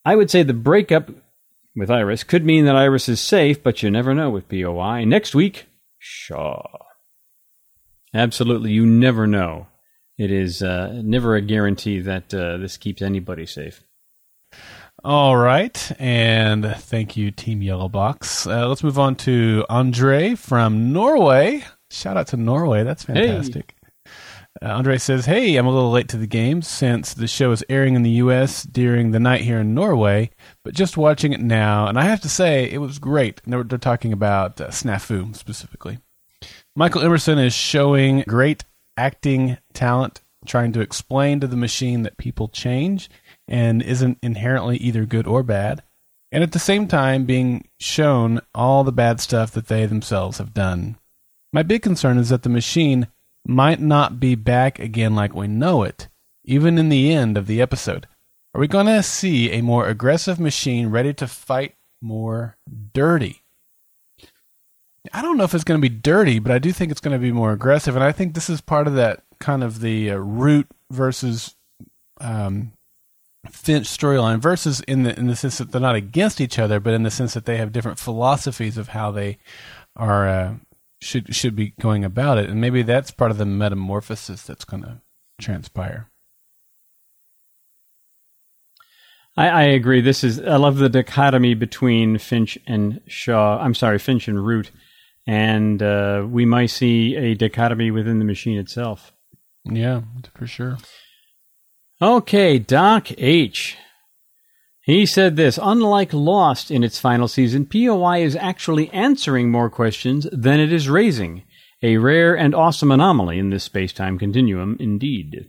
I 0.04 0.16
would 0.16 0.32
say 0.32 0.42
the 0.42 0.54
breakup 0.54 1.12
with 1.76 1.92
Iris 1.92 2.24
could 2.24 2.46
mean 2.46 2.66
that 2.66 2.76
Iris 2.76 3.08
is 3.08 3.22
safe, 3.22 3.62
but 3.62 3.84
you 3.84 3.92
never 3.92 4.16
know 4.16 4.32
with 4.32 4.50
POI. 4.50 5.06
Next 5.06 5.36
week, 5.36 5.68
Shaw. 6.00 6.64
Absolutely, 8.14 8.72
you 8.72 8.86
never 8.86 9.28
know. 9.28 9.68
It 10.18 10.32
is 10.32 10.64
uh, 10.64 11.02
never 11.04 11.36
a 11.36 11.42
guarantee 11.42 12.00
that 12.02 12.34
uh, 12.34 12.58
this 12.58 12.76
keeps 12.76 13.02
anybody 13.02 13.46
safe. 13.46 13.84
All 15.04 15.38
right, 15.38 15.92
and 15.98 16.76
thank 16.78 17.16
you, 17.16 17.32
Team 17.32 17.62
Yellow 17.62 17.88
Box. 17.88 18.46
Uh, 18.46 18.68
let's 18.68 18.84
move 18.84 19.00
on 19.00 19.16
to 19.18 19.66
Andre 19.70 20.36
from 20.36 20.92
Norway. 20.92 21.64
Shout 21.90 22.18
out 22.18 22.28
to 22.28 22.38
Norway, 22.38 22.84
that's 22.84 23.04
fantastic. 23.06 23.76
Uh, 24.62 24.66
Andre 24.66 24.98
says, 24.98 25.26
"Hey, 25.26 25.56
I'm 25.56 25.68
a 25.68 25.72
little 25.72 25.92
late 25.92 26.10
to 26.10 26.18
the 26.18 26.28
game 26.28 26.62
since 26.62 27.14
the 27.14 27.28
show 27.28 27.52
is 27.52 27.64
airing 27.70 27.96
in 27.96 28.04
the 28.04 28.10
U.S. 28.12 28.64
during 28.64 29.12
the 29.12 29.22
night 29.22 29.40
here 29.42 29.60
in 29.60 29.74
Norway, 29.74 30.32
but 30.66 30.74
just 30.74 30.98
watching 30.98 31.32
it 31.32 31.40
now, 31.40 31.88
and 31.88 31.98
I 31.98 32.04
have 32.04 32.20
to 32.22 32.30
say 32.30 32.70
it 32.70 32.80
was 32.80 33.00
great. 33.00 33.40
And 33.46 33.54
they're, 33.54 33.64
they're 33.64 33.78
talking 33.78 34.12
about 34.12 34.60
uh, 34.60 34.68
Snafu 34.68 35.34
specifically. 35.34 36.00
Michael 36.76 37.04
Emerson 37.04 37.40
is 37.40 37.54
showing 37.54 38.26
great 38.28 38.66
acting 38.98 39.58
talent, 39.74 40.22
trying 40.46 40.74
to 40.74 40.82
explain 40.82 41.40
to 41.40 41.48
the 41.48 41.56
machine 41.56 42.04
that 42.04 42.18
people 42.18 42.50
change." 42.50 43.10
And 43.50 43.82
isn't 43.82 44.20
inherently 44.22 44.78
either 44.78 45.06
good 45.06 45.28
or 45.28 45.44
bad, 45.44 45.84
and 46.32 46.44
at 46.44 46.52
the 46.52 46.60
same 46.60 46.88
time 46.88 47.26
being 47.26 47.68
shown 47.80 48.40
all 48.54 48.84
the 48.84 48.92
bad 48.92 49.20
stuff 49.20 49.52
that 49.52 49.68
they 49.68 49.86
themselves 49.86 50.38
have 50.38 50.54
done. 50.54 50.98
My 51.52 51.64
big 51.64 51.82
concern 51.82 52.18
is 52.20 52.30
that 52.30 52.44
the 52.44 52.50
machine 52.50 53.08
might 53.46 53.82
not 53.82 54.20
be 54.20 54.36
back 54.36 54.78
again 54.80 55.16
like 55.16 55.34
we 55.34 55.48
know 55.48 55.84
it, 55.84 56.08
even 56.46 56.78
in 56.78 56.90
the 56.90 57.12
end 57.12 57.38
of 57.38 57.48
the 57.48 57.62
episode. 57.62 58.08
Are 58.54 58.62
we 58.62 58.68
going 58.68 58.86
to 58.86 59.04
see 59.04 59.52
a 59.52 59.62
more 59.62 59.88
aggressive 59.88 60.40
machine 60.40 60.88
ready 60.88 61.14
to 61.16 61.28
fight 61.28 61.76
more 62.02 62.58
dirty? 62.94 63.42
I 65.14 65.22
don't 65.22 65.38
know 65.38 65.44
if 65.44 65.56
it's 65.56 65.64
going 65.64 65.82
to 65.82 65.90
be 65.90 65.96
dirty, 65.96 66.40
but 66.40 66.52
I 66.52 66.60
do 66.60 66.72
think 66.72 66.92
it's 66.92 67.02
going 67.02 67.18
to 67.18 67.22
be 67.22 67.32
more 67.32 67.52
aggressive, 67.52 67.96
and 67.96 68.04
I 68.04 68.12
think 68.12 68.34
this 68.34 68.50
is 68.50 68.62
part 68.62 68.88
of 68.88 68.94
that 68.96 69.24
kind 69.40 69.64
of 69.64 69.80
the 69.80 70.12
uh, 70.12 70.18
root 70.18 70.68
versus 70.92 71.56
um, 72.20 72.74
storyline 73.52 74.40
versus 74.40 74.82
in 74.82 75.04
the 75.04 75.18
in 75.18 75.28
the 75.28 75.36
sense 75.36 75.58
that 75.58 75.72
they're 75.72 75.82
not 75.82 75.96
against 75.96 76.42
each 76.42 76.60
other, 76.60 76.80
but 76.80 76.94
in 76.94 77.04
the 77.04 77.12
sense 77.12 77.34
that 77.34 77.46
they 77.46 77.58
have 77.58 77.72
different 77.72 78.00
philosophies 78.00 78.78
of 78.78 78.90
how 78.90 79.12
they 79.12 79.38
are 79.96 80.28
uh, 80.28 80.56
should 81.02 81.34
should 81.36 81.56
be 81.56 81.74
going 81.80 82.04
about 82.04 82.38
it, 82.38 82.50
and 82.50 82.62
maybe 82.62 82.82
that's 82.82 83.12
part 83.12 83.32
of 83.32 83.38
the 83.38 83.46
metamorphosis 83.46 84.44
that's 84.44 84.66
going 84.66 84.84
to 84.84 85.02
transpire. 85.40 86.10
I, 89.38 89.48
I 89.48 89.64
agree. 89.64 90.02
This 90.02 90.24
is 90.24 90.40
I 90.42 90.58
love 90.58 90.78
the 90.78 90.90
dichotomy 90.90 91.54
between 91.54 92.18
Finch 92.18 92.58
and 92.68 93.02
Shaw. 93.08 93.58
I'm 93.60 93.76
sorry, 93.76 94.00
Finch 94.00 94.28
and 94.28 94.46
Root, 94.46 94.72
and 95.26 95.82
uh, 95.82 96.26
we 96.30 96.46
might 96.46 96.72
see 96.72 97.16
a 97.16 97.36
dichotomy 97.36 97.92
within 97.92 98.20
the 98.20 98.26
machine 98.26 98.58
itself. 98.58 99.14
Yeah, 99.66 100.02
for 100.36 100.48
sure. 100.48 100.78
Okay, 102.02 102.60
Doc 102.60 103.10
H. 103.18 103.76
He 104.84 105.06
said 105.06 105.36
this 105.36 105.60
Unlike 105.62 106.14
Lost 106.14 106.72
in 106.72 106.82
its 106.82 106.98
final 106.98 107.28
season, 107.28 107.66
POI 107.66 108.22
is 108.22 108.38
actually 108.38 108.90
answering 108.92 109.52
more 109.52 109.70
questions 109.70 110.26
than 110.32 110.62
it 110.62 110.72
is 110.72 110.88
raising. 110.88 111.44
A 111.84 111.98
rare 111.98 112.38
and 112.38 112.56
awesome 112.56 112.92
anomaly 112.92 113.38
in 113.38 113.50
this 113.50 113.66
space 113.66 113.92
time 113.92 114.18
continuum, 114.18 114.78
indeed. 114.80 115.48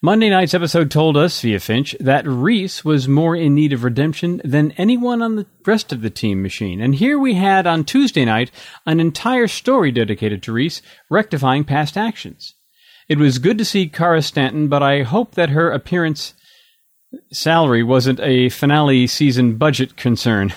Monday 0.00 0.30
night's 0.30 0.54
episode 0.54 0.90
told 0.90 1.14
us, 1.14 1.42
via 1.42 1.60
Finch, 1.60 1.94
that 2.00 2.26
Reese 2.26 2.82
was 2.82 3.06
more 3.06 3.36
in 3.36 3.54
need 3.54 3.74
of 3.74 3.84
redemption 3.84 4.40
than 4.44 4.72
anyone 4.72 5.20
on 5.20 5.36
the 5.36 5.46
rest 5.66 5.92
of 5.92 6.00
the 6.00 6.10
team 6.10 6.40
machine. 6.40 6.80
And 6.80 6.94
here 6.94 7.18
we 7.18 7.34
had 7.34 7.66
on 7.66 7.84
Tuesday 7.84 8.24
night 8.24 8.50
an 8.86 8.98
entire 8.98 9.48
story 9.48 9.92
dedicated 9.92 10.42
to 10.44 10.52
Reese 10.52 10.80
rectifying 11.10 11.64
past 11.64 11.98
actions. 11.98 12.54
It 13.08 13.18
was 13.18 13.38
good 13.38 13.56
to 13.58 13.64
see 13.64 13.88
Kara 13.88 14.20
Stanton, 14.20 14.68
but 14.68 14.82
I 14.82 15.02
hope 15.02 15.34
that 15.34 15.48
her 15.50 15.70
appearance 15.70 16.34
salary 17.32 17.82
wasn't 17.82 18.20
a 18.20 18.50
finale 18.50 19.06
season 19.06 19.56
budget 19.56 19.96
concern. 19.96 20.52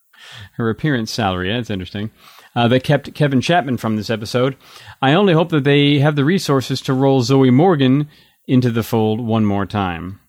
her 0.56 0.70
appearance 0.70 1.12
salary, 1.12 1.52
that's 1.52 1.70
interesting. 1.70 2.10
Uh, 2.56 2.68
that 2.68 2.84
kept 2.84 3.14
Kevin 3.14 3.40
Chapman 3.40 3.76
from 3.76 3.96
this 3.96 4.10
episode. 4.10 4.56
I 5.00 5.12
only 5.12 5.34
hope 5.34 5.50
that 5.50 5.64
they 5.64 5.98
have 5.98 6.16
the 6.16 6.24
resources 6.24 6.80
to 6.82 6.94
roll 6.94 7.20
Zoe 7.20 7.50
Morgan 7.50 8.08
into 8.48 8.70
the 8.70 8.82
fold 8.82 9.20
one 9.20 9.44
more 9.44 9.66
time. 9.66 10.20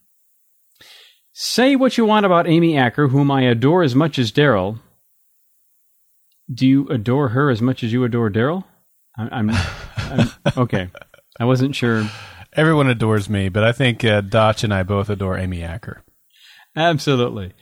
Say 1.33 1.75
what 1.75 1.97
you 1.97 2.05
want 2.05 2.25
about 2.25 2.47
Amy 2.47 2.77
Acker, 2.77 3.07
whom 3.07 3.31
I 3.31 3.43
adore 3.43 3.81
as 3.81 3.95
much 3.95 4.19
as 4.19 4.31
Daryl. 4.31 4.79
Do 6.53 6.67
you 6.67 6.87
adore 6.89 7.29
her 7.29 7.49
as 7.49 7.61
much 7.61 7.81
as 7.81 7.93
you 7.93 8.03
adore 8.03 8.29
Daryl? 8.29 8.65
I'm, 9.17 9.49
I'm, 9.49 9.57
I'm, 9.97 10.29
okay. 10.57 10.89
I 11.41 11.45
wasn't 11.45 11.75
sure. 11.75 12.07
Everyone 12.53 12.87
adores 12.87 13.27
me, 13.27 13.49
but 13.49 13.63
I 13.63 13.71
think 13.71 14.05
uh, 14.05 14.21
Dotch 14.21 14.63
and 14.63 14.71
I 14.71 14.83
both 14.83 15.09
adore 15.09 15.39
Amy 15.39 15.63
Acker. 15.63 16.03
Absolutely. 16.75 17.53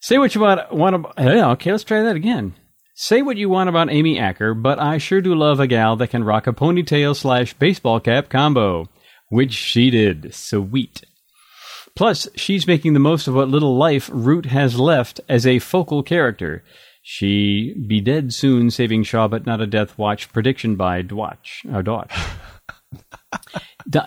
Say 0.00 0.16
what 0.16 0.34
you 0.34 0.40
want. 0.40 0.72
want 0.72 0.94
about, 0.94 1.18
okay, 1.18 1.72
let's 1.72 1.84
try 1.84 2.02
that 2.02 2.16
again. 2.16 2.54
Say 2.94 3.20
what 3.20 3.36
you 3.36 3.50
want 3.50 3.68
about 3.68 3.92
Amy 3.92 4.18
Acker, 4.18 4.54
but 4.54 4.78
I 4.78 4.96
sure 4.96 5.20
do 5.20 5.34
love 5.34 5.60
a 5.60 5.66
gal 5.66 5.96
that 5.96 6.08
can 6.08 6.24
rock 6.24 6.46
a 6.46 6.54
ponytail 6.54 7.14
slash 7.14 7.52
baseball 7.52 8.00
cap 8.00 8.30
combo 8.30 8.88
which 9.28 9.52
she 9.52 9.90
did. 9.90 10.34
Sweet. 10.34 11.04
Plus, 11.94 12.28
she's 12.34 12.66
making 12.66 12.94
the 12.94 12.98
most 12.98 13.28
of 13.28 13.34
what 13.34 13.48
little 13.48 13.76
life 13.76 14.08
Root 14.10 14.46
has 14.46 14.78
left 14.78 15.20
as 15.28 15.46
a 15.46 15.58
focal 15.58 16.02
character. 16.02 16.62
She 17.02 17.74
be 17.86 18.00
dead 18.00 18.32
soon, 18.32 18.70
saving 18.70 19.02
Shaw, 19.04 19.28
but 19.28 19.44
not 19.46 19.60
a 19.60 19.66
death 19.66 19.96
watch. 19.96 20.32
Prediction 20.32 20.76
by 20.76 21.02
Dwatch. 21.02 21.64
Uh, 21.70 21.82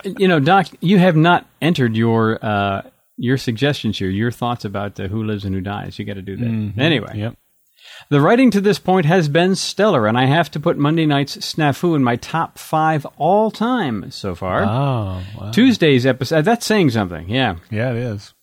You 0.03 0.27
know, 0.27 0.39
Doc, 0.39 0.67
you 0.81 0.97
have 0.99 1.15
not 1.15 1.45
entered 1.61 1.95
your 1.95 2.43
uh, 2.43 2.81
your 3.17 3.37
suggestions 3.37 3.97
here, 3.97 4.09
your 4.09 4.31
thoughts 4.31 4.65
about 4.65 4.99
uh, 4.99 5.07
who 5.07 5.23
lives 5.23 5.45
and 5.45 5.53
who 5.53 5.61
dies. 5.61 5.99
You 5.99 6.05
got 6.05 6.15
to 6.15 6.21
do 6.21 6.37
that. 6.37 6.45
Mm-hmm. 6.45 6.79
Anyway. 6.79 7.13
Yep. 7.15 7.37
The 8.09 8.21
writing 8.21 8.49
to 8.51 8.61
this 8.61 8.79
point 8.79 9.05
has 9.05 9.27
been 9.27 9.55
stellar, 9.55 10.07
and 10.07 10.17
I 10.17 10.25
have 10.25 10.49
to 10.51 10.59
put 10.59 10.77
Monday 10.77 11.05
night's 11.05 11.37
snafu 11.37 11.95
in 11.95 12.03
my 12.03 12.15
top 12.15 12.57
five 12.57 13.05
all 13.17 13.51
time 13.51 14.09
so 14.11 14.35
far. 14.35 14.63
Oh, 14.63 15.21
wow. 15.37 15.51
Tuesday's 15.51 16.05
episode, 16.05 16.45
that's 16.45 16.65
saying 16.65 16.91
something, 16.91 17.29
yeah. 17.29 17.57
Yeah, 17.69 17.91
it 17.91 17.97
is. 17.97 18.33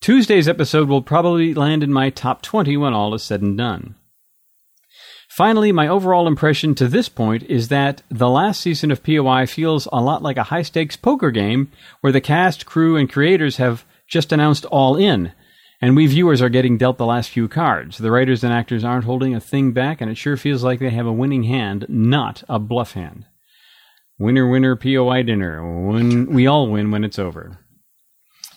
Tuesday's 0.00 0.48
episode 0.48 0.88
will 0.88 1.02
probably 1.02 1.54
land 1.54 1.82
in 1.82 1.92
my 1.92 2.10
top 2.10 2.42
20 2.42 2.76
when 2.76 2.92
all 2.92 3.14
is 3.14 3.22
said 3.22 3.40
and 3.40 3.56
done. 3.56 3.94
Finally, 5.36 5.72
my 5.72 5.88
overall 5.88 6.26
impression 6.26 6.74
to 6.74 6.86
this 6.86 7.08
point 7.08 7.42
is 7.44 7.68
that 7.68 8.02
the 8.08 8.28
last 8.28 8.60
season 8.60 8.90
of 8.90 9.02
POI 9.02 9.46
feels 9.46 9.88
a 9.92 10.00
lot 10.00 10.22
like 10.22 10.36
a 10.36 10.44
high 10.44 10.62
stakes 10.62 10.96
poker 10.96 11.30
game 11.30 11.70
where 12.00 12.12
the 12.12 12.20
cast, 12.20 12.66
crew, 12.66 12.96
and 12.96 13.10
creators 13.10 13.56
have 13.56 13.84
just 14.06 14.32
announced 14.32 14.64
all 14.66 14.96
in 14.96 15.32
and 15.84 15.96
we 15.96 16.06
viewers 16.06 16.40
are 16.40 16.48
getting 16.48 16.78
dealt 16.78 16.96
the 16.96 17.04
last 17.04 17.28
few 17.28 17.46
cards. 17.46 17.98
The 17.98 18.10
writers 18.10 18.42
and 18.42 18.54
actors 18.54 18.84
aren't 18.84 19.04
holding 19.04 19.34
a 19.34 19.40
thing 19.40 19.72
back, 19.72 20.00
and 20.00 20.10
it 20.10 20.16
sure 20.16 20.38
feels 20.38 20.64
like 20.64 20.78
they 20.78 20.88
have 20.88 21.04
a 21.04 21.12
winning 21.12 21.42
hand, 21.42 21.84
not 21.90 22.42
a 22.48 22.58
bluff 22.58 22.92
hand. 22.92 23.26
Winner, 24.18 24.48
winner, 24.48 24.76
POI 24.76 25.22
dinner. 25.24 25.86
When 25.86 26.32
we 26.32 26.46
all 26.46 26.70
win 26.70 26.90
when 26.90 27.04
it's 27.04 27.18
over. 27.18 27.58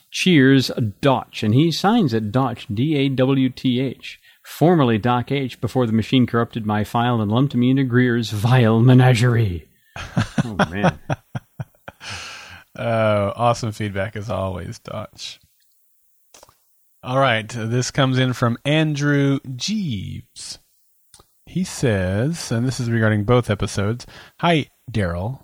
Cheers, 0.10 0.72
Dotch. 1.02 1.44
And 1.44 1.54
he 1.54 1.70
signs 1.70 2.14
it 2.14 2.32
Dotch, 2.32 2.66
D 2.74 2.96
A 2.96 3.10
W 3.10 3.50
T 3.50 3.82
H. 3.82 4.22
Formerly 4.48 4.98
Doc 4.98 5.32
H, 5.32 5.60
before 5.60 5.86
the 5.86 5.92
machine 5.94 6.26
corrupted 6.26 6.66
my 6.66 6.86
file 6.86 7.22
and 7.22 7.30
lumped 7.30 7.54
me 7.54 7.70
into 7.70 7.84
Greer's 7.84 8.32
vile 8.32 8.80
menagerie. 8.80 9.68
Oh, 10.46 10.56
man. 10.70 11.00
oh, 12.78 13.34
awesome 13.36 13.72
feedback 13.72 14.16
as 14.16 14.30
always, 14.30 14.80
Dotch. 14.80 15.40
All 17.04 17.18
right. 17.18 17.48
This 17.50 17.90
comes 17.92 18.20
in 18.20 18.34
from 18.34 18.58
Andrew 18.64 19.40
Jeeves. 19.56 20.60
He 21.48 21.64
says, 21.64 22.52
and 22.52 22.66
this 22.66 22.80
is 22.80 22.90
regarding 22.90 23.24
both 23.24 23.50
episodes 23.50 24.06
Hi, 24.40 24.68
Daryl, 24.92 25.44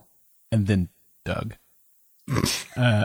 and 0.51 0.67
then 0.67 0.89
Doug. 1.25 1.55
uh, 2.77 3.03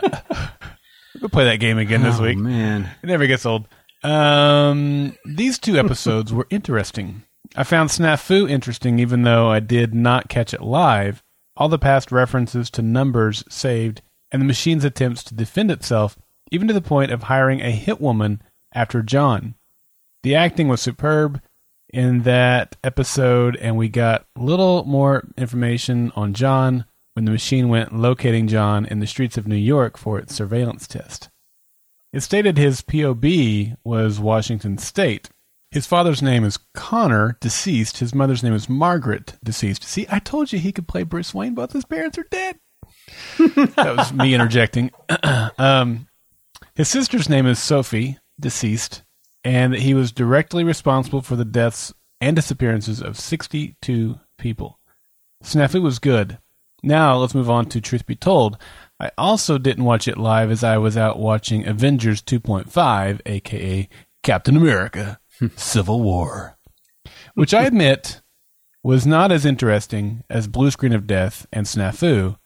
we'll 1.19 1.29
play 1.29 1.45
that 1.45 1.59
game 1.59 1.79
again 1.79 2.03
this 2.03 2.19
oh, 2.19 2.23
week. 2.23 2.37
man. 2.37 2.89
It 3.01 3.07
never 3.07 3.27
gets 3.27 3.45
old. 3.45 3.67
Um, 4.03 5.17
these 5.25 5.59
two 5.59 5.77
episodes 5.77 6.33
were 6.33 6.47
interesting. 6.49 7.23
I 7.55 7.63
found 7.63 7.89
Snafu 7.89 8.49
interesting, 8.49 8.99
even 8.99 9.23
though 9.23 9.49
I 9.49 9.59
did 9.59 9.93
not 9.93 10.29
catch 10.29 10.53
it 10.53 10.61
live. 10.61 11.23
All 11.57 11.67
the 11.69 11.79
past 11.79 12.11
references 12.11 12.69
to 12.71 12.81
numbers 12.81 13.43
saved, 13.49 14.01
and 14.31 14.41
the 14.41 14.45
machine's 14.45 14.85
attempts 14.85 15.23
to 15.25 15.35
defend 15.35 15.71
itself, 15.71 16.17
even 16.51 16.67
to 16.67 16.73
the 16.73 16.81
point 16.81 17.11
of 17.11 17.23
hiring 17.23 17.61
a 17.61 17.71
hit 17.71 17.99
woman 17.99 18.41
after 18.73 19.01
John. 19.01 19.55
The 20.23 20.35
acting 20.35 20.67
was 20.67 20.81
superb 20.81 21.41
in 21.91 22.21
that 22.21 22.75
episode, 22.83 23.55
and 23.57 23.77
we 23.77 23.89
got 23.89 24.27
little 24.37 24.83
more 24.85 25.27
information 25.37 26.11
on 26.15 26.33
John 26.33 26.85
when 27.13 27.25
the 27.25 27.31
machine 27.31 27.67
went 27.67 27.97
locating 27.97 28.47
John 28.47 28.85
in 28.85 28.99
the 28.99 29.07
streets 29.07 29.37
of 29.37 29.47
New 29.47 29.55
York 29.55 29.97
for 29.97 30.19
its 30.19 30.35
surveillance 30.35 30.87
test. 30.87 31.28
It 32.11 32.21
stated 32.21 32.57
his 32.57 32.81
POB 32.81 33.77
was 33.83 34.19
Washington 34.19 34.77
State. 34.77 35.29
His 35.71 35.85
father's 35.85 36.23
name 36.23 36.43
is 36.43 36.57
Connor, 36.73 37.37
deceased. 37.39 37.99
His 37.99 38.15
mother's 38.15 38.41
name 38.41 38.53
is 38.53 38.67
Margaret, 38.67 39.37
deceased. 39.43 39.83
See, 39.83 40.07
I 40.09 40.17
told 40.17 40.51
you 40.51 40.57
he 40.57 40.71
could 40.71 40.87
play 40.87 41.03
Bruce 41.03 41.33
Wayne. 41.33 41.53
Both 41.53 41.73
his 41.73 41.85
parents 41.85 42.17
are 42.17 42.25
dead. 42.31 42.57
that 43.37 43.95
was 43.95 44.11
me 44.11 44.33
interjecting. 44.33 44.89
um, 45.59 46.07
his 46.73 46.89
sister's 46.89 47.29
name 47.29 47.45
is 47.45 47.59
Sophie, 47.59 48.17
deceased, 48.39 49.03
and 49.43 49.73
that 49.73 49.81
he 49.81 49.93
was 49.93 50.11
directly 50.11 50.63
responsible 50.63 51.21
for 51.21 51.35
the 51.35 51.45
deaths 51.45 51.93
and 52.19 52.35
disappearances 52.35 53.01
of 53.01 53.19
62 53.19 54.19
people. 54.39 54.79
Snafu 55.43 55.81
was 55.81 55.99
good. 55.99 56.39
Now 56.81 57.17
let's 57.17 57.35
move 57.35 57.49
on 57.49 57.65
to 57.67 57.81
Truth 57.81 58.05
Be 58.05 58.15
Told. 58.15 58.57
I 58.99 59.11
also 59.17 59.57
didn't 59.57 59.85
watch 59.85 60.07
it 60.07 60.17
live 60.17 60.51
as 60.51 60.63
I 60.63 60.77
was 60.77 60.97
out 60.97 61.19
watching 61.19 61.65
Avengers 61.65 62.21
2.5, 62.21 63.21
aka 63.25 63.89
Captain 64.23 64.57
America 64.57 65.19
Civil 65.55 66.01
War, 66.01 66.57
which 67.33 67.53
I 67.53 67.63
admit 67.63 68.21
was 68.83 69.05
not 69.07 69.31
as 69.31 69.45
interesting 69.45 70.23
as 70.29 70.47
Blue 70.47 70.71
Screen 70.71 70.93
of 70.93 71.07
Death 71.07 71.47
and 71.53 71.65
Snafu, 71.65 72.37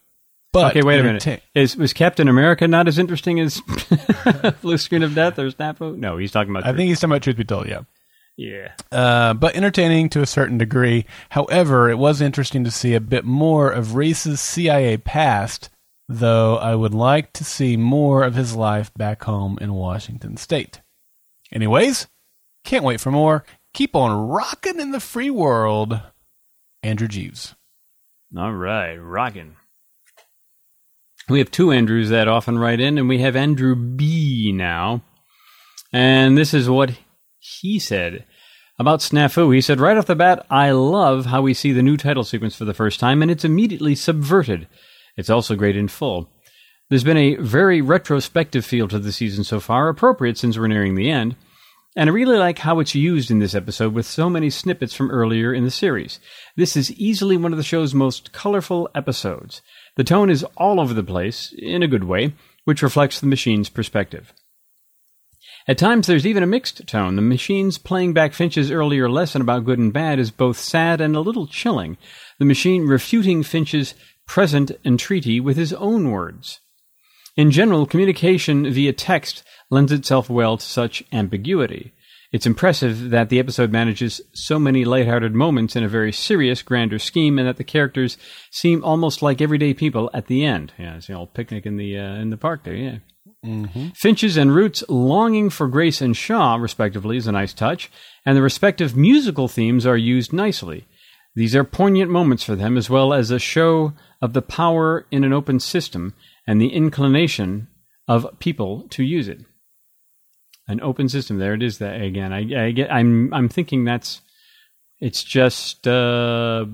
but 0.54 0.70
okay, 0.70 0.86
wait 0.86 1.00
a 1.00 1.04
minute. 1.04 1.42
Is 1.56 1.76
was 1.76 1.94
Captain 1.94 2.28
America 2.28 2.68
not 2.68 2.88
as 2.88 3.00
interesting 3.00 3.40
as 3.40 3.60
Blue 4.62 4.78
Screen 4.78 5.02
of 5.02 5.16
Death 5.16 5.40
or 5.40 5.50
Snafu? 5.50 5.98
No, 5.98 6.18
he's 6.18 6.32
talking 6.32 6.52
about. 6.52 6.66
I 6.66 6.76
think 6.76 6.90
he's 6.90 7.00
talking 7.00 7.12
about 7.12 7.24
Truth 7.24 7.38
Be 7.38 7.44
Told. 7.44 7.68
Yeah. 7.68 7.82
Yeah. 8.38 8.74
Uh, 8.92 9.34
but 9.34 9.56
entertaining 9.56 10.10
to 10.10 10.22
a 10.22 10.28
certain 10.28 10.60
degree. 10.60 11.06
However, 11.30 11.90
it 11.90 11.98
was 11.98 12.22
interesting 12.22 12.64
to 12.64 12.72
see 12.72 12.94
a 12.94 13.00
bit 13.00 13.26
more 13.26 13.72
of 13.72 13.96
Reese's 13.96 14.40
CIA 14.40 14.98
past, 14.98 15.72
though 16.08 16.58
I 16.58 16.76
would 16.76 16.94
like 16.94 17.34
to 17.34 17.44
see 17.44 17.78
more 17.78 18.24
of 18.24 18.36
his 18.36 18.56
life 18.56 18.94
back 18.94 19.24
home 19.24 19.58
in 19.62 19.74
Washington 19.74 20.38
State. 20.38 20.82
Anyways, 21.52 22.08
can't 22.64 22.84
wait 22.84 23.00
for 23.00 23.12
more. 23.12 23.44
Keep 23.74 23.96
on 23.96 24.28
rocking 24.28 24.80
in 24.80 24.92
the 24.92 25.00
free 25.00 25.30
world. 25.30 26.00
Andrew 26.82 27.08
Jeeves. 27.08 27.56
All 28.38 28.54
right, 28.54 28.96
rocking. 28.96 29.56
We 31.30 31.40
have 31.40 31.52
two 31.52 31.72
Andrews 31.72 32.10
that 32.10 32.28
often 32.28 32.60
write 32.60 32.80
in, 32.80 32.98
and 32.98 33.08
we 33.08 33.20
have 33.20 33.36
Andrew 33.36 33.76
B 33.76 34.52
now. 34.54 35.02
And 35.94 36.38
this 36.38 36.54
is 36.54 36.70
what 36.70 36.92
he 37.40 37.80
said 37.80 38.26
about 38.78 39.00
Snafu. 39.00 39.54
He 39.54 39.62
said, 39.62 39.80
right 39.80 39.96
off 39.96 40.08
the 40.08 40.16
bat, 40.16 40.46
I 40.50 40.72
love 40.72 41.28
how 41.28 41.42
we 41.42 41.54
see 41.54 41.72
the 41.72 41.84
new 41.84 41.96
title 41.96 42.24
sequence 42.24 42.56
for 42.56 42.66
the 42.66 42.74
first 42.74 43.00
time, 43.00 43.22
and 43.22 43.32
it's 43.32 43.46
immediately 43.46 43.96
subverted. 43.96 44.68
It's 45.18 45.30
also 45.30 45.56
great 45.56 45.78
in 45.78 45.88
full. 45.88 46.30
There's 46.90 47.04
been 47.04 47.18
a 47.18 47.36
very 47.36 47.82
retrospective 47.82 48.66
feel 48.66 48.88
to 48.88 49.00
the 49.00 49.12
season 49.12 49.44
so 49.44 49.60
far, 49.60 49.90
appropriate 49.90 50.38
since 50.38 50.58
we're 50.58 50.68
nearing 50.68 50.96
the 50.96 51.10
end. 51.10 51.36
And 51.96 52.10
I 52.10 52.14
really 52.14 52.38
like 52.38 52.60
how 52.60 52.80
it's 52.80 52.96
used 52.96 53.30
in 53.30 53.40
this 53.40 53.54
episode 53.54 53.94
with 53.94 54.08
so 54.08 54.30
many 54.30 54.50
snippets 54.50 54.96
from 54.96 55.12
earlier 55.12 55.54
in 55.54 55.64
the 55.64 55.72
series. 55.72 56.20
This 56.56 56.76
is 56.76 56.92
easily 56.94 57.38
one 57.38 57.54
of 57.54 57.58
the 57.58 57.64
show's 57.64 57.94
most 57.94 58.32
colorful 58.32 58.90
episodes. 58.96 59.62
The 59.96 60.04
tone 60.04 60.32
is 60.32 60.44
all 60.58 60.80
over 60.80 60.94
the 60.94 61.04
place, 61.04 61.54
in 61.56 61.84
a 61.84 61.88
good 61.88 62.06
way, 62.06 62.34
which 62.66 62.82
reflects 62.82 63.20
the 63.20 63.28
machine's 63.28 63.70
perspective. 63.70 64.34
At 65.68 65.78
times, 65.78 66.08
there's 66.08 66.26
even 66.26 66.44
a 66.44 66.48
mixed 66.48 66.86
tone. 66.88 67.16
The 67.16 67.22
machine's 67.22 67.78
playing 67.78 68.14
back 68.14 68.34
Finch's 68.34 68.72
earlier 68.72 69.10
lesson 69.10 69.42
about 69.42 69.66
good 69.66 69.80
and 69.80 69.94
bad 69.94 70.20
is 70.20 70.32
both 70.32 70.58
sad 70.58 71.00
and 71.00 71.16
a 71.16 71.22
little 71.22 71.48
chilling, 71.48 71.98
the 72.40 72.46
machine 72.46 72.88
refuting 72.88 73.44
Finch's 73.44 73.94
present 74.28 74.72
entreaty 74.86 75.40
with 75.40 75.58
his 75.58 75.74
own 75.74 76.12
words. 76.12 76.60
In 77.36 77.52
general, 77.52 77.86
communication 77.86 78.72
via 78.72 78.94
text 78.94 79.44
lends 79.70 79.92
itself 79.92 80.30
well 80.30 80.58
to 80.58 80.66
such 80.66 81.04
ambiguity. 81.12 81.94
It's 82.32 82.48
impressive 82.48 83.12
that 83.12 83.30
the 83.30 83.38
episode 83.38 83.72
manages 83.72 84.20
so 84.34 84.58
many 84.58 84.86
lighthearted 84.86 85.36
moments 85.36 85.76
in 85.76 85.84
a 85.84 85.88
very 85.88 86.12
serious, 86.12 86.64
grander 86.64 86.98
scheme, 86.98 87.38
and 87.38 87.48
that 87.48 87.58
the 87.58 87.64
characters 87.64 88.18
seem 88.50 88.84
almost 88.84 89.22
like 89.22 89.40
everyday 89.40 89.76
people 89.76 90.10
at 90.16 90.26
the 90.26 90.44
end. 90.44 90.74
Yeah, 90.80 90.96
it's 90.96 91.08
the 91.08 91.14
old 91.14 91.36
picnic 91.36 91.68
in 91.68 91.78
the 91.78 91.98
uh, 91.98 92.16
in 92.16 92.32
the 92.32 92.38
park 92.38 92.64
there. 92.64 92.74
Yeah. 92.74 92.98
Mm-hmm. 93.46 93.90
Finch's 93.90 94.38
and 94.38 94.56
Root's 94.56 94.84
longing 94.90 95.50
for 95.50 95.68
Grace 95.68 96.02
and 96.02 96.18
Shaw, 96.18 96.56
respectively, 96.56 97.18
is 97.18 97.28
a 97.28 97.32
nice 97.32 97.54
touch, 97.54 97.92
and 98.26 98.36
the 98.36 98.42
respective 98.42 98.96
musical 98.96 99.48
themes 99.48 99.86
are 99.86 99.98
used 99.98 100.34
nicely. 100.34 100.88
These 101.36 101.56
are 101.56 101.64
poignant 101.64 102.12
moments 102.12 102.44
for 102.44 102.56
them, 102.56 102.78
as 102.78 102.90
well 102.90 103.14
as 103.14 103.32
a 103.32 103.40
show 103.40 103.94
of 104.22 104.34
the 104.34 104.42
power 104.42 105.06
in 105.12 105.24
an 105.24 105.34
open 105.34 105.60
system 105.60 106.14
and 106.46 106.62
the 106.62 106.70
inclination 106.70 107.68
of 108.08 108.28
people 108.40 108.86
to 108.90 109.04
use 109.04 109.28
it 109.28 109.40
an 110.68 110.82
open 110.82 111.10
system. 111.10 111.38
There 111.38 111.54
it 111.54 111.64
is. 111.64 111.80
That 111.80 112.02
again, 112.02 112.34
I, 112.34 112.68
I 112.68 112.72
get. 112.72 112.92
I'm 112.92 113.34
I'm 113.34 113.50
thinking 113.50 113.84
that's 113.84 114.22
it's 115.00 115.24
just 115.24 115.88
uh, 115.88 116.66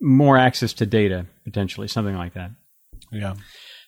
more 0.00 0.36
access 0.36 0.72
to 0.74 0.86
data 0.86 1.26
potentially, 1.44 1.88
something 1.88 2.16
like 2.16 2.34
that. 2.34 2.50
Yeah. 3.12 3.34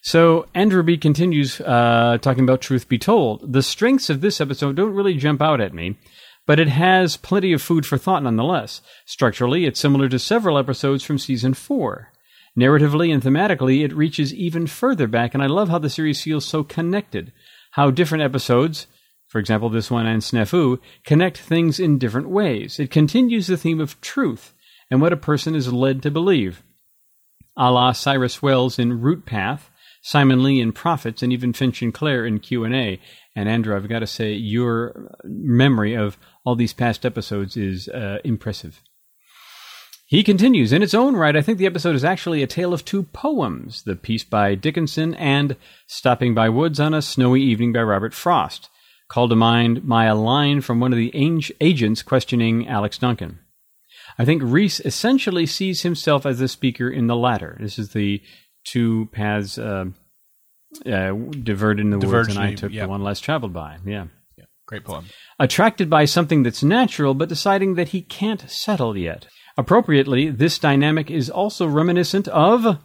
So 0.01 0.45
Andrew 0.53 0.83
B 0.83 0.97
continues 0.97 1.59
uh, 1.59 2.17
talking 2.21 2.43
about 2.43 2.61
Truth 2.61 2.87
Be 2.87 2.97
Told. 2.97 3.51
The 3.51 3.63
strengths 3.63 4.09
of 4.09 4.21
this 4.21 4.39
episode 4.39 4.75
don't 4.75 4.93
really 4.93 5.15
jump 5.15 5.41
out 5.41 5.59
at 5.59 5.73
me, 5.73 5.97
but 6.47 6.59
it 6.59 6.69
has 6.69 7.17
plenty 7.17 7.53
of 7.53 7.61
food 7.61 7.85
for 7.85 7.99
thought 7.99 8.23
nonetheless. 8.23 8.81
Structurally, 9.05 9.65
it's 9.65 9.79
similar 9.79 10.09
to 10.09 10.17
several 10.17 10.57
episodes 10.57 11.03
from 11.03 11.19
season 11.19 11.53
four. 11.53 12.11
Narratively 12.57 13.13
and 13.13 13.21
thematically, 13.21 13.85
it 13.85 13.95
reaches 13.95 14.33
even 14.33 14.65
further 14.65 15.05
back, 15.05 15.35
and 15.35 15.43
I 15.43 15.47
love 15.47 15.69
how 15.69 15.77
the 15.77 15.91
series 15.91 16.23
feels 16.23 16.45
so 16.45 16.63
connected. 16.63 17.31
How 17.71 17.91
different 17.91 18.23
episodes, 18.23 18.87
for 19.27 19.37
example, 19.37 19.69
this 19.69 19.91
one 19.91 20.07
and 20.07 20.23
Snafu, 20.23 20.79
connect 21.05 21.37
things 21.37 21.79
in 21.79 21.99
different 21.99 22.29
ways. 22.29 22.79
It 22.79 22.89
continues 22.89 23.45
the 23.45 23.57
theme 23.57 23.79
of 23.79 24.01
truth 24.01 24.55
and 24.89 25.01
what 25.01 25.13
a 25.13 25.17
person 25.17 25.53
is 25.53 25.71
led 25.71 26.01
to 26.01 26.09
believe. 26.09 26.63
A 27.55 27.71
la 27.71 27.91
Cyrus 27.91 28.41
Wells 28.41 28.79
in 28.79 29.01
Root 29.01 29.25
Path, 29.25 29.69
Simon 30.01 30.41
Lee 30.41 30.61
in 30.61 30.71
Prophets, 30.71 31.21
and 31.21 31.33
even 31.33 31.53
Finch 31.53 31.81
and 31.81 31.93
Claire 31.93 32.25
in 32.25 32.39
Q&A. 32.39 32.99
And 33.35 33.49
Andrew, 33.49 33.75
I've 33.75 33.89
got 33.89 33.99
to 33.99 34.07
say, 34.07 34.33
your 34.33 35.15
memory 35.25 35.95
of 35.95 36.17
all 36.47 36.55
these 36.55 36.71
past 36.71 37.05
episodes 37.05 37.57
is 37.57 37.89
uh, 37.89 38.19
impressive. 38.23 38.81
He 40.05 40.23
continues, 40.23 40.71
in 40.71 40.81
its 40.81 40.93
own 40.93 41.17
right, 41.17 41.35
I 41.35 41.41
think 41.41 41.57
the 41.57 41.65
episode 41.65 41.93
is 41.93 42.05
actually 42.05 42.41
a 42.41 42.47
tale 42.47 42.73
of 42.73 42.85
two 42.85 43.03
poems 43.03 43.83
the 43.83 43.97
piece 43.97 44.23
by 44.23 44.55
Dickinson 44.55 45.13
and 45.15 45.57
Stopping 45.87 46.33
by 46.33 46.47
Woods 46.47 46.79
on 46.79 46.93
a 46.93 47.01
Snowy 47.01 47.41
Evening 47.41 47.73
by 47.73 47.81
Robert 47.81 48.13
Frost 48.13 48.69
called 49.09 49.31
to 49.31 49.35
mind 49.35 49.83
my 49.83 50.09
line 50.13 50.61
from 50.61 50.79
one 50.79 50.93
of 50.93 50.97
the 50.97 51.11
agents 51.59 52.01
questioning 52.01 52.65
Alex 52.65 52.97
Duncan. 52.97 53.39
I 54.17 54.23
think 54.23 54.41
Reese 54.41 54.79
essentially 54.79 55.45
sees 55.45 55.81
himself 55.81 56.25
as 56.25 56.39
the 56.39 56.47
speaker 56.47 56.89
in 56.89 57.07
the 57.07 57.15
latter. 57.17 57.57
This 57.59 57.77
is 57.77 57.91
the 57.91 58.21
two 58.63 59.09
paths 59.11 59.57
uh, 59.57 59.87
uh, 60.85 61.11
diverted 61.11 61.81
in 61.81 61.89
the 61.89 62.07
woods, 62.07 62.29
and 62.29 62.39
I 62.39 62.55
took 62.55 62.71
the 62.71 62.87
one 62.87 63.03
less 63.03 63.19
traveled 63.19 63.51
by. 63.51 63.79
Yeah. 63.85 64.07
Great 64.67 64.83
poem. 64.83 65.05
Attracted 65.39 65.89
by 65.89 66.05
something 66.05 66.43
that's 66.43 66.61
natural, 66.61 67.13
but 67.13 67.29
deciding 67.29 67.75
that 67.75 67.89
he 67.89 68.01
can't 68.01 68.49
settle 68.49 68.97
yet. 68.97 69.27
Appropriately, 69.57 70.29
this 70.29 70.59
dynamic 70.59 71.09
is 71.09 71.29
also 71.29 71.65
reminiscent 71.65 72.27
of 72.27 72.77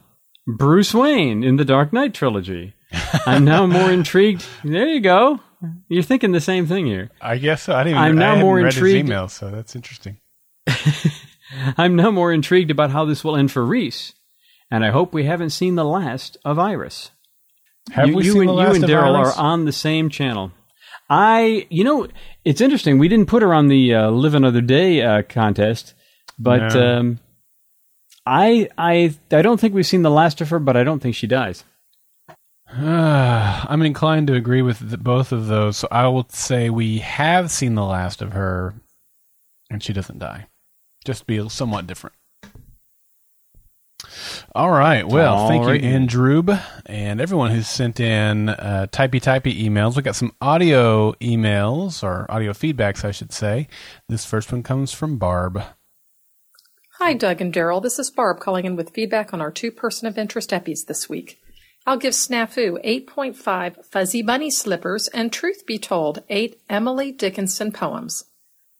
Bruce 0.46 0.94
Wayne 0.94 1.42
in 1.42 1.56
the 1.56 1.64
Dark 1.64 1.92
Knight 1.92 2.14
trilogy. 2.14 2.74
I'm 3.26 3.44
now 3.44 3.66
more 3.66 3.90
intrigued. 3.90 4.46
There 4.64 4.86
you 4.86 5.00
go. 5.00 5.40
You're 5.88 6.02
thinking 6.02 6.32
the 6.32 6.40
same 6.40 6.66
thing 6.66 6.86
here. 6.86 7.10
I 7.20 7.38
guess 7.38 7.64
so. 7.64 7.74
I 7.74 7.84
didn't. 7.84 7.98
Even, 7.98 8.02
I'm 8.02 8.16
now 8.16 8.36
more 8.36 8.60
intrigued. 8.60 9.06
email, 9.06 9.28
so 9.28 9.50
that's 9.50 9.74
interesting. 9.76 10.18
I'm 11.76 11.96
now 11.96 12.10
more 12.10 12.32
intrigued 12.32 12.70
about 12.70 12.90
how 12.90 13.04
this 13.04 13.22
will 13.22 13.36
end 13.36 13.52
for 13.52 13.64
Reese, 13.64 14.14
and 14.70 14.84
I 14.84 14.90
hope 14.90 15.12
we 15.12 15.24
haven't 15.24 15.50
seen 15.50 15.74
the 15.74 15.84
last 15.84 16.36
of 16.44 16.58
Iris. 16.58 17.10
Have 17.90 18.08
you, 18.08 18.16
we 18.16 18.24
you 18.24 18.32
seen 18.32 18.40
and, 18.42 18.48
the 18.48 18.54
last 18.54 18.76
You 18.76 18.82
and 18.82 18.92
Daryl 18.92 19.14
are 19.14 19.36
on 19.36 19.64
the 19.64 19.72
same 19.72 20.08
channel. 20.08 20.52
I, 21.12 21.66
you 21.68 21.84
know, 21.84 22.08
it's 22.42 22.62
interesting. 22.62 22.98
We 22.98 23.06
didn't 23.06 23.28
put 23.28 23.42
her 23.42 23.52
on 23.52 23.68
the 23.68 23.94
uh, 23.94 24.10
Live 24.10 24.34
Another 24.34 24.62
Day 24.62 25.02
uh, 25.02 25.20
contest, 25.20 25.92
but 26.38 26.74
no. 26.74 26.98
um, 26.98 27.20
I, 28.24 28.70
I, 28.78 29.14
I 29.30 29.42
don't 29.42 29.60
think 29.60 29.74
we've 29.74 29.86
seen 29.86 30.00
the 30.00 30.10
last 30.10 30.40
of 30.40 30.48
her. 30.48 30.58
But 30.58 30.74
I 30.74 30.84
don't 30.84 31.00
think 31.00 31.14
she 31.14 31.26
dies. 31.26 31.64
Uh, 32.66 33.66
I'm 33.68 33.82
inclined 33.82 34.28
to 34.28 34.34
agree 34.34 34.62
with 34.62 34.90
the, 34.90 34.96
both 34.96 35.32
of 35.32 35.48
those. 35.48 35.76
So 35.76 35.88
I 35.90 36.08
will 36.08 36.26
say 36.30 36.70
we 36.70 37.00
have 37.00 37.50
seen 37.50 37.74
the 37.74 37.84
last 37.84 38.22
of 38.22 38.32
her, 38.32 38.72
and 39.68 39.82
she 39.82 39.92
doesn't 39.92 40.18
die. 40.18 40.46
Just 41.04 41.26
be 41.26 41.46
somewhat 41.50 41.86
different. 41.86 42.16
All 44.54 44.70
right. 44.70 45.06
Well, 45.06 45.34
All 45.34 45.48
thank 45.48 45.64
right. 45.64 45.82
you, 45.82 45.88
Andrew, 45.88 46.42
and 46.86 47.20
everyone 47.20 47.50
who's 47.50 47.68
sent 47.68 48.00
in 48.00 48.48
uh, 48.48 48.86
typey 48.90 49.20
typey 49.20 49.64
emails. 49.64 49.96
We 49.96 50.02
got 50.02 50.16
some 50.16 50.32
audio 50.40 51.12
emails 51.14 52.02
or 52.02 52.30
audio 52.30 52.52
feedbacks, 52.52 53.04
I 53.04 53.10
should 53.10 53.32
say. 53.32 53.68
This 54.08 54.24
first 54.24 54.52
one 54.52 54.62
comes 54.62 54.92
from 54.92 55.18
Barb. 55.18 55.62
Hi, 56.98 57.14
Doug 57.14 57.40
and 57.40 57.52
Daryl. 57.52 57.82
This 57.82 57.98
is 57.98 58.10
Barb 58.10 58.40
calling 58.40 58.64
in 58.64 58.76
with 58.76 58.94
feedback 58.94 59.32
on 59.34 59.40
our 59.40 59.50
two 59.50 59.70
person 59.72 60.06
of 60.06 60.18
interest 60.18 60.50
epis 60.50 60.86
this 60.86 61.08
week. 61.08 61.38
I'll 61.84 61.96
give 61.96 62.14
Snafu 62.14 62.80
8.5 62.84 63.84
Fuzzy 63.86 64.22
Bunny 64.22 64.50
Slippers 64.52 65.08
and 65.08 65.32
Truth 65.32 65.66
Be 65.66 65.78
Told 65.78 66.22
8 66.28 66.60
Emily 66.70 67.10
Dickinson 67.10 67.72
poems. 67.72 68.24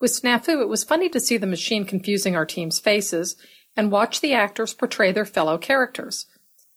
With 0.01 0.13
Snafu, 0.13 0.61
it 0.61 0.69
was 0.69 0.85
funny 0.85 1.09
to 1.09 1.19
see 1.19 1.37
the 1.37 1.47
machine 1.47 1.85
confusing 1.85 2.37
our 2.37 2.47
team's 2.47 2.79
faces 2.79 3.35
and 3.77 3.91
watch 3.91 4.21
the 4.21 4.35
actors 4.35 4.75
portray 4.75 5.13
their 5.13 5.25
fellow 5.25 5.59
characters. 5.59 6.27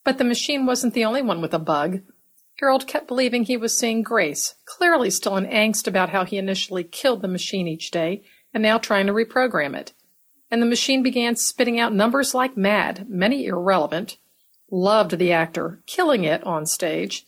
But 0.04 0.18
the 0.18 0.24
machine 0.24 0.66
wasn't 0.66 0.94
the 0.94 1.06
only 1.06 1.22
one 1.22 1.42
with 1.42 1.54
a 1.54 1.60
bug. 1.60 2.02
Harold 2.60 2.88
kept 2.88 3.08
believing 3.08 3.44
he 3.44 3.58
was 3.58 3.78
seeing 3.78 4.02
Grace, 4.02 4.56
clearly 4.66 5.10
still 5.10 5.36
in 5.36 5.46
angst 5.46 5.88
about 5.88 6.10
how 6.10 6.24
he 6.24 6.38
initially 6.38 6.84
killed 6.84 7.22
the 7.22 7.28
machine 7.28 7.68
each 7.68 7.92
day 7.92 8.24
and 8.54 8.64
now 8.64 8.78
trying 8.78 9.08
to 9.08 9.14
reprogram 9.14 9.76
it. 9.76 9.94
And 10.50 10.62
the 10.62 10.68
machine 10.68 11.04
began 11.04 11.36
spitting 11.36 11.80
out 11.80 11.94
numbers 11.94 12.34
like 12.34 12.56
mad, 12.56 13.08
many 13.10 13.46
irrelevant, 13.46 14.18
Loved 14.72 15.20
the 15.20 15.32
actor, 15.32 15.82
killing 15.86 16.24
it 16.24 16.44
on 16.44 16.66
stage. 16.66 17.26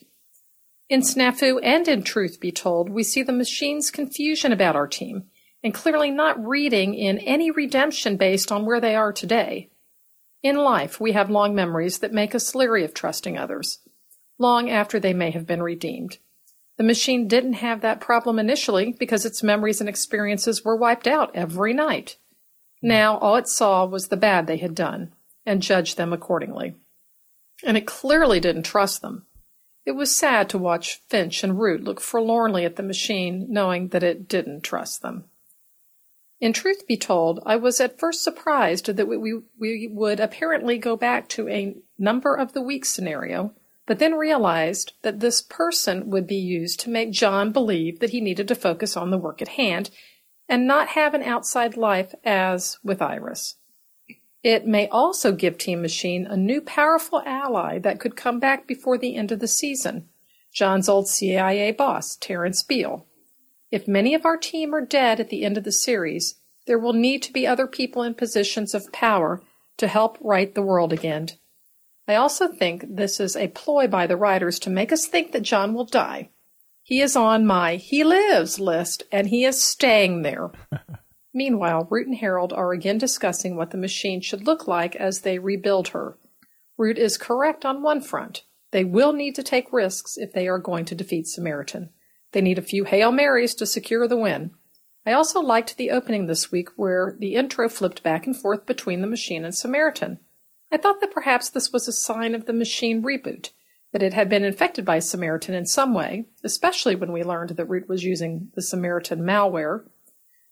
In 0.89 1.01
Snafu 1.01 1.59
and 1.61 1.87
in 1.87 2.01
Truth 2.01 2.39
Be 2.39 2.51
Told, 2.51 2.89
we 2.89 3.03
see 3.03 3.21
the 3.21 3.31
machine's 3.31 3.91
confusion 3.91 4.51
about 4.51 4.75
our 4.75 4.87
team 4.87 5.25
and 5.67 5.73
clearly 5.73 6.09
not 6.09 6.47
reading 6.47 6.93
in 6.93 7.17
any 7.17 7.51
redemption 7.51 8.15
based 8.15 8.53
on 8.53 8.65
where 8.65 8.79
they 8.79 8.95
are 8.95 9.11
today. 9.11 9.69
In 10.41 10.55
life, 10.55 10.97
we 10.97 11.11
have 11.11 11.29
long 11.29 11.53
memories 11.53 11.99
that 11.99 12.13
make 12.13 12.33
us 12.33 12.55
leery 12.55 12.85
of 12.85 12.93
trusting 12.93 13.37
others, 13.37 13.79
long 14.39 14.69
after 14.69 14.97
they 14.97 15.13
may 15.13 15.29
have 15.31 15.45
been 15.45 15.61
redeemed. 15.61 16.19
The 16.77 16.85
machine 16.85 17.27
didn't 17.27 17.55
have 17.55 17.81
that 17.81 17.99
problem 17.99 18.39
initially 18.39 18.95
because 18.97 19.25
its 19.25 19.43
memories 19.43 19.81
and 19.81 19.89
experiences 19.89 20.63
were 20.63 20.77
wiped 20.77 21.05
out 21.05 21.35
every 21.35 21.73
night. 21.73 22.15
Now 22.81 23.17
all 23.17 23.35
it 23.35 23.49
saw 23.49 23.85
was 23.85 24.07
the 24.07 24.15
bad 24.15 24.47
they 24.47 24.57
had 24.57 24.73
done 24.73 25.11
and 25.45 25.61
judged 25.61 25.97
them 25.97 26.13
accordingly 26.13 26.75
and 27.65 27.75
it 27.75 27.85
clearly 27.85 28.39
didn't 28.39 28.63
trust 28.63 29.01
them. 29.01 29.25
It 29.85 29.91
was 29.91 30.15
sad 30.15 30.49
to 30.49 30.57
watch 30.57 31.01
Finch 31.09 31.43
and 31.43 31.59
Root 31.59 31.83
look 31.83 31.99
forlornly 31.99 32.63
at 32.63 32.77
the 32.77 32.83
machine, 32.83 33.47
knowing 33.49 33.89
that 33.89 34.03
it 34.03 34.29
didn't 34.29 34.61
trust 34.61 35.01
them. 35.01 35.25
In 36.39 36.53
truth 36.53 36.85
be 36.87 36.97
told, 36.97 37.41
I 37.45 37.55
was 37.55 37.81
at 37.81 37.97
first 37.97 38.23
surprised 38.23 38.85
that 38.85 39.07
we, 39.07 39.41
we 39.57 39.87
would 39.91 40.19
apparently 40.19 40.77
go 40.77 40.95
back 40.95 41.27
to 41.29 41.49
a 41.49 41.75
number 41.97 42.35
of 42.35 42.53
the 42.53 42.61
week 42.61 42.85
scenario, 42.85 43.53
but 43.87 43.97
then 43.97 44.13
realized 44.13 44.93
that 45.01 45.19
this 45.19 45.41
person 45.41 46.09
would 46.11 46.27
be 46.27 46.35
used 46.35 46.79
to 46.81 46.91
make 46.91 47.11
John 47.11 47.51
believe 47.51 47.99
that 47.99 48.11
he 48.11 48.21
needed 48.21 48.47
to 48.49 48.55
focus 48.55 48.95
on 48.95 49.09
the 49.09 49.17
work 49.17 49.41
at 49.41 49.47
hand 49.49 49.89
and 50.47 50.67
not 50.67 50.89
have 50.89 51.13
an 51.13 51.23
outside 51.23 51.75
life 51.75 52.13
as 52.23 52.77
with 52.83 53.01
Iris. 53.01 53.55
It 54.43 54.67
may 54.67 54.87
also 54.89 55.31
give 55.31 55.57
Team 55.57 55.81
Machine 55.81 56.27
a 56.27 56.37
new 56.37 56.61
powerful 56.61 57.21
ally 57.25 57.79
that 57.79 57.99
could 57.99 58.15
come 58.15 58.39
back 58.39 58.67
before 58.67 58.97
the 58.97 59.15
end 59.15 59.31
of 59.31 59.39
the 59.39 59.47
season 59.47 60.07
John's 60.53 60.87
old 60.87 61.07
CIA 61.07 61.71
boss, 61.71 62.15
Terrence 62.15 62.63
Beal. 62.63 63.05
If 63.71 63.87
many 63.87 64.13
of 64.13 64.25
our 64.25 64.37
team 64.37 64.73
are 64.73 64.85
dead 64.85 65.19
at 65.19 65.29
the 65.29 65.43
end 65.43 65.57
of 65.57 65.63
the 65.63 65.71
series, 65.71 66.35
there 66.65 66.79
will 66.79 66.93
need 66.93 67.21
to 67.23 67.33
be 67.33 67.45
other 67.45 67.67
people 67.67 68.03
in 68.03 68.13
positions 68.13 68.73
of 68.73 68.91
power 68.91 69.41
to 69.77 69.87
help 69.87 70.17
right 70.21 70.53
the 70.53 70.61
world 70.61 70.93
again. 70.93 71.29
I 72.07 72.15
also 72.15 72.47
think 72.47 72.85
this 72.87 73.19
is 73.19 73.35
a 73.35 73.49
ploy 73.49 73.87
by 73.87 74.07
the 74.07 74.15
writers 74.15 74.59
to 74.59 74.69
make 74.69 74.91
us 74.91 75.07
think 75.07 75.33
that 75.33 75.41
John 75.41 75.73
will 75.73 75.85
die. 75.85 76.29
He 76.81 77.01
is 77.01 77.17
on 77.17 77.45
my 77.45 77.75
He 77.75 78.05
Lives 78.05 78.59
list, 78.59 79.03
and 79.11 79.27
he 79.27 79.43
is 79.43 79.61
staying 79.61 80.21
there. 80.21 80.51
Meanwhile, 81.33 81.87
Root 81.89 82.07
and 82.07 82.15
Harold 82.15 82.53
are 82.53 82.71
again 82.71 82.97
discussing 82.97 83.57
what 83.57 83.71
the 83.71 83.77
machine 83.77 84.21
should 84.21 84.47
look 84.47 84.67
like 84.67 84.95
as 84.95 85.21
they 85.21 85.37
rebuild 85.37 85.89
her. 85.89 86.17
Root 86.77 86.97
is 86.97 87.17
correct 87.17 87.65
on 87.65 87.83
one 87.83 87.99
front. 87.99 88.43
They 88.71 88.85
will 88.85 89.11
need 89.11 89.35
to 89.35 89.43
take 89.43 89.73
risks 89.73 90.17
if 90.17 90.31
they 90.31 90.47
are 90.47 90.59
going 90.59 90.85
to 90.85 90.95
defeat 90.95 91.27
Samaritan. 91.27 91.89
They 92.31 92.41
need 92.41 92.57
a 92.57 92.63
few 92.63 92.83
Hail 92.83 93.11
Marys 93.11 93.55
to 93.55 93.65
secure 93.65 94.07
the 94.07 94.17
win. 94.17 94.51
I 95.05 95.13
also 95.13 95.39
liked 95.39 95.77
the 95.77 95.91
opening 95.91 96.25
this 96.25 96.51
week 96.51 96.69
where 96.75 97.15
the 97.19 97.35
intro 97.35 97.69
flipped 97.69 98.03
back 98.03 98.27
and 98.27 98.35
forth 98.35 98.65
between 98.65 98.99
the 99.01 99.07
machine 99.07 99.45
and 99.45 99.55
Samaritan. 99.55 100.19
I 100.69 100.77
thought 100.77 100.99
that 100.99 101.13
perhaps 101.13 101.49
this 101.49 101.71
was 101.71 101.87
a 101.87 101.93
sign 101.93 102.35
of 102.35 102.45
the 102.45 102.53
machine 102.53 103.01
reboot, 103.01 103.51
that 103.93 104.03
it 104.03 104.13
had 104.13 104.27
been 104.27 104.43
infected 104.43 104.83
by 104.83 104.99
Samaritan 104.99 105.55
in 105.55 105.65
some 105.65 105.93
way, 105.93 106.25
especially 106.43 106.95
when 106.95 107.13
we 107.13 107.23
learned 107.23 107.51
that 107.51 107.69
Root 107.69 107.87
was 107.87 108.03
using 108.03 108.51
the 108.53 108.61
Samaritan 108.61 109.21
malware. 109.21 109.85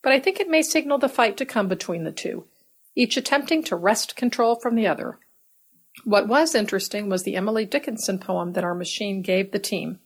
But 0.02 0.14
I 0.14 0.22
think 0.22 0.40
it 0.40 0.50
may 0.50 0.62
signal 0.62 1.00
the 1.00 1.10
fight 1.10 1.36
to 1.38 1.46
come 1.46 1.68
between 1.68 2.06
the 2.06 2.14
two, 2.14 2.46
each 2.96 3.18
attempting 3.18 3.62
to 3.64 3.76
wrest 3.76 4.16
control 4.16 4.56
from 4.56 4.76
the 4.76 4.88
other. 4.88 5.20
What 6.06 6.30
was 6.30 6.56
interesting 6.56 7.10
was 7.10 7.24
the 7.24 7.36
Emily 7.36 7.66
Dickinson 7.66 8.20
poem 8.20 8.54
that 8.54 8.64
our 8.64 8.76
machine 8.76 9.22
gave 9.22 9.52
the 9.52 9.60
team, 9.60 10.00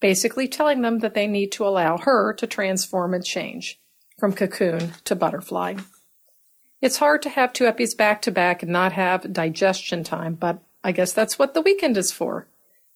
basically 0.00 0.48
telling 0.48 0.82
them 0.82 1.00
that 1.00 1.14
they 1.14 1.26
need 1.26 1.52
to 1.52 1.66
allow 1.66 1.98
her 1.98 2.32
to 2.34 2.46
transform 2.46 3.14
and 3.14 3.24
change 3.24 3.80
from 4.18 4.32
cocoon 4.32 4.92
to 5.04 5.16
butterfly. 5.16 5.76
It's 6.80 6.98
hard 6.98 7.22
to 7.22 7.30
have 7.30 7.52
two 7.52 7.64
epis 7.64 7.96
back 7.96 8.22
to 8.22 8.30
back 8.30 8.62
and 8.62 8.72
not 8.72 8.92
have 8.92 9.32
digestion 9.32 10.04
time, 10.04 10.34
but 10.34 10.62
I 10.84 10.92
guess 10.92 11.12
that's 11.12 11.38
what 11.38 11.54
the 11.54 11.60
weekend 11.60 11.96
is 11.96 12.12
for. 12.12 12.46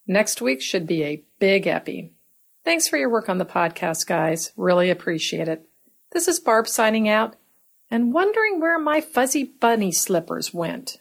Next 0.07 0.41
week 0.41 0.63
should 0.63 0.87
be 0.87 1.03
a 1.05 1.23
big 1.39 1.67
epi. 1.67 2.13
Thanks 2.65 2.87
for 2.87 2.97
your 2.97 3.11
work 3.11 3.29
on 3.29 3.39
the 3.39 3.45
podcast, 3.45 4.07
guys. 4.07 4.53
Really 4.57 4.89
appreciate 4.91 5.49
it. 5.49 5.69
This 6.13 6.29
is 6.29 6.39
Barb 6.39 6.69
signing 6.69 7.09
out 7.09 7.35
and 7.91 8.13
wondering 8.13 8.61
where 8.61 8.79
my 8.79 9.01
fuzzy 9.01 9.45
bunny 9.45 9.91
slippers 9.91 10.55
went. 10.55 10.99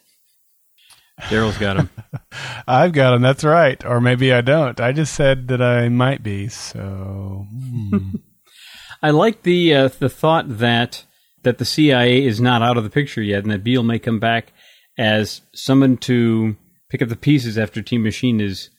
Daryl's 1.20 1.58
got 1.58 1.76
them. 1.76 1.90
I've 2.66 2.92
got 2.92 3.12
them. 3.12 3.22
That's 3.22 3.44
right. 3.44 3.84
Or 3.84 4.00
maybe 4.00 4.32
I 4.32 4.40
don't. 4.40 4.80
I 4.80 4.92
just 4.92 5.14
said 5.14 5.48
that 5.48 5.62
I 5.62 5.88
might 5.88 6.22
be. 6.22 6.48
So. 6.48 7.46
Hmm. 7.50 8.16
I 9.02 9.10
like 9.10 9.42
the 9.42 9.74
uh, 9.74 9.88
the 9.88 10.08
thought 10.08 10.58
that 10.58 11.04
that 11.42 11.58
the 11.58 11.64
CIA 11.64 12.24
is 12.24 12.40
not 12.40 12.62
out 12.62 12.76
of 12.76 12.84
the 12.84 12.90
picture 12.90 13.22
yet, 13.22 13.42
and 13.42 13.50
that 13.52 13.64
Beale 13.64 13.82
may 13.82 13.98
come 13.98 14.20
back 14.20 14.52
as 14.96 15.40
someone 15.54 15.96
to 15.98 16.56
pick 16.88 17.02
up 17.02 17.08
the 17.08 17.16
pieces 17.16 17.58
after 17.58 17.82
Team 17.82 18.04
Machine 18.04 18.40
is, 18.40 18.70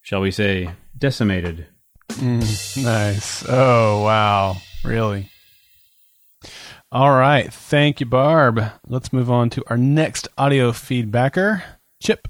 shall 0.00 0.22
we 0.22 0.30
say, 0.30 0.70
decimated. 0.96 1.66
Mm, 2.08 2.84
nice. 2.84 3.44
Oh 3.46 4.02
wow! 4.02 4.56
Really. 4.82 5.28
All 6.90 7.12
right. 7.12 7.52
Thank 7.52 8.00
you, 8.00 8.06
Barb. 8.06 8.62
Let's 8.86 9.12
move 9.12 9.30
on 9.30 9.50
to 9.50 9.64
our 9.66 9.76
next 9.76 10.28
audio 10.38 10.70
feedbacker, 10.70 11.62
Chip. 12.00 12.28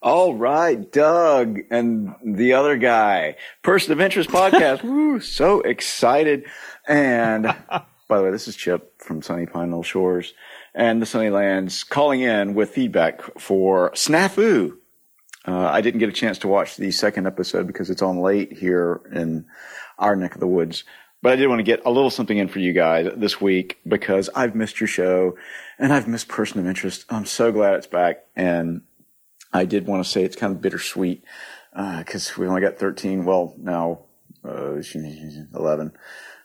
All 0.00 0.34
right, 0.34 0.90
Doug 0.92 1.58
and 1.70 2.14
the 2.24 2.52
other 2.52 2.76
guy, 2.76 3.36
Person 3.62 3.92
of 3.92 4.00
Interest 4.00 4.30
podcast. 4.30 4.82
Woo, 4.84 5.18
so 5.20 5.60
excited. 5.60 6.44
And 6.86 7.42
by 8.08 8.18
the 8.18 8.22
way, 8.22 8.30
this 8.30 8.46
is 8.46 8.54
Chip 8.54 9.02
from 9.02 9.22
Sunny 9.22 9.46
Pine 9.46 9.70
Knoll 9.70 9.82
Shores 9.82 10.34
and 10.74 11.02
the 11.02 11.06
Sunnylands 11.06 11.88
calling 11.88 12.20
in 12.20 12.54
with 12.54 12.70
feedback 12.70 13.22
for 13.40 13.90
Snafu. 13.92 14.76
Uh, 15.46 15.66
I 15.66 15.80
didn't 15.80 16.00
get 16.00 16.08
a 16.08 16.12
chance 16.12 16.38
to 16.38 16.48
watch 16.48 16.76
the 16.76 16.92
second 16.92 17.26
episode 17.26 17.66
because 17.66 17.90
it's 17.90 18.02
on 18.02 18.20
late 18.20 18.52
here 18.52 19.00
in 19.12 19.46
our 19.98 20.14
neck 20.14 20.34
of 20.34 20.40
the 20.40 20.46
woods. 20.46 20.84
But 21.20 21.32
I 21.32 21.36
did 21.36 21.48
want 21.48 21.58
to 21.58 21.64
get 21.64 21.82
a 21.84 21.90
little 21.90 22.10
something 22.10 22.38
in 22.38 22.48
for 22.48 22.60
you 22.60 22.72
guys 22.72 23.10
this 23.16 23.40
week 23.40 23.78
because 23.86 24.30
I've 24.34 24.54
missed 24.54 24.80
your 24.80 24.86
show 24.86 25.36
and 25.78 25.92
I've 25.92 26.06
missed 26.06 26.28
Person 26.28 26.60
of 26.60 26.66
Interest. 26.66 27.04
I'm 27.08 27.26
so 27.26 27.50
glad 27.50 27.74
it's 27.74 27.88
back. 27.88 28.24
And 28.36 28.82
I 29.52 29.64
did 29.64 29.86
want 29.86 30.04
to 30.04 30.08
say 30.08 30.22
it's 30.22 30.36
kind 30.36 30.54
of 30.54 30.62
bittersweet 30.62 31.24
because 31.72 32.30
uh, 32.30 32.34
we 32.38 32.46
only 32.46 32.60
got 32.60 32.78
13. 32.78 33.24
Well, 33.24 33.54
now 33.58 34.00
uh, 34.44 34.80
11, 34.80 35.92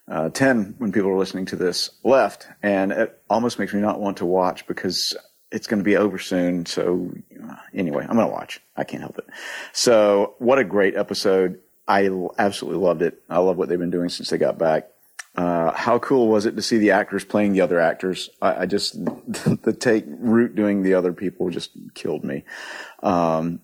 uh, 0.08 0.30
10 0.30 0.76
when 0.78 0.92
people 0.92 1.10
are 1.10 1.18
listening 1.18 1.46
to 1.48 1.56
this 1.56 1.92
left, 2.04 2.48
and 2.62 2.92
it 2.92 3.22
almost 3.30 3.60
makes 3.60 3.74
me 3.74 3.82
not 3.82 4.00
want 4.00 4.18
to 4.18 4.26
watch 4.26 4.66
because 4.68 5.16
it's 5.52 5.68
going 5.68 5.80
to 5.80 5.84
be 5.84 5.98
over 5.98 6.18
soon. 6.18 6.66
So 6.66 7.12
uh, 7.42 7.56
anyway, 7.74 8.06
I'm 8.10 8.16
going 8.16 8.28
to 8.28 8.34
watch. 8.34 8.60
I 8.76 8.84
can't 8.84 9.02
help 9.02 9.18
it. 9.20 9.26
So 9.72 10.36
what 10.40 10.60
a 10.60 10.64
great 10.64 10.96
episode! 10.96 11.60
I 11.88 12.10
absolutely 12.38 12.82
loved 12.82 13.02
it. 13.02 13.22
I 13.30 13.40
love 13.40 13.58
what 13.58 13.70
they've 13.70 13.80
been 13.80 13.92
doing 13.92 14.10
since 14.10 14.30
they 14.30 14.38
got 14.38 14.58
back. 14.58 14.90
Uh, 15.36 15.72
how 15.72 15.98
cool 15.98 16.28
was 16.28 16.46
it 16.46 16.56
to 16.56 16.62
see 16.62 16.78
the 16.78 16.92
actors 16.92 17.26
playing 17.26 17.54
the 17.54 17.62
other 17.62 17.80
actors? 17.80 18.30
I, 18.42 18.62
I 18.62 18.66
just 18.66 18.94
the 19.06 19.76
take 19.78 20.06
Root 20.08 20.56
doing 20.56 20.84
the 20.84 20.94
other 20.94 21.12
people 21.12 21.50
just 21.50 21.72
killed 21.96 22.24
me. 22.24 22.44
Um, 23.02 23.62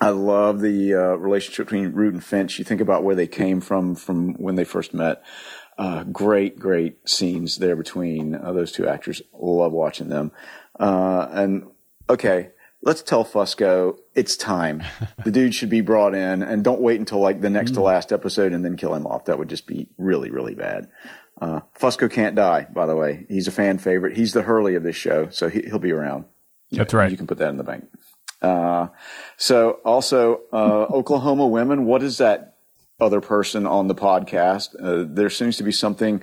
I 0.00 0.10
love 0.10 0.60
the 0.60 0.94
uh, 0.94 1.16
relationship 1.16 1.66
between 1.66 1.92
Root 1.92 2.14
and 2.14 2.22
Finch. 2.22 2.58
You 2.58 2.64
think 2.64 2.80
about 2.80 3.02
where 3.02 3.16
they 3.16 3.26
came 3.26 3.60
from 3.60 3.94
from 3.94 4.34
when 4.34 4.54
they 4.54 4.64
first 4.64 4.94
met. 4.94 5.22
Uh, 5.76 6.04
great, 6.04 6.58
great 6.58 7.08
scenes 7.08 7.56
there 7.56 7.76
between 7.76 8.34
uh, 8.34 8.52
those 8.52 8.70
two 8.70 8.86
actors. 8.86 9.22
Love 9.32 9.72
watching 9.72 10.08
them. 10.08 10.30
Uh, 10.78 11.26
and 11.30 11.68
okay, 12.08 12.50
let's 12.82 13.02
tell 13.02 13.24
Fusco 13.24 13.98
it's 14.14 14.36
time. 14.36 14.82
the 15.24 15.30
dude 15.30 15.54
should 15.54 15.70
be 15.70 15.80
brought 15.80 16.14
in, 16.14 16.42
and 16.42 16.64
don't 16.64 16.80
wait 16.80 16.98
until 16.98 17.20
like 17.20 17.40
the 17.40 17.50
next 17.50 17.72
to 17.72 17.80
mm. 17.80 17.84
last 17.84 18.12
episode 18.12 18.52
and 18.52 18.64
then 18.64 18.76
kill 18.76 18.94
him 18.94 19.06
off. 19.06 19.26
That 19.26 19.38
would 19.38 19.48
just 19.48 19.66
be 19.66 19.88
really, 19.98 20.30
really 20.30 20.54
bad. 20.54 20.88
Uh, 21.40 21.60
Fusco 21.78 22.10
can't 22.10 22.34
die, 22.34 22.66
by 22.72 22.86
the 22.86 22.96
way. 22.96 23.26
He's 23.28 23.46
a 23.46 23.52
fan 23.52 23.78
favorite. 23.78 24.16
He's 24.16 24.32
the 24.32 24.42
Hurley 24.42 24.74
of 24.74 24.82
this 24.82 24.96
show, 24.96 25.28
so 25.30 25.48
he, 25.48 25.62
will 25.70 25.78
be 25.78 25.92
around. 25.92 26.24
That's 26.72 26.92
right. 26.92 27.10
You 27.10 27.16
can 27.16 27.26
put 27.26 27.38
that 27.38 27.48
in 27.48 27.56
the 27.56 27.64
bank. 27.64 27.88
Uh, 28.42 28.88
so 29.36 29.78
also, 29.84 30.42
uh, 30.52 30.86
Oklahoma 30.92 31.46
women, 31.46 31.84
what 31.86 32.02
is 32.02 32.18
that 32.18 32.57
other 33.00 33.20
person 33.20 33.66
on 33.66 33.86
the 33.88 33.94
podcast? 33.94 34.74
Uh, 34.80 35.04
there 35.08 35.30
seems 35.30 35.56
to 35.56 35.62
be 35.62 35.72
something 35.72 36.22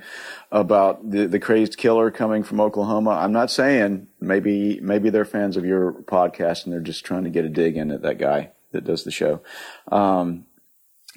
about 0.52 1.10
the, 1.10 1.28
the 1.28 1.40
crazed 1.40 1.78
killer 1.78 2.12
coming 2.12 2.44
from 2.44 2.60
Oklahoma. 2.60 3.12
I'm 3.12 3.32
not 3.32 3.50
saying 3.50 4.08
maybe, 4.20 4.80
maybe 4.82 5.10
they're 5.10 5.26
fans 5.26 5.58
of 5.58 5.66
your 5.66 5.94
podcast 5.94 6.66
and 6.66 6.74
they're 6.74 6.82
just 6.82 7.06
trying 7.06 7.24
to 7.24 7.30
get 7.30 7.46
a 7.46 7.50
dig 7.50 7.78
in 7.78 7.92
at 7.92 8.02
that 8.02 8.18
guy 8.18 8.52
that 8.72 8.84
does 8.84 9.04
the 9.04 9.12
show. 9.12 9.42
Um, 9.90 10.46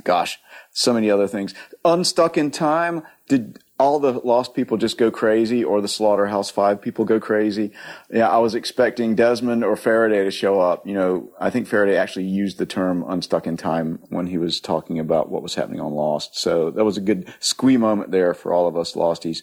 gosh, 0.04 0.38
so 0.70 0.92
many 0.92 1.10
other 1.10 1.26
things. 1.26 1.54
Unstuck 1.84 2.38
in 2.38 2.50
time. 2.50 3.02
Did 3.28 3.58
all 3.78 4.00
the 4.00 4.12
lost 4.12 4.54
people 4.54 4.76
just 4.76 4.98
go 4.98 5.10
crazy 5.10 5.62
or 5.62 5.80
the 5.80 5.88
slaughterhouse 5.88 6.50
five 6.50 6.82
people 6.82 7.04
go 7.04 7.20
crazy. 7.20 7.72
Yeah 8.10 8.28
i 8.28 8.38
was 8.38 8.54
expecting 8.54 9.14
desmond 9.14 9.64
or 9.64 9.76
faraday 9.76 10.24
to 10.24 10.30
show 10.30 10.60
up. 10.60 10.86
You 10.86 10.94
know 10.94 11.30
i 11.40 11.50
think 11.50 11.68
faraday 11.68 11.96
actually 11.96 12.26
used 12.26 12.58
the 12.58 12.66
term 12.66 13.04
unstuck 13.08 13.46
in 13.46 13.56
time 13.56 14.00
when 14.08 14.26
he 14.26 14.38
was 14.38 14.60
talking 14.60 14.98
about 14.98 15.30
what 15.30 15.42
was 15.42 15.54
happening 15.54 15.80
on 15.80 15.92
lost. 15.92 16.36
So 16.36 16.70
that 16.70 16.84
was 16.84 16.96
a 16.96 17.02
good 17.02 17.32
squee 17.40 17.76
moment 17.76 18.10
there 18.10 18.34
for 18.34 18.52
all 18.52 18.66
of 18.66 18.76
us 18.76 18.94
losties. 18.94 19.42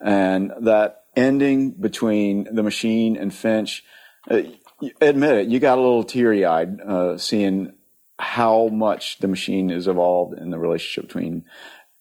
And 0.00 0.52
that 0.60 1.04
ending 1.14 1.72
between 1.72 2.54
the 2.54 2.62
machine 2.62 3.16
and 3.16 3.32
finch 3.32 3.84
uh, 4.30 4.42
admit 5.00 5.36
it 5.36 5.48
you 5.48 5.60
got 5.60 5.78
a 5.78 5.80
little 5.80 6.04
teary-eyed 6.04 6.80
uh, 6.80 7.18
seeing 7.18 7.72
how 8.18 8.68
much 8.68 9.18
the 9.18 9.28
machine 9.28 9.70
is 9.70 9.88
evolved 9.88 10.38
in 10.38 10.50
the 10.50 10.58
relationship 10.58 11.08
between 11.08 11.44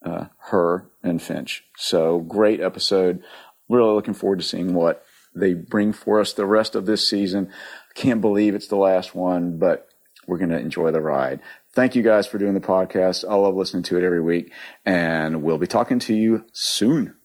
uh, 0.03 0.25
her 0.49 0.89
and 1.01 1.21
Finch. 1.21 1.63
So 1.77 2.19
great 2.19 2.59
episode. 2.59 3.21
Really 3.69 3.93
looking 3.93 4.13
forward 4.13 4.39
to 4.39 4.45
seeing 4.45 4.73
what 4.73 5.03
they 5.35 5.53
bring 5.53 5.93
for 5.93 6.19
us 6.19 6.34
the 6.34 6.45
rest 6.45 6.75
of 6.75 6.85
this 6.85 7.07
season. 7.09 7.51
Can't 7.95 8.21
believe 8.21 8.55
it's 8.55 8.67
the 8.67 8.75
last 8.75 9.15
one, 9.15 9.57
but 9.57 9.88
we're 10.27 10.38
going 10.38 10.49
to 10.49 10.59
enjoy 10.59 10.91
the 10.91 11.01
ride. 11.01 11.39
Thank 11.73 11.95
you 11.95 12.03
guys 12.03 12.27
for 12.27 12.38
doing 12.38 12.53
the 12.53 12.59
podcast. 12.59 13.27
I 13.27 13.35
love 13.35 13.55
listening 13.55 13.84
to 13.84 13.97
it 13.97 14.03
every 14.03 14.21
week, 14.21 14.51
and 14.85 15.41
we'll 15.41 15.57
be 15.57 15.67
talking 15.67 15.99
to 15.99 16.13
you 16.13 16.45
soon. 16.53 17.15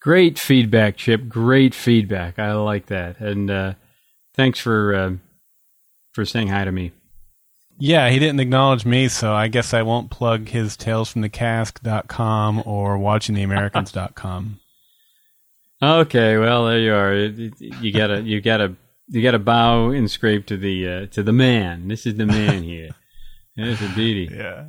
Great 0.00 0.38
feedback, 0.38 0.96
Chip. 0.96 1.28
Great 1.28 1.74
feedback. 1.74 2.38
I 2.38 2.52
like 2.54 2.86
that, 2.86 3.20
and 3.20 3.50
uh, 3.50 3.74
thanks 4.34 4.58
for 4.58 4.94
uh, 4.94 5.12
for 6.12 6.24
saying 6.24 6.48
hi 6.48 6.64
to 6.64 6.72
me. 6.72 6.92
Yeah, 7.84 8.10
he 8.10 8.20
didn't 8.20 8.38
acknowledge 8.38 8.86
me, 8.86 9.08
so 9.08 9.34
I 9.34 9.48
guess 9.48 9.74
I 9.74 9.82
won't 9.82 10.08
plug 10.08 10.46
his 10.48 10.76
talesfromthecask.com 10.76 12.62
or 12.64 12.96
watchingtheamericans.com. 12.96 14.60
okay, 15.82 16.36
well 16.36 16.66
there 16.66 16.78
you 16.78 16.94
are. 16.94 17.12
You 17.12 17.92
gotta 17.92 18.22
you 18.22 18.40
gotta 18.40 18.76
you 19.08 19.20
gotta 19.20 19.40
bow 19.40 19.90
and 19.90 20.08
scrape 20.08 20.46
to 20.46 20.56
the 20.56 20.88
uh, 20.88 21.06
to 21.06 21.24
the 21.24 21.32
man. 21.32 21.88
This 21.88 22.06
is 22.06 22.14
the 22.14 22.24
man 22.26 22.62
here. 22.62 22.90
Yes, 23.56 23.80
indeed. 23.80 24.30
Yeah. 24.30 24.66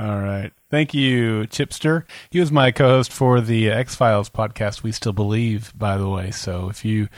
All 0.00 0.18
right. 0.18 0.50
Thank 0.72 0.92
you, 0.92 1.42
Chipster. 1.42 2.04
He 2.30 2.40
was 2.40 2.50
my 2.50 2.72
co-host 2.72 3.12
for 3.12 3.40
the 3.40 3.70
X 3.70 3.94
Files 3.94 4.28
podcast. 4.28 4.82
We 4.82 4.90
still 4.90 5.12
believe, 5.12 5.72
by 5.78 5.96
the 5.98 6.08
way. 6.08 6.32
So 6.32 6.68
if 6.68 6.84
you 6.84 7.08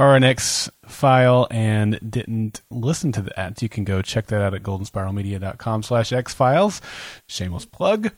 are 0.00 0.16
an 0.16 0.24
X 0.24 0.70
File 0.86 1.46
and 1.50 2.00
didn't 2.10 2.62
listen 2.70 3.12
to 3.12 3.22
that, 3.36 3.60
you 3.60 3.68
can 3.68 3.84
go 3.84 4.00
check 4.00 4.26
that 4.28 4.40
out 4.40 4.54
at 4.54 4.62
goldenspiralmedia.com 4.62 5.82
slash 5.82 6.10
X 6.12 6.32
Files. 6.32 6.80
Shameless 7.28 7.66
plug. 7.66 8.10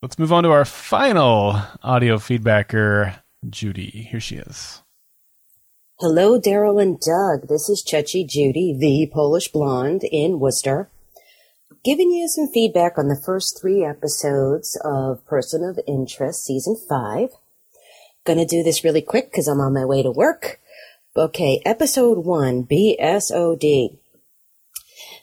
Let's 0.00 0.18
move 0.18 0.32
on 0.32 0.44
to 0.44 0.50
our 0.50 0.64
final 0.64 1.60
audio 1.82 2.18
feedbacker, 2.18 3.16
Judy. 3.48 4.08
Here 4.10 4.20
she 4.20 4.36
is. 4.36 4.82
Hello, 5.98 6.40
Daryl 6.40 6.80
and 6.80 6.98
Doug. 6.98 7.48
This 7.48 7.68
is 7.68 7.84
Chechi 7.84 8.26
Judy, 8.26 8.76
the 8.76 9.10
Polish 9.12 9.48
blonde 9.48 10.02
in 10.04 10.38
Worcester. 10.40 10.88
giving 11.84 12.12
you 12.12 12.28
some 12.28 12.46
feedback 12.46 12.96
on 12.96 13.08
the 13.08 13.20
first 13.20 13.58
three 13.60 13.84
episodes 13.84 14.80
of 14.84 15.26
Person 15.26 15.64
of 15.64 15.80
Interest, 15.86 16.44
season 16.44 16.76
five. 16.88 17.30
Gonna 18.24 18.46
do 18.46 18.62
this 18.62 18.84
really 18.84 19.02
quick 19.02 19.30
because 19.32 19.48
I'm 19.48 19.60
on 19.60 19.74
my 19.74 19.84
way 19.84 20.02
to 20.02 20.10
work. 20.10 20.60
Okay, 21.14 21.60
episode 21.66 22.24
one, 22.24 22.64
BSOD. 22.64 23.98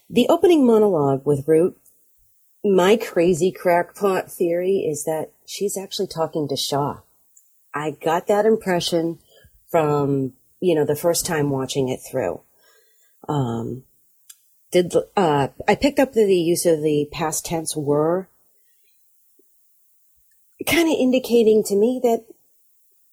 The 0.07 0.27
opening 0.29 0.63
monologue 0.63 1.25
with 1.25 1.47
Root, 1.47 1.79
my 2.63 2.95
crazy 2.95 3.51
crackpot 3.51 4.31
theory 4.31 4.85
is 4.87 5.05
that 5.05 5.31
she's 5.47 5.75
actually 5.75 6.05
talking 6.05 6.47
to 6.47 6.55
Shaw. 6.55 6.99
I 7.73 7.89
got 7.89 8.27
that 8.27 8.45
impression 8.45 9.17
from, 9.71 10.33
you 10.59 10.75
know, 10.75 10.85
the 10.85 10.95
first 10.95 11.25
time 11.25 11.49
watching 11.49 11.89
it 11.89 12.01
through. 12.07 12.41
Um, 13.27 13.81
did, 14.71 14.93
uh, 15.17 15.47
I 15.67 15.73
picked 15.73 15.97
up 15.97 16.13
the, 16.13 16.23
the 16.23 16.35
use 16.35 16.67
of 16.67 16.83
the 16.83 17.09
past 17.11 17.47
tense 17.47 17.75
were, 17.75 18.29
kind 20.67 20.87
of 20.87 20.95
indicating 20.99 21.63
to 21.63 21.75
me 21.75 21.99
that 22.03 22.25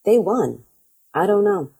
they 0.04 0.18
won. 0.18 0.64
I 1.14 1.26
don't 1.26 1.44
know, 1.44 1.70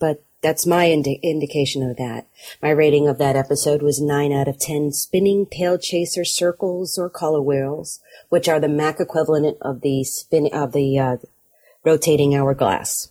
but 0.00 0.24
that's 0.42 0.66
my 0.66 0.90
indi- 0.90 1.20
indication 1.22 1.82
of 1.82 1.96
that. 1.98 2.26
My 2.62 2.70
rating 2.70 3.06
of 3.08 3.18
that 3.18 3.36
episode 3.36 3.82
was 3.82 4.00
9 4.00 4.32
out 4.32 4.48
of 4.48 4.58
10 4.58 4.92
spinning 4.92 5.46
tail 5.46 5.76
chaser 5.76 6.24
circles 6.24 6.96
or 6.96 7.10
color 7.10 7.42
wheels, 7.42 8.00
which 8.30 8.48
are 8.48 8.58
the 8.58 8.68
Mac 8.68 9.00
equivalent 9.00 9.58
of 9.60 9.82
the 9.82 10.02
spin 10.04 10.48
of 10.52 10.72
the 10.72 10.98
uh, 10.98 11.16
rotating 11.84 12.34
hourglass. 12.34 13.10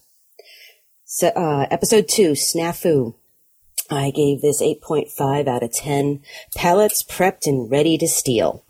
So, 1.05 1.27
uh, 1.29 1.67
episode 1.69 2.07
2, 2.07 2.31
Snafu. 2.31 3.15
I 3.91 4.11
gave 4.11 4.41
this 4.41 4.61
8.5 4.61 5.47
out 5.47 5.63
of 5.63 5.73
10. 5.73 6.21
Pallets 6.55 7.03
prepped 7.03 7.47
and 7.47 7.69
ready 7.69 7.97
to 7.97 8.07
steal. 8.07 8.63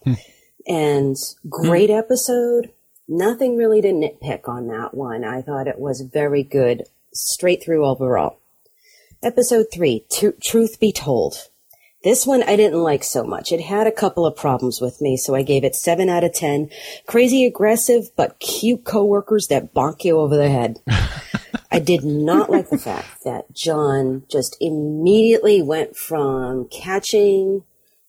And 0.68 1.18
great 1.50 1.90
episode. 1.90 2.72
Nothing 3.08 3.58
really 3.58 3.82
to 3.82 3.90
nitpick 3.90 4.48
on 4.48 4.68
that 4.68 4.94
one. 4.94 5.24
I 5.24 5.42
thought 5.42 5.68
it 5.68 5.80
was 5.80 6.02
very 6.02 6.44
good, 6.44 6.84
straight 7.12 7.64
through 7.64 7.86
overall. 7.86 8.40
Episode 9.22 9.66
3, 9.70 10.06
Tru- 10.10 10.38
Truth 10.42 10.80
Be 10.80 10.94
Told. 10.94 11.50
This 12.06 12.26
one 12.26 12.42
I 12.44 12.56
didn't 12.56 12.82
like 12.82 13.04
so 13.04 13.26
much. 13.26 13.52
It 13.52 13.60
had 13.60 13.86
a 13.86 13.92
couple 13.92 14.26
of 14.26 14.38
problems 14.38 14.80
with 14.80 15.02
me, 15.02 15.18
so 15.18 15.36
I 15.36 15.42
gave 15.42 15.66
it 15.66 15.76
7 15.76 16.08
out 16.08 16.24
of 16.24 16.34
10. 16.34 16.70
Crazy 17.06 17.46
aggressive, 17.46 18.12
but 18.16 18.40
cute 18.40 18.86
coworkers 18.86 19.48
that 19.48 19.74
bonk 19.74 20.06
you 20.06 20.18
over 20.18 20.38
the 20.38 20.50
head. 20.50 20.80
I 21.72 21.80
did 21.80 22.06
not 22.06 22.50
like 22.50 22.70
the 22.70 22.78
fact 22.78 23.26
that 23.26 23.54
John 23.54 24.24
just 24.30 24.56
immediately 24.62 25.62
went 25.62 25.98
from 25.98 26.70
catching 26.70 27.66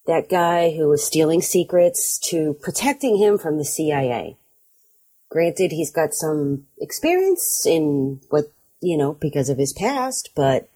that 0.06 0.28
guy 0.28 0.76
who 0.76 0.88
was 0.88 1.04
stealing 1.04 1.42
secrets 1.42 2.20
to 2.30 2.54
protecting 2.62 3.16
him 3.16 3.36
from 3.36 3.58
the 3.58 3.64
CIA. 3.64 4.36
Granted, 5.28 5.72
he's 5.72 5.90
got 5.90 6.14
some 6.14 6.66
experience 6.80 7.66
in 7.66 8.20
what, 8.30 8.44
you 8.80 8.96
know, 8.96 9.14
because 9.14 9.48
of 9.48 9.58
his 9.58 9.72
past, 9.72 10.30
but 10.36 10.68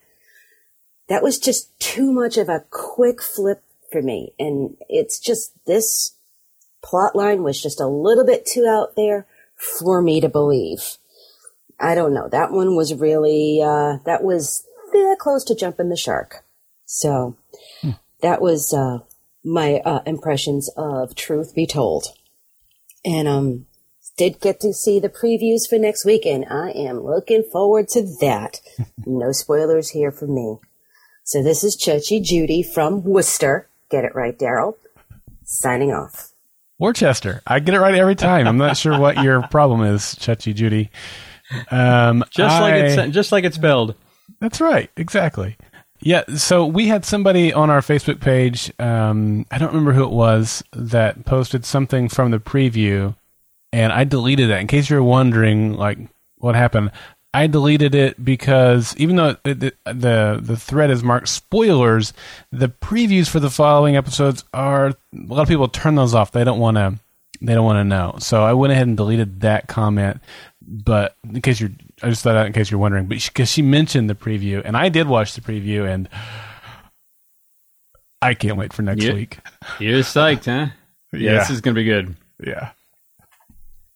that 1.07 1.23
was 1.23 1.39
just 1.39 1.77
too 1.79 2.11
much 2.11 2.37
of 2.37 2.49
a 2.49 2.65
quick 2.69 3.21
flip 3.21 3.63
for 3.91 4.01
me. 4.01 4.33
And 4.39 4.77
it's 4.89 5.19
just 5.19 5.53
this 5.65 6.15
plot 6.83 7.15
line 7.15 7.43
was 7.43 7.61
just 7.61 7.79
a 7.79 7.87
little 7.87 8.25
bit 8.25 8.45
too 8.45 8.65
out 8.67 8.95
there 8.95 9.25
for 9.55 10.01
me 10.01 10.21
to 10.21 10.29
believe. 10.29 10.97
I 11.79 11.95
don't 11.95 12.13
know. 12.13 12.27
That 12.29 12.51
one 12.51 12.75
was 12.75 12.93
really, 12.93 13.61
uh, 13.61 13.97
that 14.05 14.23
was 14.23 14.65
eh, 14.93 15.15
close 15.19 15.43
to 15.45 15.55
jumping 15.55 15.89
the 15.89 15.97
shark. 15.97 16.43
So 16.85 17.35
that 18.21 18.41
was, 18.41 18.73
uh, 18.73 18.99
my, 19.43 19.81
uh, 19.85 20.01
impressions 20.05 20.69
of 20.77 21.15
Truth 21.15 21.53
Be 21.53 21.65
Told. 21.65 22.07
And, 23.03 23.27
um, 23.27 23.65
did 24.17 24.39
get 24.39 24.59
to 24.61 24.73
see 24.73 24.99
the 24.99 25.09
previews 25.09 25.67
for 25.69 25.77
next 25.77 26.05
week 26.05 26.25
and 26.25 26.45
I 26.49 26.69
am 26.71 27.03
looking 27.03 27.43
forward 27.43 27.89
to 27.89 28.01
that. 28.21 28.61
no 29.05 29.31
spoilers 29.31 29.89
here 29.89 30.11
for 30.11 30.27
me. 30.27 30.57
So 31.27 31.41
this 31.41 31.63
is 31.63 31.75
Churchy 31.75 32.19
Judy 32.19 32.61
from 32.61 33.03
Worcester. 33.03 33.67
Get 33.89 34.05
it 34.05 34.13
right, 34.13 34.37
Daryl. 34.37 34.75
Signing 35.43 35.91
off. 35.91 36.31
Worcester. 36.77 37.41
I 37.47 37.59
get 37.59 37.73
it 37.73 37.79
right 37.79 37.95
every 37.95 38.13
time. 38.15 38.47
I'm 38.47 38.57
not 38.57 38.77
sure 38.83 38.99
what 38.99 39.23
your 39.23 39.41
problem 39.47 39.81
is, 39.81 40.01
Chuchi 40.03 40.53
Judy. 40.53 40.91
Um, 41.71 42.23
Just 42.29 42.61
like 42.61 42.73
I- 42.75 42.77
it's 42.77 43.13
just 43.13 43.31
like 43.31 43.43
it's 43.43 43.55
spelled. 43.55 43.95
That's 44.39 44.61
right. 44.61 44.91
Exactly. 44.97 45.57
Yeah. 45.99 46.23
So 46.35 46.63
we 46.65 46.87
had 46.89 47.05
somebody 47.05 47.51
on 47.53 47.71
our 47.71 47.81
Facebook 47.81 48.19
page. 48.19 48.71
Um, 48.79 49.47
I 49.49 49.57
don't 49.57 49.69
remember 49.69 49.93
who 49.93 50.03
it 50.03 50.11
was 50.11 50.63
that 50.73 51.25
posted 51.25 51.65
something 51.65 52.07
from 52.07 52.29
the 52.31 52.39
preview, 52.39 53.15
and 53.73 53.91
I 53.91 54.03
deleted 54.03 54.51
it. 54.51 54.59
In 54.59 54.67
case 54.67 54.91
you're 54.91 55.01
wondering, 55.01 55.73
like 55.73 55.97
what 56.37 56.53
happened, 56.53 56.91
I 57.35 57.47
deleted 57.47 57.95
it 57.95 58.23
because 58.23 58.95
even 58.97 59.15
though 59.17 59.35
it, 59.43 59.59
the 59.59 59.73
the 59.85 60.39
the 60.41 60.55
thread 60.57 60.89
is 60.89 61.03
marked 61.03 61.27
spoilers, 61.27 62.13
the 62.51 62.69
previews 62.69 63.27
for 63.29 63.39
the 63.39 63.49
following 63.49 63.95
episodes 63.97 64.43
are 64.53 64.87
a 64.87 64.95
lot 65.13 65.41
of 65.41 65.47
people 65.47 65.67
turn 65.67 65.95
those 65.95 66.13
off. 66.13 66.31
They 66.31 66.43
don't 66.43 66.59
want 66.59 66.77
to. 66.77 66.99
They 67.41 67.53
don't 67.53 67.65
want 67.65 67.77
to 67.77 67.83
know. 67.83 68.15
So 68.19 68.43
I 68.43 68.53
went 68.53 68.71
ahead 68.71 68.87
and 68.87 68.95
deleted 68.95 69.41
that 69.41 69.67
comment. 69.67 70.21
But 70.67 71.15
in 71.23 71.41
case 71.41 71.59
you're, 71.59 71.69
I 72.01 72.09
just 72.09 72.23
thought 72.23 72.35
out 72.37 72.47
in 72.47 72.53
case 72.53 72.71
you're 72.71 72.79
wondering. 72.79 73.07
But 73.07 73.21
because 73.23 73.49
she 73.49 73.61
mentioned 73.61 74.09
the 74.09 74.15
preview, 74.15 74.61
and 74.63 74.75
I 74.77 74.89
did 74.89 75.07
watch 75.07 75.35
the 75.35 75.41
preview, 75.41 75.87
and 75.87 76.07
I 78.21 78.33
can't 78.33 78.57
wait 78.57 78.73
for 78.73 78.81
next 78.81 79.03
Yeah. 79.03 79.13
week. 79.13 79.39
You're 79.79 79.99
psyched, 79.99 80.45
huh? 80.45 80.71
Yeah, 81.11 81.37
this 81.39 81.49
is 81.49 81.61
gonna 81.61 81.75
be 81.75 81.83
good. 81.85 82.15
yeah. 82.43 82.71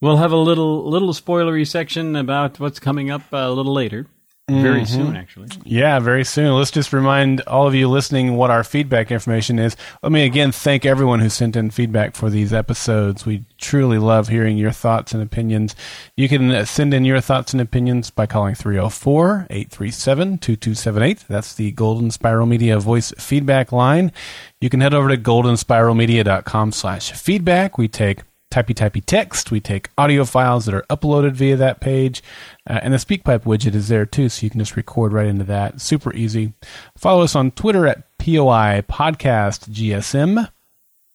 We'll 0.02 0.18
have 0.18 0.32
a 0.32 0.38
little 0.38 0.90
little 0.90 1.14
spoilery 1.14 1.68
section 1.68 2.16
about 2.16 2.60
what's 2.60 2.80
coming 2.80 3.12
up 3.12 3.22
a 3.34 3.52
little 3.52 3.74
later, 3.74 4.08
very 4.48 4.84
mm-hmm. 4.84 4.96
soon, 4.96 5.16
actually. 5.18 5.50
Yeah, 5.66 6.00
very 6.00 6.24
soon. 6.24 6.56
Let's 6.56 6.72
just 6.72 6.94
remind 6.94 7.42
all 7.42 7.68
of 7.68 7.76
you 7.76 7.90
listening 7.90 8.38
what 8.38 8.50
our 8.50 8.64
feedback 8.64 9.12
information 9.12 9.60
is. 9.60 9.76
Let 10.02 10.14
me 10.14 10.24
again 10.24 10.54
thank 10.54 10.86
everyone 10.86 11.20
who 11.20 11.28
sent 11.30 11.58
in 11.58 11.70
feedback 11.70 12.16
for 12.16 12.30
these 12.30 12.54
episodes. 12.54 13.26
We 13.26 13.44
truly 13.58 13.98
love 13.98 14.30
hearing 14.30 14.58
your 14.58 14.72
thoughts 14.72 15.14
and 15.14 15.22
opinions. 15.22 15.76
You 16.16 16.30
can 16.30 16.66
send 16.66 16.94
in 16.94 17.04
your 17.04 17.20
thoughts 17.20 17.52
and 17.52 17.62
opinions 17.62 18.10
by 18.10 18.26
calling 18.26 18.56
304 18.56 19.48
837 19.50 20.38
2278. 20.38 21.26
That's 21.28 21.54
the 21.54 21.72
Golden 21.72 22.10
Spiral 22.10 22.46
Media 22.46 22.80
voice 22.80 23.12
feedback 23.18 23.74
line. 23.74 24.14
You 24.62 24.70
can 24.70 24.80
head 24.80 24.94
over 24.94 25.10
to 25.10 25.18
goldenspiralmedia.com 25.18 26.72
slash 26.72 27.12
feedback. 27.12 27.78
We 27.78 27.90
take 27.90 28.22
typey 28.52 28.74
typey 28.74 29.04
text. 29.06 29.52
We 29.52 29.60
take 29.60 29.90
audio 29.98 30.26
files 30.26 30.66
that 30.66 30.76
are 30.76 30.86
uploaded 30.90 31.34
via 31.34 31.56
that 31.58 31.80
page. 31.80 32.24
Uh, 32.70 32.80
and 32.82 32.94
the 32.94 32.98
SpeakPipe 32.98 33.44
widget 33.44 33.76
is 33.76 33.88
there 33.88 34.06
too, 34.06 34.30
so 34.30 34.44
you 34.44 34.50
can 34.50 34.60
just 34.60 34.76
record 34.76 35.14
right 35.14 35.28
into 35.28 35.46
that. 35.46 35.82
Super 35.82 36.14
easy. 36.14 36.54
Follow 36.98 37.24
us 37.24 37.36
on 37.36 37.52
Twitter 37.52 37.88
at 37.88 38.18
POI 38.18 38.84
Podcast 38.90 39.70
GSM 39.70 40.50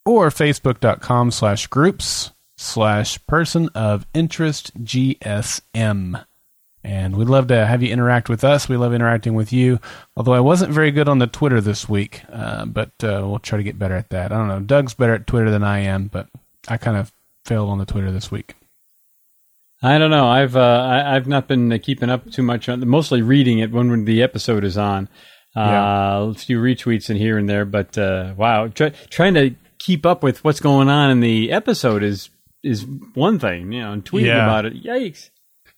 or 0.04 0.28
Facebook.com 0.28 1.30
slash 1.30 1.66
groups 1.66 2.32
slash 2.56 3.24
person 3.26 3.68
of 3.74 4.06
interest 4.14 4.72
GSM. 4.84 6.24
And 6.86 7.16
we'd 7.16 7.28
love 7.28 7.46
to 7.46 7.64
have 7.64 7.82
you 7.82 7.90
interact 7.90 8.28
with 8.28 8.44
us. 8.44 8.68
We 8.68 8.76
love 8.76 8.92
interacting 8.92 9.34
with 9.34 9.54
you. 9.54 9.80
Although 10.16 10.34
I 10.34 10.40
wasn't 10.40 10.72
very 10.72 10.90
good 10.90 11.08
on 11.08 11.18
the 11.18 11.26
Twitter 11.26 11.62
this 11.62 11.88
week, 11.88 12.22
uh, 12.30 12.66
but 12.66 12.90
uh, 13.02 13.24
we'll 13.24 13.38
try 13.38 13.56
to 13.56 13.64
get 13.64 13.78
better 13.78 13.94
at 13.94 14.10
that. 14.10 14.32
I 14.32 14.36
don't 14.36 14.48
know. 14.48 14.60
Doug's 14.60 14.92
better 14.92 15.14
at 15.14 15.26
Twitter 15.26 15.50
than 15.50 15.64
I 15.64 15.78
am, 15.80 16.08
but 16.08 16.28
I 16.68 16.76
kind 16.76 16.98
of 16.98 17.10
failed 17.44 17.70
on 17.70 17.78
the 17.78 17.86
Twitter 17.86 18.10
this 18.10 18.30
week. 18.30 18.54
I 19.82 19.98
don't 19.98 20.10
know. 20.10 20.26
I've 20.26 20.56
uh, 20.56 20.60
I, 20.60 21.16
I've 21.16 21.26
not 21.26 21.46
been 21.48 21.70
uh, 21.72 21.78
keeping 21.82 22.08
up 22.08 22.30
too 22.30 22.42
much 22.42 22.68
on 22.68 22.86
mostly 22.88 23.20
reading 23.22 23.58
it 23.58 23.70
when 23.70 24.04
the 24.04 24.22
episode 24.22 24.64
is 24.64 24.78
on. 24.78 25.08
Uh, 25.56 25.60
Yeah. 25.60 26.30
A 26.30 26.34
few 26.34 26.58
retweets 26.60 27.10
in 27.10 27.16
here 27.16 27.36
and 27.38 27.48
there, 27.48 27.64
but 27.64 27.96
uh, 27.98 28.34
wow, 28.36 28.68
try, 28.68 28.90
trying 29.10 29.34
to 29.34 29.54
keep 29.78 30.06
up 30.06 30.22
with 30.22 30.42
what's 30.42 30.60
going 30.60 30.88
on 30.88 31.10
in 31.10 31.20
the 31.20 31.52
episode 31.52 32.02
is 32.02 32.30
is 32.62 32.86
one 33.14 33.38
thing, 33.38 33.72
you 33.72 33.80
know, 33.82 33.92
and 33.92 34.04
tweeting 34.04 34.26
Yeah. 34.26 34.44
about 34.44 34.64
it. 34.64 34.82
Yikes! 34.82 35.28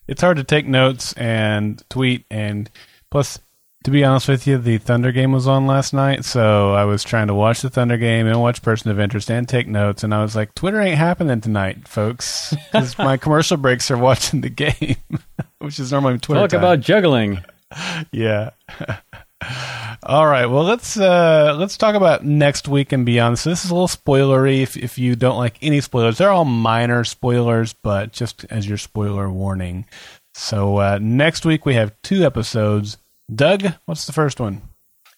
It's 0.06 0.20
hard 0.22 0.36
to 0.36 0.44
take 0.44 0.68
notes 0.68 1.12
and 1.14 1.82
tweet, 1.90 2.24
and 2.30 2.70
plus, 3.10 3.40
to 3.86 3.90
be 3.92 4.02
honest 4.02 4.26
with 4.26 4.48
you, 4.48 4.58
the 4.58 4.78
Thunder 4.78 5.12
game 5.12 5.30
was 5.30 5.46
on 5.46 5.68
last 5.68 5.94
night, 5.94 6.24
so 6.24 6.74
I 6.74 6.84
was 6.86 7.04
trying 7.04 7.28
to 7.28 7.34
watch 7.34 7.62
the 7.62 7.70
Thunder 7.70 7.96
game 7.96 8.26
and 8.26 8.40
watch 8.40 8.60
Person 8.60 8.90
of 8.90 8.98
Interest 8.98 9.30
and 9.30 9.48
take 9.48 9.68
notes, 9.68 10.02
and 10.02 10.12
I 10.12 10.22
was 10.22 10.34
like, 10.34 10.56
Twitter 10.56 10.80
ain't 10.80 10.98
happening 10.98 11.40
tonight, 11.40 11.86
folks, 11.86 12.52
because 12.72 12.98
my 12.98 13.16
commercial 13.16 13.56
breaks 13.56 13.88
are 13.92 13.96
watching 13.96 14.40
the 14.40 14.48
game, 14.48 14.96
which 15.60 15.78
is 15.78 15.92
normally 15.92 16.18
Twitter 16.18 16.40
Talk 16.40 16.50
time. 16.50 16.58
about 16.58 16.80
juggling. 16.80 17.44
yeah. 18.10 18.50
All 20.02 20.26
right. 20.26 20.46
Well, 20.46 20.64
let's 20.64 20.98
uh, 20.98 21.54
let's 21.56 21.76
talk 21.76 21.94
about 21.94 22.24
next 22.24 22.66
week 22.66 22.90
and 22.90 23.06
beyond. 23.06 23.38
So 23.38 23.50
this 23.50 23.64
is 23.64 23.70
a 23.70 23.74
little 23.74 23.86
spoilery. 23.86 24.62
If 24.62 24.76
if 24.76 24.98
you 24.98 25.14
don't 25.14 25.38
like 25.38 25.58
any 25.62 25.80
spoilers, 25.80 26.18
they're 26.18 26.30
all 26.30 26.44
minor 26.44 27.04
spoilers, 27.04 27.72
but 27.72 28.12
just 28.12 28.46
as 28.50 28.68
your 28.68 28.78
spoiler 28.78 29.30
warning. 29.30 29.86
So 30.34 30.78
uh, 30.78 30.98
next 31.00 31.46
week 31.46 31.64
we 31.64 31.74
have 31.74 31.94
two 32.02 32.24
episodes. 32.24 32.96
Doug, 33.34 33.74
what's 33.86 34.06
the 34.06 34.12
first 34.12 34.38
one? 34.38 34.62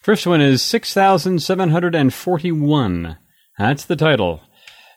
First 0.01 0.26
one 0.26 0.40
is 0.40 0.62
six 0.62 0.94
thousand 0.94 1.43
seven 1.43 1.70
hundred 1.70 1.94
and 1.94 2.12
forty-one. 2.14 3.18
That's 3.59 3.85
the 3.85 3.97
title. 3.97 4.40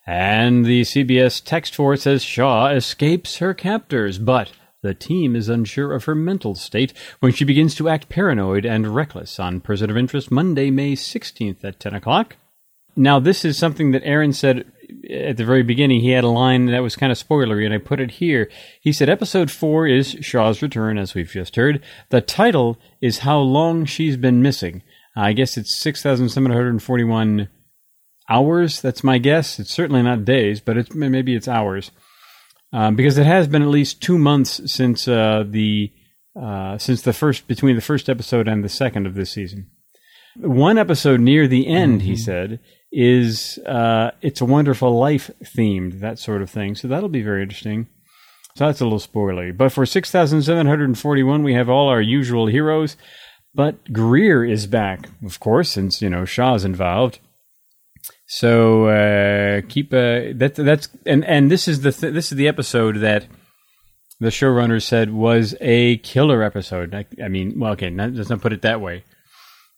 And 0.07 0.65
the 0.65 0.81
CBS 0.81 1.43
text 1.43 1.75
for 1.75 1.93
it 1.93 2.01
says 2.01 2.23
Shaw 2.23 2.67
escapes 2.67 3.37
her 3.37 3.53
captors, 3.53 4.17
but 4.17 4.53
the 4.81 4.93
team 4.93 5.35
is 5.35 5.49
unsure 5.49 5.93
of 5.93 6.05
her 6.05 6.15
mental 6.15 6.55
state 6.55 6.93
when 7.19 7.33
she 7.33 7.43
begins 7.43 7.75
to 7.75 7.89
act 7.89 8.09
paranoid 8.09 8.65
and 8.65 8.95
reckless 8.95 9.39
on 9.39 9.59
Person 9.59 9.89
of 9.91 9.97
Interest 9.97 10.31
Monday, 10.31 10.71
May 10.71 10.93
16th 10.93 11.63
at 11.63 11.79
10 11.79 11.93
o'clock. 11.93 12.37
Now, 12.95 13.19
this 13.19 13.45
is 13.45 13.57
something 13.57 13.91
that 13.91 14.03
Aaron 14.05 14.33
said 14.33 14.65
at 15.09 15.37
the 15.37 15.45
very 15.45 15.63
beginning. 15.63 16.01
He 16.01 16.11
had 16.11 16.23
a 16.23 16.29
line 16.29 16.67
that 16.67 16.83
was 16.83 16.95
kind 16.95 17.11
of 17.11 17.17
spoilery, 17.17 17.65
and 17.65 17.73
I 17.73 17.77
put 17.77 17.99
it 17.99 18.11
here. 18.11 18.49
He 18.81 18.91
said, 18.91 19.09
Episode 19.09 19.51
4 19.51 19.87
is 19.87 20.17
Shaw's 20.21 20.61
Return, 20.61 20.97
as 20.97 21.13
we've 21.13 21.29
just 21.29 21.55
heard. 21.55 21.83
The 22.09 22.21
title 22.21 22.77
is 23.01 23.19
How 23.19 23.39
Long 23.39 23.85
She's 23.85 24.17
Been 24.17 24.41
Missing. 24.41 24.83
I 25.15 25.33
guess 25.33 25.57
it's 25.57 25.75
6,741 25.75 27.49
hours. 28.29 28.81
That's 28.81 29.03
my 29.03 29.17
guess. 29.17 29.59
It's 29.59 29.71
certainly 29.73 30.01
not 30.01 30.25
days, 30.25 30.61
but 30.61 30.77
it's, 30.77 30.93
maybe 30.93 31.35
it's 31.35 31.47
hours. 31.47 31.91
Um, 32.73 32.95
because 32.95 33.17
it 33.17 33.25
has 33.25 33.47
been 33.47 33.61
at 33.61 33.67
least 33.67 34.01
two 34.01 34.17
months 34.17 34.71
since 34.71 35.07
uh, 35.07 35.43
the 35.45 35.91
uh, 36.39 36.77
since 36.77 37.01
the 37.01 37.11
first 37.11 37.45
between 37.47 37.75
the 37.75 37.81
first 37.81 38.07
episode 38.07 38.47
and 38.47 38.63
the 38.63 38.69
second 38.69 39.05
of 39.05 39.15
this 39.15 39.31
season. 39.31 39.69
One 40.37 40.77
episode 40.77 41.19
near 41.19 41.47
the 41.47 41.67
end, 41.67 41.99
mm-hmm. 41.99 42.07
he 42.07 42.15
said, 42.15 42.61
is 42.91 43.59
uh, 43.65 44.11
"It's 44.21 44.41
a 44.41 44.45
Wonderful 44.45 44.97
Life" 44.97 45.31
themed, 45.43 45.99
that 45.99 46.19
sort 46.19 46.41
of 46.41 46.49
thing. 46.49 46.75
So 46.75 46.87
that'll 46.87 47.09
be 47.09 47.21
very 47.21 47.41
interesting. 47.43 47.87
So 48.55 48.65
that's 48.65 48.81
a 48.81 48.85
little 48.85 48.99
spoilery. 48.99 49.55
But 49.55 49.71
for 49.71 49.85
six 49.85 50.11
thousand 50.11 50.41
seven 50.43 50.67
hundred 50.67 50.89
and 50.89 50.99
forty-one, 50.99 51.43
we 51.43 51.53
have 51.53 51.69
all 51.69 51.87
our 51.87 52.01
usual 52.01 52.47
heroes. 52.47 52.97
But 53.53 53.91
Greer 53.91 54.45
is 54.45 54.67
back, 54.67 55.09
of 55.25 55.39
course, 55.39 55.69
since 55.71 56.01
you 56.01 56.09
know 56.09 56.25
Shaw's 56.25 56.63
involved. 56.65 57.19
So 58.27 58.85
uh, 58.85 59.61
keep 59.67 59.93
uh, 59.93 60.31
that. 60.35 60.53
That's 60.55 60.89
and 61.05 61.25
and 61.25 61.51
this 61.51 61.67
is 61.67 61.81
the 61.81 61.91
th- 61.91 62.13
this 62.13 62.31
is 62.31 62.37
the 62.37 62.47
episode 62.47 62.97
that 62.97 63.27
the 64.21 64.29
showrunner 64.29 64.81
said 64.81 65.11
was 65.11 65.55
a 65.59 65.97
killer 65.97 66.43
episode. 66.43 66.93
I, 66.93 67.05
I 67.21 67.27
mean, 67.27 67.59
well, 67.59 67.73
okay, 67.73 67.89
not, 67.89 68.13
let's 68.13 68.29
not 68.29 68.39
put 68.39 68.53
it 68.53 68.61
that 68.61 68.79
way. 68.79 69.03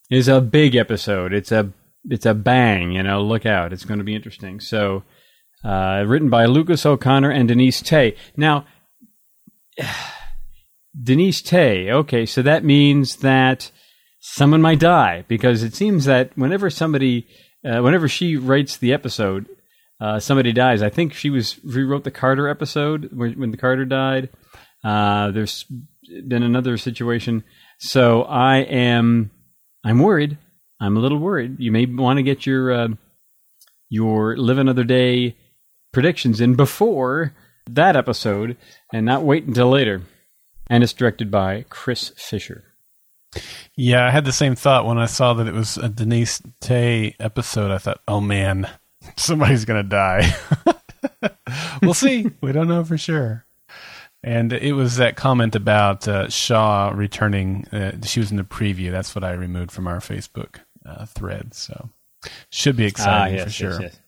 It's 0.09 0.27
a 0.27 0.41
big 0.41 0.75
episode. 0.75 1.33
It's 1.33 1.51
a 1.51 1.71
it's 2.05 2.25
a 2.25 2.33
bang. 2.33 2.91
You 2.91 3.03
know, 3.03 3.21
look 3.21 3.45
out. 3.45 3.73
It's 3.73 3.85
going 3.85 3.99
to 3.99 4.03
be 4.03 4.15
interesting. 4.15 4.59
So, 4.59 5.03
uh, 5.63 6.03
written 6.05 6.29
by 6.29 6.45
Lucas 6.45 6.85
O'Connor 6.85 7.31
and 7.31 7.47
Denise 7.47 7.81
Thé. 7.81 8.17
Now, 8.35 8.65
Denise 11.01 11.41
Thé. 11.41 11.89
Okay, 11.89 12.25
so 12.25 12.41
that 12.41 12.63
means 12.63 13.17
that 13.17 13.71
someone 14.19 14.61
might 14.61 14.79
die 14.79 15.25
because 15.27 15.63
it 15.63 15.75
seems 15.75 16.05
that 16.05 16.31
whenever 16.37 16.69
somebody 16.69 17.27
uh, 17.65 17.81
whenever 17.81 18.07
she 18.07 18.35
writes 18.35 18.77
the 18.77 18.93
episode, 18.93 19.47
uh, 20.01 20.19
somebody 20.19 20.51
dies. 20.51 20.81
I 20.81 20.89
think 20.89 21.13
she 21.13 21.29
was 21.29 21.63
rewrote 21.63 22.03
the 22.03 22.11
Carter 22.11 22.49
episode 22.49 23.09
when, 23.13 23.39
when 23.39 23.51
the 23.51 23.57
Carter 23.57 23.85
died. 23.85 24.29
Uh, 24.83 25.31
there's 25.31 25.65
been 26.27 26.43
another 26.43 26.77
situation, 26.77 27.43
so 27.79 28.23
I 28.23 28.57
am 28.57 29.31
I'm 29.83 29.99
worried. 29.99 30.37
I'm 30.83 30.97
a 30.97 30.99
little 30.99 31.17
worried. 31.17 31.61
You 31.61 31.71
may 31.71 31.85
want 31.85 32.17
to 32.17 32.23
get 32.23 32.45
your 32.45 32.73
uh, 32.73 32.87
your 33.87 34.35
live 34.35 34.57
another 34.57 34.83
day 34.83 35.37
predictions 35.93 36.41
in 36.41 36.55
before 36.55 37.33
that 37.69 37.95
episode, 37.95 38.57
and 38.91 39.05
not 39.05 39.23
wait 39.23 39.45
until 39.45 39.69
later. 39.69 40.01
And 40.67 40.83
it's 40.83 40.91
directed 40.91 41.31
by 41.31 41.65
Chris 41.69 42.11
Fisher. 42.17 42.65
Yeah, 43.77 44.05
I 44.05 44.09
had 44.09 44.25
the 44.25 44.33
same 44.33 44.55
thought 44.55 44.85
when 44.85 44.97
I 44.97 45.05
saw 45.05 45.33
that 45.35 45.47
it 45.47 45.53
was 45.53 45.77
a 45.77 45.87
Denise 45.87 46.41
Thé 46.59 47.15
episode. 47.17 47.71
I 47.71 47.77
thought, 47.77 48.01
oh 48.05 48.19
man, 48.19 48.69
somebody's 49.15 49.63
going 49.63 49.81
to 49.81 49.89
die. 49.89 50.35
we'll 51.81 51.93
see. 51.93 52.29
we 52.41 52.51
don't 52.51 52.67
know 52.67 52.83
for 52.83 52.97
sure. 52.97 53.45
And 54.21 54.51
it 54.51 54.73
was 54.73 54.97
that 54.97 55.15
comment 55.15 55.55
about 55.55 56.09
uh, 56.09 56.29
Shaw 56.29 56.91
returning. 56.93 57.67
Uh, 57.69 58.01
she 58.03 58.19
was 58.19 58.31
in 58.31 58.37
the 58.37 58.43
preview. 58.43 58.91
That's 58.91 59.15
what 59.15 59.23
I 59.23 59.31
removed 59.31 59.71
from 59.71 59.87
our 59.87 59.99
Facebook 59.99 60.59
uh, 60.85 61.05
thread. 61.05 61.53
So 61.53 61.89
should 62.49 62.75
be 62.75 62.85
exciting 62.85 63.35
ah, 63.35 63.37
yes, 63.37 63.43
for 63.45 63.49
sure. 63.51 63.71
Yes, 63.71 63.81
yes. 63.81 63.99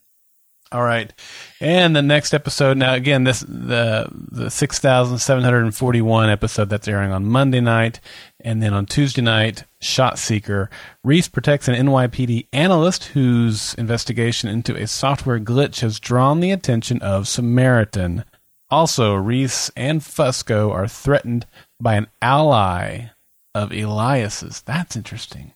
All 0.71 0.83
right, 0.83 1.13
and 1.61 1.95
the 1.95 2.01
next 2.01 2.33
episode. 2.33 2.75
Now, 2.75 2.95
again, 2.95 3.23
this 3.23 3.41
the 3.41 4.09
the 4.11 4.49
six 4.49 4.79
thousand 4.79 5.19
seven 5.19 5.43
hundred 5.43 5.63
and 5.63 5.75
forty 5.75 6.01
one 6.01 6.29
episode 6.29 6.69
that's 6.69 6.87
airing 6.87 7.11
on 7.11 7.25
Monday 7.25 7.61
night, 7.61 7.99
and 8.41 8.63
then 8.63 8.73
on 8.73 8.87
Tuesday 8.87 9.21
night, 9.21 9.63
ShotSeeker. 9.81 10.67
Reese 11.03 11.27
protects 11.27 11.67
an 11.67 11.75
NYPD 11.75 12.47
analyst 12.51 13.05
whose 13.05 13.75
investigation 13.75 14.49
into 14.49 14.75
a 14.75 14.87
software 14.87 15.39
glitch 15.39 15.81
has 15.81 15.99
drawn 15.99 16.39
the 16.39 16.51
attention 16.51 16.99
of 17.01 17.27
Samaritan. 17.27 18.25
Also, 18.69 19.13
Reese 19.13 19.71
and 19.77 20.01
Fusco 20.01 20.71
are 20.71 20.87
threatened 20.87 21.45
by 21.79 21.93
an 21.93 22.07
ally 22.21 23.11
of 23.53 23.71
Elias's. 23.71 24.61
That's 24.61 24.97
interesting. 24.97 25.53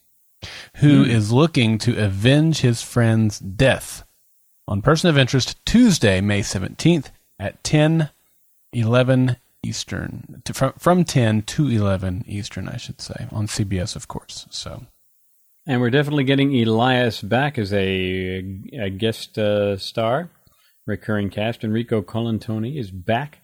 Who 0.78 1.06
mm. 1.06 1.10
is 1.10 1.32
looking 1.32 1.78
to 1.80 2.04
avenge 2.04 2.62
his 2.62 2.82
friend's 2.82 3.40
death 3.40 4.04
on 4.68 4.82
Person 4.82 5.10
of 5.10 5.18
Interest 5.18 5.64
Tuesday, 5.66 6.22
May 6.22 6.42
17th 6.42 7.08
at 7.40 7.64
10, 7.64 8.10
11 8.72 9.38
Eastern. 9.64 10.42
To, 10.46 10.54
from, 10.54 10.74
from 10.74 11.04
10 11.04 11.42
to 11.44 11.68
11 11.68 12.26
Eastern, 12.28 12.70
I 12.70 12.78
should 12.78 13.02
say, 13.02 13.28
on 13.32 13.48
CBS, 13.48 13.96
of 13.96 14.08
course. 14.08 14.48
So. 14.50 14.86
And 15.68 15.82
we're 15.82 15.90
definitely 15.90 16.24
getting 16.24 16.56
Elias 16.56 17.22
back 17.22 17.58
as 17.58 17.74
a, 17.74 18.38
a 18.74 18.90
guest 18.90 19.38
uh, 19.38 19.78
star, 19.78 20.30
recurring 20.86 21.30
cast. 21.30 21.64
Enrico 21.64 22.02
Colantoni 22.02 22.80
is 22.80 22.92
back. 22.92 23.40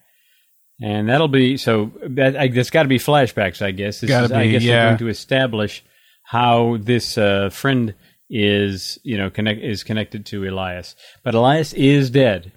And 0.81 1.07
that'll 1.07 1.29
be 1.29 1.55
so. 1.55 1.93
That, 2.03 2.35
I, 2.35 2.49
that's 2.49 2.69
got 2.69 2.83
to 2.83 2.89
be 2.89 2.99
flashbacks, 2.99 3.61
I 3.61 3.71
guess. 3.71 4.01
This 4.01 4.09
gotta 4.09 4.25
is, 4.25 4.31
be, 4.31 4.37
I 4.37 4.47
guess 4.47 4.63
yeah. 4.63 4.85
going 4.87 4.97
to 4.97 5.07
establish 5.07 5.85
how 6.25 6.77
this 6.77 7.17
uh, 7.17 7.49
friend 7.49 7.95
is 8.29 8.97
you 9.03 9.17
know 9.17 9.29
connect 9.29 9.61
is 9.61 9.83
connected 9.83 10.25
to 10.27 10.47
Elias, 10.47 10.95
but 11.23 11.35
Elias 11.35 11.73
is 11.73 12.09
dead. 12.09 12.51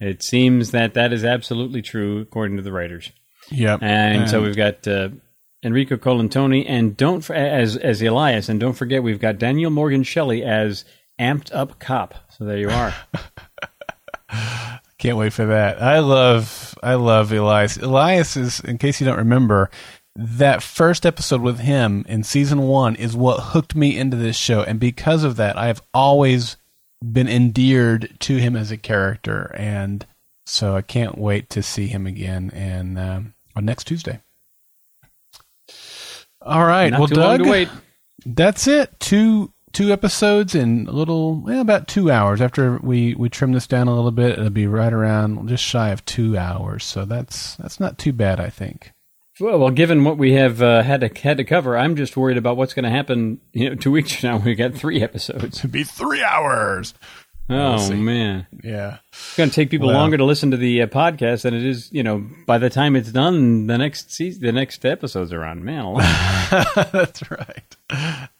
It 0.00 0.22
seems 0.22 0.70
that 0.70 0.94
that 0.94 1.12
is 1.12 1.24
absolutely 1.24 1.82
true 1.82 2.20
according 2.20 2.56
to 2.56 2.62
the 2.62 2.72
writers. 2.72 3.12
Yep. 3.50 3.82
And, 3.82 4.22
and 4.22 4.30
so 4.30 4.40
we've 4.42 4.56
got 4.56 4.88
uh, 4.88 5.10
Enrico 5.62 5.96
Colantoni, 5.96 6.64
and 6.66 6.96
don't 6.96 7.28
as 7.30 7.76
as 7.76 8.00
Elias, 8.02 8.48
and 8.48 8.58
don't 8.58 8.72
forget 8.72 9.02
we've 9.02 9.20
got 9.20 9.38
Daniel 9.38 9.70
Morgan 9.70 10.02
Shelley 10.02 10.42
as 10.42 10.84
amped 11.20 11.54
up 11.54 11.78
cop. 11.78 12.14
So 12.30 12.44
there 12.44 12.58
you 12.58 12.70
are. 12.70 12.94
Can't 14.98 15.16
wait 15.16 15.32
for 15.32 15.46
that. 15.46 15.82
I 15.82 15.98
love 16.00 16.74
I 16.82 16.94
love 16.94 17.32
Elias. 17.32 17.76
Elias 17.76 18.36
is, 18.36 18.60
in 18.60 18.78
case 18.78 19.00
you 19.00 19.06
don't 19.06 19.18
remember, 19.18 19.70
that 20.16 20.62
first 20.62 21.06
episode 21.06 21.40
with 21.40 21.60
him 21.60 22.04
in 22.08 22.22
season 22.22 22.62
one 22.62 22.96
is 22.96 23.16
what 23.16 23.40
hooked 23.40 23.74
me 23.74 23.96
into 23.96 24.16
this 24.16 24.36
show. 24.36 24.62
And 24.62 24.80
because 24.80 25.24
of 25.24 25.36
that, 25.36 25.56
I've 25.56 25.82
always 25.94 26.56
been 27.02 27.28
endeared 27.28 28.16
to 28.20 28.36
him 28.36 28.56
as 28.56 28.70
a 28.70 28.76
character. 28.76 29.54
And 29.56 30.04
so 30.46 30.76
I 30.76 30.82
can't 30.82 31.16
wait 31.16 31.48
to 31.50 31.62
see 31.62 31.86
him 31.86 32.06
again 32.06 32.50
and 32.52 32.98
um, 32.98 33.34
on 33.54 33.64
next 33.64 33.84
Tuesday. 33.84 34.20
All 36.42 36.64
right. 36.64 36.90
Not 36.90 37.00
well, 37.00 37.06
Doug, 37.06 37.46
wait. 37.46 37.68
that's 38.24 38.66
it. 38.66 38.98
Two 38.98 39.52
two 39.72 39.92
episodes 39.92 40.54
in 40.54 40.86
a 40.88 40.92
little 40.92 41.48
about 41.60 41.86
two 41.86 42.10
hours. 42.10 42.40
After 42.40 42.78
we 42.78 43.14
we 43.14 43.28
trim 43.28 43.52
this 43.52 43.66
down 43.66 43.88
a 43.88 43.94
little 43.94 44.10
bit, 44.10 44.32
it'll 44.32 44.50
be 44.50 44.66
right 44.66 44.92
around 44.92 45.48
just 45.48 45.62
shy 45.62 45.90
of 45.90 46.04
two 46.04 46.36
hours. 46.36 46.84
So 46.84 47.04
that's 47.04 47.56
that's 47.56 47.78
not 47.78 47.98
too 47.98 48.12
bad, 48.12 48.40
I 48.40 48.50
think. 48.50 48.92
Well, 49.40 49.58
well, 49.58 49.70
given 49.70 50.04
what 50.04 50.18
we 50.18 50.34
have 50.34 50.60
uh, 50.60 50.82
had 50.82 51.00
to 51.00 51.20
had 51.20 51.38
to 51.38 51.44
cover, 51.44 51.76
I'm 51.76 51.96
just 51.96 52.16
worried 52.16 52.36
about 52.36 52.56
what's 52.56 52.74
going 52.74 52.84
to 52.84 52.90
happen. 52.90 53.40
You 53.52 53.70
know, 53.70 53.74
two 53.80 53.90
weeks 53.90 54.14
from 54.14 54.30
now, 54.30 54.38
we 54.38 54.54
got 54.54 54.74
three 54.74 55.02
episodes. 55.02 55.58
It'd 55.58 55.72
be 55.72 55.84
three 55.84 56.22
hours. 56.22 56.94
Oh 57.52 57.88
we'll 57.88 57.96
man, 57.98 58.46
yeah, 58.62 58.98
it's 59.08 59.36
going 59.36 59.50
to 59.50 59.54
take 59.54 59.70
people 59.70 59.88
well, 59.88 59.96
longer 59.96 60.16
to 60.16 60.24
listen 60.24 60.52
to 60.52 60.56
the 60.56 60.82
uh, 60.82 60.86
podcast 60.86 61.42
than 61.42 61.52
it 61.52 61.64
is. 61.64 61.90
You 61.90 62.04
know, 62.04 62.24
by 62.46 62.58
the 62.58 62.70
time 62.70 62.94
it's 62.94 63.10
done, 63.10 63.66
the 63.66 63.76
next 63.76 64.12
season, 64.12 64.42
the 64.42 64.52
next 64.52 64.84
episodes 64.84 65.32
are 65.32 65.42
on. 65.42 65.64
Man, 65.64 65.96
that's 66.92 67.28
right. 67.28 67.76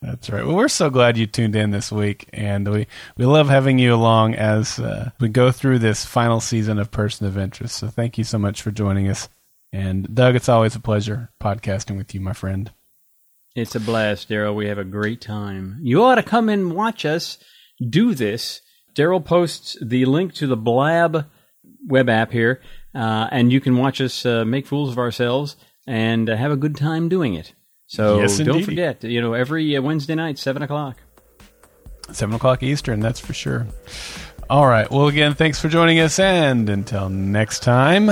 That's 0.00 0.30
right. 0.30 0.46
Well, 0.46 0.54
we're 0.54 0.68
so 0.68 0.90
glad 0.90 1.18
you 1.18 1.26
tuned 1.26 1.56
in 1.56 1.72
this 1.72 1.90
week, 1.90 2.28
and 2.32 2.68
we 2.68 2.86
we 3.16 3.26
love 3.26 3.48
having 3.48 3.80
you 3.80 3.92
along 3.92 4.36
as 4.36 4.78
uh, 4.78 5.10
we 5.18 5.28
go 5.28 5.50
through 5.50 5.80
this 5.80 6.04
final 6.04 6.40
season 6.40 6.78
of 6.78 6.92
Person 6.92 7.26
of 7.26 7.36
Interest. 7.36 7.74
So, 7.74 7.88
thank 7.88 8.16
you 8.16 8.22
so 8.22 8.38
much 8.38 8.62
for 8.62 8.70
joining 8.70 9.08
us. 9.08 9.28
And 9.72 10.14
Doug, 10.14 10.34
it's 10.34 10.48
always 10.48 10.74
a 10.74 10.80
pleasure 10.80 11.30
podcasting 11.40 11.96
with 11.96 12.14
you, 12.14 12.20
my 12.20 12.32
friend. 12.32 12.70
It's 13.54 13.74
a 13.74 13.80
blast, 13.80 14.28
Daryl. 14.28 14.54
We 14.54 14.68
have 14.68 14.78
a 14.78 14.84
great 14.84 15.20
time. 15.20 15.78
You 15.82 16.02
ought 16.04 16.16
to 16.16 16.22
come 16.22 16.48
and 16.48 16.72
watch 16.72 17.04
us 17.04 17.38
do 17.88 18.14
this. 18.14 18.60
Daryl 18.94 19.24
posts 19.24 19.76
the 19.82 20.04
link 20.04 20.34
to 20.34 20.46
the 20.46 20.56
Blab 20.56 21.26
web 21.86 22.08
app 22.08 22.32
here, 22.32 22.60
uh, 22.94 23.28
and 23.30 23.52
you 23.52 23.60
can 23.60 23.76
watch 23.76 24.00
us 24.00 24.26
uh, 24.26 24.44
make 24.44 24.66
fools 24.66 24.90
of 24.90 24.98
ourselves 24.98 25.56
and 25.86 26.28
uh, 26.28 26.36
have 26.36 26.52
a 26.52 26.56
good 26.56 26.76
time 26.76 27.08
doing 27.08 27.34
it. 27.34 27.54
So 27.86 28.20
yes, 28.20 28.38
don't 28.38 28.62
forget, 28.62 29.02
you 29.02 29.20
know, 29.20 29.32
every 29.32 29.76
uh, 29.76 29.82
Wednesday 29.82 30.14
night, 30.14 30.38
seven 30.38 30.62
o'clock. 30.62 30.98
7 32.12 32.34
o'clock 32.34 32.62
Eastern, 32.62 33.00
that's 33.00 33.20
for 33.20 33.32
sure. 33.32 33.66
All 34.48 34.66
right. 34.66 34.90
Well, 34.90 35.06
again, 35.06 35.34
thanks 35.34 35.60
for 35.60 35.68
joining 35.68 36.00
us. 36.00 36.18
And 36.18 36.68
until 36.68 37.08
next 37.08 37.60
time, 37.62 38.10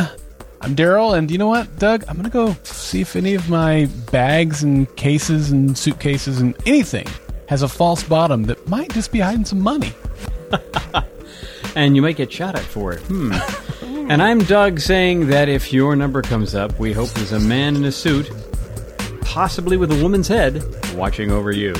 I'm 0.61 0.75
Daryl. 0.75 1.17
And 1.17 1.31
you 1.31 1.39
know 1.39 1.49
what, 1.49 1.79
Doug? 1.79 2.05
I'm 2.09 2.17
going 2.17 2.25
to 2.25 2.31
go 2.31 2.57
see 2.65 3.01
if 3.01 3.17
any 3.17 3.35
of 3.35 3.49
my 3.49 3.87
bags 4.11 4.63
and 4.63 4.95
cases 4.97 5.51
and 5.51 5.77
suitcases 5.77 6.41
and 6.41 6.57
anything 6.67 7.07
has 7.47 7.63
a 7.63 7.69
false 7.69 8.03
bottom 8.03 8.45
that 8.45 8.69
might 8.69 8.91
just 8.93 9.13
be 9.13 9.21
hiding 9.21 9.45
some 9.45 9.61
money. 9.61 9.93
and 11.75 11.97
you 11.97 12.03
might 12.03 12.17
get 12.17 12.33
shot 12.33 12.55
at 12.55 12.63
for 12.63 12.93
it. 12.93 13.01
Hmm. 13.03 13.33
and 14.11 14.23
I'm 14.23 14.41
Doug 14.41 14.81
saying 14.81 15.29
that 15.29 15.49
if 15.49 15.73
your 15.73 15.97
number 15.97 16.23
comes 16.23 16.55
up, 16.55 16.79
we 16.79 16.93
hope 16.93 17.09
there's 17.11 17.33
a 17.33 17.41
man 17.41 17.77
in 17.77 17.85
a 17.85 17.93
suit, 17.93 18.31
possibly 19.23 19.77
with 19.77 19.93
a 19.93 20.03
woman's 20.03 20.29
head, 20.29 20.63
watching 20.95 21.31
over 21.31 21.53
you. 21.53 21.75